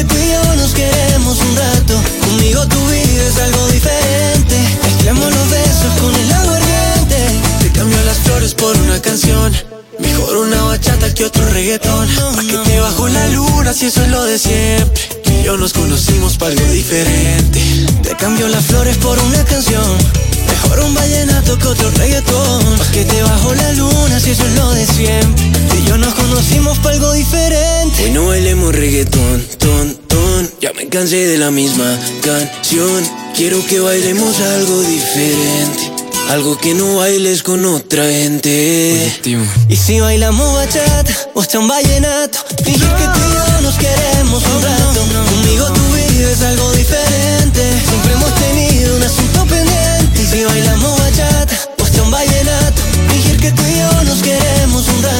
que 0.00 0.04
tú 0.04 0.14
y 0.16 0.30
yo 0.30 0.56
nos 0.56 0.72
queremos 0.72 1.38
un 1.40 1.56
rato. 1.56 2.00
Conmigo 2.20 2.66
tú 2.68 2.78
vives 2.86 3.38
algo 3.38 3.66
diferente. 3.68 4.56
Mezclamos 4.82 5.34
los 5.34 5.50
besos 5.50 6.00
con 6.00 6.14
el 6.14 6.32
aguardiente. 6.32 7.16
Te 7.60 7.70
cambio 7.72 7.98
las 8.04 8.18
flores 8.18 8.54
por 8.54 8.76
una 8.78 9.00
canción. 9.02 9.52
Mejor 9.98 10.38
una 10.38 10.62
bachata 10.62 11.12
que 11.12 11.24
otro 11.24 11.46
reggaetón. 11.50 12.08
Pa' 12.36 12.42
que 12.42 12.56
te 12.70 12.80
bajo 12.80 13.08
la 13.08 13.20
la 13.20 13.28
luna 13.28 13.72
si 13.74 13.86
eso 13.86 14.02
es 14.02 14.08
lo 14.08 14.24
de 14.24 14.38
siempre. 14.38 15.19
Y 15.30 15.44
yo 15.44 15.56
nos 15.56 15.72
conocimos 15.72 16.36
para 16.36 16.52
algo 16.52 16.72
diferente. 16.72 17.60
Te 18.02 18.16
cambio 18.16 18.48
las 18.48 18.64
flores 18.64 18.96
por 18.98 19.18
una 19.18 19.44
canción. 19.44 19.98
Mejor 20.46 20.80
un 20.80 20.94
vallenato 20.94 21.58
que 21.58 21.66
otro 21.66 21.90
reggaetón. 21.92 22.78
Pa' 22.78 22.90
que 22.92 23.04
te 23.04 23.22
bajo 23.22 23.54
la 23.54 23.72
luna 23.72 24.20
si 24.20 24.30
eso 24.30 24.44
es 24.44 24.54
lo 24.54 24.70
de 24.72 24.86
siempre. 24.86 25.50
Y 25.78 25.88
yo 25.88 25.96
nos 25.96 26.14
conocimos 26.14 26.78
para 26.78 26.96
algo 26.96 27.12
diferente. 27.12 28.04
Hoy 28.04 28.10
no 28.10 28.26
bailemos 28.26 28.74
reggaetón, 28.74 29.46
ton, 29.58 29.96
ton. 30.08 30.50
Ya 30.60 30.72
me 30.72 30.88
cansé 30.88 31.26
de 31.26 31.38
la 31.38 31.50
misma 31.50 31.98
canción. 32.22 33.04
Quiero 33.34 33.64
que 33.66 33.80
bailemos 33.80 34.40
algo 34.40 34.80
diferente. 34.82 35.99
Algo 36.30 36.56
que 36.56 36.74
no 36.74 36.98
bailes 36.98 37.42
con 37.42 37.64
otra 37.64 38.04
gente. 38.04 39.20
Y 39.68 39.74
si 39.74 39.98
bailamos 39.98 40.54
bachata 40.54 41.12
o 41.34 41.40
hasta 41.40 41.58
un 41.58 41.66
vallenato, 41.66 42.38
fingir 42.62 42.88
que 42.88 43.04
tú 43.04 43.20
y 43.28 43.34
yo 43.34 43.60
nos 43.62 43.74
queremos 43.74 44.40
un 44.44 44.62
rato. 44.62 45.00
Conmigo 45.28 45.66
tú 45.72 45.80
vives 45.92 46.40
algo 46.42 46.70
diferente. 46.70 47.82
Siempre 47.84 48.12
hemos 48.12 48.34
tenido 48.36 48.96
un 48.96 49.02
asunto 49.02 49.44
pendiente. 49.46 50.22
Y 50.22 50.26
si 50.26 50.44
bailamos 50.44 51.00
bachata 51.00 51.54
o 51.76 51.82
hasta 51.82 52.00
un 52.00 52.12
vallenato, 52.12 52.80
fingir 53.08 53.40
que 53.40 53.50
tú 53.50 53.62
y 53.62 53.78
yo 53.80 54.04
nos 54.04 54.22
queremos 54.22 54.86
un 54.86 55.02
rato. 55.02 55.19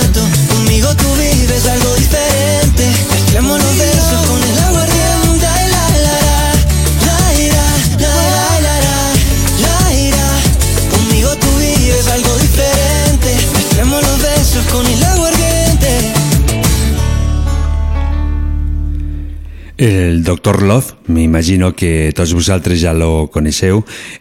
El 19.81 20.25
Dr. 20.25 20.61
Love, 20.61 20.93
m'imagino 21.07 21.71
que 21.73 22.13
tots 22.13 22.35
vosaltres 22.37 22.83
ja 22.83 22.91
lo 22.93 23.31
coneixeu, 23.33 23.79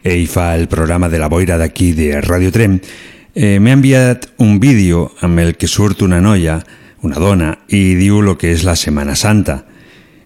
ell 0.08 0.30
fa 0.32 0.54
el 0.56 0.70
programa 0.72 1.10
de 1.12 1.20
la 1.20 1.28
boira 1.28 1.58
d'aquí 1.60 1.90
de 1.92 2.22
Radio 2.24 2.48
Trem. 2.56 2.78
Eh, 3.36 3.60
M'ha 3.60 3.74
enviat 3.76 4.30
un 4.40 4.56
vídeo 4.64 5.10
amb 5.20 5.44
el 5.44 5.58
que 5.60 5.68
surt 5.68 6.00
una 6.08 6.22
noia, 6.24 6.62
una 7.04 7.20
dona, 7.20 7.50
i 7.68 7.92
diu 8.00 8.22
lo 8.24 8.38
que 8.40 8.54
és 8.56 8.64
la 8.64 8.78
Setmana 8.80 9.18
Santa. 9.20 9.66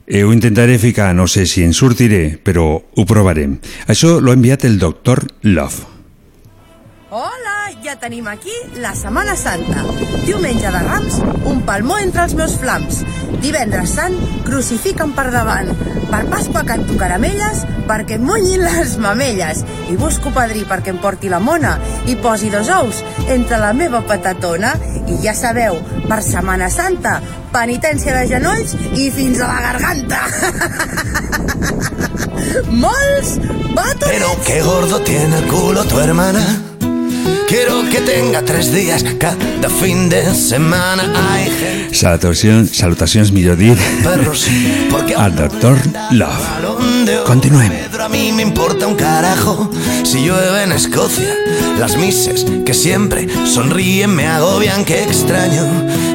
Eh, 0.06 0.22
ho 0.22 0.30
intentaré 0.38 0.78
ficar, 0.78 1.16
no 1.18 1.26
sé 1.26 1.48
si 1.48 1.66
en 1.66 1.74
sortiré, 1.74 2.38
però 2.38 2.68
ho 2.78 3.06
provarem. 3.10 3.58
Això 3.90 4.20
l'ha 4.22 4.38
enviat 4.38 4.70
el 4.70 4.78
Dr. 4.78 5.26
Love. 5.50 5.90
Hola, 7.10 7.74
ja 7.82 7.98
tenim 7.98 8.30
aquí 8.30 8.54
la 8.78 8.94
Setmana 8.94 9.34
Santa. 9.34 9.82
Diumenge 10.28 10.70
de 10.70 10.86
Rams, 10.92 11.24
un 11.50 11.66
palmó 11.66 11.98
entre 11.98 12.30
els 12.30 12.38
meus 12.38 12.54
flams. 12.62 13.02
Divendres 13.44 13.92
Sant, 13.98 14.14
crucifiquen 14.48 15.12
per 15.18 15.26
davant. 15.34 15.68
Per 16.08 16.22
Pasqua 16.32 16.62
canto 16.64 16.96
caramelles 17.00 17.66
perquè 17.90 18.16
em 18.16 18.24
munyin 18.24 18.64
les 18.64 18.96
mamelles. 19.04 19.64
I 19.92 19.98
busco 20.00 20.32
padrí 20.32 20.64
perquè 20.70 20.94
em 20.94 21.00
porti 21.04 21.28
la 21.32 21.42
mona 21.44 21.74
i 22.08 22.16
posi 22.16 22.50
dos 22.54 22.70
ous 22.72 23.04
entre 23.28 23.60
la 23.60 23.74
meva 23.76 24.00
patatona. 24.08 24.72
I 25.12 25.20
ja 25.26 25.36
sabeu, 25.36 25.76
per 26.08 26.22
Setmana 26.24 26.72
Santa, 26.72 27.20
penitència 27.52 28.16
de 28.16 28.24
genolls 28.32 28.78
i 28.96 29.12
fins 29.12 29.44
a 29.44 29.52
la 29.52 29.60
garganta. 29.68 30.24
Molts 32.84 33.40
batonets! 33.74 34.08
Pero 34.08 34.28
qué 34.48 34.62
gordo 34.62 35.02
tiene 35.02 35.44
el 35.44 35.48
culo 35.52 35.84
tu 35.84 36.00
hermana. 36.00 36.73
Quiero 37.48 37.88
que 37.90 38.02
tenga 38.02 38.42
tres 38.44 38.74
días 38.74 39.04
cada 39.20 39.70
fin 39.70 40.10
de 40.10 40.34
semana. 40.34 41.04
Hay 41.32 41.46
gente 41.46 41.94
Salutacions, 41.94 42.72
salutacions 42.72 43.32
millor 43.32 43.56
dit, 43.56 43.78
al 45.16 45.36
Dr. 45.36 45.78
Love. 46.12 47.26
Continuem. 47.26 47.70
Pedro 47.70 48.06
a 48.06 48.10
mí 48.10 48.32
me 48.32 48.42
importa 48.42 48.88
un 48.88 48.96
carajo 48.96 49.70
si 50.04 50.26
llueve 50.26 50.64
en 50.64 50.72
Escocia. 50.72 51.36
Las 51.78 51.96
mises 51.98 52.46
que 52.66 52.74
siempre 52.74 53.28
sonríen 53.46 54.16
me 54.16 54.26
agobian, 54.26 54.86
qué 54.86 55.04
extraño 55.04 55.66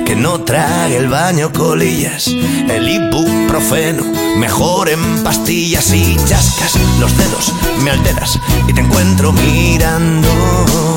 que 0.05 0.17
no 0.17 0.41
trague 0.41 0.97
el 0.97 1.09
baño 1.09 1.53
colillas. 1.53 2.27
El 2.27 2.89
ibuprofeno 2.89 4.03
mejor 4.37 4.89
en 4.89 5.23
pastillas 5.23 5.93
y 5.95 6.17
chascas 6.27 6.75
los 6.99 7.17
dedos, 7.17 7.53
me 7.83 7.91
alteras 7.91 8.39
y 8.67 8.73
te 8.73 8.81
encuentro 8.81 9.33
mirando. 9.33 10.88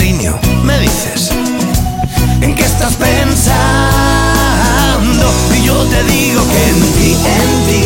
Me 0.00 0.78
dices, 0.80 1.30
¿en 2.40 2.54
qué 2.54 2.64
estás 2.64 2.94
pensando? 2.94 3.26
Y 5.54 5.62
yo 5.62 5.74
te 5.74 6.02
digo 6.04 6.42
que 6.48 6.68
en 6.70 6.80
ti, 6.94 7.12
en 7.12 7.66
ti, 7.66 7.82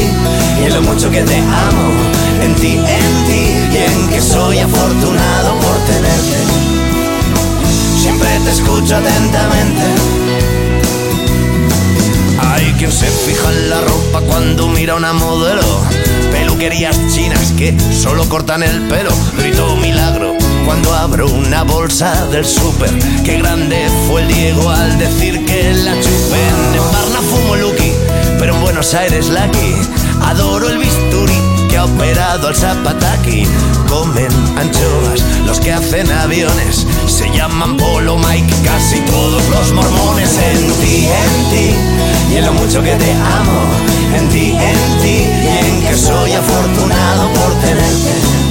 y 0.61 0.67
en 0.67 0.75
lo 0.75 0.83
mucho 0.83 1.11
que 1.11 1.23
te 1.23 1.39
amo, 1.39 1.93
en 2.41 2.55
ti, 2.55 2.79
en 2.79 3.25
ti, 3.27 3.57
y 3.73 3.77
en 3.79 4.09
que 4.11 4.21
soy 4.21 4.61
afortunado 4.61 5.55
por 5.57 5.77
tenerte. 5.87 6.37
Siempre 8.01 8.29
te 8.45 8.51
escucho 8.53 8.95
atentamente. 8.95 9.83
Hay 12.39 12.73
quien 12.79 12.93
se 12.93 13.07
fija 13.07 13.51
en 13.51 13.71
la 13.71 13.81
ropa 13.81 14.21
cuando 14.21 14.69
mira 14.69 14.95
una 14.95 15.13
modelo. 15.13 15.81
Peluquerías 16.31 16.97
chinas 17.13 17.51
que 17.59 17.75
solo 17.93 18.29
cortan 18.29 18.63
el 18.63 18.83
pelo. 18.83 19.11
Grito 19.37 19.75
milagro 19.79 20.44
cuando 20.65 20.95
abro 20.95 21.27
una 21.29 21.63
bolsa 21.63 22.27
del 22.27 22.45
súper. 22.45 22.91
Qué 23.25 23.39
grande 23.39 23.87
fue 24.09 24.23
el 24.23 24.29
Diego 24.29 24.71
al 24.71 24.99
decir 24.99 25.45
que 25.45 25.73
la 25.75 25.93
chupen. 26.01 26.75
En 26.75 26.93
Barna 26.93 27.21
fumo 27.21 27.57
Lucky, 27.57 27.93
pero 28.39 28.55
en 28.55 28.61
Buenos 28.61 28.95
Aires 28.95 29.29
Lucky. 29.29 29.75
Adoro 30.23 30.69
el 30.69 30.79
bisturí 30.79 31.39
que 31.69 31.77
ha 31.77 31.85
operado 31.85 32.49
al 32.49 32.55
Zapataki. 32.55 33.47
Comen 33.89 34.33
anchoas 34.59 35.23
los 35.47 35.61
que 35.61 35.73
hacen 35.73 36.11
aviones. 36.11 36.87
Se 37.07 37.31
llaman 37.31 37.77
Polo 37.77 38.17
Mike, 38.17 38.55
casi 38.65 39.01
todos 39.01 39.43
los 39.51 39.73
mormones. 39.73 40.31
En 40.39 40.73
ti, 40.81 41.07
en 41.07 41.51
ti, 41.51 41.75
y 42.33 42.37
en 42.37 42.47
lo 42.47 42.53
mucho 42.55 42.83
que 42.83 42.95
te 42.95 43.13
amo. 43.13 43.61
En 44.17 44.29
ti, 44.29 44.53
en 44.53 45.03
ti, 45.03 45.27
y 45.43 45.67
en 45.67 45.83
que 45.83 45.97
soy 45.97 46.33
afortunado 46.33 47.29
por 47.35 47.55
tenerte. 47.61 48.44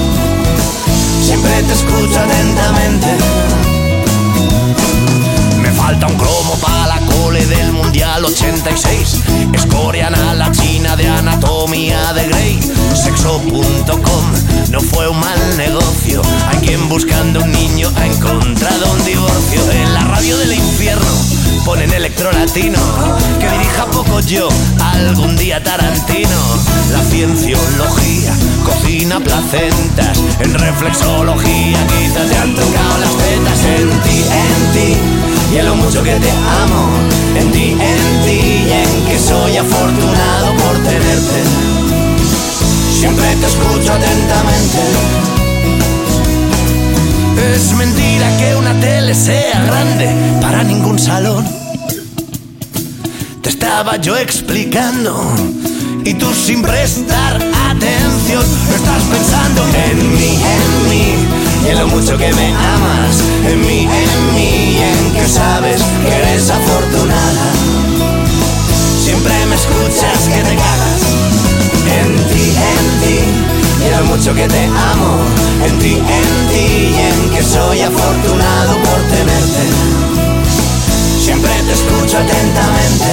Siempre 1.23 1.63
te 1.63 1.71
escucho 1.73 2.19
atentamente. 2.19 3.62
Falta 5.75 6.07
un 6.07 6.17
cromo 6.17 6.55
para 6.61 6.87
la 6.87 6.99
cole 6.99 7.45
del 7.45 7.71
Mundial 7.73 8.23
86. 8.25 9.21
Escoriana 9.53 10.33
la 10.33 10.51
china 10.51 10.95
de 10.95 11.07
anatomía 11.07 12.13
de 12.13 12.27
Grey. 12.27 12.59
Sexo.com 12.93 14.23
no 14.71 14.81
fue 14.81 15.07
un 15.07 15.19
mal 15.19 15.57
negocio. 15.57 16.21
Hay 16.49 16.57
quien 16.57 16.89
buscando 16.89 17.41
un 17.43 17.51
niño 17.51 17.91
ha 17.95 18.05
encontrado 18.05 18.91
un 18.91 19.05
divorcio. 19.05 19.61
En 19.71 19.93
la 19.93 20.03
radio 20.05 20.37
del 20.37 20.53
infierno 20.53 21.05
ponen 21.65 21.91
electro 21.93 22.31
latino. 22.31 22.79
Que 23.39 23.49
dirija 23.49 23.85
poco 23.87 24.19
yo, 24.21 24.49
algún 24.79 25.35
día 25.37 25.63
Tarantino. 25.63 26.39
La 26.91 27.03
cienciología 27.03 28.33
cocina 28.63 29.19
placentas. 29.19 30.17
En 30.39 30.53
reflexología 30.53 31.79
quizás 31.87 32.29
te 32.29 32.37
han 32.37 32.55
tocado 32.55 32.97
las 32.99 33.15
tetas. 33.17 33.59
En 33.65 33.89
ti, 34.01 34.25
en 34.31 34.73
ti, 34.73 35.32
y 35.53 35.61
lo 35.61 35.75
mucho 35.75 36.01
que 36.01 36.15
te 36.15 36.31
amo. 36.31 36.89
En 37.35 37.51
ti, 37.51 37.71
en 37.71 38.25
ti, 38.25 38.39
y 38.67 38.71
en 38.71 39.05
que 39.05 39.19
soy 39.19 39.57
afortunado 39.57 40.47
por 40.57 40.75
tenerte. 40.77 41.39
Siempre 42.99 43.35
te 43.35 43.45
escucho 43.45 43.93
atentamente. 43.93 44.81
Es 47.53 47.71
mentira 47.73 48.37
que 48.37 48.55
una 48.55 48.79
tele 48.79 49.13
sea 49.13 49.63
grande 49.65 50.39
para 50.41 50.63
ningún 50.63 50.97
salón. 50.97 51.45
Te 53.41 53.49
estaba 53.49 53.97
yo 53.97 54.17
explicando 54.17 55.21
y 56.03 56.13
tú 56.15 56.33
sin 56.33 56.61
prestar 56.61 57.35
atención 57.69 58.43
estás 58.75 59.03
pensando 59.03 59.63
en 59.87 60.11
mí, 60.17 60.39
en 60.55 60.89
mí 60.89 61.52
y 61.65 61.69
en 61.69 61.79
lo 61.79 61.87
mucho 61.87 62.17
que 62.17 62.33
me 62.33 62.53
amas, 62.53 63.23
en 63.45 63.61
mí, 63.61 63.87
en 63.87 64.35
mí 64.35 64.77
en 64.81 65.13
que 65.13 65.27
sabes 65.27 65.81
que 66.03 66.15
eres 66.15 66.49
afortunada. 66.49 67.51
Siempre 69.03 69.33
me 69.47 69.55
escuchas 69.55 70.27
que 70.27 70.41
te 70.43 70.55
cagas 70.55 71.01
en 71.85 72.15
ti, 72.27 72.55
en 72.55 73.01
ti 73.01 73.19
y 73.81 73.85
en 73.85 73.99
lo 73.99 74.05
mucho 74.05 74.33
que 74.33 74.47
te 74.47 74.65
amo, 74.65 75.17
en 75.65 75.79
ti, 75.79 75.93
en 75.95 76.47
ti 76.49 76.65
y 76.65 76.99
en 76.99 77.29
que 77.31 77.43
soy 77.43 77.81
afortunado 77.81 78.73
por 78.77 79.01
tenerte. 79.03 79.63
Siempre 81.23 81.51
te 81.65 81.73
escucho 81.73 82.17
atentamente. 82.17 83.05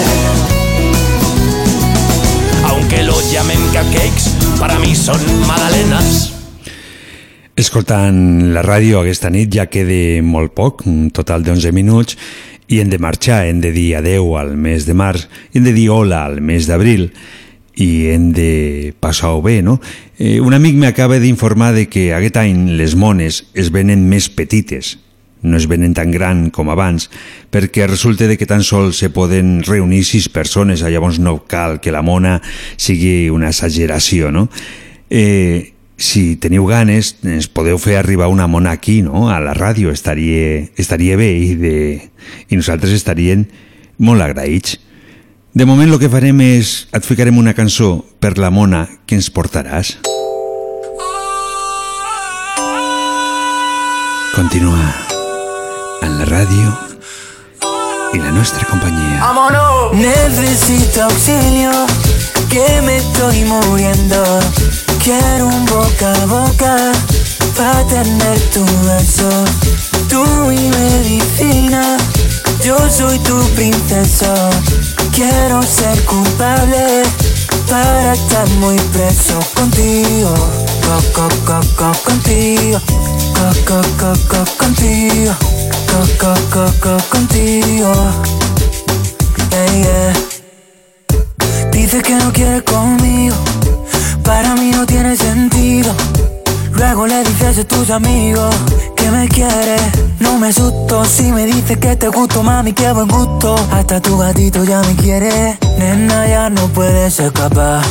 Aunque 2.68 3.02
lo 3.02 3.20
llamen 3.30 3.60
cupcakes, 3.68 4.30
para 4.58 4.78
mí 4.78 4.94
son 4.94 5.20
magdalenas. 5.46 6.39
Escoltant 7.60 8.54
la 8.54 8.62
ràdio 8.64 9.02
aquesta 9.02 9.28
nit 9.28 9.50
ja 9.52 9.66
queda 9.68 10.22
molt 10.24 10.54
poc, 10.56 10.86
un 10.88 11.10
total 11.12 11.42
de 11.44 11.50
11 11.52 11.74
minuts, 11.76 12.16
i 12.72 12.78
hem 12.80 12.88
de 12.88 12.96
marxar, 12.96 13.42
hem 13.50 13.58
de 13.60 13.68
dir 13.74 13.98
adeu 13.98 14.30
al 14.40 14.54
mes 14.56 14.86
de 14.88 14.94
març, 14.96 15.26
hem 15.52 15.66
de 15.66 15.74
dir 15.76 15.90
hola 15.92 16.22
al 16.24 16.38
mes 16.40 16.64
d'abril 16.70 17.10
i 17.76 17.88
hem 18.14 18.30
de 18.32 18.94
passar-ho 18.96 19.42
bé, 19.44 19.58
no? 19.66 19.76
Eh, 20.16 20.38
un 20.40 20.56
amic 20.56 20.78
m'acaba 20.80 21.18
d'informar 21.20 21.74
de 21.76 21.84
que 21.92 22.06
aquest 22.16 22.38
any 22.40 22.62
les 22.78 22.94
mones 22.96 23.42
es 23.52 23.68
venen 23.74 24.06
més 24.08 24.30
petites, 24.32 24.94
no 25.42 25.60
es 25.60 25.66
venen 25.68 25.92
tan 25.92 26.14
gran 26.14 26.46
com 26.54 26.72
abans, 26.72 27.10
perquè 27.52 27.84
resulta 27.90 28.30
de 28.30 28.38
que 28.40 28.48
tan 28.48 28.64
sols 28.64 29.02
se 29.04 29.10
poden 29.12 29.58
reunir 29.68 30.06
sis 30.08 30.30
persones, 30.32 30.80
llavors 30.80 31.20
no 31.20 31.42
cal 31.44 31.76
que 31.84 31.92
la 31.92 32.00
mona 32.00 32.38
sigui 32.78 33.28
una 33.28 33.52
exageració, 33.52 34.32
no? 34.32 34.48
Eh, 35.10 35.69
si 36.00 36.36
teniu 36.40 36.64
ganes, 36.64 37.12
ens 37.28 37.46
podeu 37.52 37.76
fer 37.78 37.98
arribar 38.00 38.30
una 38.32 38.48
mona 38.48 38.72
aquí, 38.72 39.02
no? 39.04 39.28
a 39.28 39.36
la 39.44 39.52
ràdio, 39.52 39.92
estaria, 39.92 40.64
estaria 40.80 41.18
bé 41.20 41.28
i, 41.36 41.50
de, 41.60 41.74
i 42.48 42.56
nosaltres 42.56 42.96
estaríem 42.96 43.44
molt 44.00 44.24
agraïts. 44.24 44.80
De 45.52 45.66
moment 45.68 45.90
el 45.90 46.00
que 46.00 46.08
farem 46.08 46.40
és 46.40 46.88
et 46.96 47.04
ficarem 47.04 47.36
una 47.36 47.52
cançó 47.52 47.98
per 48.22 48.38
la 48.40 48.48
mona 48.48 48.86
que 49.04 49.18
ens 49.18 49.28
portaràs. 49.28 49.98
Continua 54.32 54.86
en 56.06 56.16
la 56.16 56.28
ràdio 56.30 56.70
i 58.14 58.22
la 58.22 58.32
nostra 58.32 58.64
companyia. 58.70 59.20
¡Vámonos! 59.20 59.98
Necesito 60.00 61.02
auxilio, 61.04 61.72
que 62.48 62.80
me 62.86 62.96
estoy 62.96 63.44
muriendo. 63.44 64.89
Quiero 65.02 65.46
un 65.46 65.64
boca 65.66 66.12
a 66.12 66.26
boca 66.26 66.76
para 67.56 67.86
tener 67.86 68.38
tu 68.52 68.64
beso. 68.86 69.28
Tú 70.08 70.24
mi 70.46 70.68
medicina, 70.68 71.96
yo 72.62 72.76
soy 72.90 73.18
tu 73.20 73.38
princesa. 73.54 74.34
Quiero 75.12 75.62
ser 75.62 76.04
culpable 76.04 77.02
para 77.68 78.12
estar 78.12 78.48
muy 78.58 78.76
preso 78.92 79.38
contigo. 79.54 80.34
Co, 80.84 81.02
co, 81.12 81.28
co, 81.46 81.60
co, 81.76 81.92
contigo. 82.04 82.80
Co, 83.34 83.50
co, 83.64 83.80
co, 83.98 84.12
co, 84.28 84.56
contigo. 84.58 85.34
Co, 85.86 86.00
co, 86.18 86.34
co, 86.50 86.72
co, 86.80 86.96
contigo. 87.08 87.92
Yeah, 89.50 89.82
yeah. 89.82 90.12
Dices 91.72 92.02
que 92.02 92.14
no 92.14 92.32
quieres 92.32 92.62
conmigo, 92.62 93.36
para 94.22 94.54
mí 94.54 94.70
no 94.72 94.86
tiene 94.86 95.16
sentido. 95.16 95.92
Luego 96.72 97.06
le 97.06 97.22
dices 97.24 97.58
a 97.58 97.64
tus 97.64 97.90
amigos 97.90 98.54
que 98.96 99.10
me 99.10 99.28
quieres. 99.28 99.82
No 100.18 100.38
me 100.38 100.48
asusto 100.48 101.04
si 101.04 101.32
me 101.32 101.46
dices 101.46 101.78
que 101.78 101.96
te 101.96 102.08
gusto, 102.08 102.42
mami, 102.42 102.72
qué 102.72 102.92
buen 102.92 103.08
gusto. 103.08 103.54
Hasta 103.72 104.00
tu 104.00 104.18
gatito 104.18 104.64
ya 104.64 104.80
me 104.82 104.94
quiere. 104.96 105.58
Nena, 105.78 106.26
ya 106.26 106.50
no 106.50 106.68
puedes 106.68 107.18
escapar. 107.20 107.82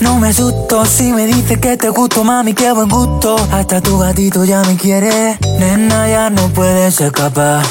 No 0.00 0.18
me 0.18 0.28
asusto 0.28 0.84
si 0.86 1.12
me 1.12 1.26
dices 1.26 1.58
que 1.58 1.76
te 1.76 1.90
gusto, 1.90 2.24
mami, 2.24 2.54
qué 2.54 2.72
buen 2.72 2.88
gusto. 2.88 3.36
Hasta 3.52 3.80
tu 3.80 3.98
gatito 3.98 4.44
ya 4.44 4.62
me 4.62 4.76
quiere. 4.76 5.38
Nena, 5.58 6.08
ya 6.08 6.30
no 6.30 6.48
puedes 6.48 7.00
escapar. 7.00 7.62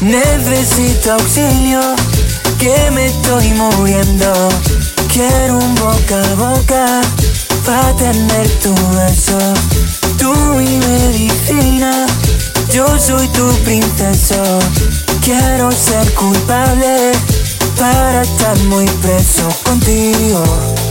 Necesito 0.00 1.14
auxilio, 1.14 1.80
que 2.58 2.90
me 2.90 3.06
estoy 3.06 3.52
muriendo. 3.54 4.32
Quiero 5.12 5.58
un 5.58 5.74
boca 5.76 6.20
a 6.20 6.34
boca 6.34 7.00
para 7.64 7.94
tener 7.96 8.48
tu 8.62 8.74
beso. 8.96 9.38
Tú 10.18 10.32
mi 10.56 10.78
medicina, 10.78 12.06
yo 12.70 12.86
soy 12.98 13.28
tu 13.28 13.46
princesa. 13.64 14.42
Quiero 15.22 15.70
ser 15.72 16.12
culpable 16.14 17.12
para 17.78 18.22
estar 18.22 18.58
muy 18.64 18.86
preso 19.02 19.48
contigo. 19.64 20.42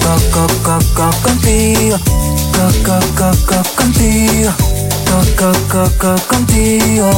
Co, 0.02 0.15
co, 0.32 0.48
co, 0.64 0.80
co, 0.94 1.10
contigo. 1.22 1.98
Co, 2.53 2.68
co, 2.86 2.99
co, 3.15 3.32
co, 3.45 3.76
contigo. 3.76 4.52
Co, 5.06 5.22
co, 5.38 5.52
co, 5.69 5.91
co, 5.98 6.15
contigo. 6.27 7.10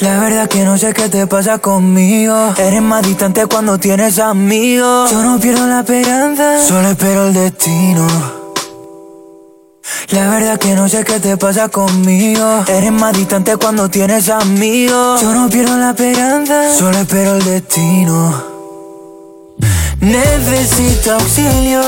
La 0.00 0.18
verdad 0.18 0.48
que 0.48 0.64
no 0.64 0.76
sé 0.76 0.92
qué 0.92 1.08
te 1.08 1.26
pasa 1.26 1.58
conmigo. 1.58 2.54
Eres 2.58 2.82
más 2.82 3.02
distante 3.02 3.46
cuando 3.46 3.78
tienes 3.78 4.18
amigos. 4.18 5.10
Yo 5.10 5.22
no 5.22 5.38
pierdo 5.38 5.66
la 5.66 5.80
esperanza, 5.80 6.58
solo 6.66 6.88
espero 6.88 7.28
el 7.28 7.34
destino. 7.34 8.06
La 10.08 10.28
verdad 10.30 10.58
que 10.58 10.74
no 10.74 10.88
sé 10.88 11.04
qué 11.04 11.20
te 11.20 11.36
pasa 11.36 11.68
conmigo. 11.68 12.64
Eres 12.66 12.92
más 12.92 13.12
distante 13.12 13.56
cuando 13.56 13.88
tienes 13.88 14.28
amigos. 14.28 15.20
Yo 15.20 15.32
no 15.32 15.48
pierdo 15.48 15.76
la 15.76 15.90
esperanza, 15.90 16.74
solo 16.76 16.98
espero 16.98 17.36
el 17.36 17.44
destino. 17.44 18.44
Necesito 20.00 21.14
auxilio, 21.14 21.82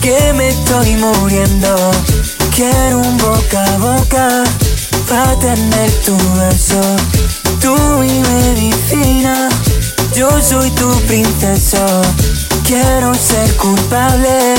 que 0.00 0.32
me 0.32 0.48
estoy 0.48 0.96
muriendo. 0.96 1.76
Quiero 2.54 3.00
un 3.00 3.18
boca 3.18 3.64
a 3.64 3.78
boca 3.78 4.44
para 5.08 5.38
tener 5.38 5.90
tu 6.04 6.16
beso. 6.34 6.80
Tú 7.60 7.74
mi 8.00 8.20
medicina, 8.20 9.48
yo 10.14 10.28
soy 10.40 10.70
tu 10.70 10.88
princesa. 11.06 11.84
Quiero 12.64 13.14
ser 13.14 13.56
culpable 13.56 14.54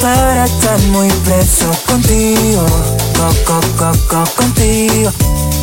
para 0.00 0.44
estar 0.44 0.78
muy 0.88 1.08
preso 1.24 1.70
contigo. 1.86 2.66
Co, 3.16 3.28
co, 3.44 3.60
co, 3.76 3.92
co, 4.08 4.24
contigo. 4.36 5.10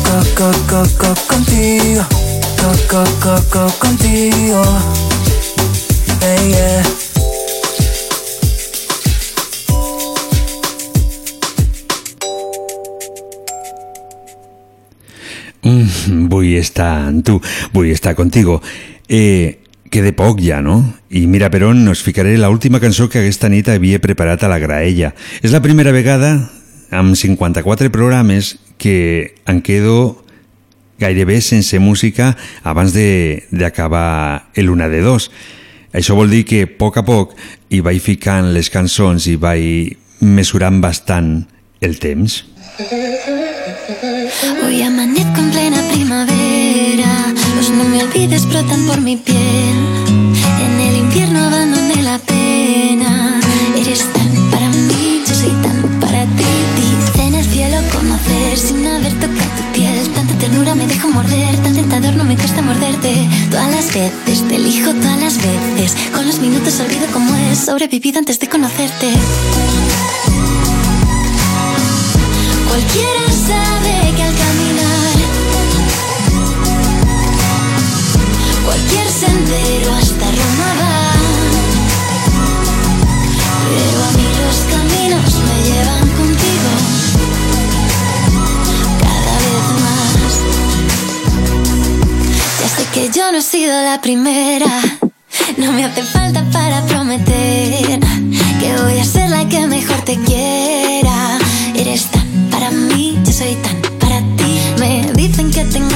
Co, 0.04 0.22
co, 0.36 0.50
co, 0.68 0.82
co, 1.00 1.26
contigo. 1.26 2.04
Co, 2.56 2.72
co, 2.90 3.04
co, 3.22 3.36
co, 3.52 3.78
contigo. 3.78 4.62
Hey, 6.20 6.50
yeah. 6.50 7.13
Mm, 15.64 16.28
vull 16.28 16.54
estar 16.58 17.08
amb 17.08 17.24
tu, 17.24 17.40
vull 17.72 17.90
estar 17.92 18.14
contigo. 18.14 18.60
Eh, 19.08 19.64
queda 19.90 20.12
poc 20.16 20.42
ja, 20.44 20.60
no? 20.60 20.80
I 21.10 21.24
mira 21.30 21.50
per 21.50 21.62
on 21.64 21.86
us 21.88 22.02
ficaré 22.04 22.36
la 22.38 22.50
última 22.50 22.80
cançó 22.82 23.08
que 23.08 23.22
aquesta 23.22 23.48
nit 23.48 23.68
havia 23.72 24.02
preparat 24.02 24.44
a 24.44 24.50
la 24.50 24.58
graella. 24.58 25.14
És 25.42 25.54
la 25.54 25.62
primera 25.64 25.92
vegada, 25.94 26.34
amb 26.90 27.16
54 27.16 27.90
programes, 27.94 28.58
que 28.76 29.34
em 29.46 29.60
quedo 29.62 30.24
gairebé 30.98 31.40
sense 31.40 31.78
música 31.78 32.36
abans 32.62 32.94
d'acabar 32.94 34.50
l'una 34.56 34.88
de 34.88 35.00
dos. 35.02 35.30
Això 35.94 36.16
vol 36.18 36.30
dir 36.30 36.44
que 36.44 36.64
a 36.66 36.70
poc 36.78 36.98
a 36.98 37.04
poc 37.06 37.36
hi 37.70 37.80
vaig 37.80 38.02
ficant 38.02 38.50
les 38.54 38.70
cançons 38.70 39.28
i 39.30 39.36
vaig 39.38 39.94
mesurant 40.20 40.80
bastant 40.82 41.46
el 41.80 41.98
temps. 42.02 42.42
En 42.74 42.88
plena 42.90 43.18
primavera, 44.42 45.43
olvides 48.14 48.46
brotan 48.46 48.86
por 48.86 49.00
mi 49.00 49.16
piel. 49.16 49.76
En 50.64 50.80
el 50.80 50.96
invierno 50.96 51.46
abandoné 51.46 52.02
la 52.02 52.18
pena. 52.18 53.40
Eres 53.76 54.04
tan 54.12 54.50
para 54.50 54.68
mí, 54.68 55.22
yo 55.26 55.34
soy 55.34 55.50
tan 55.62 56.00
para 56.00 56.24
ti. 56.24 56.52
Dice 56.76 57.22
en 57.22 57.34
el 57.34 57.44
cielo 57.44 57.78
conocer 57.92 58.56
sin 58.56 58.86
haber 58.86 59.12
tocado 59.14 59.50
tu 59.58 59.64
piel. 59.72 60.08
Tanta 60.14 60.34
ternura 60.38 60.74
me 60.74 60.86
dejo 60.86 61.08
morder, 61.08 61.56
tan 61.62 61.74
tentador 61.74 62.14
no 62.14 62.24
me 62.24 62.36
cuesta 62.36 62.62
morderte. 62.62 63.28
Todas 63.50 63.70
las 63.70 63.86
veces 63.92 64.48
te 64.48 64.56
elijo 64.56 64.92
todas 64.92 65.20
las 65.20 65.36
veces. 65.38 65.96
Con 66.14 66.26
los 66.26 66.38
minutos 66.38 66.78
olvido 66.80 67.06
cómo 67.12 67.34
es 67.50 67.58
sobrevivido 67.58 68.18
antes 68.20 68.38
de 68.38 68.48
conocerte. 68.48 69.08
Cualquiera 72.68 73.24
sabe 73.46 73.83
sendero 79.14 79.94
hasta 79.94 80.26
Roma 80.38 80.70
va. 80.80 80.94
Pero 83.70 83.98
a 84.08 84.10
mí 84.18 84.28
los 84.42 84.58
caminos 84.72 85.32
me 85.46 85.56
llevan 85.68 86.08
contigo 86.20 86.70
cada 89.04 89.34
vez 89.44 89.66
más. 89.84 90.32
Ya 92.60 92.68
sé 92.76 92.84
que 92.92 93.04
yo 93.16 93.24
no 93.30 93.38
he 93.38 93.42
sido 93.42 93.72
la 93.82 94.00
primera. 94.00 94.72
No 95.58 95.72
me 95.72 95.84
hace 95.84 96.02
falta 96.02 96.44
para 96.52 96.84
prometer 96.86 98.00
que 98.60 98.76
voy 98.82 98.98
a 98.98 99.04
ser 99.04 99.30
la 99.30 99.48
que 99.48 99.66
mejor 99.66 100.00
te 100.02 100.16
quiera. 100.18 101.38
Eres 101.76 102.06
tan 102.10 102.26
para 102.50 102.70
mí, 102.70 103.16
yo 103.24 103.32
soy 103.32 103.54
tan 103.56 103.80
para 104.00 104.18
ti. 104.36 104.60
Me 104.80 105.12
dicen 105.14 105.50
que 105.52 105.64
tengo 105.64 105.93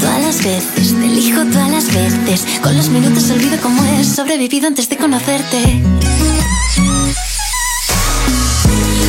todas 0.00 0.20
las 0.20 0.42
veces, 0.42 0.94
te 0.98 1.06
elijo 1.06 1.44
todas 1.44 1.70
las 1.70 1.86
veces. 1.92 2.44
Con 2.62 2.76
los 2.76 2.88
minutos 2.88 3.30
olvido 3.30 3.56
cómo 3.62 3.84
he 3.84 4.04
sobrevivido 4.04 4.66
antes 4.66 4.88
de 4.88 4.96
conocerte. 4.96 5.82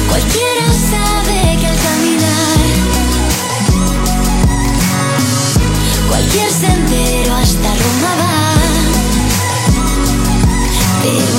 Cualquiera 0.07 0.67
sabe 0.91 1.57
que 1.59 1.67
al 1.67 1.77
caminar, 1.87 2.59
cualquier 6.09 6.51
sendero 6.51 7.35
hasta 7.35 7.69
Roma 7.69 8.15
va. 8.19 8.53
Pero 11.03 11.34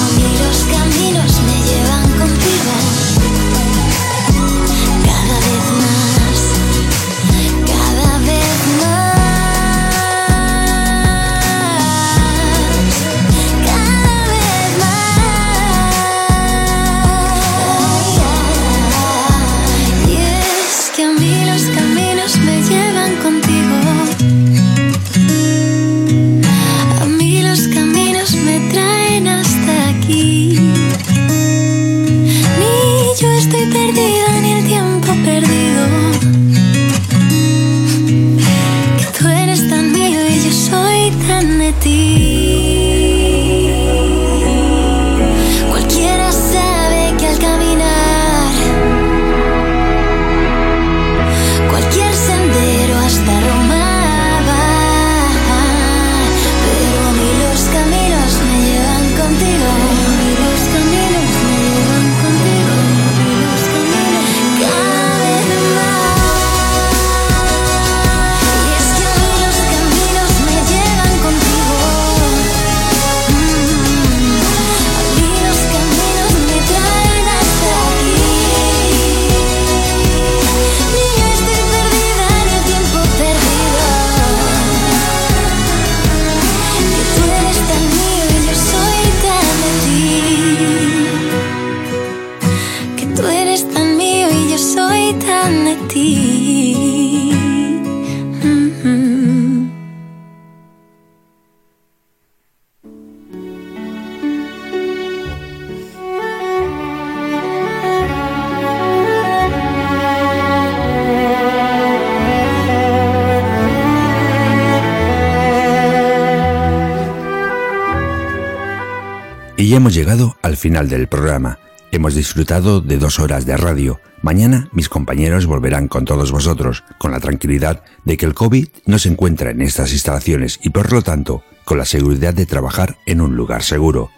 Y 119.67 119.75
hemos 119.75 119.95
llegado 119.95 120.37
al 120.43 120.57
final 120.57 120.89
del 120.89 121.09
programa. 121.09 121.59
Hemos 121.91 122.15
disfrutado 122.15 122.81
de 122.81 122.99
dos 122.99 123.19
horas 123.19 123.47
de 123.47 123.57
radio. 123.57 124.01
Mañana 124.23 124.69
mis 124.71 124.89
compañeros 124.89 125.47
volverán 125.47 125.89
con 125.89 126.05
todos 126.05 126.31
vosotros, 126.31 126.85
con 126.99 127.11
la 127.11 127.19
tranquilidad 127.19 127.83
de 128.05 128.17
que 128.17 128.27
el 128.27 128.35
COVID 128.35 128.69
no 128.85 129.01
se 129.01 129.09
encuentra 129.09 129.51
en 129.51 129.63
estas 129.63 129.93
instalaciones 129.93 130.61
y 130.63 130.71
por 130.71 130.93
lo 130.93 131.03
tanto 131.03 131.43
con 131.65 131.79
la 131.79 131.85
seguridad 131.85 132.33
de 132.33 132.47
trabajar 132.47 132.97
en 133.07 133.21
un 133.21 133.35
lugar 133.35 133.65
seguro. 133.65 134.11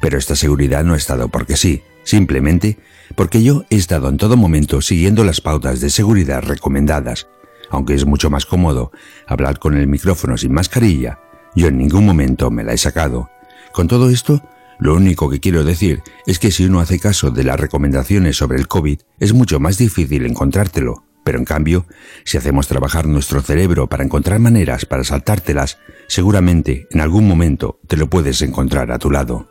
Pero 0.00 0.16
esta 0.16 0.36
seguridad 0.36 0.84
no 0.84 0.94
ha 0.94 0.96
estado 0.96 1.26
porque 1.26 1.56
sí, 1.56 1.82
simplemente 2.04 2.78
porque 3.16 3.42
yo 3.42 3.64
he 3.70 3.74
estado 3.74 4.08
en 4.08 4.16
todo 4.16 4.36
momento 4.36 4.80
siguiendo 4.80 5.24
las 5.24 5.40
pautas 5.40 5.80
de 5.80 5.90
seguridad 5.90 6.44
recomendadas. 6.44 7.26
Aunque 7.68 7.94
es 7.94 8.06
mucho 8.06 8.30
más 8.30 8.46
cómodo 8.46 8.92
hablar 9.26 9.58
con 9.58 9.76
el 9.76 9.88
micrófono 9.88 10.36
sin 10.36 10.52
mascarilla, 10.52 11.18
yo 11.56 11.66
en 11.66 11.78
ningún 11.78 12.06
momento 12.06 12.48
me 12.52 12.62
la 12.62 12.74
he 12.74 12.78
sacado. 12.78 13.28
Con 13.72 13.88
todo 13.88 14.08
esto, 14.08 14.40
lo 14.78 14.94
único 14.94 15.30
que 15.30 15.40
quiero 15.40 15.64
decir 15.64 16.02
es 16.26 16.38
que 16.38 16.50
si 16.50 16.64
uno 16.64 16.80
hace 16.80 16.98
caso 16.98 17.30
de 17.30 17.44
las 17.44 17.58
recomendaciones 17.58 18.36
sobre 18.36 18.58
el 18.58 18.68
COVID, 18.68 19.00
es 19.20 19.32
mucho 19.32 19.60
más 19.60 19.78
difícil 19.78 20.26
encontrártelo. 20.26 21.04
Pero 21.24 21.38
en 21.38 21.44
cambio, 21.44 21.86
si 22.24 22.36
hacemos 22.36 22.68
trabajar 22.68 23.06
nuestro 23.06 23.40
cerebro 23.40 23.88
para 23.88 24.04
encontrar 24.04 24.40
maneras 24.40 24.84
para 24.84 25.04
saltártelas, 25.04 25.78
seguramente 26.06 26.86
en 26.90 27.00
algún 27.00 27.26
momento 27.26 27.80
te 27.86 27.96
lo 27.96 28.10
puedes 28.10 28.42
encontrar 28.42 28.92
a 28.92 28.98
tu 28.98 29.10
lado. 29.10 29.48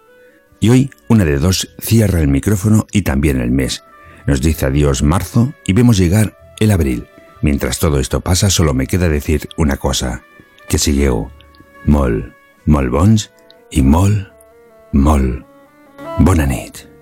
Y 0.59 0.69
hoy, 0.69 0.91
una 1.09 1.25
de 1.25 1.39
dos 1.39 1.75
cierra 1.79 2.21
el 2.21 2.27
micrófono 2.27 2.85
y 2.91 3.01
también 3.01 3.41
el 3.41 3.51
mes. 3.51 3.83
Nos 4.27 4.41
dice 4.41 4.67
adiós 4.67 5.03
marzo 5.03 5.53
y 5.65 5.73
vemos 5.73 5.97
llegar 5.97 6.37
el 6.59 6.71
abril. 6.71 7.07
Mientras 7.41 7.79
todo 7.79 7.99
esto 7.99 8.21
pasa, 8.21 8.49
solo 8.49 8.73
me 8.73 8.87
queda 8.87 9.09
decir 9.09 9.49
una 9.57 9.77
cosa. 9.77 10.23
Que 10.69 10.79
sigueu 10.79 11.27
molt, 11.85 12.31
molt 12.65 12.89
bons 12.93 13.27
i 13.75 13.81
molt, 13.83 14.32
molt 14.93 15.41
bona 16.19 16.45
nit. 16.45 16.92